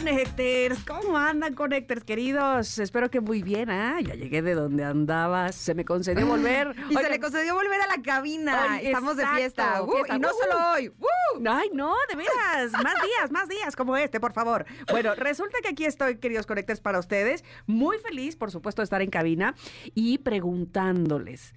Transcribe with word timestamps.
Connectors, 0.00 0.82
¿cómo 0.86 1.18
andan 1.18 1.52
Connectors 1.52 2.04
queridos? 2.04 2.78
Espero 2.78 3.10
que 3.10 3.20
muy 3.20 3.42
bien, 3.42 3.68
¿ah? 3.68 4.00
Ya 4.00 4.14
llegué 4.14 4.40
de 4.40 4.54
donde 4.54 4.82
andabas, 4.82 5.54
se 5.54 5.74
me 5.74 5.84
concedió 5.84 6.26
volver. 6.26 6.74
Y 6.88 6.94
se 6.94 7.10
le 7.10 7.20
concedió 7.20 7.54
volver 7.54 7.82
a 7.82 7.86
la 7.86 8.02
cabina. 8.02 8.80
Estamos 8.80 9.18
de 9.18 9.26
fiesta. 9.26 9.82
¡Uh! 9.82 9.92
fiesta. 9.92 10.16
y 10.16 10.18
no 10.18 10.28
¡Uh! 10.28 10.32
solo 10.40 10.72
hoy. 10.72 10.88
¡Uh! 10.88 11.42
Ay, 11.46 11.68
no, 11.74 11.92
de 12.08 12.16
veras, 12.16 12.72
más 12.82 12.94
días, 12.94 13.30
más 13.30 13.46
días 13.46 13.76
como 13.76 13.94
este, 13.94 14.20
por 14.20 14.32
favor. 14.32 14.64
Bueno, 14.90 15.14
resulta 15.16 15.58
que 15.62 15.68
aquí 15.68 15.84
estoy, 15.84 16.16
queridos 16.16 16.46
Connectors, 16.46 16.80
para 16.80 16.98
ustedes. 16.98 17.44
Muy 17.66 17.98
feliz, 17.98 18.36
por 18.36 18.50
supuesto, 18.50 18.80
de 18.80 18.84
estar 18.84 19.02
en 19.02 19.10
cabina 19.10 19.54
y 19.94 20.16
preguntándoles. 20.16 21.52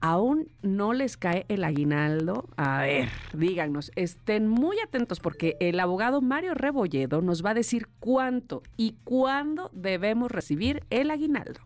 ¿Aún 0.00 0.48
no 0.62 0.92
les 0.92 1.16
cae 1.16 1.46
el 1.48 1.64
aguinaldo? 1.64 2.48
A 2.56 2.82
ver, 2.82 3.08
díganos, 3.32 3.90
estén 3.96 4.46
muy 4.48 4.78
atentos 4.80 5.20
porque 5.20 5.56
el 5.60 5.80
abogado 5.80 6.20
Mario 6.20 6.54
Rebolledo 6.54 7.22
nos 7.22 7.44
va 7.44 7.50
a 7.50 7.54
decir 7.54 7.88
cuánto 7.98 8.62
y 8.76 8.96
cuándo 9.04 9.70
debemos 9.72 10.30
recibir 10.30 10.84
el 10.90 11.10
aguinaldo. 11.10 11.60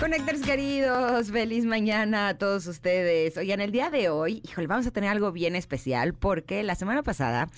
Connectors 0.00 0.42
queridos, 0.42 1.30
feliz 1.30 1.64
mañana 1.64 2.28
a 2.28 2.34
todos 2.36 2.66
ustedes. 2.66 3.38
Oigan, 3.38 3.62
el 3.62 3.72
día 3.72 3.88
de 3.88 4.10
hoy, 4.10 4.42
híjole, 4.44 4.66
vamos 4.66 4.86
a 4.86 4.90
tener 4.90 5.08
algo 5.08 5.32
bien 5.32 5.56
especial 5.56 6.12
porque 6.12 6.62
la 6.62 6.74
semana 6.74 7.02
pasada 7.02 7.48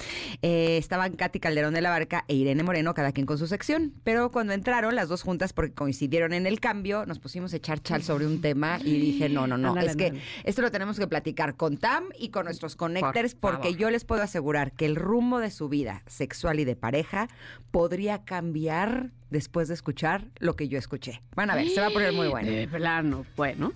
eh, 0.43 0.77
estaban 0.79 1.17
Katy 1.17 1.41
Calderón 1.41 1.75
de 1.75 1.81
la 1.81 1.91
Barca 1.91 2.25
e 2.29 2.35
Irene 2.35 2.63
Moreno, 2.63 2.95
cada 2.95 3.11
quien 3.11 3.27
con 3.27 3.39
su 3.39 3.49
sección. 3.49 3.93
Pero 4.05 4.31
cuando 4.31 4.53
entraron 4.53 4.95
las 4.95 5.09
dos 5.09 5.23
juntas 5.23 5.53
porque 5.53 5.75
coincidieron 5.75 6.33
en 6.33 6.47
el 6.47 6.61
cambio, 6.61 7.05
nos 7.07 7.19
pusimos 7.19 7.53
a 7.55 7.57
echar 7.57 7.83
chal 7.83 8.05
sobre 8.05 8.25
un 8.25 8.41
tema 8.41 8.79
y 8.85 9.01
dije, 9.01 9.29
no, 9.29 9.49
no, 9.49 9.59
no, 9.59 9.77
es 9.77 9.97
que 9.97 10.21
esto 10.45 10.63
lo 10.63 10.71
tenemos 10.71 10.97
que 10.97 11.09
platicar 11.09 11.57
con 11.57 11.77
Tam 11.77 12.05
y 12.17 12.29
con 12.29 12.45
nuestros 12.45 12.77
Connectors 12.77 13.35
Por 13.35 13.55
porque 13.55 13.69
favor. 13.71 13.81
yo 13.81 13.91
les 13.91 14.05
puedo 14.05 14.23
asegurar 14.23 14.71
que 14.73 14.87
el 14.87 14.95
rumbo 14.95 15.41
de 15.41 15.51
su 15.51 15.69
vida 15.69 16.03
sexual 16.07 16.61
y 16.61 16.65
de 16.65 16.77
pareja 16.77 17.29
podría 17.73 18.25
cambiar 18.25 19.11
después 19.31 19.69
de 19.69 19.75
escuchar 19.75 20.25
lo 20.39 20.57
que 20.57 20.69
yo 20.69 20.79
escuché. 20.79 21.23
Van 21.35 21.51
a 21.51 21.55
ver, 21.55 21.69
se 21.69 21.81
va 21.81 21.89
a 21.89 21.91
poner 21.91 22.13
muy 22.13 22.29
bueno. 22.29 22.51
De 22.51 22.69
plano, 22.69 23.27
bueno. 23.37 23.73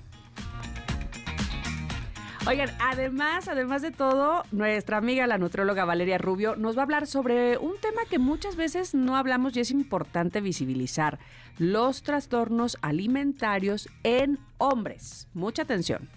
Oigan, 2.44 2.70
además, 2.80 3.46
además 3.46 3.82
de 3.82 3.92
todo, 3.92 4.42
nuestra 4.50 4.96
amiga 4.96 5.28
la 5.28 5.38
nutrióloga 5.38 5.84
Valeria 5.84 6.18
Rubio 6.18 6.56
nos 6.56 6.76
va 6.76 6.80
a 6.80 6.82
hablar 6.82 7.06
sobre 7.06 7.56
un 7.56 7.74
tema 7.80 8.02
que 8.10 8.18
muchas 8.18 8.56
veces 8.56 8.94
no 8.94 9.16
hablamos 9.16 9.56
y 9.56 9.60
es 9.60 9.70
importante 9.70 10.40
visibilizar, 10.40 11.20
los 11.58 12.02
trastornos 12.02 12.78
alimentarios 12.82 13.88
en 14.02 14.40
hombres. 14.58 15.28
Mucha 15.34 15.62
atención. 15.62 16.08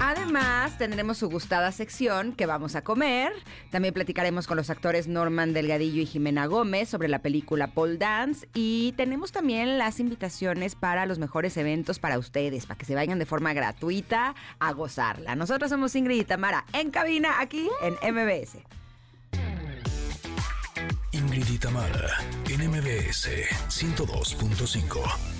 Además, 0.00 0.76
tendremos 0.76 1.18
su 1.18 1.30
gustada 1.30 1.72
sección 1.72 2.32
que 2.32 2.44
vamos 2.44 2.76
a 2.76 2.82
comer. 2.82 3.32
También 3.70 3.94
platicaremos 3.94 4.46
con 4.46 4.56
los 4.56 4.68
actores 4.68 5.08
Norman 5.08 5.54
Delgadillo 5.54 6.02
y 6.02 6.06
Jimena 6.06 6.46
Gómez 6.46 6.90
sobre 6.90 7.08
la 7.08 7.20
película 7.20 7.68
Paul 7.68 7.98
Dance. 7.98 8.46
Y 8.52 8.92
tenemos 8.96 9.32
también 9.32 9.78
las 9.78 9.98
invitaciones 9.98 10.74
para 10.74 11.06
los 11.06 11.18
mejores 11.18 11.56
eventos 11.56 11.98
para 11.98 12.18
ustedes, 12.18 12.66
para 12.66 12.76
que 12.76 12.84
se 12.84 12.94
vayan 12.94 13.18
de 13.18 13.26
forma 13.26 13.54
gratuita 13.54 14.34
a 14.58 14.72
gozarla. 14.72 15.34
Nosotros 15.34 15.70
somos 15.70 15.94
Ingrid 15.96 16.20
y 16.20 16.24
Tamara 16.24 16.66
en 16.74 16.90
cabina 16.90 17.40
aquí 17.40 17.68
en 17.80 17.94
MBS. 18.14 18.58
Ingrid 21.12 21.48
y 21.48 21.58
Tamara 21.58 22.18
en 22.48 22.70
MBS 22.70 23.28
102.5. 23.68 25.35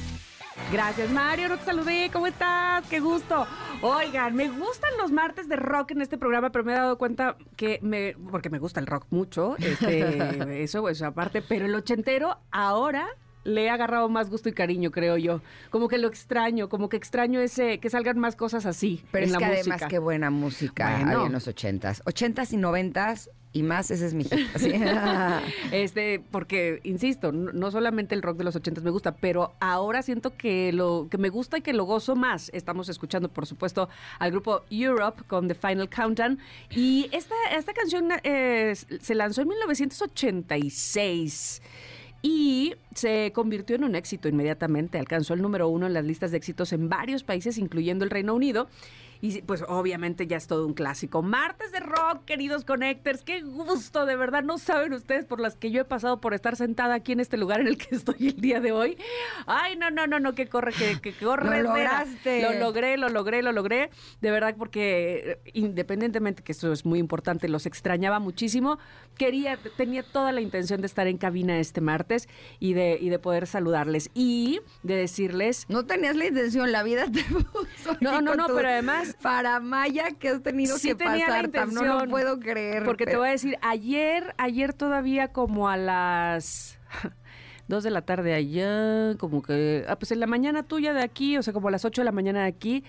Gracias, 0.73 1.11
Mario. 1.11 1.49
No 1.49 1.59
te 1.59 1.65
saludé. 1.65 2.11
¿Cómo 2.13 2.27
estás? 2.27 2.85
Qué 2.89 2.99
gusto. 3.01 3.47
Oigan, 3.83 4.35
me 4.35 4.49
gustan 4.49 4.91
los 5.01 5.13
martes 5.13 5.49
de 5.49 5.57
rock 5.57 5.93
en 5.93 6.01
este 6.03 6.19
programa, 6.19 6.51
pero 6.51 6.65
me 6.65 6.73
he 6.73 6.77
dado 6.77 6.99
cuenta 6.99 7.37
que 7.57 7.79
me. 7.83 8.15
Porque 8.31 8.51
me 8.51 8.59
gusta 8.59 8.81
el 8.81 8.87
rock 8.87 9.07
mucho. 9.11 9.57
Este, 9.59 10.63
eso, 10.65 10.89
eso 10.89 11.07
aparte. 11.07 11.43
Pero 11.43 11.67
el 11.67 11.75
ochentero 11.75 12.39
ahora. 12.51 13.07
Le 13.45 13.67
he 13.67 13.71
agarrado 13.71 14.09
más 14.09 14.29
gusto 14.29 14.49
y 14.49 14.53
cariño, 14.53 14.91
creo 14.91 15.17
yo. 15.17 15.41
Como 15.71 15.87
que 15.87 15.99
lo 15.99 16.09
extraño, 16.09 16.69
como 16.69 16.89
que 16.89 16.97
extraño 16.97 17.39
ese, 17.39 17.79
que 17.79 17.89
salgan 17.91 18.19
más 18.19 18.35
cosas 18.35 18.67
así. 18.67 19.05
Pero 19.13 19.23
en 19.23 19.29
es 19.29 19.33
la 19.35 19.39
que 19.39 19.45
además 19.45 19.67
música. 19.67 19.87
qué 19.87 19.99
buena 20.01 20.31
música 20.31 20.97
Bueno. 20.97 21.21
hay 21.21 21.27
en 21.27 21.33
los 21.33 21.47
ochentas. 21.47 22.03
Ochentas 22.07 22.53
y 22.53 22.57
noventas 22.57 23.31
y 23.57 23.63
más, 23.63 23.91
ese 23.91 24.05
es 24.05 24.13
mi 24.13 24.25
hit. 24.25 24.51
Este, 25.73 26.23
porque, 26.31 26.81
insisto, 26.85 27.33
no, 27.33 27.53
no 27.53 27.71
solamente 27.71 28.15
el 28.15 28.21
rock 28.21 28.37
de 28.37 28.45
los 28.45 28.55
ochentas 28.55 28.85
me 28.85 28.91
gusta, 28.91 29.17
pero 29.17 29.55
ahora 29.61 30.03
siento 30.03 30.37
que 30.37 30.75
lo 30.75 31.09
que 31.11 31.17
me 31.17 31.31
gusta 31.31 31.57
y 31.57 31.63
que 31.63 31.73
lo 31.73 31.85
gozo 31.85 32.17
más. 32.17 32.51
Estamos 32.53 32.91
escuchando, 32.91 33.31
por 33.31 33.47
supuesto, 33.47 33.89
al 34.19 34.31
grupo 34.31 34.61
Europe 34.71 35.23
con 35.27 35.49
The 35.49 35.55
Final 35.55 35.89
Countdown. 35.89 36.39
Y 36.71 37.09
esta, 37.13 37.35
esta 37.57 37.73
canción 37.73 38.11
eh, 38.25 38.75
se 38.75 39.15
lanzó 39.15 39.41
en 39.41 39.49
1986. 39.49 41.63
Y 42.21 42.75
se 42.95 43.33
convirtió 43.33 43.77
en 43.77 43.85
un 43.85 43.95
éxito 43.95 44.29
inmediatamente. 44.29 44.99
Alcanzó 44.99 45.33
el 45.33 45.41
número 45.41 45.69
uno 45.69 45.87
en 45.87 45.95
las 45.95 46.05
listas 46.05 46.31
de 46.31 46.37
éxitos 46.37 46.75
en 46.75 46.91
varios 46.91 47.23
países, 47.23 47.57
incluyendo 47.57 48.05
el 48.05 48.11
Reino 48.11 48.35
Unido. 48.35 48.69
Y 49.21 49.43
pues 49.43 49.65
obviamente 49.67 50.27
ya 50.27 50.37
es 50.37 50.47
todo 50.47 50.67
un 50.67 50.75
clásico. 50.75 51.23
Martes 51.23 51.73
de 51.73 51.81
rock, 51.81 52.25
queridos 52.25 52.65
connectors. 52.65 53.23
Qué 53.23 53.41
gusto, 53.43 54.07
de 54.07 54.17
verdad. 54.17 54.43
No 54.43 54.59
saben 54.59 54.93
ustedes 54.93 55.25
por 55.25 55.41
las 55.41 55.57
que 55.57 55.71
yo 55.71 55.81
he 55.83 55.85
pasado 55.85 56.21
por 56.21 56.35
estar 56.35 56.57
sentada 56.57 56.95
aquí 56.95 57.13
en 57.13 57.21
este 57.21 57.37
lugar 57.37 57.61
en 57.61 57.67
el 57.69 57.79
que 57.79 57.95
estoy 57.97 58.29
el 58.29 58.41
día 58.41 58.61
de 58.61 58.73
hoy. 58.73 58.99
Ay, 59.47 59.77
no, 59.77 59.91
no, 59.91 60.07
no, 60.07 60.21
no, 60.21 60.35
que 60.35 60.47
corre, 60.49 60.73
que, 60.73 61.01
que 61.01 61.13
corre. 61.13 61.63
Lo 61.63 61.71
lograste. 61.71 62.43
Lo 62.43 62.53
logré, 62.59 62.97
lo 62.97 63.09
logré, 63.09 63.43
lo 63.43 63.53
logré. 63.53 63.91
De 64.21 64.31
verdad, 64.31 64.55
porque 64.59 65.41
eh, 65.45 65.51
independientemente 65.55 66.43
que 66.43 66.53
esto 66.53 66.73
es 66.73 66.85
muy 66.85 66.99
importante, 66.99 67.49
los 67.49 67.67
extrañaba 67.67 68.19
muchísimo. 68.19 68.79
Quería, 69.17 69.59
tenía 69.77 70.03
toda 70.03 70.33
la 70.33 70.41
intención 70.41 70.81
de 70.81 70.87
estar 70.87 71.07
en 71.07 71.17
cabina 71.19 71.59
este 71.59 71.81
martes 71.81 72.29
y 72.59 72.75
de, 72.75 72.99
y 73.01 73.09
de 73.09 73.19
poder 73.19 73.47
saludarles 73.47 74.11
y 74.15 74.61
de 74.83 74.95
decirles 74.97 75.65
No 75.69 75.87
tenías 75.87 76.17
la 76.17 76.27
intención, 76.27 76.71
la 76.73 76.83
vida 76.83 77.07
te 77.11 77.23
puso. 77.35 77.97
No, 78.01 78.21
no, 78.21 78.35
no, 78.35 78.47
tu 78.47 78.55
pero 78.57 78.69
además- 78.69 79.06
Para 79.23 79.61
Maya 79.61 80.11
que 80.19 80.29
has 80.29 80.43
tenido 80.43 80.77
Sí 80.79 80.89
que 80.89 81.05
pasar, 81.05 81.51
no 81.73 81.85
lo 81.85 82.09
puedo 82.09 82.39
creer. 82.41 82.85
Porque 82.85 83.07
te 83.07 83.17
voy 83.17 83.29
a 83.29 83.31
decir, 83.33 83.59
ayer, 83.63 84.35
ayer 84.39 84.73
todavía 84.73 85.29
como 85.29 85.69
a 85.69 85.77
las 85.77 86.79
dos 87.69 87.85
de 87.85 87.91
la 87.91 88.03
tarde 88.03 88.35
allá, 88.35 89.17
como 89.19 89.43
que, 89.43 89.85
ah, 89.89 89.97
pues 89.97 90.13
en 90.13 90.21
la 90.21 90.27
mañana 90.27 90.63
tuya 90.63 90.93
de 90.95 91.03
aquí, 91.03 91.37
o 91.37 91.43
sea, 91.43 91.53
como 91.53 91.69
a 91.69 91.71
las 91.71 91.85
8 91.85 92.03
de 92.03 92.05
la 92.05 92.13
mañana 92.13 92.43
de 92.43 92.49
aquí, 92.49 92.85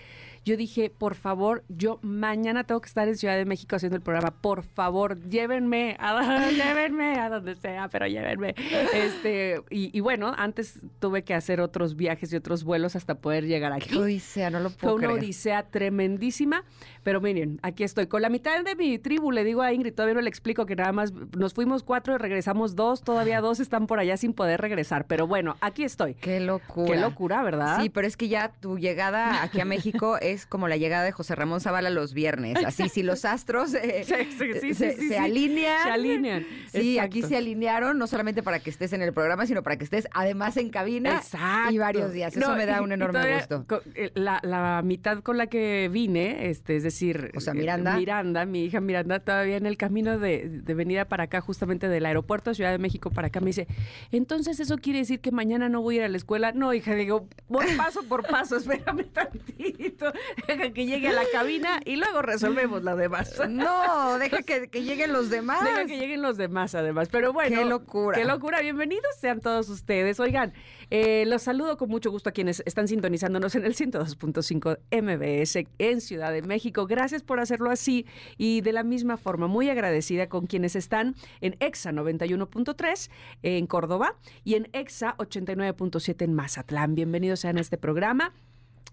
yo 0.47 0.55
dije, 0.55 0.89
por 0.89 1.15
favor, 1.15 1.65
yo 1.67 1.99
mañana 2.01 2.63
tengo 2.63 2.79
que 2.79 2.87
estar 2.87 3.05
en 3.07 3.17
Ciudad 3.17 3.35
de 3.35 3.43
México 3.43 3.75
haciendo 3.75 3.97
el 3.97 4.01
programa, 4.01 4.31
por 4.39 4.63
favor, 4.63 5.19
llévenme, 5.23 5.97
a, 5.99 6.49
llévenme 6.51 7.19
a 7.19 7.29
donde 7.29 7.55
sea, 7.55 7.89
pero 7.89 8.07
llévenme. 8.07 8.55
Este, 8.93 9.61
y, 9.69 9.95
y 9.95 9.99
bueno, 9.99 10.33
antes 10.37 10.79
tuve 10.99 11.23
que 11.23 11.33
hacer 11.33 11.59
otros 11.59 11.97
viajes 11.97 12.31
y 12.31 12.37
otros 12.37 12.63
vuelos 12.63 12.95
hasta 12.95 13.15
poder 13.15 13.45
llegar 13.45 13.73
aquí. 13.73 13.89
Qué 13.89 13.97
odisea, 13.97 14.49
no 14.49 14.61
lo 14.61 14.69
Fue 14.69 14.79
puedo 14.79 14.95
una 14.95 15.07
creer. 15.07 15.19
odisea 15.19 15.63
tremendísima, 15.63 16.63
pero 17.03 17.19
miren, 17.19 17.59
aquí 17.61 17.83
estoy 17.83 18.07
con 18.07 18.21
la 18.21 18.29
mitad 18.29 18.63
de 18.63 18.75
mi 18.75 18.97
tribu. 18.99 19.31
Le 19.31 19.43
digo 19.43 19.61
a 19.61 19.73
Ingrid, 19.73 19.93
todavía 19.93 20.15
no 20.15 20.21
le 20.21 20.29
explico 20.29 20.65
que 20.65 20.77
nada 20.77 20.93
más 20.93 21.11
nos 21.11 21.53
fuimos 21.53 21.83
cuatro 21.83 22.15
y 22.15 22.17
regresamos 22.19 22.75
dos, 22.75 23.01
todavía 23.01 23.41
dos 23.41 23.59
están 23.59 23.85
por 23.85 23.99
allá 23.99 24.15
sin 24.15 24.31
poder 24.33 24.61
regresar. 24.61 25.07
Pero 25.07 25.27
bueno, 25.27 25.57
aquí 25.59 25.83
estoy. 25.83 26.13
Qué 26.15 26.39
locura. 26.39 26.93
Qué 26.93 26.97
locura, 27.01 27.43
¿verdad? 27.43 27.81
Sí, 27.81 27.89
pero 27.89 28.07
es 28.07 28.15
que 28.15 28.29
ya 28.29 28.53
tu 28.61 28.77
llegada 28.77 29.43
aquí 29.43 29.59
a 29.59 29.65
México 29.65 30.17
es 30.21 30.36
como 30.45 30.67
la 30.67 30.77
llegada 30.77 31.03
de 31.03 31.11
José 31.11 31.35
Ramón 31.35 31.59
Zavala 31.61 31.89
los 31.89 32.13
viernes. 32.13 32.57
Así, 32.65 32.89
si 32.89 33.03
los 33.03 33.25
astros 33.25 33.73
eh, 33.73 34.03
Sí, 34.07 34.13
sí, 34.37 34.51
sí, 34.61 34.73
se, 34.73 34.95
se 34.95 35.17
alinean. 35.17 35.83
Se 35.83 35.89
alinean, 35.89 36.45
Sí, 36.71 36.97
exacto. 36.97 37.05
aquí 37.05 37.21
se 37.23 37.37
alinearon, 37.37 37.97
no 37.97 38.07
solamente 38.07 38.43
para 38.43 38.59
que 38.59 38.69
estés 38.69 38.93
en 38.93 39.01
el 39.01 39.13
programa, 39.13 39.45
sino 39.45 39.63
para 39.63 39.77
que 39.77 39.83
estés 39.83 40.07
además 40.13 40.57
en 40.57 40.69
cabina 40.69 41.15
Exacto. 41.17 41.73
y 41.73 41.77
varios 41.77 42.11
días. 42.13 42.35
Eso 42.35 42.47
No, 42.49 42.55
me 42.55 42.65
da 42.65 42.81
un 42.81 42.91
enorme 42.91 43.13
todavía 43.19 43.47
gusto. 43.49 43.81
eh, 43.95 44.11
La, 44.15 44.39
la 44.43 44.81
mitad 44.83 45.19
con 45.19 45.37
la 45.37 45.47
que 45.47 45.89
vine, 45.91 46.49
este, 46.49 46.75
es 46.75 46.83
decir, 46.83 47.31
O 47.35 47.39
sea, 47.39 47.53
eh, 47.53 47.57
Miranda. 47.57 47.97
Miranda, 47.97 48.45
mi 48.45 48.63
hija 48.65 48.79
Miranda, 48.81 49.19
todavía 49.19 49.57
en 49.57 49.65
el 49.65 49.77
camino 49.77 50.19
de, 50.19 50.47
de 50.49 50.73
venida 50.73 51.05
para 51.05 51.23
acá, 51.25 51.41
justamente 51.41 51.87
del 51.87 52.05
aeropuerto 52.05 52.49
de 52.51 52.55
Ciudad 52.55 52.71
de 52.71 52.77
México 52.77 53.09
para 53.11 53.27
acá, 53.27 53.39
me 53.39 53.47
dice, 53.47 53.67
entonces 54.11 54.59
eso 54.59 54.77
quiere 54.77 54.99
decir 54.99 55.19
que 55.19 55.31
mañana 55.31 55.69
no 55.69 55.81
voy 55.81 55.95
a 55.95 55.97
ir 55.99 56.03
a 56.03 56.09
la 56.09 56.17
escuela. 56.17 56.51
No, 56.51 56.73
hija, 56.73 56.93
digo, 56.95 57.27
voy 57.47 57.65
paso 57.77 58.03
por 58.03 58.27
paso, 58.27 58.57
espérame 58.57 59.05
tantito. 59.11 60.11
Deja 60.47 60.71
que 60.71 60.85
llegue 60.85 61.09
a 61.09 61.13
la 61.13 61.23
cabina 61.31 61.79
y 61.85 61.95
luego 61.95 62.21
resolvemos 62.21 62.83
lo 62.83 62.95
demás. 62.95 63.33
No, 63.49 64.17
deja 64.19 64.43
que, 64.43 64.69
que 64.69 64.83
lleguen 64.83 65.13
los 65.13 65.29
demás. 65.29 65.63
Deja 65.63 65.85
que 65.85 65.97
lleguen 65.97 66.21
los 66.21 66.37
demás, 66.37 66.75
además. 66.75 67.09
Pero 67.11 67.33
bueno. 67.33 67.59
Qué 67.59 67.65
locura. 67.65 68.17
Qué 68.17 68.25
locura. 68.25 68.61
Bienvenidos 68.61 69.15
sean 69.19 69.39
todos 69.39 69.69
ustedes. 69.69 70.19
Oigan, 70.19 70.53
eh, 70.89 71.25
los 71.27 71.41
saludo 71.43 71.77
con 71.77 71.89
mucho 71.89 72.11
gusto 72.11 72.29
a 72.29 72.31
quienes 72.31 72.63
están 72.65 72.87
sintonizándonos 72.87 73.55
en 73.55 73.65
el 73.65 73.75
102.5 73.75 74.79
MBS 74.91 75.67
en 75.79 76.01
Ciudad 76.01 76.31
de 76.31 76.41
México. 76.41 76.87
Gracias 76.87 77.23
por 77.23 77.39
hacerlo 77.39 77.71
así 77.71 78.05
y 78.37 78.61
de 78.61 78.71
la 78.71 78.83
misma 78.83 79.17
forma, 79.17 79.47
muy 79.47 79.69
agradecida 79.69 80.27
con 80.29 80.47
quienes 80.47 80.75
están 80.75 81.15
en 81.41 81.57
EXA 81.59 81.91
91.3 81.91 83.09
en 83.43 83.67
Córdoba 83.67 84.15
y 84.43 84.55
en 84.55 84.69
EXA 84.73 85.15
89.7 85.17 86.23
en 86.23 86.33
Mazatlán. 86.33 86.95
Bienvenidos 86.95 87.41
sean 87.41 87.57
a 87.57 87.61
este 87.61 87.77
programa 87.77 88.33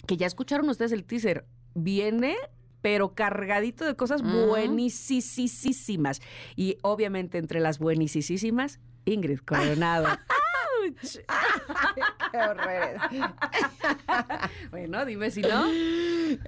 que 0.06 0.17
ya 0.17 0.27
escucharon 0.27 0.69
ustedes 0.69 0.93
el 0.93 1.05
teaser. 1.05 1.47
Viene 1.75 2.37
pero 2.85 3.15
cargadito 3.15 3.87
de 3.87 3.97
cosas 3.97 4.23
buenísimas. 4.23 6.21
Y 6.55 6.77
obviamente 6.83 7.39
entre 7.39 7.61
las 7.61 7.79
buenísimas, 7.79 8.79
Ingrid 9.06 9.39
Coronado. 9.39 10.06
¡Auch! 11.29 11.94
Qué 12.32 12.38
horrores. 12.38 13.00
bueno, 14.71 15.05
dime 15.05 15.31
si 15.31 15.43
no. 15.43 15.65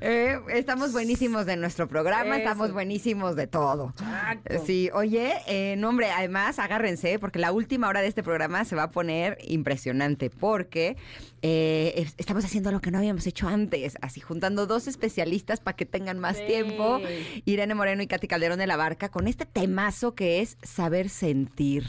Eh, 0.01 0.39
estamos 0.51 0.93
buenísimos 0.93 1.47
de 1.47 1.57
nuestro 1.57 1.89
programa, 1.89 2.37
Eso. 2.37 2.45
estamos 2.45 2.73
buenísimos 2.73 3.37
de 3.37 3.47
todo. 3.47 3.93
Exacto. 3.99 4.63
Sí, 4.67 4.91
oye, 4.93 5.35
eh, 5.47 5.77
no 5.79 5.89
hombre, 5.91 6.11
además 6.11 6.59
agárrense 6.59 7.19
porque 7.19 7.39
la 7.39 7.53
última 7.53 7.89
hora 7.89 8.01
de 8.01 8.09
este 8.09 8.23
programa 8.23 8.65
se 8.65 8.77
va 8.77 8.85
a 8.85 8.91
poner 8.91 9.39
impresionante 9.47 10.31
porque 10.31 10.97
eh, 11.43 11.93
es- 11.97 12.15
estamos 12.17 12.45
haciendo 12.45 12.73
lo 12.73 12.81
que 12.81 12.91
no 12.91 12.99
habíamos 12.99 13.27
hecho 13.27 13.49
antes, 13.49 13.97
así 14.01 14.21
juntando 14.21 14.67
dos 14.67 14.89
especialistas 14.89 15.61
para 15.61 15.77
que 15.77 15.87
tengan 15.87 16.19
más 16.19 16.37
Sí. 16.37 16.45
tiempo, 16.47 17.01
Irene 17.45 17.75
Moreno 17.75 18.03
y 18.03 18.07
Katy 18.07 18.27
Calderón 18.29 18.59
de 18.59 18.67
la 18.67 18.77
Barca, 18.77 19.09
con 19.11 19.29
este 19.29 19.47
temazo 19.47 20.15
que 20.15 20.41
es 20.43 20.59
saber 20.63 21.09
sentir. 21.09 21.85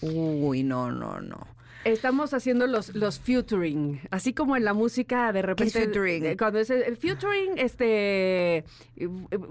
Uy, 0.00 0.62
no, 0.62 0.90
no, 0.92 1.20
no. 1.20 1.38
Estamos 1.84 2.34
haciendo 2.34 2.66
los, 2.66 2.94
los 2.94 3.18
featuring, 3.20 4.00
así 4.10 4.32
como 4.34 4.56
en 4.56 4.64
la 4.64 4.74
música 4.74 5.32
de 5.32 5.42
repente. 5.42 5.72
featuring? 5.72 6.24
eh, 6.26 6.36
Cuando 6.36 6.58
es 6.58 6.70
el 6.70 6.96
featuring, 6.96 7.56
este. 7.56 8.58
eh, 8.58 8.64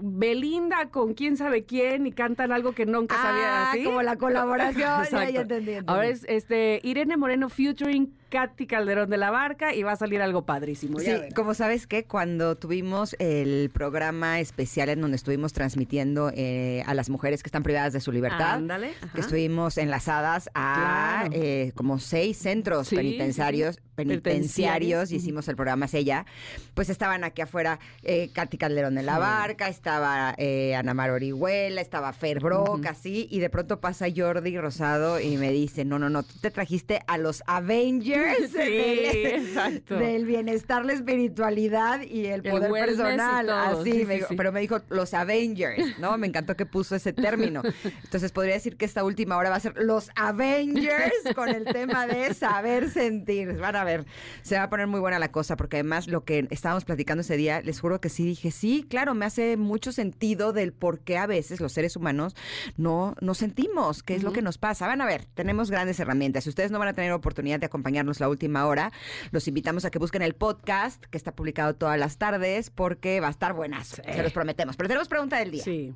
Belinda 0.00 0.90
con 0.90 1.14
quién 1.14 1.36
sabe 1.36 1.64
quién 1.64 2.06
y 2.06 2.12
cantan 2.12 2.52
algo 2.52 2.72
que 2.72 2.86
nunca 2.86 3.16
sabía 3.16 3.68
Ah, 3.68 3.70
así. 3.72 3.84
como 3.84 4.02
la 4.02 4.16
colaboración, 4.16 4.80
ya, 4.80 4.98
ya 4.98 5.02
Exacto. 5.04 5.40
entendí, 5.40 5.70
entendí. 5.72 5.90
Ahora 5.92 6.06
es 6.08 6.24
este 6.28 6.80
Irene 6.82 7.16
Moreno 7.16 7.48
featuring 7.48 8.12
Katy 8.30 8.66
Calderón 8.66 9.08
de 9.08 9.16
la 9.16 9.30
Barca 9.30 9.74
y 9.74 9.82
va 9.82 9.92
a 9.92 9.96
salir 9.96 10.20
algo 10.20 10.42
padrísimo. 10.44 10.98
Sí, 10.98 11.10
como 11.34 11.54
sabes 11.54 11.86
que 11.86 12.04
cuando 12.04 12.56
tuvimos 12.56 13.16
el 13.18 13.70
programa 13.70 14.38
especial 14.40 14.90
en 14.90 15.00
donde 15.00 15.16
estuvimos 15.16 15.54
transmitiendo 15.54 16.30
eh, 16.34 16.82
a 16.86 16.92
las 16.92 17.08
mujeres 17.08 17.42
que 17.42 17.48
están 17.48 17.62
privadas 17.62 17.94
de 17.94 18.00
su 18.00 18.12
libertad, 18.12 18.56
Ándale. 18.56 18.92
que 19.14 19.20
estuvimos 19.22 19.78
enlazadas 19.78 20.50
a 20.54 21.22
Claro. 21.24 21.42
eh, 21.42 21.72
como 21.74 21.98
seis 21.98 22.17
centros 22.34 22.88
Sí, 22.88 22.96
penitenciarios, 22.96 23.76
sí, 23.76 23.82
penitenciarios, 23.94 25.12
hicimos 25.12 25.48
el 25.48 25.56
programa 25.56 25.86
hace 25.86 25.98
ella, 25.98 26.26
pues 26.74 26.88
estaban 26.88 27.24
aquí 27.24 27.42
afuera 27.42 27.78
eh, 28.02 28.30
Katy 28.32 28.58
Calderón 28.58 28.94
de 28.94 29.02
la. 29.02 29.18
Barca, 29.18 29.68
estaba 29.68 30.34
eh, 30.38 30.74
Ana 30.76 30.94
Mar 30.94 31.10
Orihuela, 31.10 31.80
estaba 31.80 32.12
Fer 32.12 32.40
Brock, 32.40 32.86
así, 32.86 33.26
y 33.30 33.40
de 33.40 33.50
pronto 33.50 33.80
pasa 33.80 34.06
Jordi 34.14 34.56
Rosado 34.58 35.20
y 35.20 35.36
me 35.36 35.50
dice, 35.50 35.84
no, 35.84 35.98
no, 35.98 36.08
no, 36.08 36.22
tú 36.22 36.34
te 36.40 36.50
trajiste 36.50 37.00
a 37.06 37.18
los 37.18 37.42
Avengers 37.46 38.38
Sí, 38.50 39.82
del, 39.94 40.24
bienestar, 40.24 40.84
la 40.84 40.92
espiritualidad 40.92 42.00
y 42.02 42.26
el 42.26 42.42
poder 42.42 42.70
personal, 42.70 43.46
todo, 43.46 43.80
así, 43.80 43.92
sí, 43.92 44.04
me 44.04 44.16
dijo, 44.16 44.28
pero 44.36 44.52
me 44.52 44.60
dijo 44.60 44.80
los 44.88 45.14
Avengers, 45.14 45.98
¿no? 45.98 46.16
Me 46.18 46.26
encantó 46.26 46.56
que 46.56 46.66
puso 46.66 46.94
ese 46.96 47.12
término. 47.12 47.62
Entonces 48.04 48.32
podría 48.32 48.54
decir 48.54 48.76
que 48.76 48.84
esta 48.84 49.04
última 49.04 49.36
hora 49.36 49.50
va 49.50 49.56
a 49.56 49.60
ser 49.60 49.74
los 49.76 50.10
Avengers 50.16 51.12
con 51.34 51.48
el 51.48 51.64
tema 51.64 52.06
de 52.08 52.34
saber 52.34 52.90
sentir. 52.90 53.54
Van 53.58 53.76
a 53.76 53.84
ver, 53.84 54.04
se 54.42 54.56
va 54.56 54.64
a 54.64 54.70
poner 54.70 54.86
muy 54.86 55.00
buena 55.00 55.18
la 55.18 55.30
cosa 55.30 55.56
porque 55.56 55.76
además 55.76 56.08
lo 56.08 56.24
que 56.24 56.46
estábamos 56.50 56.84
platicando 56.84 57.20
ese 57.20 57.36
día, 57.36 57.60
les 57.62 57.80
juro 57.80 58.00
que 58.00 58.08
sí 58.08 58.24
dije, 58.24 58.50
sí, 58.50 58.84
claro, 58.88 59.14
me 59.14 59.24
hace 59.26 59.56
mucho 59.56 59.92
sentido 59.92 60.52
del 60.52 60.72
por 60.72 61.00
qué 61.00 61.18
a 61.18 61.26
veces 61.26 61.60
los 61.60 61.72
seres 61.72 61.96
humanos 61.96 62.34
no, 62.76 63.14
no 63.20 63.34
sentimos, 63.34 64.02
qué 64.02 64.14
es 64.14 64.22
lo 64.22 64.32
que 64.32 64.42
nos 64.42 64.58
pasa. 64.58 64.86
Van 64.86 65.00
a 65.00 65.06
ver, 65.06 65.24
tenemos 65.34 65.70
grandes 65.70 66.00
herramientas. 66.00 66.44
Si 66.44 66.50
ustedes 66.50 66.70
no 66.70 66.78
van 66.78 66.88
a 66.88 66.92
tener 66.92 67.12
oportunidad 67.12 67.60
de 67.60 67.66
acompañarnos 67.66 68.20
la 68.20 68.28
última 68.28 68.66
hora, 68.66 68.92
los 69.30 69.46
invitamos 69.48 69.84
a 69.84 69.90
que 69.90 69.98
busquen 69.98 70.22
el 70.22 70.34
podcast 70.34 71.04
que 71.06 71.18
está 71.18 71.32
publicado 71.32 71.74
todas 71.74 71.98
las 71.98 72.18
tardes 72.18 72.70
porque 72.70 73.20
va 73.20 73.28
a 73.28 73.30
estar 73.30 73.52
buenazo, 73.52 73.96
Sí. 73.96 74.12
se 74.12 74.22
los 74.22 74.32
prometemos. 74.32 74.76
Pero 74.76 74.88
tenemos 74.88 75.08
pregunta 75.08 75.38
del 75.38 75.50
día. 75.50 75.64
Sí. 75.64 75.94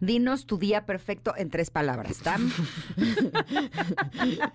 Dinos 0.00 0.46
tu 0.46 0.58
día 0.58 0.86
perfecto 0.86 1.34
en 1.36 1.50
tres 1.50 1.70
palabras, 1.70 2.18
¿tam? 2.18 2.50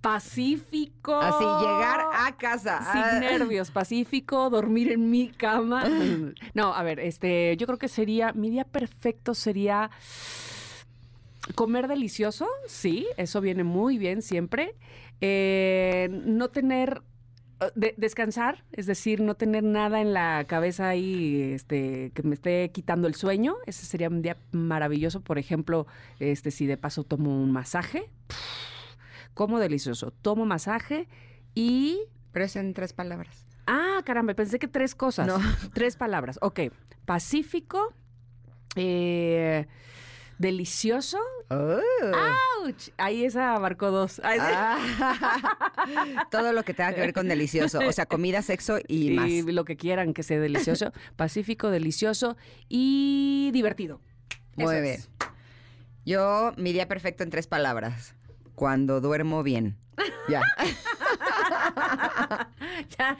Pacífico. 0.00 1.14
Así, 1.18 1.44
llegar 1.44 2.00
a 2.14 2.36
casa. 2.36 2.78
Sin 2.92 3.02
Ah. 3.02 3.20
nervios, 3.20 3.70
pacífico, 3.70 4.48
dormir 4.50 4.92
en 4.92 5.10
mi 5.10 5.28
cama. 5.28 5.84
No, 6.54 6.74
a 6.74 6.82
ver, 6.82 7.00
este, 7.00 7.56
yo 7.56 7.66
creo 7.66 7.78
que 7.78 7.88
sería, 7.88 8.32
mi 8.32 8.50
día 8.50 8.64
perfecto 8.64 9.34
sería 9.34 9.90
comer 11.54 11.88
delicioso, 11.88 12.46
sí, 12.66 13.06
eso 13.16 13.40
viene 13.40 13.64
muy 13.64 13.98
bien 13.98 14.22
siempre. 14.22 14.74
Eh, 15.20 16.08
no 16.24 16.48
tener, 16.48 17.02
de- 17.74 17.94
descansar, 17.96 18.64
es 18.72 18.86
decir, 18.86 19.20
no 19.20 19.34
tener 19.34 19.62
nada 19.62 20.00
en 20.00 20.12
la 20.12 20.44
cabeza 20.46 20.88
ahí, 20.88 21.52
este, 21.52 22.10
que 22.14 22.22
me 22.22 22.34
esté 22.34 22.70
quitando 22.70 23.06
el 23.08 23.14
sueño, 23.14 23.56
ese 23.66 23.84
sería 23.86 24.08
un 24.08 24.22
día 24.22 24.36
maravilloso. 24.52 25.20
Por 25.20 25.38
ejemplo, 25.38 25.86
este, 26.18 26.50
si 26.50 26.66
de 26.66 26.76
paso 26.76 27.04
tomo 27.04 27.30
un 27.42 27.52
masaje, 27.52 28.08
como 29.34 29.58
delicioso, 29.58 30.10
tomo 30.10 30.44
masaje 30.46 31.08
y 31.54 31.98
Pero 32.32 32.44
es 32.44 32.56
en 32.56 32.74
tres 32.74 32.92
palabras. 32.92 33.44
Ah, 33.66 34.00
caramba, 34.04 34.34
pensé 34.34 34.58
que 34.58 34.68
tres 34.68 34.94
cosas. 34.94 35.26
No. 35.26 35.38
Tres 35.74 35.96
palabras. 35.96 36.38
Ok. 36.42 36.60
Pacífico. 37.04 37.92
eh, 38.76 39.66
delicioso. 40.40 41.18
¡Auch! 41.50 42.74
Ahí 42.96 43.24
esa 43.24 43.54
abarcó 43.54 43.90
dos. 43.90 44.20
Ah. 44.24 44.78
Todo 46.30 46.52
lo 46.52 46.64
que 46.64 46.72
tenga 46.72 46.94
que 46.94 47.00
ver 47.00 47.12
con 47.12 47.28
delicioso. 47.28 47.78
O 47.86 47.92
sea, 47.92 48.06
comida, 48.06 48.40
sexo 48.42 48.78
y, 48.88 49.10
más. 49.10 49.28
y 49.28 49.42
lo 49.42 49.64
que 49.64 49.76
quieran 49.76 50.14
que 50.14 50.22
sea 50.22 50.40
delicioso. 50.40 50.92
Pacífico, 51.16 51.70
delicioso 51.70 52.36
y 52.68 53.50
divertido. 53.52 54.00
Muy 54.56 54.74
Eso 54.74 54.82
bien. 54.82 54.94
es. 54.94 55.10
Yo, 56.06 56.54
mi 56.56 56.72
día 56.72 56.88
perfecto 56.88 57.22
en 57.22 57.30
tres 57.30 57.46
palabras. 57.46 58.14
Cuando 58.54 59.00
duermo 59.00 59.42
bien. 59.42 59.76
Ya. 60.28 60.42
Ya, 62.98 63.16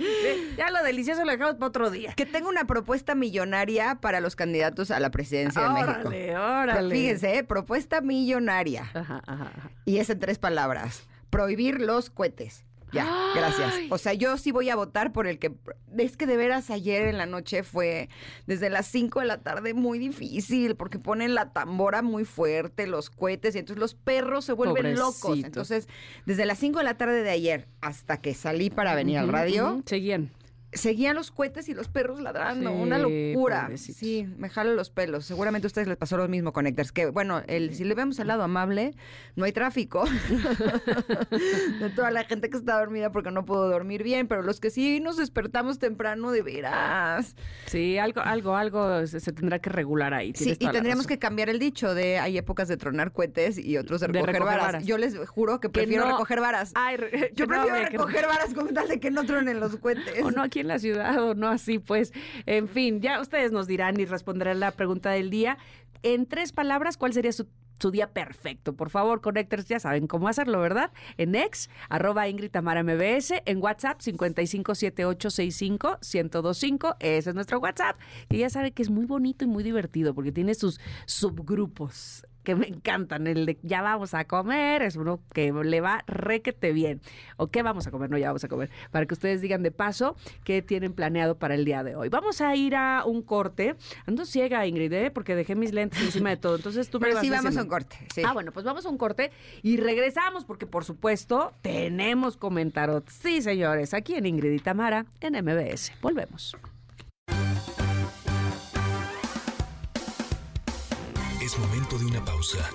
ya 0.57 0.71
lo 0.71 0.83
delicioso 0.83 1.25
lo 1.25 1.33
dejamos 1.33 1.55
para 1.55 1.67
otro 1.67 1.91
día. 1.91 2.13
que 2.15 2.27
tengo 2.27 2.49
una 2.49 2.65
propuesta 2.67 3.15
millonaria 3.15 3.97
para 4.01 4.21
los 4.21 4.37
candidatos 4.37 4.91
a 4.91 5.01
la 5.01 5.11
presidencia 5.11 5.63
de 5.63 5.69
México. 5.71 6.09
Órale, 6.09 6.37
órale. 6.39 6.95
Fíjense, 6.95 7.39
¿eh? 7.39 7.45
propuesta 7.45 8.01
millonaria. 8.01 8.91
Ajá, 8.95 9.23
ajá, 9.27 9.53
ajá. 9.57 9.71
Y 9.85 9.99
es 9.99 10.11
en 10.11 10.19
tres 10.19 10.39
palabras. 10.39 11.09
Prohibir 11.31 11.81
los 11.81 12.11
cohetes. 12.11 12.65
Ya, 12.93 13.33
gracias. 13.35 13.75
O 13.91 13.99
sea, 13.99 14.15
yo 14.15 14.37
sí 14.37 14.53
voy 14.53 14.71
a 14.71 14.77
votar 14.77 15.13
por 15.13 15.27
el 15.27 15.39
que... 15.39 15.53
Es 15.97 16.17
que 16.17 16.27
de 16.27 16.37
veras 16.37 16.71
ayer 16.71 17.07
en 17.07 17.19
la 17.19 17.27
noche 17.27 17.63
fue 17.63 18.09
desde 18.47 18.71
las 18.71 18.87
5 18.87 19.21
de 19.21 19.27
la 19.27 19.39
tarde 19.39 19.75
muy 19.75 19.99
difícil 19.99 20.77
porque 20.77 20.99
ponen 20.99 21.35
la 21.35 21.53
tambora 21.53 22.03
muy 22.03 22.25
fuerte, 22.25 22.87
los 22.87 23.11
cohetes 23.11 23.55
y 23.55 23.59
entonces 23.59 23.81
los 23.81 23.95
perros 23.95 24.45
se 24.45 24.53
vuelven 24.53 24.95
locos. 24.97 25.39
Entonces, 25.39 25.89
desde 26.27 26.47
las 26.47 26.59
5 26.59 26.79
de 26.79 26.85
la 26.85 26.97
tarde 26.97 27.23
de 27.23 27.31
ayer 27.31 27.69
hasta 27.81 28.21
que 28.21 28.35
salí 28.35 28.71
para 28.71 28.95
venir 28.95 29.19
al 29.19 29.29
radio, 29.29 29.83
Seguían. 29.87 30.31
Seguían 30.73 31.17
los 31.17 31.31
cohetes 31.31 31.69
y 31.69 31.75
los 31.75 31.89
perros 31.89 32.21
ladrando. 32.21 32.71
Sí, 32.71 32.77
una 32.77 32.99
locura. 32.99 33.63
pobrecitos. 33.63 33.99
Sí, 33.99 34.27
me 34.39 34.49
jalo 34.49 34.75
los 34.75 34.91
pelos. 34.91 35.25
Seguramente 35.25 35.67
a 35.67 35.69
ustedes 35.69 35.89
les 35.89 35.97
pasó 35.97 36.17
lo 36.17 36.29
mismo 36.29 36.53
con 36.53 36.67
Héctor. 36.67 36.85
Es 36.85 36.93
que, 36.93 37.07
bueno, 37.07 37.43
el, 37.49 37.75
si 37.75 37.85
le 37.85 37.95
vemos 37.95 38.21
al 38.21 38.29
lado 38.29 38.43
amable, 38.43 38.95
no 39.37 39.45
hay 39.45 39.53
tráfico. 39.53 40.05
de 41.81 41.91
toda 41.91 42.11
la 42.11 42.25
gente 42.25 42.51
que 42.51 42.57
está 42.57 42.79
dormida 42.79 43.11
porque 43.13 43.31
no 43.31 43.45
pudo 43.45 43.69
dormir 43.69 44.03
bien, 44.03 44.29
pero 44.29 44.43
los 44.43 44.61
que 44.61 44.71
sí 44.71 45.01
nos 45.01 45.17
despertamos 45.17 45.79
temprano, 45.79 46.31
de 46.33 46.43
veras. 46.43 47.35
Sí, 47.67 47.99
algo, 47.99 48.21
algo, 48.21 48.57
algo 48.57 49.07
se, 49.07 49.21
se 49.21 49.33
tendrá 49.33 49.59
que 49.59 49.71
regular 49.71 50.15
ahí. 50.15 50.33
Sí, 50.35 50.57
y 50.59 50.69
tendríamos 50.69 51.07
que 51.07 51.19
cambiar 51.19 51.49
el 51.51 51.59
dicho 51.59 51.95
de 51.95 52.19
hay 52.19 52.39
épocas 52.39 52.69
de 52.69 52.77
tronar 52.77 53.13
cohetes 53.13 53.59
y 53.59 53.77
otros 53.77 54.01
de 54.01 54.09
De 54.09 54.21
recoger, 54.21 54.43
varas. 54.45 54.65
varas. 54.67 54.85
Yo 54.85 54.99
les 54.99 55.17
juro 55.29 55.61
que 55.61 55.69
prefiero 55.69 56.05
no- 56.05 56.13
recoger 56.13 56.41
varas. 56.41 56.73
Ay, 56.75 56.97
re- 56.97 57.33
Yo 57.35 57.47
no, 57.47 57.55
prefiero 57.63 57.75
que 57.91 57.91
recoger 57.99 58.27
varas 58.27 58.55
con 58.55 58.73
tal 58.75 58.89
de 58.89 59.01
que 59.01 59.11
no 59.11 59.25
tronen 59.25 59.61
los 59.61 59.77
cohetes. 59.77 60.23
O 60.23 60.31
no 60.31 60.43
aquí 60.43 60.60
en 60.61 60.69
la 60.69 60.79
ciudad, 60.79 61.19
o 61.23 61.35
no 61.35 61.49
así, 61.49 61.79
pues. 61.79 62.13
En 62.47 62.69
fin, 62.69 63.01
ya 63.01 63.21
ustedes 63.21 63.53
nos 63.53 63.67
dirán 63.67 63.99
y 63.99 64.05
responderán 64.05 64.61
la 64.61 64.73
pregunta 64.73 65.11
del 65.11 65.31
día. 65.31 65.57
en 66.03 66.27
tres 66.27 66.53
palabras, 66.53 66.97
¿cuál 66.97 67.13
sería 67.13 67.33
su, 67.33 67.47
día 67.91 68.13
perfecto? 68.13 68.75
Por 68.75 68.91
favor, 68.91 69.21
Connectors, 69.21 69.67
ya 69.67 69.81
saben 69.81 70.07
cómo 70.07 70.29
hacerlo, 70.29 70.61
¿verdad? 70.61 70.93
En 71.17 71.35
ex, 71.35 71.69
arroba 71.89 72.29
Ingrid 72.29 72.51
Tamara 72.51 72.83
MBS, 72.83 73.43
en 73.45 73.63
WhatsApp 73.63 74.01
557865-1025, 74.01 76.97
ese 77.01 77.31
es 77.31 77.35
nuestro 77.35 77.59
WhatsApp. 77.59 77.99
Y 78.29 78.39
ya 78.39 78.51
sabe 78.51 78.73
que 78.73 78.83
es 78.83 78.91
muy 78.91 79.07
bonito 79.07 79.45
y 79.45 79.49
muy 79.49 79.63
divertido 79.63 80.15
porque 80.15 80.33
tiene 80.33 80.55
sus 80.55 80.81
subgrupos 81.07 82.27
que 82.51 82.57
me 82.57 82.67
encantan. 82.69 83.27
El 83.27 83.47
de 83.47 83.59
ya 83.63 83.83
vamos 83.83 84.15
a 84.15 84.25
comer 84.25 84.83
es 84.83 84.97
uno 84.97 85.21
que 85.33 85.53
le 85.53 85.81
va 85.81 86.03
requete 86.07 86.73
bien. 86.73 87.01
¿O 87.37 87.47
qué 87.49 87.63
vamos 87.63 87.87
a 87.87 87.91
comer? 87.91 88.11
No, 88.11 88.19
ya 88.19 88.29
vamos 88.29 88.43
a 88.45 88.49
comer. 88.49 88.71
Para 88.91 89.07
que 89.07 89.15
ustedes 89.15 89.41
digan 89.41 89.63
de 89.63 89.71
paso 89.71 90.17
qué 90.45 90.63
tienen 90.63 90.93
planeado 90.93 91.37
para 91.39 91.55
el 91.55 91.65
día 91.65 91.83
de 91.85 91.95
hoy. 91.95 92.09
Vamos 92.09 92.41
a 92.41 92.57
ir 92.57 92.75
a 92.75 93.05
un 93.07 93.23
corte. 93.23 93.77
Ando 94.07 94.25
ciega, 94.25 94.67
Ingrid, 94.67 94.93
¿eh? 94.93 95.11
porque 95.11 95.35
dejé 95.37 95.55
mis 95.55 95.73
lentes 95.73 96.01
encima 96.03 96.31
de 96.31 96.37
todo. 96.37 96.57
Entonces 96.57 96.91
tú 96.91 96.99
me 96.99 97.05
Pero 97.07 97.15
vas 97.17 97.25
sí, 97.25 97.31
vamos 97.31 97.45
diciendo. 97.51 97.61
a 97.61 97.65
un 97.65 97.69
corte. 97.69 97.99
sí. 98.15 98.23
Ah, 98.27 98.33
bueno, 98.33 98.53
pues 98.53 98.65
vamos 98.65 98.85
a 98.85 98.89
un 98.89 98.99
corte 98.99 99.31
y 99.63 99.77
regresamos 99.77 100.45
porque, 100.45 100.67
por 100.67 100.85
supuesto, 100.85 101.53
tenemos 101.63 102.37
comentarot. 102.37 103.09
Sí, 103.09 103.43
señores, 103.43 103.95
aquí 103.95 104.15
en 104.15 104.27
Ingrid 104.27 104.53
y 104.53 104.59
Tamara 104.59 105.07
en 105.21 105.35
MBS. 105.45 105.93
Volvemos. 106.03 106.57
Es 111.51 111.59
momento 111.59 111.99
de 111.99 112.05
una 112.05 112.25
pausa. 112.25 112.71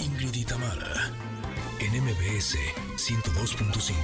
Ingrid 0.00 0.34
y 0.34 0.44
Tamara, 0.44 1.12
en 1.78 1.92
MBS 2.02 2.58
102.5. 2.96 3.94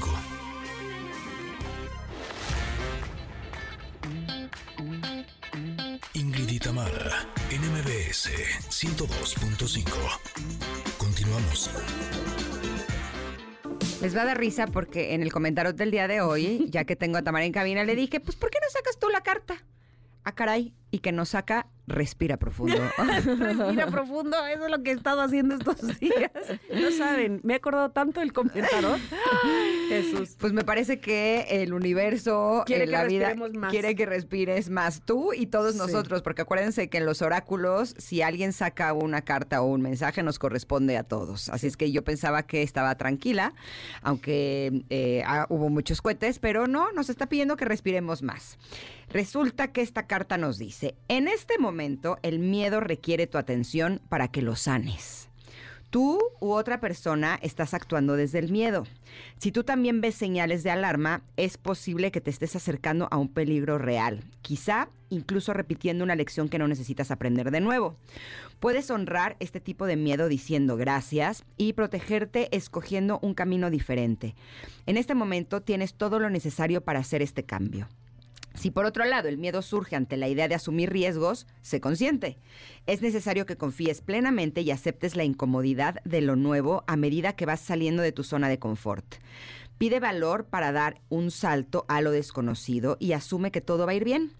Ingrid 6.14 6.50
y 6.50 6.60
Tamara, 6.60 7.26
en 7.50 7.62
MBS 7.62 8.30
102.5. 8.68 9.84
Continuamos. 10.96 11.68
Les 14.00 14.16
va 14.16 14.22
a 14.22 14.26
dar 14.26 14.38
risa 14.38 14.68
porque 14.68 15.14
en 15.14 15.22
el 15.22 15.32
comentario 15.32 15.72
del 15.72 15.90
día 15.90 16.06
de 16.06 16.20
hoy, 16.20 16.68
ya 16.70 16.84
que 16.84 16.94
tengo 16.94 17.18
a 17.18 17.22
Tamara 17.22 17.44
en 17.44 17.50
cabina, 17.50 17.82
le 17.82 17.96
dije, 17.96 18.20
pues 18.20 18.36
¿por 18.36 18.50
qué 18.50 18.60
no 18.62 18.70
sacas 18.70 19.00
tú 19.00 19.08
la 19.08 19.24
carta? 19.24 19.64
Ah, 20.22 20.34
caray, 20.36 20.74
y 20.92 20.98
que 21.00 21.10
no 21.10 21.24
saca, 21.24 21.66
respira 21.86 22.36
profundo. 22.36 22.76
Respira 23.24 23.86
profundo, 23.88 24.36
eso 24.46 24.64
es 24.66 24.70
lo 24.70 24.82
que 24.82 24.90
he 24.90 24.94
estado 24.94 25.20
haciendo 25.22 25.56
estos 25.56 25.98
días. 25.98 26.30
No 26.72 26.90
saben, 26.92 27.40
me 27.42 27.54
he 27.54 27.56
acordado 27.56 27.90
tanto 27.90 28.20
del 28.20 28.32
comentarot. 28.32 29.00
Ay, 29.42 29.86
Jesús. 29.88 30.36
Pues 30.38 30.52
me 30.52 30.62
parece 30.64 31.00
que 31.00 31.46
el 31.50 31.72
universo, 31.72 32.62
Quiere 32.66 32.84
en 32.84 32.90
que 32.90 32.96
la 32.96 33.04
vida, 33.04 33.34
más. 33.54 33.70
quiere 33.70 33.94
que 33.96 34.06
respires 34.06 34.70
más 34.70 35.02
tú 35.04 35.32
y 35.32 35.46
todos 35.46 35.72
Sí. 35.72 35.78
nosotros, 35.78 36.22
porque 36.22 36.42
acuérdense 36.42 36.88
que 36.88 36.98
en 36.98 37.06
los 37.06 37.22
oráculos, 37.22 37.94
si 37.98 38.22
alguien 38.22 38.52
saca 38.52 38.92
una 38.92 39.22
carta 39.22 39.60
o 39.62 39.66
un 39.66 39.80
mensaje, 39.82 40.22
nos 40.22 40.38
corresponde 40.38 40.96
a 40.96 41.02
todos. 41.04 41.48
Así 41.48 41.66
es 41.66 41.76
que 41.76 41.90
yo 41.90 42.04
pensaba 42.04 42.44
que 42.44 42.62
estaba 42.62 42.94
tranquila, 42.96 43.52
aunque 44.02 44.84
eh, 44.90 45.22
ah, 45.26 45.46
hubo 45.48 45.68
muchos 45.70 46.02
cohetes, 46.02 46.38
pero 46.38 46.66
no, 46.66 46.92
nos 46.92 47.08
está 47.10 47.26
pidiendo 47.28 47.56
que 47.56 47.64
respiremos 47.64 48.22
más. 48.22 48.58
Resulta 49.12 49.72
que 49.72 49.80
esta 49.82 50.06
carta 50.06 50.38
nos 50.38 50.56
dice, 50.58 50.94
en 51.08 51.26
este 51.26 51.58
momento 51.58 51.69
el 52.22 52.38
miedo 52.38 52.80
requiere 52.80 53.26
tu 53.26 53.38
atención 53.38 54.00
para 54.08 54.28
que 54.28 54.42
lo 54.42 54.56
sanes. 54.56 55.28
Tú 55.90 56.20
u 56.38 56.52
otra 56.52 56.78
persona 56.78 57.36
estás 57.42 57.74
actuando 57.74 58.14
desde 58.14 58.38
el 58.38 58.52
miedo. 58.52 58.86
Si 59.38 59.50
tú 59.50 59.64
también 59.64 60.00
ves 60.00 60.14
señales 60.14 60.62
de 60.62 60.70
alarma, 60.70 61.22
es 61.36 61.58
posible 61.58 62.12
que 62.12 62.20
te 62.20 62.30
estés 62.30 62.54
acercando 62.54 63.08
a 63.10 63.16
un 63.16 63.28
peligro 63.28 63.76
real, 63.76 64.22
quizá 64.40 64.88
incluso 65.08 65.52
repitiendo 65.52 66.04
una 66.04 66.14
lección 66.14 66.48
que 66.48 66.60
no 66.60 66.68
necesitas 66.68 67.10
aprender 67.10 67.50
de 67.50 67.60
nuevo. 67.60 67.96
Puedes 68.60 68.88
honrar 68.92 69.36
este 69.40 69.58
tipo 69.58 69.84
de 69.86 69.96
miedo 69.96 70.28
diciendo 70.28 70.76
gracias 70.76 71.44
y 71.56 71.72
protegerte 71.72 72.54
escogiendo 72.56 73.18
un 73.20 73.34
camino 73.34 73.68
diferente. 73.68 74.36
En 74.86 74.96
este 74.96 75.16
momento 75.16 75.60
tienes 75.60 75.94
todo 75.94 76.20
lo 76.20 76.30
necesario 76.30 76.82
para 76.82 77.00
hacer 77.00 77.20
este 77.20 77.42
cambio. 77.42 77.88
Si 78.54 78.70
por 78.70 78.84
otro 78.84 79.04
lado 79.04 79.28
el 79.28 79.38
miedo 79.38 79.62
surge 79.62 79.96
ante 79.96 80.16
la 80.16 80.28
idea 80.28 80.48
de 80.48 80.54
asumir 80.54 80.90
riesgos, 80.90 81.46
sé 81.62 81.80
consciente. 81.80 82.38
Es 82.86 83.02
necesario 83.02 83.46
que 83.46 83.56
confíes 83.56 84.00
plenamente 84.00 84.62
y 84.62 84.70
aceptes 84.70 85.16
la 85.16 85.24
incomodidad 85.24 86.02
de 86.04 86.20
lo 86.20 86.36
nuevo 86.36 86.84
a 86.86 86.96
medida 86.96 87.34
que 87.34 87.46
vas 87.46 87.60
saliendo 87.60 88.02
de 88.02 88.12
tu 88.12 88.24
zona 88.24 88.48
de 88.48 88.58
confort. 88.58 89.16
Pide 89.78 89.98
valor 89.98 90.44
para 90.44 90.72
dar 90.72 91.00
un 91.08 91.30
salto 91.30 91.86
a 91.88 92.02
lo 92.02 92.10
desconocido 92.10 92.98
y 93.00 93.12
asume 93.12 93.50
que 93.50 93.62
todo 93.62 93.86
va 93.86 93.92
a 93.92 93.94
ir 93.94 94.04
bien. 94.04 94.32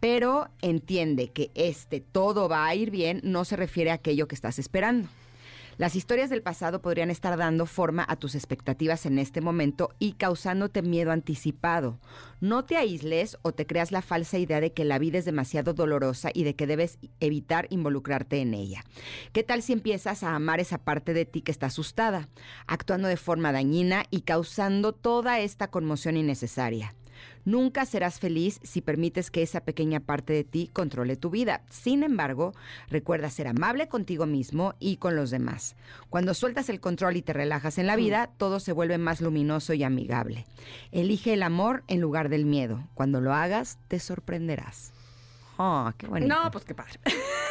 Pero 0.00 0.48
entiende 0.60 1.28
que 1.28 1.50
este 1.54 2.00
todo 2.00 2.48
va 2.48 2.66
a 2.66 2.74
ir 2.74 2.90
bien 2.90 3.20
no 3.22 3.44
se 3.44 3.56
refiere 3.56 3.90
a 3.90 3.94
aquello 3.94 4.28
que 4.28 4.34
estás 4.34 4.58
esperando. 4.58 5.08
Las 5.78 5.94
historias 5.94 6.28
del 6.28 6.42
pasado 6.42 6.82
podrían 6.82 7.08
estar 7.08 7.36
dando 7.36 7.64
forma 7.64 8.04
a 8.08 8.16
tus 8.16 8.34
expectativas 8.34 9.06
en 9.06 9.16
este 9.20 9.40
momento 9.40 9.90
y 10.00 10.14
causándote 10.14 10.82
miedo 10.82 11.12
anticipado. 11.12 12.00
No 12.40 12.64
te 12.64 12.76
aísles 12.76 13.38
o 13.42 13.52
te 13.52 13.64
creas 13.64 13.92
la 13.92 14.02
falsa 14.02 14.38
idea 14.38 14.60
de 14.60 14.72
que 14.72 14.84
la 14.84 14.98
vida 14.98 15.18
es 15.18 15.24
demasiado 15.24 15.74
dolorosa 15.74 16.30
y 16.34 16.42
de 16.42 16.56
que 16.56 16.66
debes 16.66 16.98
evitar 17.20 17.68
involucrarte 17.70 18.40
en 18.40 18.54
ella. 18.54 18.84
¿Qué 19.32 19.44
tal 19.44 19.62
si 19.62 19.72
empiezas 19.72 20.24
a 20.24 20.34
amar 20.34 20.58
esa 20.58 20.78
parte 20.78 21.14
de 21.14 21.26
ti 21.26 21.42
que 21.42 21.52
está 21.52 21.66
asustada, 21.66 22.28
actuando 22.66 23.06
de 23.06 23.16
forma 23.16 23.52
dañina 23.52 24.02
y 24.10 24.22
causando 24.22 24.92
toda 24.92 25.38
esta 25.38 25.70
conmoción 25.70 26.16
innecesaria? 26.16 26.96
Nunca 27.48 27.86
serás 27.86 28.20
feliz 28.20 28.60
si 28.62 28.82
permites 28.82 29.30
que 29.30 29.40
esa 29.40 29.62
pequeña 29.62 30.00
parte 30.00 30.34
de 30.34 30.44
ti 30.44 30.68
controle 30.70 31.16
tu 31.16 31.30
vida. 31.30 31.62
Sin 31.70 32.02
embargo, 32.02 32.52
recuerda 32.90 33.30
ser 33.30 33.48
amable 33.48 33.88
contigo 33.88 34.26
mismo 34.26 34.74
y 34.78 34.98
con 34.98 35.16
los 35.16 35.30
demás. 35.30 35.74
Cuando 36.10 36.34
sueltas 36.34 36.68
el 36.68 36.78
control 36.78 37.16
y 37.16 37.22
te 37.22 37.32
relajas 37.32 37.78
en 37.78 37.86
la 37.86 37.96
vida, 37.96 38.28
todo 38.36 38.60
se 38.60 38.74
vuelve 38.74 38.98
más 38.98 39.22
luminoso 39.22 39.72
y 39.72 39.82
amigable. 39.82 40.44
Elige 40.92 41.32
el 41.32 41.42
amor 41.42 41.84
en 41.88 42.02
lugar 42.02 42.28
del 42.28 42.44
miedo. 42.44 42.86
Cuando 42.92 43.22
lo 43.22 43.32
hagas, 43.32 43.78
te 43.88 43.98
sorprenderás. 43.98 44.92
Oh, 45.60 45.90
qué 45.98 46.06
bonito. 46.06 46.32
No, 46.32 46.50
pues 46.52 46.64
qué 46.64 46.72
padre. 46.72 46.92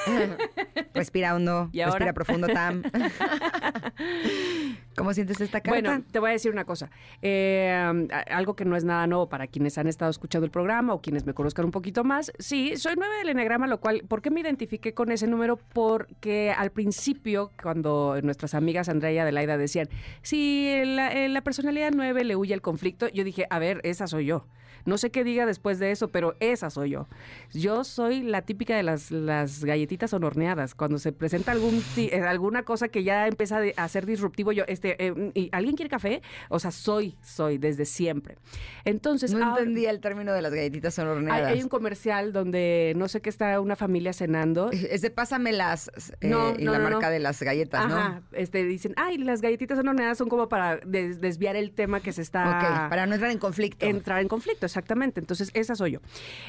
Respira 0.94 1.36
hondo, 1.36 1.70
¿Y 1.74 1.82
ahora? 1.82 1.92
respira 1.92 2.14
profundo, 2.14 2.48
Tam. 2.48 2.82
¿Cómo 4.96 5.14
sientes 5.14 5.42
esta 5.42 5.60
carta? 5.60 5.82
Bueno, 5.82 6.04
te 6.10 6.20
voy 6.20 6.30
a 6.30 6.34
decir 6.34 6.52
una 6.52 6.64
cosa. 6.64 6.90
Eh, 7.22 8.08
algo 8.32 8.56
que 8.56 8.64
no 8.64 8.78
es 8.78 8.86
nada 8.86 9.08
nuevo 9.08 9.28
para 9.28 9.48
quienes 9.48 9.78
han 9.78 9.88
estado 9.88 10.10
escuchando 10.10 10.46
el 10.46 10.52
programa 10.52 10.94
o 10.94 11.02
quienes 11.02 11.26
me 11.26 11.34
conozcan 11.34 11.66
un 11.66 11.72
poquito 11.72 12.06
más. 12.06 12.32
Sí, 12.40 12.78
soy 12.78 12.94
nueve 12.98 13.14
del 13.18 13.30
Enneagrama, 13.30 13.68
lo 13.68 13.82
cual, 13.82 14.04
¿por 14.08 14.22
qué 14.22 14.32
me 14.32 14.40
identifiqué 14.40 14.94
con 14.94 15.12
ese 15.12 15.28
número? 15.28 15.58
Porque 15.58 16.54
al 16.58 16.72
principio, 16.72 17.52
cuando 17.62 18.18
nuestras 18.24 18.54
amigas 18.54 18.88
Andrea 18.88 19.12
y 19.12 19.18
Adelaida 19.18 19.58
decían, 19.58 19.90
si 20.22 20.82
la, 20.86 21.14
la 21.28 21.42
personalidad 21.42 21.92
nueve 21.94 22.24
le 22.24 22.38
huye 22.38 22.54
al 22.54 22.62
conflicto, 22.62 23.10
yo 23.10 23.26
dije, 23.26 23.48
a 23.50 23.60
ver, 23.60 23.82
esa 23.84 24.08
soy 24.08 24.28
yo. 24.28 24.48
No 24.86 24.98
sé 24.98 25.12
qué 25.12 25.26
diga 25.26 25.46
después 25.46 25.80
de 25.80 25.92
eso, 25.92 26.12
pero 26.12 26.38
esa 26.40 26.70
soy 26.70 26.92
yo. 26.92 27.10
Yo 27.52 27.84
soy 27.84 27.97
la 27.98 28.42
típica 28.44 28.76
de 28.76 28.84
las, 28.84 29.12
las 29.12 29.64
galletitas 29.64 30.14
horneadas. 30.14 30.76
Cuando 30.76 30.98
se 31.00 31.12
presenta 31.12 31.52
algún 31.52 31.84
eh, 31.98 32.22
alguna 32.22 32.64
cosa 32.64 32.88
que 32.90 33.04
ya 33.04 33.28
empieza 33.28 33.60
a 33.76 33.88
ser 33.88 34.06
disruptivo, 34.06 34.52
yo, 34.52 34.64
este, 34.68 34.96
eh, 35.06 35.32
¿y 35.34 35.50
¿alguien 35.52 35.76
quiere 35.76 35.90
café? 35.90 36.22
O 36.50 36.60
sea, 36.60 36.72
soy, 36.72 37.16
soy 37.24 37.58
desde 37.58 37.86
siempre. 37.86 38.38
Entonces, 38.86 39.34
no 39.34 39.44
ahora- 39.46 39.60
entendía 39.62 39.90
el 39.92 40.00
término 40.00 40.34
de 40.34 40.42
las 40.42 40.54
galletitas 40.54 40.98
hay, 41.00 41.06
horneadas. 41.06 41.52
hay 41.52 41.62
un 41.62 41.70
comercial 41.70 42.34
donde 42.34 42.94
no 42.96 43.08
sé 43.08 43.22
qué 43.22 43.30
está 43.30 43.60
una 43.60 43.76
familia 43.76 44.14
cenando. 44.14 44.70
Es 44.72 45.02
de 45.02 45.10
pásame 45.10 45.52
las 45.52 45.88
eh, 46.22 46.28
No, 46.28 46.54
y 46.58 46.64
no, 46.64 46.72
la 46.72 46.78
no, 46.80 46.84
marca 46.90 47.08
no. 47.08 47.12
de 47.14 47.20
las 47.20 47.42
galletas, 47.42 47.86
Ajá, 47.86 48.22
este, 48.34 48.64
dicen, 48.64 48.94
ay, 48.98 49.18
las 49.18 49.42
galletitas 49.42 49.78
horneadas 49.80 50.18
son 50.18 50.30
como 50.30 50.50
para 50.50 50.78
des- 50.78 51.20
desviar 51.22 51.56
el 51.56 51.72
tema 51.72 52.00
que 52.02 52.12
se 52.12 52.22
¿no? 52.22 52.24
está... 52.24 52.58
Ok, 52.84 52.90
para 52.90 53.06
no 53.06 53.14
entrar 53.16 53.32
en 53.32 53.38
conflicto. 53.40 53.86
entrar 53.86 54.22
en 54.22 54.28
conflicto, 54.28 54.66
exactamente. 54.66 55.20
Entonces, 55.20 55.50
esa 55.54 55.76
soy 55.76 55.92
yo. 55.94 56.00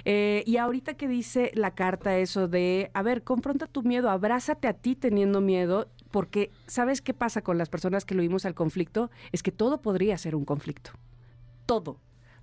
Eh, 0.04 0.42
y 0.46 0.56
ahorita 0.56 0.94
que 0.94 1.08
dice 1.08 1.37
la 1.54 1.74
carta 1.74 2.18
eso 2.18 2.48
de, 2.48 2.90
a 2.94 3.02
ver, 3.02 3.22
confronta 3.22 3.66
tu 3.66 3.82
miedo, 3.82 4.10
abrázate 4.10 4.68
a 4.68 4.74
ti 4.74 4.94
teniendo 4.94 5.40
miedo, 5.40 5.88
porque 6.10 6.50
¿sabes 6.66 7.00
qué 7.02 7.14
pasa 7.14 7.42
con 7.42 7.58
las 7.58 7.68
personas 7.68 8.04
que 8.04 8.14
lo 8.14 8.22
vimos 8.22 8.44
al 8.44 8.54
conflicto? 8.54 9.10
Es 9.32 9.42
que 9.42 9.52
todo 9.52 9.80
podría 9.80 10.18
ser 10.18 10.34
un 10.34 10.44
conflicto. 10.44 10.90
Todo. 11.66 12.00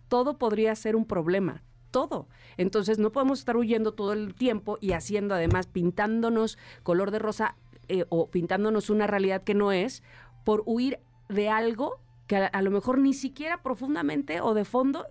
Todo 0.08 0.38
podría 0.38 0.76
ser 0.76 0.96
un 0.96 1.06
problema. 1.06 1.64
Todo. 1.92 2.28
Entonces, 2.58 3.00
no 3.00 3.12
podemos 3.12 3.40
estar 3.40 3.58
huyendo 3.58 3.94
todo 3.94 4.14
el 4.14 4.36
tiempo 4.36 4.78
y 4.82 4.92
haciendo 4.92 5.34
además, 5.34 5.68
pintándonos 5.68 6.58
color 6.84 7.12
de 7.12 7.20
rosa 7.20 7.56
eh, 7.88 8.06
o 8.10 8.30
pintándonos 8.30 8.90
una 8.90 9.08
realidad 9.08 9.44
que 9.44 9.54
no 9.54 9.72
es 9.72 10.04
por 10.44 10.64
huir 10.66 11.00
de 11.30 11.50
algo 11.50 12.00
que 12.28 12.38
a, 12.38 12.48
a 12.48 12.62
lo 12.62 12.72
mejor 12.72 13.00
ni 13.00 13.14
siquiera 13.14 13.62
profundamente 13.64 14.42
o 14.42 14.54
de 14.54 14.66
fondo 14.66 15.06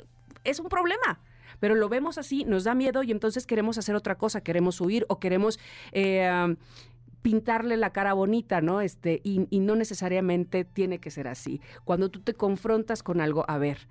es 0.44 0.60
un 0.60 0.68
problema. 0.68 1.20
Pero 1.64 1.76
lo 1.76 1.88
vemos 1.88 2.18
así, 2.18 2.44
nos 2.44 2.64
da 2.64 2.74
miedo 2.74 3.02
y 3.02 3.10
entonces 3.10 3.46
queremos 3.46 3.78
hacer 3.78 3.94
otra 3.94 4.18
cosa, 4.18 4.42
queremos 4.42 4.82
huir 4.82 5.06
o 5.08 5.18
queremos 5.18 5.58
eh, 5.92 6.56
pintarle 7.22 7.78
la 7.78 7.90
cara 7.90 8.12
bonita, 8.12 8.60
¿no? 8.60 8.82
Este, 8.82 9.22
y, 9.24 9.46
y 9.48 9.60
no 9.60 9.74
necesariamente 9.74 10.66
tiene 10.66 10.98
que 10.98 11.10
ser 11.10 11.26
así. 11.26 11.62
Cuando 11.84 12.10
tú 12.10 12.20
te 12.20 12.34
confrontas 12.34 13.02
con 13.02 13.22
algo, 13.22 13.46
a 13.48 13.56
ver, 13.56 13.88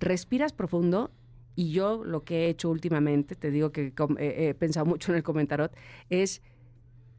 respiras 0.00 0.52
profundo 0.52 1.10
y 1.56 1.70
yo 1.70 2.04
lo 2.04 2.24
que 2.24 2.44
he 2.44 2.48
hecho 2.50 2.68
últimamente, 2.68 3.36
te 3.36 3.50
digo 3.50 3.72
que 3.72 3.94
eh, 4.18 4.48
he 4.50 4.52
pensado 4.52 4.84
mucho 4.84 5.10
en 5.10 5.16
el 5.16 5.22
comentarot, 5.22 5.74
es 6.10 6.42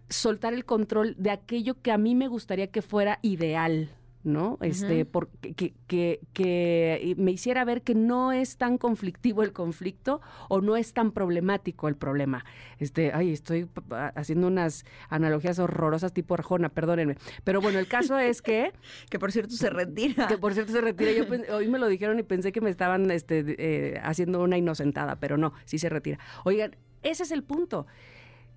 soltar 0.08 0.54
el 0.54 0.66
control 0.66 1.16
de 1.18 1.32
aquello 1.32 1.82
que 1.82 1.92
a 1.92 1.98
mí 1.98 2.14
me 2.14 2.28
gustaría 2.28 2.68
que 2.68 2.84
fuera 2.84 3.18
ideal. 3.24 3.90
¿No? 4.24 4.58
Este, 4.62 5.06
porque 5.06 5.54
que, 5.54 5.74
que, 5.88 6.20
que, 6.34 7.16
me 7.18 7.32
hiciera 7.32 7.64
ver 7.64 7.82
que 7.82 7.96
no 7.96 8.32
es 8.32 8.58
tan 8.58 8.78
conflictivo 8.78 9.44
el 9.44 9.54
conflicto 9.54 10.22
o 10.50 10.62
no 10.62 10.76
es 10.76 10.94
tan 10.94 11.12
problemático 11.12 11.88
el 11.88 11.96
problema. 11.96 12.44
Este, 12.80 13.12
ay, 13.14 13.32
estoy 13.32 13.68
haciendo 14.16 14.48
unas 14.48 14.86
analogías 15.10 15.60
horrorosas 15.60 16.14
tipo 16.14 16.34
Arjona, 16.34 16.70
perdónenme. 16.70 17.16
Pero 17.44 17.62
bueno, 17.62 17.80
el 17.80 17.88
caso 17.88 18.18
es 18.18 18.42
que... 18.42 18.74
que 19.10 19.20
por 19.20 19.32
cierto 19.32 19.56
se 19.56 19.70
retira. 19.70 20.28
Que 20.28 20.38
por 20.38 20.54
cierto 20.54 20.74
se 20.74 20.82
retira. 20.82 21.12
Yo 21.12 21.26
hoy 21.56 21.68
me 21.68 21.80
lo 21.80 21.88
dijeron 21.88 22.20
y 22.20 22.24
pensé 22.24 22.52
que 22.52 22.62
me 22.62 22.70
estaban 22.70 23.10
este, 23.12 23.44
eh, 23.58 24.00
haciendo 24.04 24.42
una 24.44 24.58
inocentada, 24.58 25.16
pero 25.18 25.38
no, 25.38 25.54
sí 25.66 25.80
se 25.80 25.90
retira. 25.90 26.20
Oigan, 26.44 26.76
ese 27.04 27.24
es 27.24 27.32
el 27.32 27.44
punto. 27.44 27.88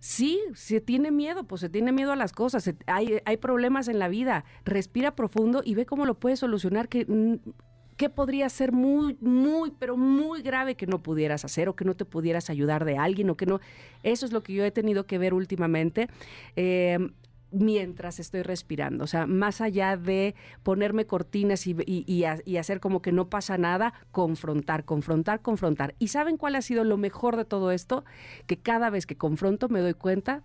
Sí, 0.02 0.40
se 0.54 0.80
tiene 0.80 1.12
miedo, 1.12 1.44
pues 1.44 1.60
se 1.60 1.68
tiene 1.68 1.92
miedo 1.92 2.10
a 2.10 2.16
las 2.16 2.32
cosas, 2.32 2.68
hay, 2.86 3.20
hay 3.24 3.36
problemas 3.36 3.86
en 3.86 4.00
la 4.00 4.08
vida, 4.08 4.44
respira 4.64 5.14
profundo 5.14 5.62
y 5.64 5.76
ve 5.76 5.86
cómo 5.86 6.06
lo 6.06 6.18
puedes 6.18 6.40
solucionar, 6.40 6.88
que, 6.88 7.06
qué 7.96 8.08
podría 8.10 8.48
ser 8.48 8.72
muy, 8.72 9.16
muy, 9.20 9.70
pero 9.70 9.96
muy 9.96 10.42
grave 10.42 10.74
que 10.74 10.88
no 10.88 11.04
pudieras 11.04 11.44
hacer 11.44 11.68
o 11.68 11.76
que 11.76 11.84
no 11.84 11.94
te 11.94 12.04
pudieras 12.04 12.50
ayudar 12.50 12.84
de 12.84 12.98
alguien 12.98 13.30
o 13.30 13.36
que 13.36 13.46
no. 13.46 13.60
Eso 14.02 14.26
es 14.26 14.32
lo 14.32 14.42
que 14.42 14.54
yo 14.54 14.64
he 14.64 14.72
tenido 14.72 15.06
que 15.06 15.18
ver 15.18 15.34
últimamente. 15.34 16.08
Eh, 16.56 16.98
mientras 17.52 18.18
estoy 18.18 18.42
respirando. 18.42 19.04
O 19.04 19.06
sea, 19.06 19.26
más 19.26 19.60
allá 19.60 19.96
de 19.96 20.34
ponerme 20.62 21.06
cortinas 21.06 21.66
y, 21.66 22.24
hacer 22.56 22.80
como 22.80 23.02
que 23.02 23.12
no 23.12 23.28
pasa 23.28 23.58
nada, 23.58 23.92
confrontar, 24.10 24.84
confrontar, 24.84 25.42
confrontar. 25.42 25.94
¿Y 25.98 26.08
saben 26.08 26.36
cuál 26.36 26.56
ha 26.56 26.62
sido 26.62 26.84
lo 26.84 26.96
mejor 26.96 27.36
de 27.36 27.44
todo 27.44 27.70
esto? 27.70 28.04
Que 28.46 28.56
cada 28.58 28.90
vez 28.90 29.06
que 29.06 29.16
confronto 29.16 29.68
me 29.68 29.80
doy 29.80 29.94
cuenta 29.94 30.42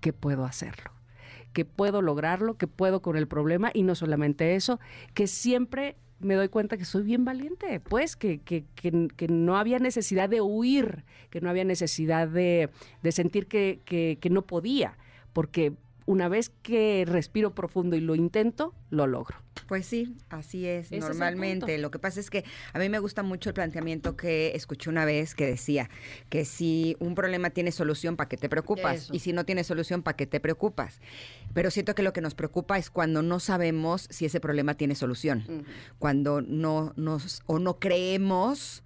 que 0.00 0.12
puedo 0.12 0.44
hacerlo 0.44 0.92
que 1.54 1.64
puedo 1.64 2.02
lograrlo, 2.02 2.58
que 2.58 2.68
puedo 2.68 3.00
con 3.00 3.16
el 3.16 3.26
problema 3.26 3.70
y 3.72 3.82
no 3.82 3.94
solamente 3.94 4.54
eso, 4.54 4.78
que 5.14 5.26
siempre 5.26 5.96
me 6.20 6.34
doy 6.34 6.48
cuenta 6.50 6.76
que 6.76 6.84
soy 6.84 7.02
bien 7.02 7.24
valiente, 7.24 7.80
pues 7.80 8.16
que, 8.16 8.40
que, 8.40 8.64
que, 8.74 9.28
no 9.28 9.56
había 9.56 9.78
necesidad 9.78 10.28
de 10.28 10.40
huir, 10.40 11.04
que 11.30 11.40
no 11.40 11.48
había 11.48 11.64
necesidad 11.64 12.28
de, 12.28 12.68
de 13.02 13.12
sentir 13.12 13.48
que 13.48 14.28
no 14.30 14.42
podía, 14.42 14.98
porque 15.32 15.72
una 16.08 16.30
vez 16.30 16.48
que 16.62 17.04
respiro 17.06 17.54
profundo 17.54 17.94
y 17.94 18.00
lo 18.00 18.14
intento, 18.14 18.74
lo 18.88 19.06
logro. 19.06 19.36
Pues 19.66 19.84
sí, 19.84 20.16
así 20.30 20.66
es 20.66 20.90
normalmente. 20.90 21.76
lo 21.76 21.90
que 21.90 21.98
pasa 21.98 22.18
es 22.18 22.30
que 22.30 22.44
a 22.72 22.78
mí 22.78 22.88
me 22.88 22.98
gusta 22.98 23.22
mucho 23.22 23.50
el 23.50 23.54
planteamiento 23.54 24.16
que 24.16 24.52
escuché 24.54 24.88
una 24.88 25.04
vez 25.04 25.34
que 25.34 25.44
decía 25.44 25.90
que 26.30 26.46
si 26.46 26.96
un 26.98 27.14
problema 27.14 27.50
tiene 27.50 27.72
solución, 27.72 28.16
¿para 28.16 28.26
qué 28.26 28.38
te 28.38 28.48
preocupas? 28.48 29.10
Y 29.12 29.18
si 29.18 29.34
no 29.34 29.44
tiene 29.44 29.64
solución, 29.64 30.02
¿para 30.02 30.16
qué 30.16 30.26
te 30.26 30.40
preocupas? 30.40 30.98
Pero 31.52 31.70
siento 31.70 31.94
que 31.94 32.02
lo 32.02 32.14
que 32.14 32.22
nos 32.22 32.34
preocupa 32.34 32.78
es 32.78 32.88
cuando 32.88 33.20
no 33.20 33.38
sabemos 33.38 34.08
si 34.08 34.24
ese 34.24 34.40
problema 34.40 34.74
tiene 34.78 34.94
solución, 34.94 35.66
cuando 35.98 36.40
no 36.40 36.94
nos 36.96 37.42
o 37.44 37.58
no 37.58 37.78
creemos 37.78 38.82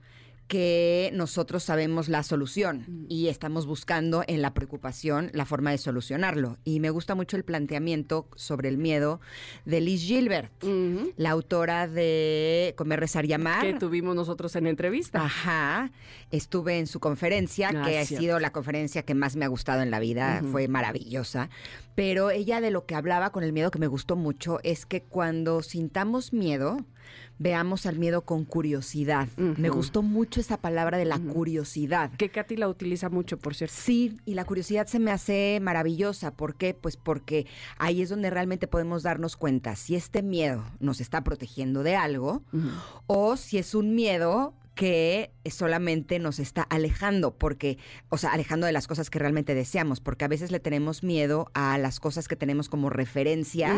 que 0.52 1.10
nosotros 1.14 1.62
sabemos 1.62 2.10
la 2.10 2.22
solución 2.22 2.84
mm. 2.86 3.06
y 3.08 3.28
estamos 3.28 3.64
buscando 3.64 4.22
en 4.26 4.42
la 4.42 4.52
preocupación 4.52 5.30
la 5.32 5.46
forma 5.46 5.70
de 5.70 5.78
solucionarlo. 5.78 6.58
Y 6.62 6.78
me 6.78 6.90
gusta 6.90 7.14
mucho 7.14 7.38
el 7.38 7.42
planteamiento 7.42 8.28
sobre 8.36 8.68
el 8.68 8.76
miedo 8.76 9.18
de 9.64 9.80
Liz 9.80 10.02
Gilbert, 10.02 10.52
la 11.16 11.30
autora 11.30 11.88
de 11.88 12.74
Comer, 12.76 13.00
Rezar 13.00 13.24
y 13.24 13.32
Amar. 13.32 13.62
Que 13.62 13.72
tuvimos 13.72 14.14
nosotros 14.14 14.54
en 14.54 14.66
entrevista. 14.66 15.24
Ajá. 15.24 15.90
Estuve 16.30 16.78
en 16.78 16.86
su 16.86 17.00
conferencia, 17.00 17.70
ah, 17.74 17.86
que 17.86 17.98
ha 17.98 18.04
sido 18.04 18.38
la 18.38 18.52
conferencia 18.52 19.04
que 19.04 19.14
más 19.14 19.36
me 19.36 19.46
ha 19.46 19.48
gustado 19.48 19.80
en 19.80 19.90
la 19.90 20.00
vida. 20.00 20.42
Fue 20.52 20.68
maravillosa. 20.68 21.48
Pero 21.94 22.30
ella 22.30 22.60
de 22.60 22.70
lo 22.70 22.84
que 22.84 22.94
hablaba 22.94 23.32
con 23.32 23.42
el 23.42 23.54
miedo 23.54 23.70
que 23.70 23.78
me 23.78 23.86
gustó 23.86 24.16
mucho 24.16 24.58
es 24.64 24.84
que 24.84 25.02
cuando 25.02 25.62
sintamos 25.62 26.34
miedo, 26.34 26.76
veamos 27.38 27.86
al 27.86 27.98
miedo 27.98 28.22
con 28.22 28.44
curiosidad. 28.44 29.28
Me 29.36 29.68
gustó 29.68 30.02
mucho 30.02 30.40
esa 30.40 30.58
palabra 30.58 30.98
de 30.98 31.04
la 31.04 31.18
curiosidad. 31.18 32.10
Que 32.16 32.30
Katy 32.30 32.56
la 32.56 32.68
utiliza 32.68 33.08
mucho, 33.08 33.38
por 33.38 33.54
cierto. 33.54 33.74
Sí, 33.76 34.18
y 34.24 34.34
la 34.34 34.44
curiosidad 34.44 34.86
se 34.86 34.98
me 34.98 35.10
hace 35.10 35.58
maravillosa. 35.60 36.32
¿Por 36.34 36.54
qué? 36.54 36.74
Pues 36.74 36.96
porque 36.96 37.46
ahí 37.78 38.02
es 38.02 38.08
donde 38.08 38.30
realmente 38.30 38.68
podemos 38.68 39.02
darnos 39.02 39.36
cuenta 39.36 39.76
si 39.76 39.96
este 39.96 40.22
miedo 40.22 40.64
nos 40.80 41.00
está 41.00 41.24
protegiendo 41.24 41.82
de 41.82 41.96
algo 41.96 42.42
o 43.06 43.36
si 43.36 43.58
es 43.58 43.74
un 43.74 43.94
miedo 43.94 44.54
que 44.74 45.30
solamente 45.50 46.18
nos 46.18 46.38
está 46.38 46.62
alejando, 46.62 47.34
porque, 47.36 47.78
o 48.08 48.18
sea, 48.18 48.32
alejando 48.32 48.66
de 48.66 48.72
las 48.72 48.86
cosas 48.86 49.10
que 49.10 49.18
realmente 49.18 49.54
deseamos, 49.54 50.00
porque 50.00 50.24
a 50.24 50.28
veces 50.28 50.50
le 50.50 50.60
tenemos 50.60 51.02
miedo 51.02 51.50
a 51.54 51.76
las 51.78 52.00
cosas 52.00 52.28
que 52.28 52.36
tenemos 52.36 52.68
como 52.68 52.88
referencia, 52.88 53.74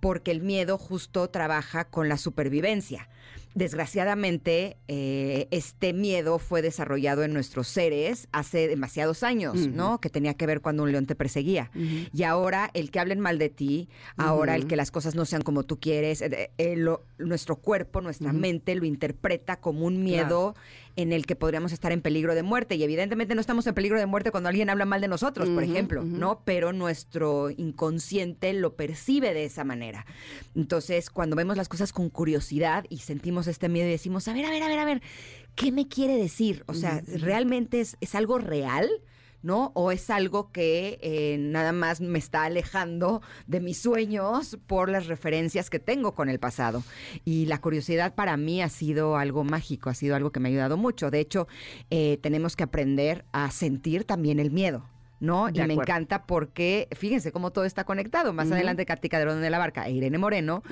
porque 0.00 0.30
el 0.30 0.40
miedo 0.40 0.78
justo 0.78 1.28
trabaja 1.28 1.84
con 1.84 2.08
la 2.08 2.16
supervivencia 2.16 3.08
desgraciadamente, 3.54 4.78
eh, 4.88 5.46
este 5.50 5.92
miedo 5.92 6.38
fue 6.38 6.60
desarrollado 6.60 7.22
en 7.22 7.32
nuestros 7.32 7.68
seres 7.68 8.28
hace 8.32 8.68
demasiados 8.68 9.22
años, 9.22 9.68
¿no? 9.68 10.00
Que 10.00 10.10
tenía 10.10 10.34
que 10.34 10.46
ver 10.46 10.60
cuando 10.60 10.82
un 10.82 10.92
león 10.92 11.06
te 11.06 11.14
perseguía. 11.14 11.70
Y 12.12 12.22
ahora 12.24 12.70
el 12.74 12.90
que 12.90 13.00
hablen 13.00 13.20
mal 13.20 13.38
de 13.38 13.50
ti, 13.50 13.88
ahora 14.16 14.56
el 14.56 14.66
que 14.66 14.76
las 14.76 14.90
cosas 14.90 15.14
no 15.14 15.24
sean 15.24 15.42
como 15.42 15.62
tú 15.62 15.78
quieres, 15.78 16.20
eh, 16.22 16.50
eh, 16.58 16.76
nuestro 17.18 17.56
cuerpo, 17.56 18.00
nuestra 18.00 18.32
mente 18.32 18.74
lo 18.74 18.84
interpreta 18.84 19.56
como 19.60 19.86
un 19.86 20.02
miedo 20.02 20.54
en 20.96 21.12
el 21.12 21.26
que 21.26 21.36
podríamos 21.36 21.72
estar 21.72 21.92
en 21.92 22.00
peligro 22.00 22.34
de 22.34 22.42
muerte. 22.42 22.76
Y 22.76 22.82
evidentemente 22.82 23.34
no 23.34 23.40
estamos 23.40 23.66
en 23.66 23.74
peligro 23.74 23.98
de 23.98 24.06
muerte 24.06 24.30
cuando 24.30 24.48
alguien 24.48 24.70
habla 24.70 24.84
mal 24.84 25.00
de 25.00 25.08
nosotros, 25.08 25.48
por 25.50 25.62
ejemplo, 25.62 26.02
¿no? 26.02 26.42
Pero 26.44 26.72
nuestro 26.72 27.50
inconsciente 27.50 28.52
lo 28.52 28.74
percibe 28.76 29.34
de 29.34 29.44
esa 29.44 29.64
manera. 29.64 30.06
Entonces, 30.54 31.10
cuando 31.10 31.36
vemos 31.36 31.56
las 31.56 31.68
cosas 31.68 31.92
con 31.92 32.10
curiosidad 32.10 32.84
y 32.88 32.98
sentimos 32.98 33.46
este 33.46 33.68
miedo 33.68 33.88
y 33.88 33.92
decimos, 33.92 34.28
a 34.28 34.32
ver, 34.32 34.44
a 34.46 34.50
ver, 34.50 34.62
a 34.62 34.68
ver, 34.68 34.78
a 34.78 34.84
ver, 34.84 35.02
¿qué 35.54 35.72
me 35.72 35.88
quiere 35.88 36.16
decir? 36.16 36.64
O 36.66 36.74
sea, 36.74 37.02
¿realmente 37.06 37.80
es, 37.80 37.96
es 38.00 38.14
algo 38.14 38.38
real? 38.38 38.88
¿No? 39.44 39.70
O 39.74 39.92
es 39.92 40.10
algo 40.10 40.50
que 40.50 40.98
eh, 41.02 41.36
nada 41.38 41.72
más 41.72 42.00
me 42.00 42.18
está 42.18 42.44
alejando 42.44 43.22
de 43.46 43.60
mis 43.60 43.78
sueños 43.78 44.58
por 44.66 44.88
las 44.88 45.06
referencias 45.06 45.70
que 45.70 45.78
tengo 45.78 46.14
con 46.14 46.28
el 46.28 46.40
pasado. 46.40 46.82
Y 47.24 47.46
la 47.46 47.60
curiosidad 47.60 48.14
para 48.14 48.36
mí 48.36 48.62
ha 48.62 48.70
sido 48.70 49.16
algo 49.16 49.44
mágico, 49.44 49.90
ha 49.90 49.94
sido 49.94 50.16
algo 50.16 50.32
que 50.32 50.40
me 50.40 50.48
ha 50.48 50.52
ayudado 50.52 50.76
mucho. 50.76 51.10
De 51.10 51.20
hecho, 51.20 51.46
eh, 51.90 52.18
tenemos 52.22 52.56
que 52.56 52.64
aprender 52.64 53.26
a 53.32 53.50
sentir 53.50 54.04
también 54.04 54.40
el 54.40 54.50
miedo. 54.50 54.88
¿no? 55.20 55.48
y 55.48 55.58
me 55.66 55.72
encanta 55.72 56.26
porque, 56.26 56.86
fíjense 56.92 57.32
cómo 57.32 57.50
todo 57.50 57.64
está 57.64 57.84
conectado. 57.84 58.34
Más 58.34 58.50
adelante, 58.52 58.84
Katy 58.84 59.08
de 59.08 59.48
la 59.48 59.58
Barca 59.58 59.86
e 59.86 59.92
Irene 59.92 60.18
Moreno, 60.18 60.62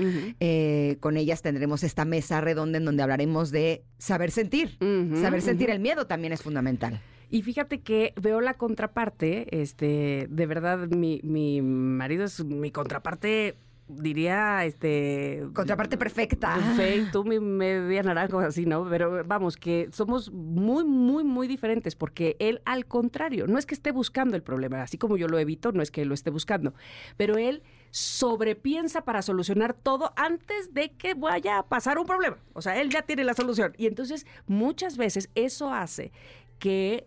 eh, 0.41 0.99
con 1.01 1.17
ellas 1.17 1.41
tendremos 1.41 1.83
esta 1.85 2.05
mesa 2.05 2.43
redonda 2.43 2.77
en 2.77 2.85
donde 2.85 3.03
hablaremos 3.03 3.51
de 3.51 3.85
saber 3.97 4.31
sentir. 4.31 4.77
saber 5.23 5.41
sentir 5.41 5.71
el 5.71 5.81
miedo 5.81 6.07
también 6.07 6.35
es 6.35 6.43
fundamental. 6.43 7.01
Y 7.33 7.41
fíjate 7.41 7.81
que 7.81 8.13
veo 8.21 8.43
la 8.43 8.55
contraparte, 8.55 9.63
este, 9.63 10.27
de 10.29 10.47
verdad, 10.47 10.87
mi, 10.89 11.19
mi 11.25 11.63
marido 11.63 12.25
es 12.25 12.45
mi 12.45 12.71
contraparte 12.71 13.57
diría, 13.89 14.67
este... 14.67 15.43
Contraparte 15.55 15.97
perfecta. 15.97 16.55
Perfecto, 16.55 17.25
mi 17.25 17.41
media 17.41 18.03
naranja, 18.03 18.47
así, 18.47 18.67
¿no? 18.67 18.87
Pero 18.89 19.25
vamos, 19.25 19.57
que 19.57 19.89
somos 19.93 20.31
muy, 20.31 20.85
muy, 20.85 21.25
muy 21.25 21.49
diferentes, 21.49 21.97
porque 21.97 22.37
él, 22.39 22.61
al 22.67 22.85
contrario, 22.85 23.47
no 23.47 23.59
es 23.59 23.65
que 23.65 23.75
esté 23.75 23.93
buscando 23.93 24.37
el 24.37 24.43
problema, 24.43 24.83
así 24.83 24.99
como 24.99 25.17
yo 25.17 25.27
lo 25.27 25.39
evito, 25.39 25.73
no 25.73 25.83
es 25.83 25.91
que 25.91 26.05
lo 26.05 26.13
esté 26.13 26.29
buscando, 26.31 26.75
pero 27.17 27.39
él 27.39 27.63
sobrepiensa 27.91 29.05
para 29.05 29.23
solucionar 29.23 29.73
todo 29.73 30.13
antes 30.17 30.75
de 30.75 30.93
que 30.93 31.15
vaya 31.15 31.59
a 31.59 31.67
pasar 31.67 31.99
un 31.99 32.07
problema. 32.07 32.37
O 32.53 32.61
sea, 32.61 32.79
él 32.79 32.91
ya 32.91 33.03
tiene 33.03 33.25
la 33.25 33.33
solución. 33.33 33.73
Y 33.79 33.87
entonces, 33.87 34.27
muchas 34.47 34.99
veces 34.99 35.31
eso 35.35 35.73
hace 35.73 36.13
que 36.59 37.07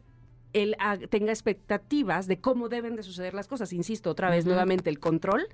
él 0.55 0.75
tenga 1.09 1.31
expectativas 1.31 2.27
de 2.27 2.39
cómo 2.39 2.69
deben 2.69 2.95
de 2.95 3.03
suceder 3.03 3.33
las 3.33 3.47
cosas. 3.47 3.73
Insisto, 3.73 4.09
otra 4.09 4.29
vez, 4.29 4.45
nuevamente, 4.45 4.89
el 4.89 4.99
control. 4.99 5.47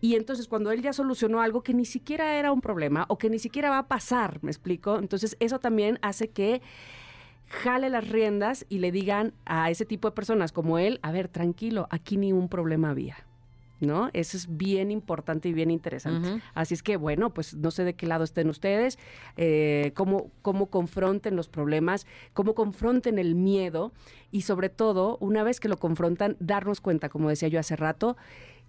Y 0.00 0.14
entonces 0.14 0.46
cuando 0.46 0.70
él 0.70 0.82
ya 0.82 0.92
solucionó 0.92 1.40
algo 1.40 1.62
que 1.62 1.74
ni 1.74 1.84
siquiera 1.84 2.38
era 2.38 2.52
un 2.52 2.60
problema 2.60 3.06
o 3.08 3.18
que 3.18 3.30
ni 3.30 3.38
siquiera 3.38 3.70
va 3.70 3.78
a 3.78 3.88
pasar, 3.88 4.38
¿me 4.42 4.50
explico? 4.50 4.98
Entonces 4.98 5.36
eso 5.40 5.58
también 5.58 5.98
hace 6.02 6.28
que 6.28 6.62
jale 7.46 7.88
las 7.88 8.08
riendas 8.08 8.66
y 8.68 8.78
le 8.78 8.92
digan 8.92 9.32
a 9.44 9.70
ese 9.70 9.84
tipo 9.84 10.08
de 10.08 10.12
personas 10.12 10.52
como 10.52 10.78
él, 10.78 10.98
a 11.02 11.12
ver, 11.12 11.28
tranquilo, 11.28 11.86
aquí 11.90 12.16
ni 12.16 12.32
un 12.32 12.48
problema 12.48 12.90
había. 12.90 13.16
¿No? 13.80 14.10
Eso 14.12 14.36
es 14.36 14.56
bien 14.56 14.90
importante 14.90 15.48
y 15.48 15.52
bien 15.52 15.70
interesante. 15.70 16.40
Así 16.54 16.74
es 16.74 16.82
que, 16.82 16.96
bueno, 16.96 17.30
pues 17.30 17.54
no 17.54 17.70
sé 17.70 17.84
de 17.84 17.94
qué 17.94 18.06
lado 18.06 18.24
estén 18.24 18.48
ustedes, 18.48 18.98
eh, 19.36 19.92
cómo, 19.94 20.30
cómo 20.42 20.66
confronten 20.66 21.36
los 21.36 21.48
problemas, 21.48 22.06
cómo 22.32 22.54
confronten 22.54 23.18
el 23.18 23.34
miedo 23.34 23.92
y 24.30 24.42
sobre 24.42 24.68
todo, 24.68 25.16
una 25.20 25.42
vez 25.42 25.60
que 25.60 25.68
lo 25.68 25.76
confrontan, 25.76 26.36
darnos 26.40 26.80
cuenta, 26.80 27.08
como 27.08 27.28
decía 27.28 27.48
yo 27.48 27.60
hace 27.60 27.76
rato, 27.76 28.16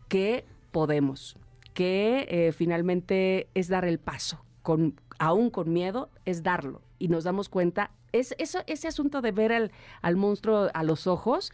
que 0.08 0.46
podemos, 0.72 1.38
que 1.74 2.28
eh, 2.30 2.52
finalmente 2.52 3.48
es 3.54 3.68
dar 3.68 3.86
el 3.86 4.00
paso, 4.00 4.44
con, 4.62 5.00
aún 5.20 5.50
con 5.50 5.72
miedo, 5.72 6.10
es 6.26 6.44
darlo. 6.44 6.82
Y 7.00 7.10
nos 7.10 7.24
damos 7.24 7.50
cuenta, 7.50 7.92
es 8.12 8.34
eso, 8.38 8.60
ese 8.68 8.88
asunto 8.88 9.22
de 9.22 9.32
ver 9.32 9.52
al, 9.52 9.72
al 10.02 10.16
monstruo 10.16 10.70
a 10.74 10.84
los 10.84 11.08
ojos, 11.08 11.52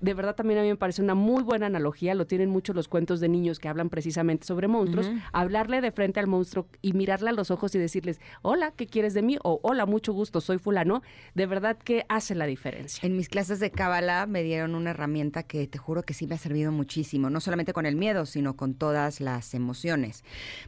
de 0.00 0.14
verdad 0.14 0.34
también 0.34 0.58
a 0.60 0.62
mí 0.62 0.68
me 0.68 0.76
parece 0.76 1.02
una 1.02 1.14
muy 1.14 1.42
buena 1.42 1.66
analogía, 1.66 2.14
lo 2.14 2.26
tienen 2.26 2.50
muchos 2.50 2.76
los 2.76 2.88
cuentos 2.88 3.20
de 3.20 3.28
niños 3.28 3.58
que 3.58 3.68
hablan 3.68 3.88
precisamente 3.88 4.46
sobre 4.46 4.68
monstruos, 4.68 5.10
hablarle 5.32 5.80
de 5.80 5.92
frente 5.92 6.20
al 6.20 6.26
monstruo 6.26 6.66
y 6.82 6.92
mirarle 6.92 7.30
a 7.30 7.32
los 7.32 7.50
ojos 7.50 7.74
y 7.74 7.78
decirles, 7.78 8.20
hola, 8.42 8.72
¿qué 8.72 8.86
quieres 8.86 9.14
de 9.14 9.22
mí? 9.22 9.38
O 9.42 9.60
hola, 9.62 9.86
mucho 9.86 10.12
gusto, 10.12 10.40
soy 10.40 10.58
fulano, 10.58 11.02
de 11.34 11.46
verdad 11.46 11.76
que 11.78 12.04
hace 12.08 12.34
la 12.34 12.46
diferencia. 12.46 13.06
En 13.06 13.16
mis 13.16 13.28
clases 13.28 13.60
de 13.60 13.70
Cábala 13.70 14.26
me 14.26 14.42
dieron 14.42 14.74
una 14.74 14.90
herramienta 14.90 15.42
que 15.42 15.66
te 15.66 15.78
juro 15.78 16.02
que 16.02 16.14
sí 16.14 16.26
me 16.26 16.34
ha 16.34 16.38
servido 16.38 16.72
muchísimo, 16.72 17.30
no 17.30 17.40
solamente 17.40 17.72
con 17.72 17.86
el 17.86 17.96
miedo, 17.96 18.26
sino 18.26 18.56
con 18.56 18.74
todas 18.74 19.20
las 19.20 19.54
emociones, 19.54 20.24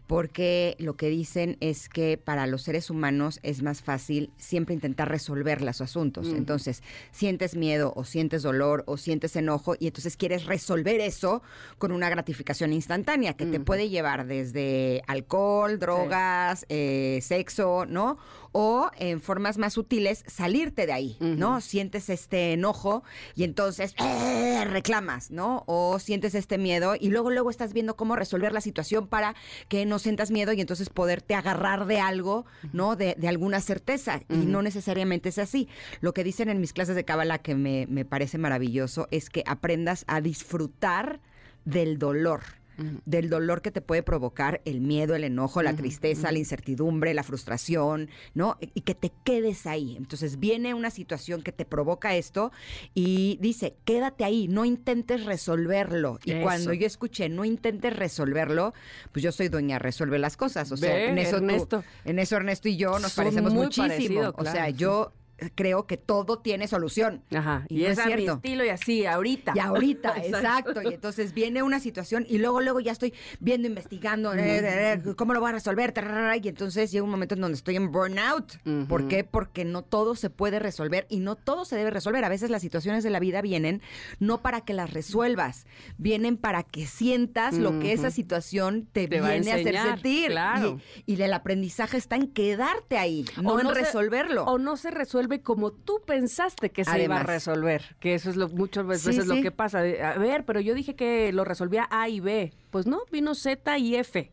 porque 0.07 0.77
lo 0.79 0.97
que 0.97 1.09
dicen 1.09 1.57
es 1.61 1.89
que 1.89 2.17
para 2.17 2.47
los 2.47 2.63
seres 2.63 2.91
humanos 2.91 3.41
es 3.43 3.63
más 3.63 3.83
fácil 3.83 4.31
siempre 4.37 4.75
intentar 4.75 5.09
resolver 5.09 5.63
los 5.63 5.81
asuntos. 5.81 6.29
Entonces, 6.29 6.83
sientes 7.11 7.57
miedo 7.57 7.93
o 7.97 8.05
sientes 8.05 8.43
dolor 8.43 8.85
o 8.87 8.97
sientes 8.97 9.18
enojo 9.37 9.75
y 9.79 9.87
entonces 9.87 10.17
quieres 10.17 10.47
resolver 10.47 11.01
eso 11.01 11.43
con 11.79 11.93
una 11.93 12.09
gratificación 12.09 12.73
instantánea 12.73 13.35
que 13.35 13.47
te 13.47 13.61
puede 13.61 13.89
llevar 13.89 14.27
desde 14.27 15.03
alcohol, 15.07 15.79
drogas, 15.79 16.65
eh, 16.69 17.19
sexo, 17.23 17.85
¿no? 17.87 18.19
O 18.61 18.91
en 18.99 19.21
formas 19.21 19.57
más 19.57 19.75
sutiles 19.75 20.25
salirte 20.27 20.85
de 20.85 20.93
ahí, 20.93 21.17
¿no? 21.21 21.61
Sientes 21.61 22.11
este 22.11 22.55
enojo 22.55 23.05
y 23.37 23.45
entonces 23.45 23.95
¡eh! 23.99 24.65
reclamas, 24.65 25.31
¿no? 25.31 25.63
O 25.67 26.01
sientes 26.01 26.35
este 26.35 26.59
miedo 26.59 26.97
y 26.99 27.11
luego 27.11 27.31
luego 27.31 27.51
estás 27.51 27.73
viendo 27.73 27.95
cómo 27.95 28.17
resolver 28.17 28.53
la 28.53 28.61
situación 28.61 29.07
para 29.07 29.37
que 29.69 29.87
no 29.87 30.01
sientas 30.01 30.33
miedo 30.33 30.53
y 30.53 30.61
entonces 30.61 30.91
poderte 30.91 31.37
agarrar 31.37 31.87
de 31.87 32.01
algo, 32.01 32.47
¿no? 32.73 32.97
De, 32.97 33.15
alguna 33.29 33.61
certeza. 33.61 34.23
Y 34.29 34.39
no 34.39 34.61
necesariamente 34.61 35.29
es 35.29 35.39
así. 35.39 35.69
Lo 36.01 36.13
que 36.13 36.25
dicen 36.25 36.49
en 36.49 36.61
mis 36.61 36.73
clases 36.73 36.97
de 36.97 37.05
Cábala 37.05 37.39
que 37.39 37.55
me, 37.55 37.87
me 37.89 38.05
parece 38.05 38.39
maravilloso 38.39 39.07
es 39.13 39.31
que 39.31 39.45
aprendas 39.47 40.03
a 40.09 40.21
disfrutar 40.21 41.21
del 41.65 41.97
dolor 42.01 42.58
del 43.05 43.29
dolor 43.29 43.63
que 43.63 43.71
te 43.71 43.81
puede 43.81 44.03
provocar 44.03 44.61
el 44.65 44.81
miedo, 44.81 45.15
el 45.15 45.25
enojo, 45.25 45.63
la 45.63 45.75
tristeza, 45.75 46.33
la 46.33 46.39
incertidumbre, 46.39 47.15
la 47.15 47.23
frustración, 47.23 48.09
¿no? 48.35 48.57
Y 48.61 48.83
que 48.83 48.95
te 48.95 49.13
quedes 49.25 49.67
ahí. 49.67 49.97
Entonces 49.97 50.39
viene 50.39 50.75
una 50.75 50.91
situación 50.91 51.43
que 51.43 51.53
te 51.53 51.65
provoca 51.65 52.17
esto 52.17 52.53
y 52.95 53.39
dice, 53.41 53.75
quédate 53.85 54.25
ahí, 54.25 54.49
no 54.49 54.65
intentes 54.65 55.25
resolverlo. 55.25 56.19
Y 56.25 56.41
cuando 56.41 56.73
yo 56.73 56.87
escuché, 56.87 57.29
no 57.29 57.45
intentes 57.45 57.97
resolverlo, 57.97 58.75
pues 59.13 59.23
yo 59.23 59.33
soy 59.33 59.49
doña 59.49 59.79
resuelve 59.79 60.19
las 60.19 60.37
cosas. 60.37 60.71
O 60.73 60.77
sea, 60.77 61.05
en 61.05 61.19
eso 61.19 61.37
Ernesto. 61.37 61.85
en 62.05 62.19
eso 62.19 62.37
Ernesto 62.37 62.69
y 62.69 62.77
yo 62.77 62.99
nos 62.99 63.15
parecemos 63.15 63.53
muchísimo. 63.53 64.33
O 64.37 64.45
sea, 64.45 64.71
yo 64.71 65.13
creo 65.55 65.87
que 65.87 65.97
todo 65.97 66.39
tiene 66.41 66.69
solución. 66.69 67.23
Ajá. 67.35 67.65
Y, 67.69 67.85
es, 67.85 67.99
a 67.99 68.07
mi 68.07 68.27
estilo 68.27 68.65
y 68.65 68.69
así, 68.69 69.07
ahorita. 69.07 69.53
Y 69.55 69.61
ahorita, 69.61 70.17
exacto. 70.25 70.83
Y 70.83 70.95
entonces 70.95 71.33
viene 71.33 71.63
una 71.63 71.81
situación 71.81 72.27
y 72.29 72.39
luego, 72.39 72.61
luego 72.61 72.81
ya 72.81 72.93
estoy 72.93 73.15
viendo, 73.41 73.69
investigando, 73.69 74.35
eh, 74.35 74.59
eh, 74.59 75.03
eh, 75.05 75.15
cómo 75.17 75.35
lo 75.35 75.41
voy 75.41 75.51
a 75.51 75.53
resolver. 75.53 75.95
Y 76.43 76.49
entonces 76.49 76.91
llega 76.91 77.05
un 77.05 77.11
momento 77.11 77.35
en 77.35 77.41
donde 77.41 77.57
estoy 77.57 77.77
en 77.77 77.93
burnout. 77.93 78.59
¿Por 78.89 79.09
qué? 79.09 79.25
Porque 79.25 79.65
no 79.65 79.83
todo 79.83 80.15
se 80.15 80.31
puede 80.31 80.59
resolver 80.59 81.07
y 81.09 81.21
no 81.21 81.37
todo 81.37 81.65
se 81.65 81.77
debe 81.77 81.91
resolver. 81.91 82.25
A 82.25 82.29
veces 82.29 82.51
las 82.51 82.63
situaciones 82.63 83.05
de 83.05 83.11
la 83.11 83.21
vida 83.21 83.43
vienen 83.43 83.83
no 84.19 84.43
para 84.43 84.63
que 84.63 84.73
las 84.73 84.93
resuelvas, 84.93 85.67
vienen 85.97 86.37
para 86.37 86.63
que 86.63 86.87
sientas 86.87 87.55
lo 87.55 87.79
que 87.81 87.93
esa 87.93 88.11
situación 88.11 88.89
te, 88.93 89.07
viene 89.07 89.53
a, 89.53 89.55
hacer 89.55 89.77
sentir. 89.77 90.31
Claro. 90.31 90.81
Y, 91.07 91.19
el 91.19 91.33
aprendizaje 91.33 91.97
está 91.97 92.15
en 92.17 92.29
quedarte 92.29 92.97
ahí, 92.97 93.25
no 93.43 93.59
en 93.61 93.75
resolverlo. 93.75 94.45
o 94.45 94.57
no 94.57 94.77
se 94.77 94.91
resuelve 94.91 95.28
como 95.43 95.71
tú 95.73 96.01
pensaste 96.07 96.71
que 96.71 96.85
se 96.85 97.03
iba 97.03 97.21
a 97.21 97.23
resolver, 97.23 97.97
que 98.01 98.15
eso 98.15 98.31
es 98.31 98.37
lo 98.37 98.49
muchas 98.49 98.87
veces 98.87 99.27
lo 99.27 99.41
que 99.41 99.51
pasa. 99.51 99.81
A 99.81 100.19
ver, 100.19 100.45
pero 100.45 100.61
yo 100.61 100.75
dije 100.75 100.97
que 100.97 101.33
lo 101.33 101.45
resolvía 101.45 101.87
A 101.91 102.09
y 102.09 102.21
B. 102.21 102.53
Pues 102.71 102.87
no, 102.87 103.03
vino 103.13 103.35
Z 103.35 103.79
y 103.79 103.97
F. 103.97 104.33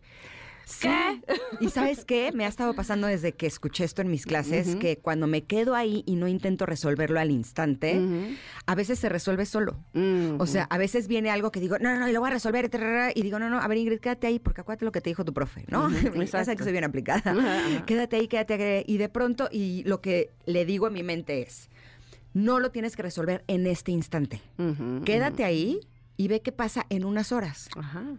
¿Qué? 0.81 1.21
Y 1.61 1.69
sabes 1.69 2.03
qué? 2.03 2.31
Me 2.33 2.45
ha 2.45 2.49
estado 2.49 2.73
pasando 2.73 3.07
desde 3.07 3.31
que 3.31 3.45
escuché 3.45 3.85
esto 3.85 4.01
en 4.01 4.11
mis 4.11 4.25
clases, 4.25 4.75
que 4.75 4.97
cuando 4.97 5.25
me 5.25 5.43
quedo 5.43 5.73
ahí 5.73 6.03
y 6.05 6.15
no 6.15 6.27
intento 6.27 6.65
resolverlo 6.65 7.19
al 7.19 7.31
instante, 7.31 8.01
a 8.65 8.75
veces 8.75 8.99
se 8.99 9.07
resuelve 9.07 9.45
solo. 9.45 9.77
O 10.37 10.45
sea, 10.45 10.63
a 10.65 10.77
veces 10.77 11.07
viene 11.07 11.29
algo 11.29 11.51
que 11.51 11.59
digo, 11.59 11.77
no, 11.79 11.93
no, 11.93 11.99
no, 12.01 12.09
y 12.09 12.11
lo 12.11 12.19
voy 12.19 12.29
a 12.29 12.33
resolver, 12.33 12.69
y 13.15 13.21
digo, 13.21 13.39
no, 13.39 13.49
no, 13.49 13.59
a 13.59 13.67
ver, 13.67 13.77
Ingrid, 13.77 13.99
quédate 13.99 14.27
ahí, 14.27 14.39
porque 14.39 14.61
acuérdate 14.61 14.85
lo 14.85 14.91
que 14.91 15.01
te 15.01 15.09
dijo 15.09 15.23
tu 15.23 15.33
profe, 15.33 15.65
¿no? 15.69 15.89
Sabes 16.27 16.49
que 16.57 16.63
soy 16.63 16.71
bien 16.71 16.83
aplicada. 16.83 17.33
Quédate 17.85 18.17
ahí, 18.17 18.27
quédate 18.27 18.53
ahí. 18.55 18.83
Y 18.87 18.97
de 18.97 19.07
pronto, 19.07 19.47
y 19.51 19.83
lo 19.85 20.01
que 20.01 20.31
le 20.45 20.65
digo 20.65 20.87
a 20.87 20.89
mi 20.89 21.03
mente 21.03 21.41
es, 21.41 21.69
no 22.33 22.59
lo 22.59 22.71
tienes 22.71 22.95
que 22.95 23.03
resolver 23.03 23.43
en 23.47 23.65
este 23.67 23.91
instante. 23.91 24.41
Quédate 25.05 25.45
ahí 25.45 25.79
y 26.17 26.27
ve 26.27 26.41
qué 26.41 26.51
pasa 26.51 26.85
en 26.89 27.05
unas 27.05 27.31
horas. 27.31 27.69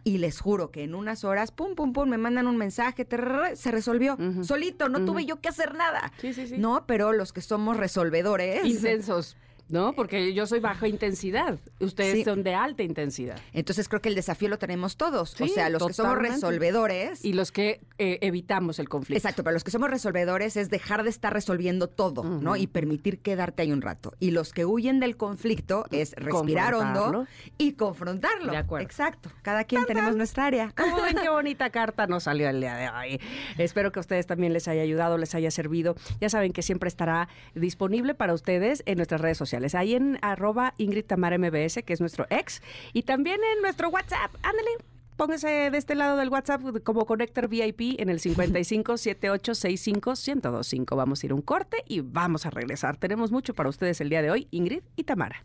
Y 0.04 0.18
les 0.18 0.40
juro 0.40 0.70
que 0.70 0.84
en 0.84 0.94
unas 0.94 1.24
horas, 1.24 1.50
pum, 1.50 1.74
pum, 1.74 1.92
pum, 1.92 2.08
me 2.08 2.18
mandan 2.18 2.46
un 2.46 2.56
mensaje, 2.56 3.06
se 3.54 3.70
resolvió 3.70 4.16
solito, 4.42 4.88
no 4.88 5.04
tuve 5.04 5.24
yo 5.24 5.40
que 5.40 5.48
hacer 5.48 5.74
nada. 5.74 6.12
Sí, 6.20 6.32
sí, 6.32 6.46
sí. 6.46 6.58
No, 6.58 6.84
pero 6.86 7.12
los 7.12 7.32
que 7.32 7.40
somos 7.40 7.76
resolvedores. 7.76 8.64
Intensos. 8.64 9.36
¿No? 9.68 9.94
Porque 9.94 10.32
yo 10.32 10.46
soy 10.46 10.60
baja 10.60 10.86
intensidad, 10.86 11.58
ustedes 11.80 12.24
son 12.24 12.42
de 12.42 12.54
alta 12.54 12.82
intensidad. 12.82 13.38
Entonces 13.52 13.88
creo 13.88 14.00
que 14.00 14.08
el 14.08 14.14
desafío 14.14 14.48
lo 14.48 14.58
tenemos 14.58 14.96
todos, 14.96 15.40
o 15.40 15.48
sea, 15.48 15.68
los 15.70 15.84
que 15.84 15.92
somos 15.92 16.18
resolvedores. 16.18 17.24
Y 17.24 17.32
los 17.32 17.50
que 17.52 17.80
eh, 17.98 18.18
evitamos 18.20 18.78
el 18.78 18.88
conflicto. 18.88 19.18
Exacto, 19.18 19.42
pero 19.42 19.54
los 19.54 19.64
que 19.64 19.70
somos 19.70 19.90
resolvedores 19.90 20.56
es 20.56 20.70
dejar 20.70 21.02
de 21.02 21.10
estar 21.10 21.32
resolviendo 21.32 21.88
todo, 21.88 22.22
¿no? 22.22 22.56
Y 22.56 22.66
permitir 22.66 23.20
quedarte 23.20 23.62
ahí 23.62 23.72
un 23.72 23.82
rato. 23.82 24.14
Y 24.20 24.30
los 24.30 24.52
que 24.52 24.64
huyen 24.64 25.00
del 25.00 25.16
conflicto 25.16 25.84
es 25.90 26.12
respirar 26.12 26.74
hondo 26.74 27.26
y 27.58 27.72
confrontarlo. 27.72 28.52
De 28.52 28.58
acuerdo. 28.58 28.84
Exacto, 28.84 29.30
cada 29.42 29.64
quien 29.64 29.84
tenemos 29.86 30.16
nuestra 30.16 30.46
área. 30.46 30.72
¿Cómo 30.76 30.96
ven 31.02 31.16
qué 31.20 31.28
bonita 31.28 31.70
carta 31.70 32.06
nos 32.06 32.24
salió 32.24 32.48
el 32.48 32.60
día 32.60 32.76
de 32.76 32.88
hoy? 32.90 33.20
Espero 33.58 33.90
que 33.90 33.98
a 33.98 34.02
ustedes 34.02 34.26
también 34.26 34.52
les 34.52 34.68
haya 34.68 34.82
ayudado, 34.82 35.18
les 35.18 35.34
haya 35.34 35.50
servido. 35.50 35.96
Ya 36.20 36.28
saben 36.28 36.52
que 36.52 36.62
siempre 36.62 36.88
estará 36.88 37.28
disponible 37.54 38.14
para 38.14 38.32
ustedes 38.32 38.82
en 38.86 38.96
nuestras 38.96 39.20
redes 39.20 39.38
sociales 39.38 39.55
Ahí 39.74 39.94
en 39.94 40.18
arroba 40.22 40.74
Ingrid 40.78 41.04
Tamara 41.04 41.38
MBS, 41.38 41.82
que 41.84 41.92
es 41.92 42.00
nuestro 42.00 42.26
ex. 42.30 42.62
Y 42.92 43.02
también 43.02 43.40
en 43.56 43.62
nuestro 43.62 43.88
WhatsApp. 43.88 44.34
Ándale, 44.42 44.70
póngase 45.16 45.70
de 45.70 45.78
este 45.78 45.94
lado 45.94 46.16
del 46.16 46.28
WhatsApp 46.28 46.62
como 46.82 47.06
Connector 47.06 47.48
VIP 47.48 47.98
en 47.98 48.08
el 48.08 48.20
55 48.20 48.96
7865 48.96 50.10
1025. 50.10 50.96
Vamos 50.96 51.22
a 51.22 51.26
ir 51.26 51.32
un 51.32 51.42
corte 51.42 51.78
y 51.86 52.00
vamos 52.00 52.46
a 52.46 52.50
regresar. 52.50 52.96
Tenemos 52.96 53.32
mucho 53.32 53.54
para 53.54 53.68
ustedes 53.68 54.00
el 54.00 54.10
día 54.10 54.22
de 54.22 54.30
hoy, 54.30 54.48
Ingrid 54.50 54.82
y 54.96 55.04
Tamara. 55.04 55.44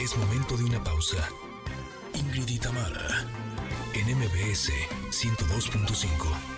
Es 0.00 0.16
momento 0.16 0.56
de 0.56 0.64
una 0.64 0.82
pausa. 0.84 1.28
Ingrid 2.14 2.48
y 2.48 2.58
Tamara 2.58 3.26
en 3.94 4.18
MBS 4.18 4.70
102.5. 5.10 6.55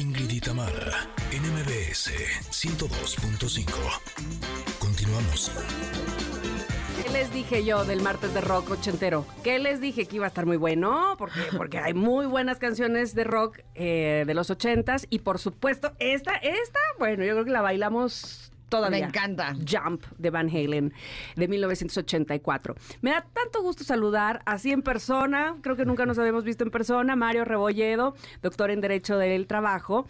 Ingrid 0.00 0.30
y 0.30 0.40
Tamara, 0.40 1.10
NMBS 1.30 2.10
102.5. 2.50 3.66
Continuamos. 4.78 5.52
¿Qué 7.04 7.10
les 7.10 7.30
dije 7.34 7.66
yo 7.66 7.84
del 7.84 8.00
martes 8.00 8.32
de 8.32 8.40
rock 8.40 8.70
ochentero? 8.70 9.26
¿Qué 9.44 9.58
les 9.58 9.78
dije 9.78 10.06
que 10.06 10.16
iba 10.16 10.24
a 10.24 10.28
estar 10.28 10.46
muy 10.46 10.56
bueno? 10.56 11.16
Porque, 11.18 11.40
porque 11.54 11.78
hay 11.80 11.92
muy 11.92 12.24
buenas 12.24 12.58
canciones 12.58 13.14
de 13.14 13.24
rock 13.24 13.58
eh, 13.74 14.24
de 14.26 14.32
los 14.32 14.48
ochentas 14.48 15.06
y 15.10 15.18
por 15.18 15.38
supuesto 15.38 15.92
esta, 15.98 16.34
esta, 16.36 16.80
bueno, 16.98 17.22
yo 17.22 17.32
creo 17.32 17.44
que 17.44 17.50
la 17.50 17.60
bailamos 17.60 18.49
Todavía. 18.70 19.00
Me 19.00 19.06
encanta. 19.06 19.54
Jump 19.68 20.04
de 20.16 20.30
Van 20.30 20.48
Halen 20.48 20.94
de 21.36 21.48
1984. 21.48 22.74
Me 23.02 23.10
da 23.10 23.26
tanto 23.32 23.62
gusto 23.62 23.84
saludar 23.84 24.40
así 24.46 24.72
en 24.72 24.80
persona, 24.80 25.56
creo 25.60 25.76
que 25.76 25.84
nunca 25.84 26.06
nos 26.06 26.18
habíamos 26.18 26.44
visto 26.44 26.64
en 26.64 26.70
persona, 26.70 27.16
Mario 27.16 27.44
Rebolledo, 27.44 28.14
doctor 28.42 28.70
en 28.70 28.80
Derecho 28.80 29.18
del 29.18 29.46
Trabajo, 29.46 30.06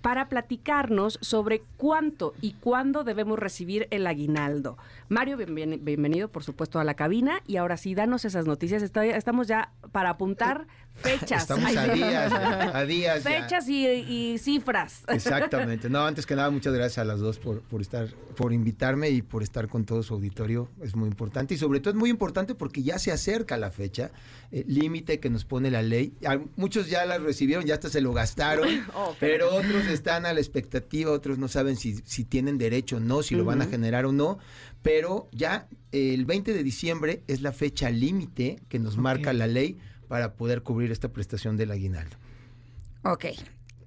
para 0.00 0.28
platicarnos 0.28 1.18
sobre 1.22 1.62
cuánto 1.78 2.34
y 2.42 2.52
cuándo 2.52 3.04
debemos 3.04 3.38
recibir 3.38 3.88
el 3.90 4.06
aguinaldo. 4.06 4.76
Mario, 5.08 5.38
bienvenido, 5.38 6.28
por 6.28 6.44
supuesto, 6.44 6.78
a 6.78 6.84
la 6.84 6.92
cabina. 6.92 7.40
Y 7.46 7.56
ahora 7.56 7.78
sí, 7.78 7.94
danos 7.94 8.26
esas 8.26 8.46
noticias. 8.46 8.82
estamos 8.82 9.48
ya 9.48 9.72
para 9.92 10.10
apuntar 10.10 10.66
fechas. 10.94 11.42
Estamos 11.42 11.76
a 11.76 11.88
días, 11.88 12.32
a 12.32 12.84
días. 12.84 13.22
Fechas 13.22 13.68
y, 13.68 14.38
cifras. 14.38 15.02
Exactamente. 15.08 15.90
No, 15.90 16.04
antes 16.04 16.26
que 16.26 16.34
nada, 16.34 16.50
muchas 16.50 16.72
gracias 16.72 16.98
a 16.98 17.04
las 17.04 17.20
dos 17.20 17.38
por, 17.38 17.60
por 17.62 17.80
estar, 17.80 18.08
por 18.36 18.52
invitarme 18.52 19.10
y 19.10 19.22
por 19.22 19.42
estar 19.42 19.68
con 19.68 19.84
todo 19.84 20.02
su 20.02 20.14
auditorio. 20.14 20.70
Es 20.82 20.96
muy 20.96 21.08
importante. 21.08 21.54
Y 21.54 21.58
sobre 21.58 21.80
todo 21.80 21.90
es 21.90 21.96
muy 21.96 22.10
importante 22.10 22.54
porque 22.54 22.82
ya 22.82 22.98
se 22.98 23.12
acerca 23.12 23.56
la 23.56 23.70
fecha, 23.70 24.10
eh, 24.52 24.64
límite 24.66 25.20
que 25.20 25.30
nos 25.30 25.44
pone 25.44 25.70
la 25.70 25.82
ley. 25.82 26.14
Muchos 26.56 26.88
ya 26.88 27.04
la 27.04 27.18
recibieron, 27.18 27.64
ya 27.64 27.74
hasta 27.74 27.88
se 27.88 28.00
lo 28.00 28.12
gastaron, 28.12 28.68
pero 29.20 29.54
otros 29.54 29.86
están 29.86 30.26
a 30.26 30.32
la 30.32 30.40
expectativa, 30.40 31.10
otros 31.10 31.38
no 31.38 31.48
saben 31.48 31.76
si, 31.76 31.96
si 32.04 32.24
tienen 32.24 32.58
derecho 32.58 32.96
o 32.96 33.00
no, 33.00 33.22
si 33.22 33.34
lo 33.34 33.44
van 33.44 33.62
a 33.62 33.66
generar 33.66 34.06
o 34.06 34.12
no, 34.12 34.38
pero 34.82 35.28
ya 35.32 35.66
el 35.92 36.24
20 36.24 36.52
de 36.52 36.62
diciembre 36.62 37.22
es 37.26 37.40
la 37.40 37.52
fecha 37.52 37.90
límite 37.90 38.60
que 38.68 38.78
nos 38.78 38.96
marca 38.96 39.32
la 39.32 39.46
ley 39.46 39.78
para 40.14 40.36
poder 40.36 40.62
cubrir 40.62 40.92
esta 40.92 41.08
prestación 41.08 41.56
del 41.56 41.72
aguinaldo. 41.72 42.16
Ok, 43.02 43.24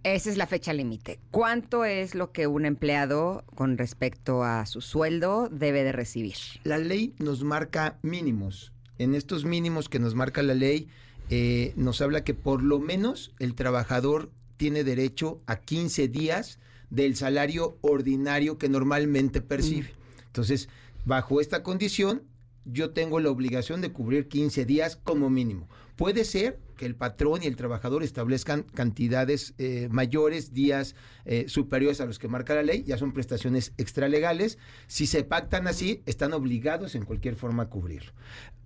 esa 0.04 0.30
es 0.30 0.36
la 0.36 0.46
fecha 0.46 0.74
límite. 0.74 1.22
¿Cuánto 1.32 1.86
es 1.86 2.16
lo 2.16 2.34
que 2.34 2.48
un 2.48 2.66
empleado 2.66 3.46
con 3.56 3.78
respecto 3.78 4.44
a 4.44 4.66
su 4.66 4.82
sueldo 4.82 5.48
debe 5.50 5.86
de 5.86 5.94
recibir? 5.94 6.36
La 6.66 6.80
ley 6.80 7.16
nos 7.20 7.46
marca 7.46 7.98
mínimos. 8.02 8.74
En 8.98 9.16
estos 9.16 9.46
mínimos 9.46 9.88
que 9.88 10.00
nos 10.00 10.16
marca 10.16 10.44
la 10.44 10.54
ley, 10.54 10.90
eh, 11.30 11.72
nos 11.78 12.02
habla 12.02 12.26
que 12.26 12.34
por 12.34 12.62
lo 12.62 12.80
menos 12.80 13.34
el 13.40 13.56
trabajador 13.56 14.30
tiene 14.58 14.84
derecho 14.84 15.40
a 15.46 15.62
15 15.62 16.10
días 16.10 16.60
del 16.90 17.16
salario 17.16 17.78
ordinario 17.80 18.58
que 18.58 18.68
normalmente 18.68 19.40
percibe. 19.40 19.94
Entonces, 20.26 20.68
bajo 21.06 21.40
esta 21.40 21.64
condición, 21.64 22.24
yo 22.66 22.90
tengo 22.90 23.22
la 23.22 23.30
obligación 23.30 23.80
de 23.80 23.94
cubrir 23.94 24.28
15 24.28 24.66
días 24.66 24.98
como 24.98 25.30
mínimo. 25.30 25.70
Puede 25.98 26.26
ser 26.26 26.60
que 26.78 26.86
el 26.86 26.96
patrón 26.96 27.42
y 27.42 27.48
el 27.48 27.56
trabajador 27.56 28.04
establezcan 28.04 28.62
cantidades 28.62 29.56
eh, 29.58 29.90
mayores, 29.92 30.54
días 30.54 30.96
eh, 31.26 31.46
superiores 31.50 32.00
a 32.02 32.06
los 32.06 32.20
que 32.20 32.28
marca 32.28 32.54
la 32.54 32.62
ley, 32.62 32.84
ya 32.84 33.00
son 33.00 33.14
prestaciones 33.14 33.74
extralegales. 33.78 34.60
Si 34.86 35.08
se 35.08 35.24
pactan 35.24 35.68
así, 35.68 36.04
están 36.06 36.34
obligados 36.34 36.94
en 36.94 37.04
cualquier 37.04 37.36
forma 37.36 37.64
a 37.64 37.70
cubrirlo. 37.70 38.12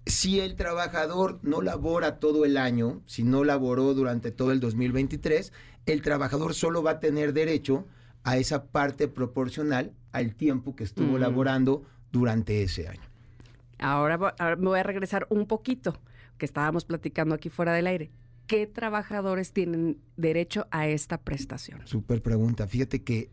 Si 0.05 0.41
el 0.41 0.55
trabajador 0.55 1.39
no 1.41 1.61
labora 1.61 2.19
todo 2.19 2.43
el 2.43 2.57
año, 2.57 3.01
si 3.05 3.23
no 3.23 3.45
laboró 3.45 3.93
durante 3.93 4.31
todo 4.31 4.51
el 4.51 4.59
2023, 4.59 5.53
el 5.85 6.01
trabajador 6.01 6.53
solo 6.53 6.83
va 6.83 6.91
a 6.91 6.99
tener 6.99 7.31
derecho 7.31 7.87
a 8.23 8.35
esa 8.35 8.65
parte 8.65 9.07
proporcional 9.07 9.93
al 10.11 10.35
tiempo 10.35 10.75
que 10.75 10.83
estuvo 10.83 11.17
laborando 11.17 11.83
durante 12.11 12.61
ese 12.61 12.89
año. 12.89 13.01
Ahora, 13.79 14.17
me 14.57 14.67
voy 14.67 14.79
a 14.79 14.83
regresar 14.83 15.25
un 15.29 15.47
poquito, 15.47 15.97
que 16.41 16.45
estábamos 16.47 16.85
platicando 16.85 17.35
aquí 17.35 17.49
fuera 17.49 17.71
del 17.71 17.85
aire. 17.85 18.09
¿Qué 18.47 18.65
trabajadores 18.65 19.53
tienen 19.53 19.99
derecho 20.17 20.65
a 20.71 20.87
esta 20.87 21.19
prestación? 21.19 21.85
Super 21.85 22.23
pregunta. 22.23 22.65
Fíjate 22.65 23.03
que 23.03 23.29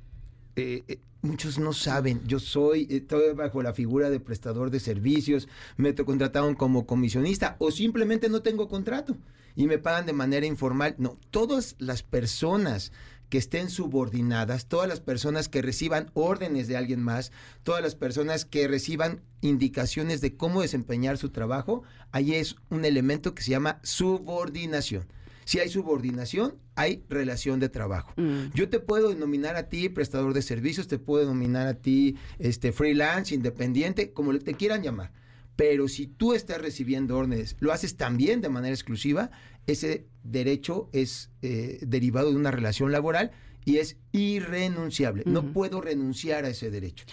eh, 0.57 0.85
eh, 0.89 1.01
muchos 1.23 1.59
no 1.59 1.73
saben. 1.73 2.21
Yo 2.27 2.39
soy, 2.39 2.87
estoy 2.91 3.33
bajo 3.33 3.63
la 3.63 3.73
figura 3.73 4.11
de 4.11 4.21
prestador 4.21 4.71
de 4.71 4.79
servicios, 4.79 5.49
me 5.79 5.95
contrataron 5.95 6.55
como 6.55 6.85
comisionista 6.85 7.57
o 7.61 7.71
simplemente 7.71 8.29
no 8.29 8.43
tengo 8.43 8.69
contrato 8.69 9.17
y 9.57 9.67
me 9.67 9.79
pagan 9.79 10.05
de 10.05 10.13
manera 10.13 10.45
informal. 10.45 10.95
No, 10.99 11.19
todas 11.31 11.77
las 11.79 12.03
personas 12.03 12.93
que 13.29 13.39
estén 13.39 13.71
subordinadas, 13.71 14.67
todas 14.67 14.89
las 14.89 15.01
personas 15.01 15.49
que 15.49 15.63
reciban 15.63 16.11
órdenes 16.15 16.69
de 16.69 16.77
alguien 16.77 17.03
más, 17.03 17.33
todas 17.63 17.83
las 17.83 17.95
personas 17.95 18.45
que 18.45 18.69
reciban 18.69 19.21
indicaciones 19.41 20.21
de 20.21 20.37
cómo 20.37 20.63
desempeñar 20.63 21.19
su 21.19 21.31
trabajo, 21.31 21.83
ahí 22.13 22.35
es 22.35 22.57
un 22.71 22.85
elemento 22.85 23.35
que 23.35 23.43
se 23.43 23.51
llama 23.51 23.81
subordinación. 23.83 25.07
Si 25.45 25.59
hay 25.61 25.71
subordinación, 25.71 26.57
hay 26.75 27.05
relación 27.09 27.59
de 27.59 27.71
trabajo. 27.71 28.13
Mm. 28.17 28.53
Yo 28.53 28.69
te 28.69 28.81
puedo 28.81 29.09
denominar 29.09 29.57
a 29.57 29.71
ti 29.71 29.89
prestador 29.89 30.35
de 30.35 30.43
servicios, 30.43 30.89
te 30.89 30.99
puedo 30.99 31.25
denominar 31.25 31.67
a 31.67 31.75
ti 31.75 32.17
este 32.39 32.71
freelance, 32.71 33.35
independiente, 33.35 34.13
como 34.13 34.39
te 34.39 34.55
quieran 34.55 34.83
llamar. 34.83 35.11
Pero 35.57 35.89
si 35.89 36.07
tú 36.07 36.35
estás 36.35 36.61
recibiendo 36.61 37.17
órdenes, 37.17 37.57
lo 37.61 37.73
haces 37.73 37.97
también 37.97 38.43
de 38.43 38.49
manera 38.49 38.75
exclusiva, 38.75 39.31
ese 39.69 40.07
derecho 40.25 40.89
es 40.93 41.31
eh, 41.43 41.79
derivado 41.83 42.31
de 42.31 42.37
una 42.37 42.51
relación 42.51 42.91
laboral 42.91 43.31
y 43.65 43.77
es 43.79 43.97
irrenunciable. 44.13 45.23
No 45.27 45.53
puedo 45.53 45.81
renunciar 45.81 46.45
a 46.47 46.49
ese 46.49 46.71
derecho. 46.71 47.05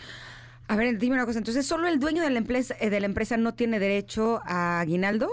A 0.68 0.76
ver, 0.76 0.98
dime 0.98 1.15
una 1.15 1.26
cosa, 1.26 1.38
entonces 1.38 1.65
solo 1.65 1.88
el 1.88 2.00
dueño 2.00 2.24
de 2.24 2.30
la 2.32 2.39
empresa, 2.39 2.76
eh, 2.80 2.89
de 2.89 3.00
la 3.00 3.06
empresa 3.06 3.38
no 3.38 3.54
tiene 3.54 3.78
derecho 3.78 4.41
a 4.46 4.80
aguinaldo? 4.80 5.30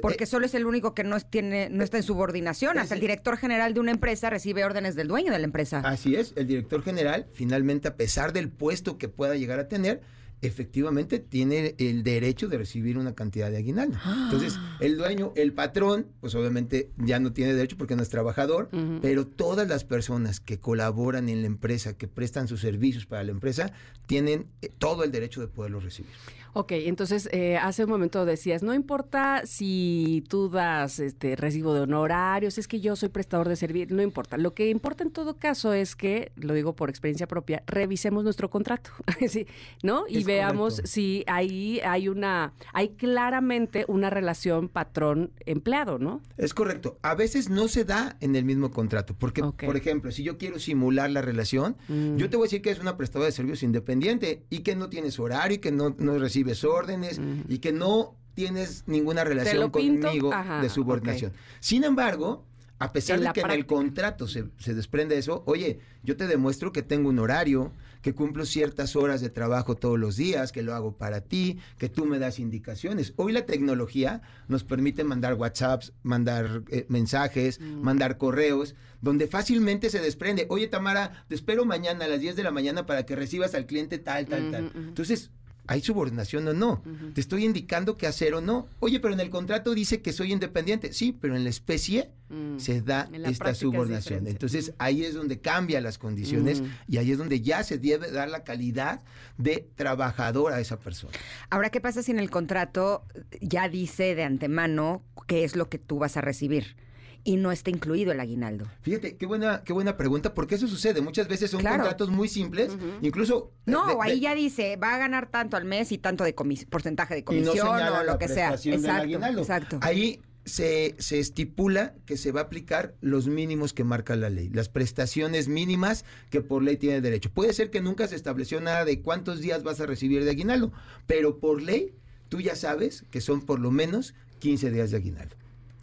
Porque 0.00 0.24
eh, 0.24 0.26
solo 0.26 0.46
es 0.46 0.54
el 0.54 0.64
único 0.64 0.94
que 0.94 1.02
no, 1.02 1.18
tiene, 1.20 1.68
no 1.68 1.82
está 1.82 1.96
en 1.96 2.02
subordinación. 2.02 2.78
Hasta 2.78 2.94
el 2.94 3.00
director 3.00 3.36
general 3.36 3.74
de 3.74 3.80
una 3.80 3.90
empresa 3.90 4.30
recibe 4.30 4.64
órdenes 4.64 4.94
del 4.94 5.08
dueño 5.08 5.32
de 5.32 5.38
la 5.38 5.44
empresa. 5.44 5.80
Así 5.84 6.14
es, 6.14 6.32
el 6.36 6.46
director 6.46 6.82
general 6.82 7.26
finalmente, 7.32 7.88
a 7.88 7.96
pesar 7.96 8.32
del 8.32 8.50
puesto 8.50 8.98
que 8.98 9.08
pueda 9.08 9.34
llegar 9.34 9.58
a 9.58 9.68
tener, 9.68 10.00
efectivamente 10.42 11.20
tiene 11.20 11.74
el 11.78 12.02
derecho 12.02 12.48
de 12.48 12.58
recibir 12.58 12.98
una 12.98 13.14
cantidad 13.14 13.50
de 13.50 13.58
aguinaldo. 13.58 13.96
Entonces, 14.24 14.56
ah. 14.58 14.76
el 14.80 14.98
dueño, 14.98 15.32
el 15.36 15.52
patrón, 15.52 16.06
pues 16.20 16.34
obviamente 16.34 16.90
ya 16.98 17.20
no 17.20 17.32
tiene 17.32 17.54
derecho 17.54 17.78
porque 17.78 17.96
no 17.96 18.02
es 18.02 18.08
trabajador, 18.08 18.68
pero 19.00 19.26
todas 19.26 19.68
las 19.68 19.84
personas 19.84 20.40
que 20.40 20.58
colaboran 20.58 21.28
en 21.28 21.42
la 21.42 21.46
empresa, 21.46 21.96
que 21.96 22.08
prestan 22.08 22.48
sus 22.48 22.60
servicios 22.60 23.06
para 23.06 23.22
la 23.22 23.30
empresa, 23.30 23.72
tienen 24.06 24.46
eh, 24.60 24.70
todo 24.76 25.04
el 25.04 25.12
derecho 25.12 25.40
de 25.40 25.46
poderlo 25.46 25.80
recibir. 25.80 26.10
Ok, 26.54 26.72
entonces 26.72 27.30
eh, 27.32 27.56
hace 27.56 27.84
un 27.84 27.90
momento 27.90 28.26
decías, 28.26 28.62
no 28.62 28.74
importa 28.74 29.42
si 29.46 30.22
tú 30.28 30.50
das 30.50 30.98
este 30.98 31.34
recibo 31.34 31.72
de 31.72 31.80
honorarios, 31.80 32.58
es 32.58 32.68
que 32.68 32.78
yo 32.78 32.94
soy 32.94 33.08
prestador 33.08 33.48
de 33.48 33.56
servicio, 33.56 33.96
no 33.96 34.02
importa. 34.02 34.36
Lo 34.36 34.52
que 34.52 34.68
importa 34.68 35.02
en 35.02 35.10
todo 35.10 35.38
caso 35.38 35.72
es 35.72 35.96
que, 35.96 36.30
lo 36.36 36.52
digo 36.52 36.76
por 36.76 36.90
experiencia 36.90 37.26
propia, 37.26 37.62
revisemos 37.66 38.22
nuestro 38.22 38.50
contrato, 38.50 38.90
¿sí? 39.28 39.46
¿no? 39.82 40.04
Y 40.06 40.24
veamos 40.24 40.82
si 40.84 41.24
ahí 41.26 41.80
hay 41.80 42.08
una, 42.08 42.52
hay 42.74 42.90
claramente 42.90 43.86
una 43.88 44.10
relación 44.10 44.68
patrón-empleado, 44.68 45.98
¿no? 45.98 46.20
Es 46.36 46.52
correcto. 46.52 46.98
A 47.00 47.14
veces 47.14 47.48
no 47.48 47.66
se 47.66 47.86
da 47.86 48.18
en 48.20 48.36
el 48.36 48.44
mismo 48.44 48.70
contrato, 48.70 49.14
porque, 49.18 49.42
por 49.42 49.76
ejemplo, 49.78 50.10
si 50.10 50.22
yo 50.22 50.36
quiero 50.36 50.58
simular 50.58 51.10
la 51.10 51.22
relación, 51.22 51.78
mm. 51.88 52.16
yo 52.16 52.28
te 52.28 52.36
voy 52.36 52.44
a 52.44 52.48
decir 52.48 52.60
que 52.60 52.70
es 52.70 52.78
una 52.78 52.98
prestadora 52.98 53.26
de 53.26 53.32
servicios 53.32 53.62
independiente 53.62 54.42
y 54.50 54.58
que 54.58 54.76
no 54.76 54.90
tienes 54.90 55.18
horario 55.18 55.56
y 55.56 55.58
que 55.58 55.72
no, 55.72 55.94
no 55.98 56.18
recibe 56.18 56.41
órdenes 56.64 57.20
y 57.48 57.58
que 57.58 57.72
no 57.72 58.16
tienes 58.34 58.84
ninguna 58.86 59.24
relación 59.24 59.70
conmigo 59.70 60.30
de 60.60 60.68
subordinación. 60.68 61.32
Sin 61.60 61.84
embargo, 61.84 62.44
a 62.78 62.92
pesar 62.92 63.20
de 63.20 63.32
que 63.32 63.40
en 63.40 63.50
el 63.52 63.66
contrato 63.66 64.26
se, 64.26 64.46
se, 64.58 64.74
desprende 64.74 65.16
eso, 65.16 65.44
oye, 65.46 65.78
yo 66.02 66.16
te 66.16 66.26
demuestro 66.26 66.72
que 66.72 66.82
tengo 66.82 67.10
un 67.10 67.20
horario, 67.20 67.72
que 68.00 68.12
cumplo 68.12 68.44
ciertas 68.44 68.96
horas 68.96 69.20
de 69.20 69.30
trabajo 69.30 69.76
todos 69.76 69.98
los 69.98 70.16
días, 70.16 70.50
que 70.50 70.64
lo 70.64 70.74
hago 70.74 70.96
para 70.98 71.20
ti, 71.20 71.60
que 71.78 71.88
tú 71.88 72.04
me 72.04 72.18
das 72.18 72.40
indicaciones. 72.40 73.14
Hoy 73.16 73.32
la 73.32 73.46
tecnología 73.46 74.22
nos 74.48 74.64
permite 74.64 75.04
mandar 75.04 75.34
WhatsApps, 75.34 75.92
mandar 76.02 76.64
eh, 76.70 76.84
mensajes, 76.88 77.60
mm. 77.60 77.80
mandar 77.80 78.18
correos, 78.18 78.74
donde 79.00 79.28
fácilmente 79.28 79.88
se 79.88 80.00
desprende, 80.00 80.46
oye 80.50 80.66
Tamara, 80.66 81.24
te 81.28 81.36
espero 81.36 81.64
mañana 81.64 82.04
a 82.06 82.08
las 82.08 82.20
10 82.20 82.34
de 82.34 82.42
la 82.42 82.50
mañana 82.50 82.84
para 82.84 83.06
que 83.06 83.14
recibas 83.14 83.54
al 83.54 83.66
cliente 83.66 83.98
tal, 83.98 84.26
tal, 84.26 84.50
tal. 84.50 84.72
Entonces, 84.74 85.30
¿Hay 85.68 85.80
subordinación 85.80 86.46
o 86.48 86.52
no? 86.52 86.82
Te 87.14 87.20
estoy 87.20 87.44
indicando 87.44 87.96
qué 87.96 88.06
hacer 88.06 88.34
o 88.34 88.40
no. 88.40 88.66
Oye, 88.80 88.98
pero 88.98 89.14
en 89.14 89.20
el 89.20 89.30
contrato 89.30 89.74
dice 89.74 90.02
que 90.02 90.12
soy 90.12 90.32
independiente. 90.32 90.92
Sí, 90.92 91.16
pero 91.18 91.36
en 91.36 91.44
la 91.44 91.50
especie 91.50 92.10
mm. 92.30 92.58
se 92.58 92.82
da 92.82 93.08
esta 93.24 93.54
subordinación. 93.54 94.26
Entonces 94.26 94.74
ahí 94.78 95.04
es 95.04 95.14
donde 95.14 95.40
cambian 95.40 95.84
las 95.84 95.98
condiciones 95.98 96.62
y 96.88 96.96
ahí 96.96 97.12
es 97.12 97.18
donde 97.18 97.40
ya 97.40 97.62
se 97.62 97.78
debe 97.78 98.10
dar 98.10 98.28
la 98.28 98.42
calidad 98.42 99.02
de 99.38 99.68
trabajador 99.76 100.52
a 100.52 100.60
esa 100.60 100.78
persona. 100.80 101.12
Ahora, 101.48 101.70
¿qué 101.70 101.80
pasa 101.80 102.02
si 102.02 102.10
en 102.10 102.18
el 102.18 102.30
contrato 102.30 103.04
ya 103.40 103.68
dice 103.68 104.14
de 104.14 104.24
antemano 104.24 105.02
qué 105.28 105.44
es 105.44 105.54
lo 105.54 105.68
que 105.68 105.78
tú 105.78 105.98
vas 105.98 106.16
a 106.16 106.20
recibir? 106.22 106.76
Y 107.24 107.36
no 107.36 107.52
está 107.52 107.70
incluido 107.70 108.12
el 108.12 108.20
aguinaldo? 108.20 108.66
Fíjate, 108.82 109.16
qué 109.16 109.26
buena, 109.26 109.62
qué 109.64 109.72
buena 109.72 109.96
pregunta, 109.96 110.34
porque 110.34 110.56
eso 110.56 110.66
sucede. 110.66 111.00
Muchas 111.00 111.28
veces 111.28 111.50
son 111.50 111.62
contratos 111.62 112.10
muy 112.10 112.28
simples, 112.28 112.72
incluso... 113.00 113.52
Eh, 113.66 113.70
no, 113.70 114.02
ahí 114.02 114.20
ya 114.20 114.34
dice, 114.34 114.76
va 114.76 114.94
a 114.94 114.98
ganar 114.98 115.30
tanto 115.30 115.56
al 115.56 115.64
mes 115.64 115.92
y 115.92 115.98
tanto 115.98 116.24
de 116.24 116.34
porcentaje 116.68 117.14
de 117.14 117.24
comisión 117.24 117.68
o 117.68 118.02
lo 118.04 118.18
que 118.18 118.28
sea. 118.28 118.54
Exacto, 118.54 119.26
exacto. 119.38 119.78
Ahí 119.82 120.20
se, 120.44 120.96
se, 120.98 121.20
estipula 121.20 121.94
que 122.04 122.16
se 122.16 122.32
va 122.32 122.40
a 122.40 122.44
aplicar 122.44 122.94
los 123.00 123.28
mínimos 123.28 123.72
que 123.72 123.84
marca 123.84 124.16
la 124.16 124.30
ley, 124.30 124.48
las 124.48 124.68
prestaciones 124.68 125.48
mínimas 125.48 126.04
que 126.30 126.40
por 126.40 126.62
ley 126.62 126.76
tiene 126.76 127.00
derecho. 127.00 127.30
Puede 127.30 127.52
ser 127.52 127.70
que 127.70 127.80
nunca 127.80 128.08
se 128.08 128.16
estableció 128.16 128.60
nada 128.60 128.84
de 128.84 129.00
cuántos 129.00 129.40
días 129.40 129.62
vas 129.62 129.80
a 129.80 129.86
recibir 129.86 130.24
de 130.24 130.30
aguinaldo, 130.30 130.72
pero 131.06 131.38
por 131.38 131.62
ley 131.62 131.94
tú 132.28 132.40
ya 132.40 132.56
sabes 132.56 133.04
que 133.10 133.20
son 133.20 133.42
por 133.42 133.60
lo 133.60 133.70
menos 133.70 134.14
15 134.40 134.70
días 134.70 134.90
de 134.90 134.96
aguinaldo 134.96 135.36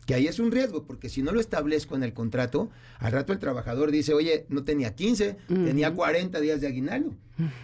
que 0.10 0.16
ahí 0.16 0.26
es 0.26 0.40
un 0.40 0.52
riesgo, 0.52 0.86
porque 0.86 1.08
si 1.08 1.22
no 1.22 1.32
lo 1.32 1.40
establezco 1.40 1.96
en 1.96 2.02
el 2.02 2.14
contrato, 2.14 2.72
al 2.98 3.12
rato 3.12 3.32
el 3.32 3.38
trabajador 3.38 3.92
dice, 3.92 4.16
oye, 4.16 4.48
no 4.50 4.64
tenía 4.64 4.96
15, 4.96 5.38
tenía 5.48 5.94
40 5.94 6.40
días 6.40 6.60
de 6.62 6.66
aguinaldo. 6.66 7.12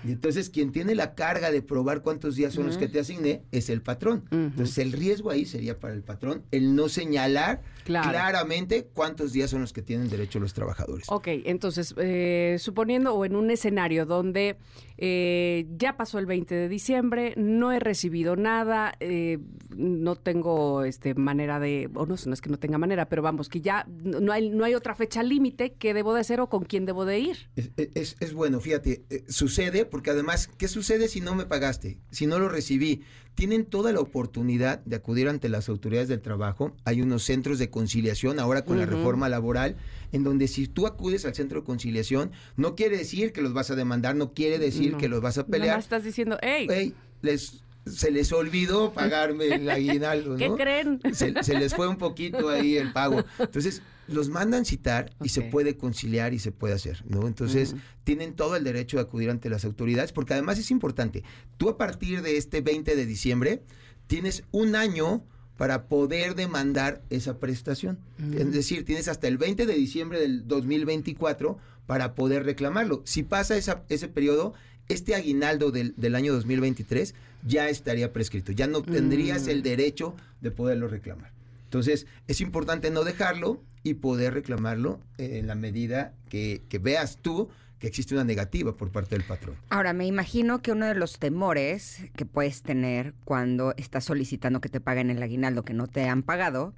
Y 0.04 0.12
entonces 0.12 0.50
quien 0.50 0.72
tiene 0.72 0.96
la 0.96 1.16
carga 1.16 1.52
de 1.52 1.62
probar 1.62 2.02
cuántos 2.02 2.36
días 2.36 2.54
son 2.54 2.66
los 2.66 2.78
que 2.78 2.88
te 2.88 3.00
asigné 3.00 3.44
es 3.52 3.70
el 3.70 3.82
patrón. 3.82 4.26
Entonces 4.32 4.78
el 4.78 4.92
riesgo 4.92 5.30
ahí 5.30 5.46
sería 5.46 5.80
para 5.80 5.94
el 5.94 6.04
patrón 6.04 6.44
el 6.52 6.76
no 6.76 6.90
señalar 6.90 7.62
claramente 7.84 8.88
cuántos 8.94 9.34
días 9.34 9.50
son 9.50 9.62
los 9.62 9.74
que 9.74 9.82
tienen 9.82 10.10
derecho 10.10 10.40
los 10.40 10.54
trabajadores. 10.54 11.06
Ok, 11.10 11.28
entonces 11.46 11.94
eh, 11.98 12.58
suponiendo 12.60 13.14
o 13.14 13.26
en 13.26 13.36
un 13.36 13.52
escenario 13.52 14.06
donde 14.06 14.58
eh, 14.98 15.68
ya 15.78 15.98
pasó 15.98 16.20
el 16.20 16.26
20 16.26 16.56
de 16.56 16.70
diciembre, 16.70 17.34
no 17.36 17.72
he 17.72 17.80
recibido 17.80 18.36
nada, 18.36 18.94
eh, 19.00 19.40
no 19.76 20.16
tengo 20.16 20.84
este 20.84 21.16
manera 21.16 21.60
de, 21.60 21.90
o 21.94 22.06
no, 22.06 22.16
no 22.26 22.34
es 22.34 22.42
que 22.42 22.50
no 22.50 22.58
tenga 22.58 22.78
manera, 22.78 23.08
pero 23.08 23.22
vamos, 23.22 23.50
que 23.50 23.62
ya 23.62 23.86
no 23.88 24.32
hay, 24.32 24.50
no 24.50 24.64
hay 24.64 24.74
otra 24.74 24.96
fecha 24.96 25.22
límite, 25.22 25.74
¿qué 25.74 25.94
debo 25.94 26.14
de 26.14 26.22
hacer 26.22 26.40
o 26.40 26.50
con 26.50 26.64
quién 26.64 26.86
debo 26.86 27.06
de 27.06 27.20
ir? 27.20 27.50
Es, 27.56 28.16
es 28.20 28.34
bueno, 28.34 28.60
fíjate, 28.60 29.06
sucede 29.28 29.65
sucede? 29.66 29.86
Porque 29.86 30.10
además, 30.12 30.50
¿qué 30.58 30.68
sucede 30.68 31.08
si 31.08 31.22
no 31.22 31.36
me 31.36 31.46
pagaste? 31.46 31.98
Si 32.12 32.26
no 32.28 32.40
lo 32.40 32.50
recibí. 32.50 33.02
Tienen 33.36 33.66
toda 33.66 33.92
la 33.92 34.00
oportunidad 34.00 34.80
de 34.86 34.96
acudir 34.96 35.28
ante 35.28 35.50
las 35.50 35.68
autoridades 35.68 36.08
del 36.08 36.22
trabajo. 36.22 36.74
Hay 36.86 37.02
unos 37.02 37.24
centros 37.24 37.60
de 37.60 37.70
conciliación 37.70 38.40
ahora 38.40 38.64
con 38.64 38.78
la 38.78 38.86
reforma 38.86 39.28
laboral, 39.28 39.76
en 40.14 40.24
donde 40.24 40.48
si 40.48 40.68
tú 40.68 40.88
acudes 40.88 41.26
al 41.26 41.36
centro 41.36 41.60
de 41.60 41.66
conciliación, 41.66 42.32
no 42.56 42.76
quiere 42.76 42.96
decir 42.98 43.34
que 43.34 43.42
los 43.42 43.52
vas 43.54 43.72
a 43.72 43.76
demandar, 43.76 44.16
no 44.16 44.34
quiere 44.34 44.58
decir 44.58 44.94
No. 44.94 44.98
que 45.00 45.10
los 45.10 45.20
vas 45.22 45.38
a 45.38 45.42
Nada 45.42 45.52
pelear. 45.52 45.76
más 45.76 45.84
estás 45.86 46.06
diciendo, 46.06 46.38
hey, 46.42 46.68
Ey, 46.70 46.94
les, 47.22 47.62
se 47.86 48.12
les 48.12 48.32
olvidó 48.32 48.94
pagarme 48.94 49.48
el 49.48 49.70
aguinaldo, 49.70 50.36
¿qué 50.38 50.50
¿no? 50.50 50.56
creen? 50.56 51.00
se, 51.14 51.44
se 51.44 51.54
les 51.58 51.74
fue 51.76 51.88
un 51.88 51.98
poquito 51.98 52.50
ahí 52.50 52.78
el 52.78 52.92
pago. 52.94 53.24
Entonces, 53.40 53.82
los 54.08 54.30
mandan 54.30 54.66
citar 54.66 55.12
y 55.24 55.30
se 55.30 55.42
puede 55.42 55.78
conciliar 55.78 56.34
y 56.34 56.40
se 56.40 56.52
puede 56.52 56.74
hacer, 56.76 57.04
¿no? 57.08 57.28
Entonces, 57.28 57.74
Ujú. 57.74 57.82
tienen 58.04 58.34
todo 58.34 58.56
el 58.56 58.64
derecho 58.64 58.98
de 58.98 59.04
acudir 59.04 59.30
ante 59.30 59.50
las 59.50 59.66
autoridades, 59.66 60.12
porque 60.12 60.34
además 60.34 60.60
es 60.60 60.70
importante, 60.72 61.24
tú 61.58 61.70
a 61.70 61.78
partir 61.78 62.22
de 62.22 62.38
este 62.38 62.62
20 62.62 62.96
de 62.96 63.06
diciembre 63.06 63.64
tienes 64.08 64.44
un 64.52 64.76
año 64.76 65.24
para 65.58 65.88
poder 65.88 66.36
demandar 66.36 67.02
esa 67.10 67.40
prestación. 67.40 67.98
Es 68.38 68.52
decir, 68.52 68.84
tienes 68.84 69.08
hasta 69.08 69.28
el 69.28 69.38
20 69.38 69.66
de 69.66 69.74
diciembre 69.74 70.20
del 70.20 70.48
2024 70.48 71.58
para 71.88 72.14
poder 72.14 72.44
reclamarlo. 72.46 73.02
Si 73.06 73.24
pasa 73.24 73.56
esa- 73.56 73.84
ese 73.90 74.08
periodo, 74.08 74.54
este 74.90 75.16
aguinaldo 75.16 75.72
del, 75.72 75.94
del 75.98 76.16
año 76.16 76.34
2023 76.34 77.16
ya 77.46 77.70
estaría 77.70 78.12
prescrito, 78.12 78.52
ya 78.52 78.68
no 78.68 78.82
tendrías 78.82 79.46
Mm. 79.48 79.50
el 79.50 79.62
derecho 79.64 80.16
de 80.42 80.52
poderlo 80.52 80.88
reclamar. 80.88 81.32
Entonces, 81.66 82.08
es 82.28 82.42
importante 82.42 82.90
no 82.92 83.04
dejarlo 83.04 83.62
y 83.84 83.96
poder 83.96 84.34
reclamarlo 84.34 85.00
en 85.18 85.48
la 85.48 85.56
medida 85.56 86.14
que, 86.30 86.62
que 86.70 86.80
veas 86.80 87.18
tú 87.22 87.50
que 87.80 87.88
existe 87.88 88.14
una 88.16 88.24
negativa 88.24 88.78
por 88.78 88.90
parte 88.90 89.16
del 89.16 89.26
patrón. 89.26 89.58
Ahora, 89.70 89.92
me 89.92 90.06
imagino 90.08 90.62
que 90.62 90.72
uno 90.72 90.86
de 90.86 90.96
los 90.96 91.20
temores 91.20 92.00
que 92.16 92.26
puedes 92.26 92.62
tener 92.62 93.14
cuando 93.26 93.74
estás 93.78 94.06
solicitando 94.06 94.62
que 94.62 94.70
te 94.70 94.80
paguen 94.80 95.10
el 95.10 95.22
aguinaldo 95.22 95.66
que 95.66 95.74
no 95.74 95.88
te 95.88 96.08
han 96.08 96.24
pagado 96.24 96.74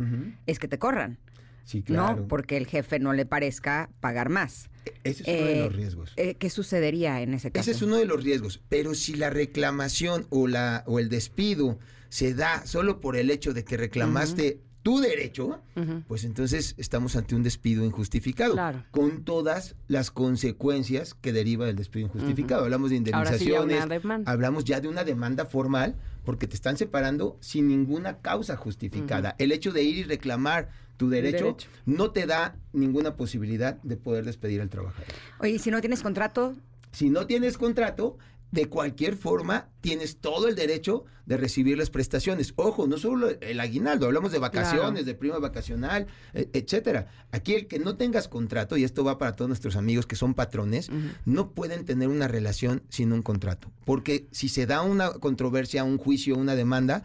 es 0.47 0.57
que 0.57 0.67
te 0.67 0.79
corran, 0.79 1.19
Sí, 1.67 1.83
claro. 1.83 2.21
¿no? 2.21 2.27
Porque 2.29 2.55
el 2.55 2.65
jefe 2.65 2.97
no 2.97 3.11
le 3.11 3.25
parezca 3.25 3.89
pagar 3.99 4.29
más. 4.29 4.69
Ese 5.03 5.23
es 5.23 5.27
uno 5.27 5.45
de 5.47 5.59
Eh, 5.59 5.63
los 5.65 5.75
riesgos. 5.75 6.13
Eh, 6.15 6.35
¿Qué 6.35 6.49
sucedería 6.49 7.21
en 7.21 7.33
ese 7.33 7.51
caso? 7.51 7.61
Ese 7.61 7.71
es 7.77 7.81
uno 7.81 7.97
de 7.97 8.05
los 8.05 8.23
riesgos. 8.23 8.61
Pero 8.69 8.95
si 8.95 9.15
la 9.15 9.29
reclamación 9.29 10.27
o, 10.29 10.47
la, 10.47 10.85
o 10.87 10.99
el 10.99 11.09
despido 11.09 11.77
se 12.07 12.33
da 12.33 12.65
solo 12.65 13.01
por 13.01 13.17
el 13.17 13.29
hecho 13.29 13.53
de 13.53 13.65
que 13.65 13.75
reclamaste 13.75 14.61
tu 14.81 15.01
derecho, 15.01 15.61
pues 16.07 16.23
entonces 16.23 16.73
estamos 16.77 17.17
ante 17.17 17.35
un 17.35 17.43
despido 17.43 17.83
injustificado. 17.83 18.53
Claro. 18.53 18.85
Con 18.91 19.25
todas 19.25 19.75
las 19.89 20.09
consecuencias 20.09 21.13
que 21.15 21.33
deriva 21.33 21.65
del 21.65 21.75
despido 21.75 22.05
injustificado. 22.05 22.63
Hablamos 22.63 22.91
de 22.91 23.11
Ahora 23.11 23.37
sí 23.37 23.49
ya 23.49 23.61
indemnizaciones. 23.61 24.25
Hablamos 24.25 24.63
ya 24.63 24.79
de 24.79 24.87
una 24.87 25.03
demanda 25.03 25.45
formal 25.45 25.97
porque 26.23 26.47
te 26.47 26.55
están 26.55 26.77
separando 26.77 27.37
sin 27.41 27.67
ninguna 27.67 28.19
causa 28.19 28.55
justificada. 28.55 29.35
El 29.39 29.51
hecho 29.51 29.73
de 29.73 29.83
ir 29.83 29.97
y 29.97 30.03
reclamar 30.03 30.69
tu 30.97 31.09
derecho, 31.09 31.45
derecho. 31.45 31.69
no 31.85 32.11
te 32.11 32.25
da 32.25 32.57
ninguna 32.73 33.15
posibilidad 33.15 33.81
de 33.83 33.97
poder 33.97 34.25
despedir 34.25 34.61
al 34.61 34.69
trabajador. 34.69 35.07
Oye, 35.39 35.51
¿y 35.51 35.59
si 35.59 35.71
no 35.71 35.79
tienes 35.79 36.01
contrato? 36.01 36.55
Si 36.91 37.09
no 37.09 37.27
tienes 37.27 37.57
contrato, 37.57 38.17
de 38.49 38.67
cualquier 38.67 39.15
forma 39.17 39.67
tienes 39.81 40.17
todo 40.19 40.47
el 40.47 40.55
derecho 40.55 41.03
de 41.25 41.35
recibir 41.35 41.77
las 41.77 41.89
prestaciones. 41.89 42.53
Ojo, 42.55 42.87
no 42.87 42.97
solo 42.97 43.29
el 43.41 43.59
aguinaldo, 43.59 44.05
hablamos 44.05 44.31
de 44.31 44.39
vacaciones, 44.39 44.79
Claro. 44.91 45.03
de 45.05 45.13
prima 45.15 45.37
vacacional, 45.39 46.07
e- 46.33 46.49
etcétera. 46.53 47.07
Aquí 47.33 47.53
el 47.55 47.67
que 47.67 47.77
no 47.79 47.97
tengas 47.97 48.29
contrato, 48.29 48.77
y 48.77 48.85
esto 48.85 49.03
va 49.03 49.17
para 49.17 49.33
todos 49.35 49.49
nuestros 49.49 49.75
amigos 49.75 50.07
que 50.07 50.15
son 50.15 50.33
patrones, 50.33 50.89
no 51.25 51.51
pueden 51.51 51.83
tener 51.83 52.07
una 52.07 52.29
relación 52.29 52.83
sin 52.87 53.11
un 53.11 53.21
contrato. 53.21 53.69
Porque 53.83 54.27
si 54.31 54.47
se 54.47 54.65
da 54.65 54.81
una 54.81 55.09
controversia, 55.11 55.83
un 55.83 55.97
juicio, 55.97 56.37
una 56.37 56.55
demanda, 56.55 57.03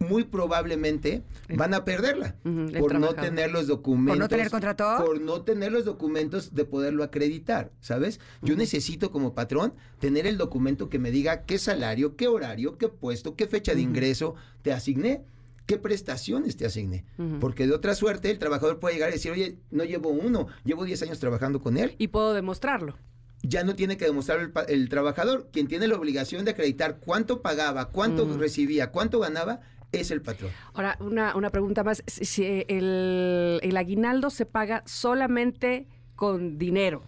muy 0.00 0.24
probablemente 0.24 1.22
van 1.54 1.74
a 1.74 1.84
perderla 1.84 2.34
por 2.78 2.98
no 2.98 3.14
tener 3.14 3.50
los 3.50 3.66
documentos. 3.66 4.16
¿Por 4.16 4.18
no 4.18 4.28
tener 4.28 4.50
contrato? 4.50 5.04
Por 5.04 5.20
no 5.20 5.42
tener 5.42 5.70
los 5.72 5.84
documentos 5.84 6.54
de 6.54 6.64
poderlo 6.64 7.04
acreditar, 7.04 7.70
¿sabes? 7.80 8.18
Yo 8.42 8.56
necesito 8.56 9.10
como 9.12 9.34
patrón 9.34 9.74
tener 9.98 10.26
el 10.26 10.38
documento 10.38 10.88
que 10.88 10.98
me 10.98 11.10
diga 11.10 11.44
qué 11.44 11.58
salario, 11.58 12.16
qué 12.16 12.28
horario, 12.28 12.78
qué 12.78 12.88
puesto, 12.88 13.36
qué 13.36 13.46
fecha 13.46 13.74
de 13.74 13.82
ingreso 13.82 14.34
te 14.62 14.72
asigné. 14.72 15.24
¿Qué 15.66 15.76
prestaciones 15.78 16.56
te 16.56 16.66
asigné? 16.66 17.04
Porque 17.38 17.66
de 17.66 17.74
otra 17.74 17.94
suerte 17.94 18.30
el 18.30 18.40
trabajador 18.40 18.80
puede 18.80 18.94
llegar 18.94 19.10
y 19.10 19.12
decir, 19.12 19.30
oye, 19.30 19.58
no 19.70 19.84
llevo 19.84 20.08
uno, 20.08 20.48
llevo 20.64 20.84
10 20.84 21.02
años 21.02 21.20
trabajando 21.20 21.60
con 21.60 21.76
él 21.76 21.94
Y 21.98 22.08
puedo 22.08 22.34
demostrarlo. 22.34 22.96
ya 23.44 23.62
no 23.62 23.76
tiene 23.76 23.96
que 23.96 24.06
demostrar 24.06 24.50
el, 24.66 24.88
trabajador. 24.88 25.48
Quien 25.52 25.68
tiene 25.68 25.86
la 25.86 25.94
obligación 25.94 26.44
de 26.44 26.52
acreditar 26.52 26.98
cuánto 26.98 27.40
pagaba, 27.40 27.90
cuánto 27.90 28.26
recibía, 28.36 28.90
cuánto 28.90 29.20
ganaba, 29.20 29.60
es 29.92 30.10
el 30.10 30.22
patrón. 30.22 30.50
Ahora, 30.74 30.96
una, 31.00 31.36
una 31.36 31.50
pregunta 31.50 31.84
más. 31.84 32.02
Si, 32.06 32.64
el, 32.68 33.60
el 33.62 33.76
aguinaldo 33.76 34.30
se 34.30 34.46
paga 34.46 34.82
solamente 34.86 35.86
con 36.16 36.58
dinero. 36.58 37.02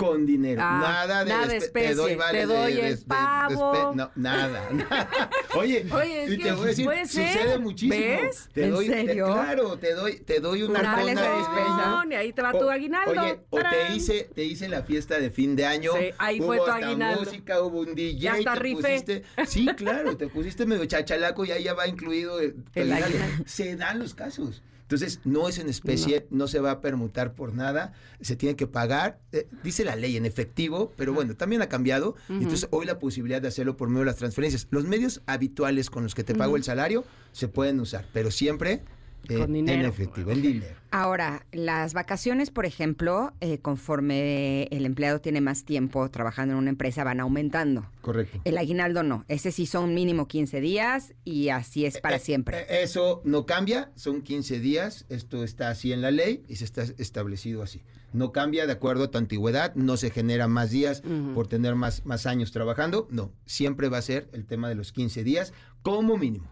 Con 0.00 0.26
dinero. 0.26 0.60
Ah, 0.64 0.80
nada 0.80 1.24
de, 1.24 1.30
nada 1.30 1.46
de 1.46 1.56
especie. 1.58 1.88
Te 1.90 1.94
doy, 1.94 2.14
vale 2.14 2.40
Te 2.40 2.46
de- 2.46 2.54
doy 2.54 2.72
de- 2.74 2.88
el 2.88 2.96
de- 2.98 3.04
pavo. 3.06 3.92
no, 3.94 4.10
nada, 4.16 4.68
nada. 4.72 5.10
Oye, 5.56 5.86
Oye, 5.92 6.24
es 6.24 6.30
y 6.32 6.36
que 6.38 6.44
te 6.44 6.52
voy 6.52 6.64
a 6.64 6.66
decir, 6.68 6.84
puede 6.86 7.06
ser. 7.06 7.32
sucede 7.32 7.58
muchísimo. 7.58 7.94
¿Ves? 8.00 8.48
Te 8.52 8.64
¿En 8.64 8.70
doy, 8.70 8.88
te- 8.88 9.06
serio? 9.06 9.26
claro, 9.26 9.76
te 9.78 9.94
doy, 9.94 10.20
te 10.20 10.40
doy 10.40 10.62
una 10.62 10.80
Una 10.80 10.96
de 10.96 11.04
de 11.04 11.10
despensa. 11.10 12.04
Y 12.10 12.14
ahí 12.14 12.32
te 12.32 12.42
va 12.42 12.52
tu 12.52 12.66
O- 12.66 12.70
aguinaldo. 12.70 13.20
Oye, 13.22 13.40
o 13.50 13.58
te 13.60 13.94
hice, 13.94 14.30
te 14.34 14.44
hice 14.44 14.68
la 14.68 14.82
fiesta 14.82 15.18
de 15.18 15.30
fin 15.30 15.54
de 15.56 15.66
año. 15.66 15.92
Sí, 15.98 16.10
ahí 16.18 16.40
fue 16.40 16.56
tu 16.58 16.66
aguinaldo. 16.70 17.20
música, 17.24 17.62
hubo 17.62 17.80
un 17.80 17.94
DJ. 17.94 18.24
Y 18.24 18.26
hasta 18.28 18.54
te 18.54 18.58
rifé. 18.60 18.82
pusiste- 18.82 19.22
sí, 19.46 19.66
claro, 19.76 20.16
te 20.16 20.28
pusiste 20.28 20.66
medio 20.66 20.84
chachalaco 20.86 21.44
y 21.44 21.50
ahí 21.52 21.64
ya 21.64 21.74
va 21.74 21.86
incluido 21.86 22.40
eh, 22.40 22.50
tu 22.72 22.80
El 22.80 22.92
aguinaldo. 22.92 23.18
aguinaldo. 23.18 23.44
Se 23.46 23.76
dan 23.76 23.98
los 23.98 24.14
casos. 24.14 24.62
Entonces, 24.90 25.20
no 25.22 25.48
es 25.48 25.60
en 25.60 25.68
especie, 25.68 26.26
no. 26.30 26.48
se 26.48 26.58
va 26.58 26.72
a 26.72 26.80
permutar 26.80 27.34
por 27.36 27.54
nada, 27.54 27.92
se 28.20 28.34
tiene 28.34 28.56
que 28.56 28.66
pagar, 28.66 29.20
eh, 29.30 29.46
dice 29.62 29.84
la 29.84 29.94
ley 29.94 30.16
en 30.16 30.26
efectivo, 30.26 30.92
pero 30.96 31.14
bueno, 31.14 31.36
también 31.36 31.62
ha 31.62 31.68
cambiado. 31.68 32.16
Entonces, 32.28 32.66
hoy 32.72 32.86
la 32.86 32.98
posibilidad 32.98 33.40
de 33.40 33.46
hacerlo 33.46 33.76
por 33.76 33.88
medio 33.88 34.00
de 34.00 34.06
las 34.06 34.16
transferencias. 34.16 34.66
Los 34.70 34.86
medios 34.86 35.22
habituales 35.26 35.90
con 35.90 36.02
los 36.02 36.16
que 36.16 36.24
te 36.24 36.34
pago 36.34 36.56
el 36.56 36.64
salario 36.64 37.04
se 37.30 37.46
pueden 37.46 37.78
usar, 37.78 38.04
pero 38.12 38.32
siempre 38.32 38.82
Con 39.28 39.52
dinero. 39.52 39.80
en 39.80 39.86
efectivo, 39.86 40.30
en 40.30 40.42
dinero. 40.42 40.74
Ahora, 40.92 41.46
las 41.52 41.94
vacaciones, 41.94 42.50
por 42.50 42.66
ejemplo, 42.66 43.32
eh, 43.40 43.58
conforme 43.58 44.64
el 44.72 44.86
empleado 44.86 45.20
tiene 45.20 45.40
más 45.40 45.64
tiempo 45.64 46.10
trabajando 46.10 46.52
en 46.54 46.58
una 46.58 46.70
empresa, 46.70 47.04
van 47.04 47.20
aumentando. 47.20 47.88
Correcto. 48.00 48.40
El 48.44 48.58
aguinaldo 48.58 49.02
no. 49.02 49.24
Ese 49.28 49.52
sí 49.52 49.66
son 49.66 49.94
mínimo 49.94 50.26
15 50.26 50.60
días 50.60 51.14
y 51.24 51.50
así 51.50 51.84
es 51.86 52.00
para 52.00 52.16
Eh, 52.16 52.20
siempre. 52.20 52.60
eh, 52.62 52.82
Eso 52.82 53.20
no 53.24 53.46
cambia, 53.46 53.92
son 53.94 54.22
15 54.22 54.58
días, 54.58 55.06
esto 55.08 55.44
está 55.44 55.68
así 55.70 55.92
en 55.92 56.00
la 56.02 56.10
ley 56.10 56.42
y 56.48 56.56
se 56.56 56.64
está 56.64 56.82
establecido 56.98 57.62
así. 57.62 57.82
No 58.12 58.32
cambia 58.32 58.66
de 58.66 58.72
acuerdo 58.72 59.04
a 59.04 59.10
tu 59.12 59.18
antigüedad, 59.18 59.72
no 59.76 59.96
se 59.96 60.10
genera 60.10 60.48
más 60.48 60.70
días 60.70 61.02
por 61.34 61.46
tener 61.46 61.76
más, 61.76 62.04
más 62.04 62.26
años 62.26 62.50
trabajando, 62.50 63.06
no, 63.10 63.30
siempre 63.46 63.88
va 63.88 63.98
a 63.98 64.02
ser 64.02 64.28
el 64.32 64.46
tema 64.46 64.68
de 64.68 64.74
los 64.74 64.90
15 64.92 65.22
días 65.22 65.52
como 65.82 66.16
mínimo. 66.16 66.48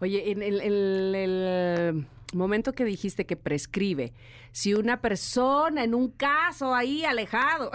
Oye, 0.00 0.30
en 0.30 0.42
el, 0.42 0.60
el- 0.60 1.14
el 1.14 2.06
momento 2.32 2.72
que 2.72 2.84
dijiste 2.84 3.24
que 3.26 3.36
prescribe, 3.36 4.12
si 4.58 4.74
una 4.74 5.00
persona 5.00 5.84
en 5.84 5.94
un 5.94 6.08
caso 6.10 6.74
ahí 6.74 7.04
alejado 7.04 7.70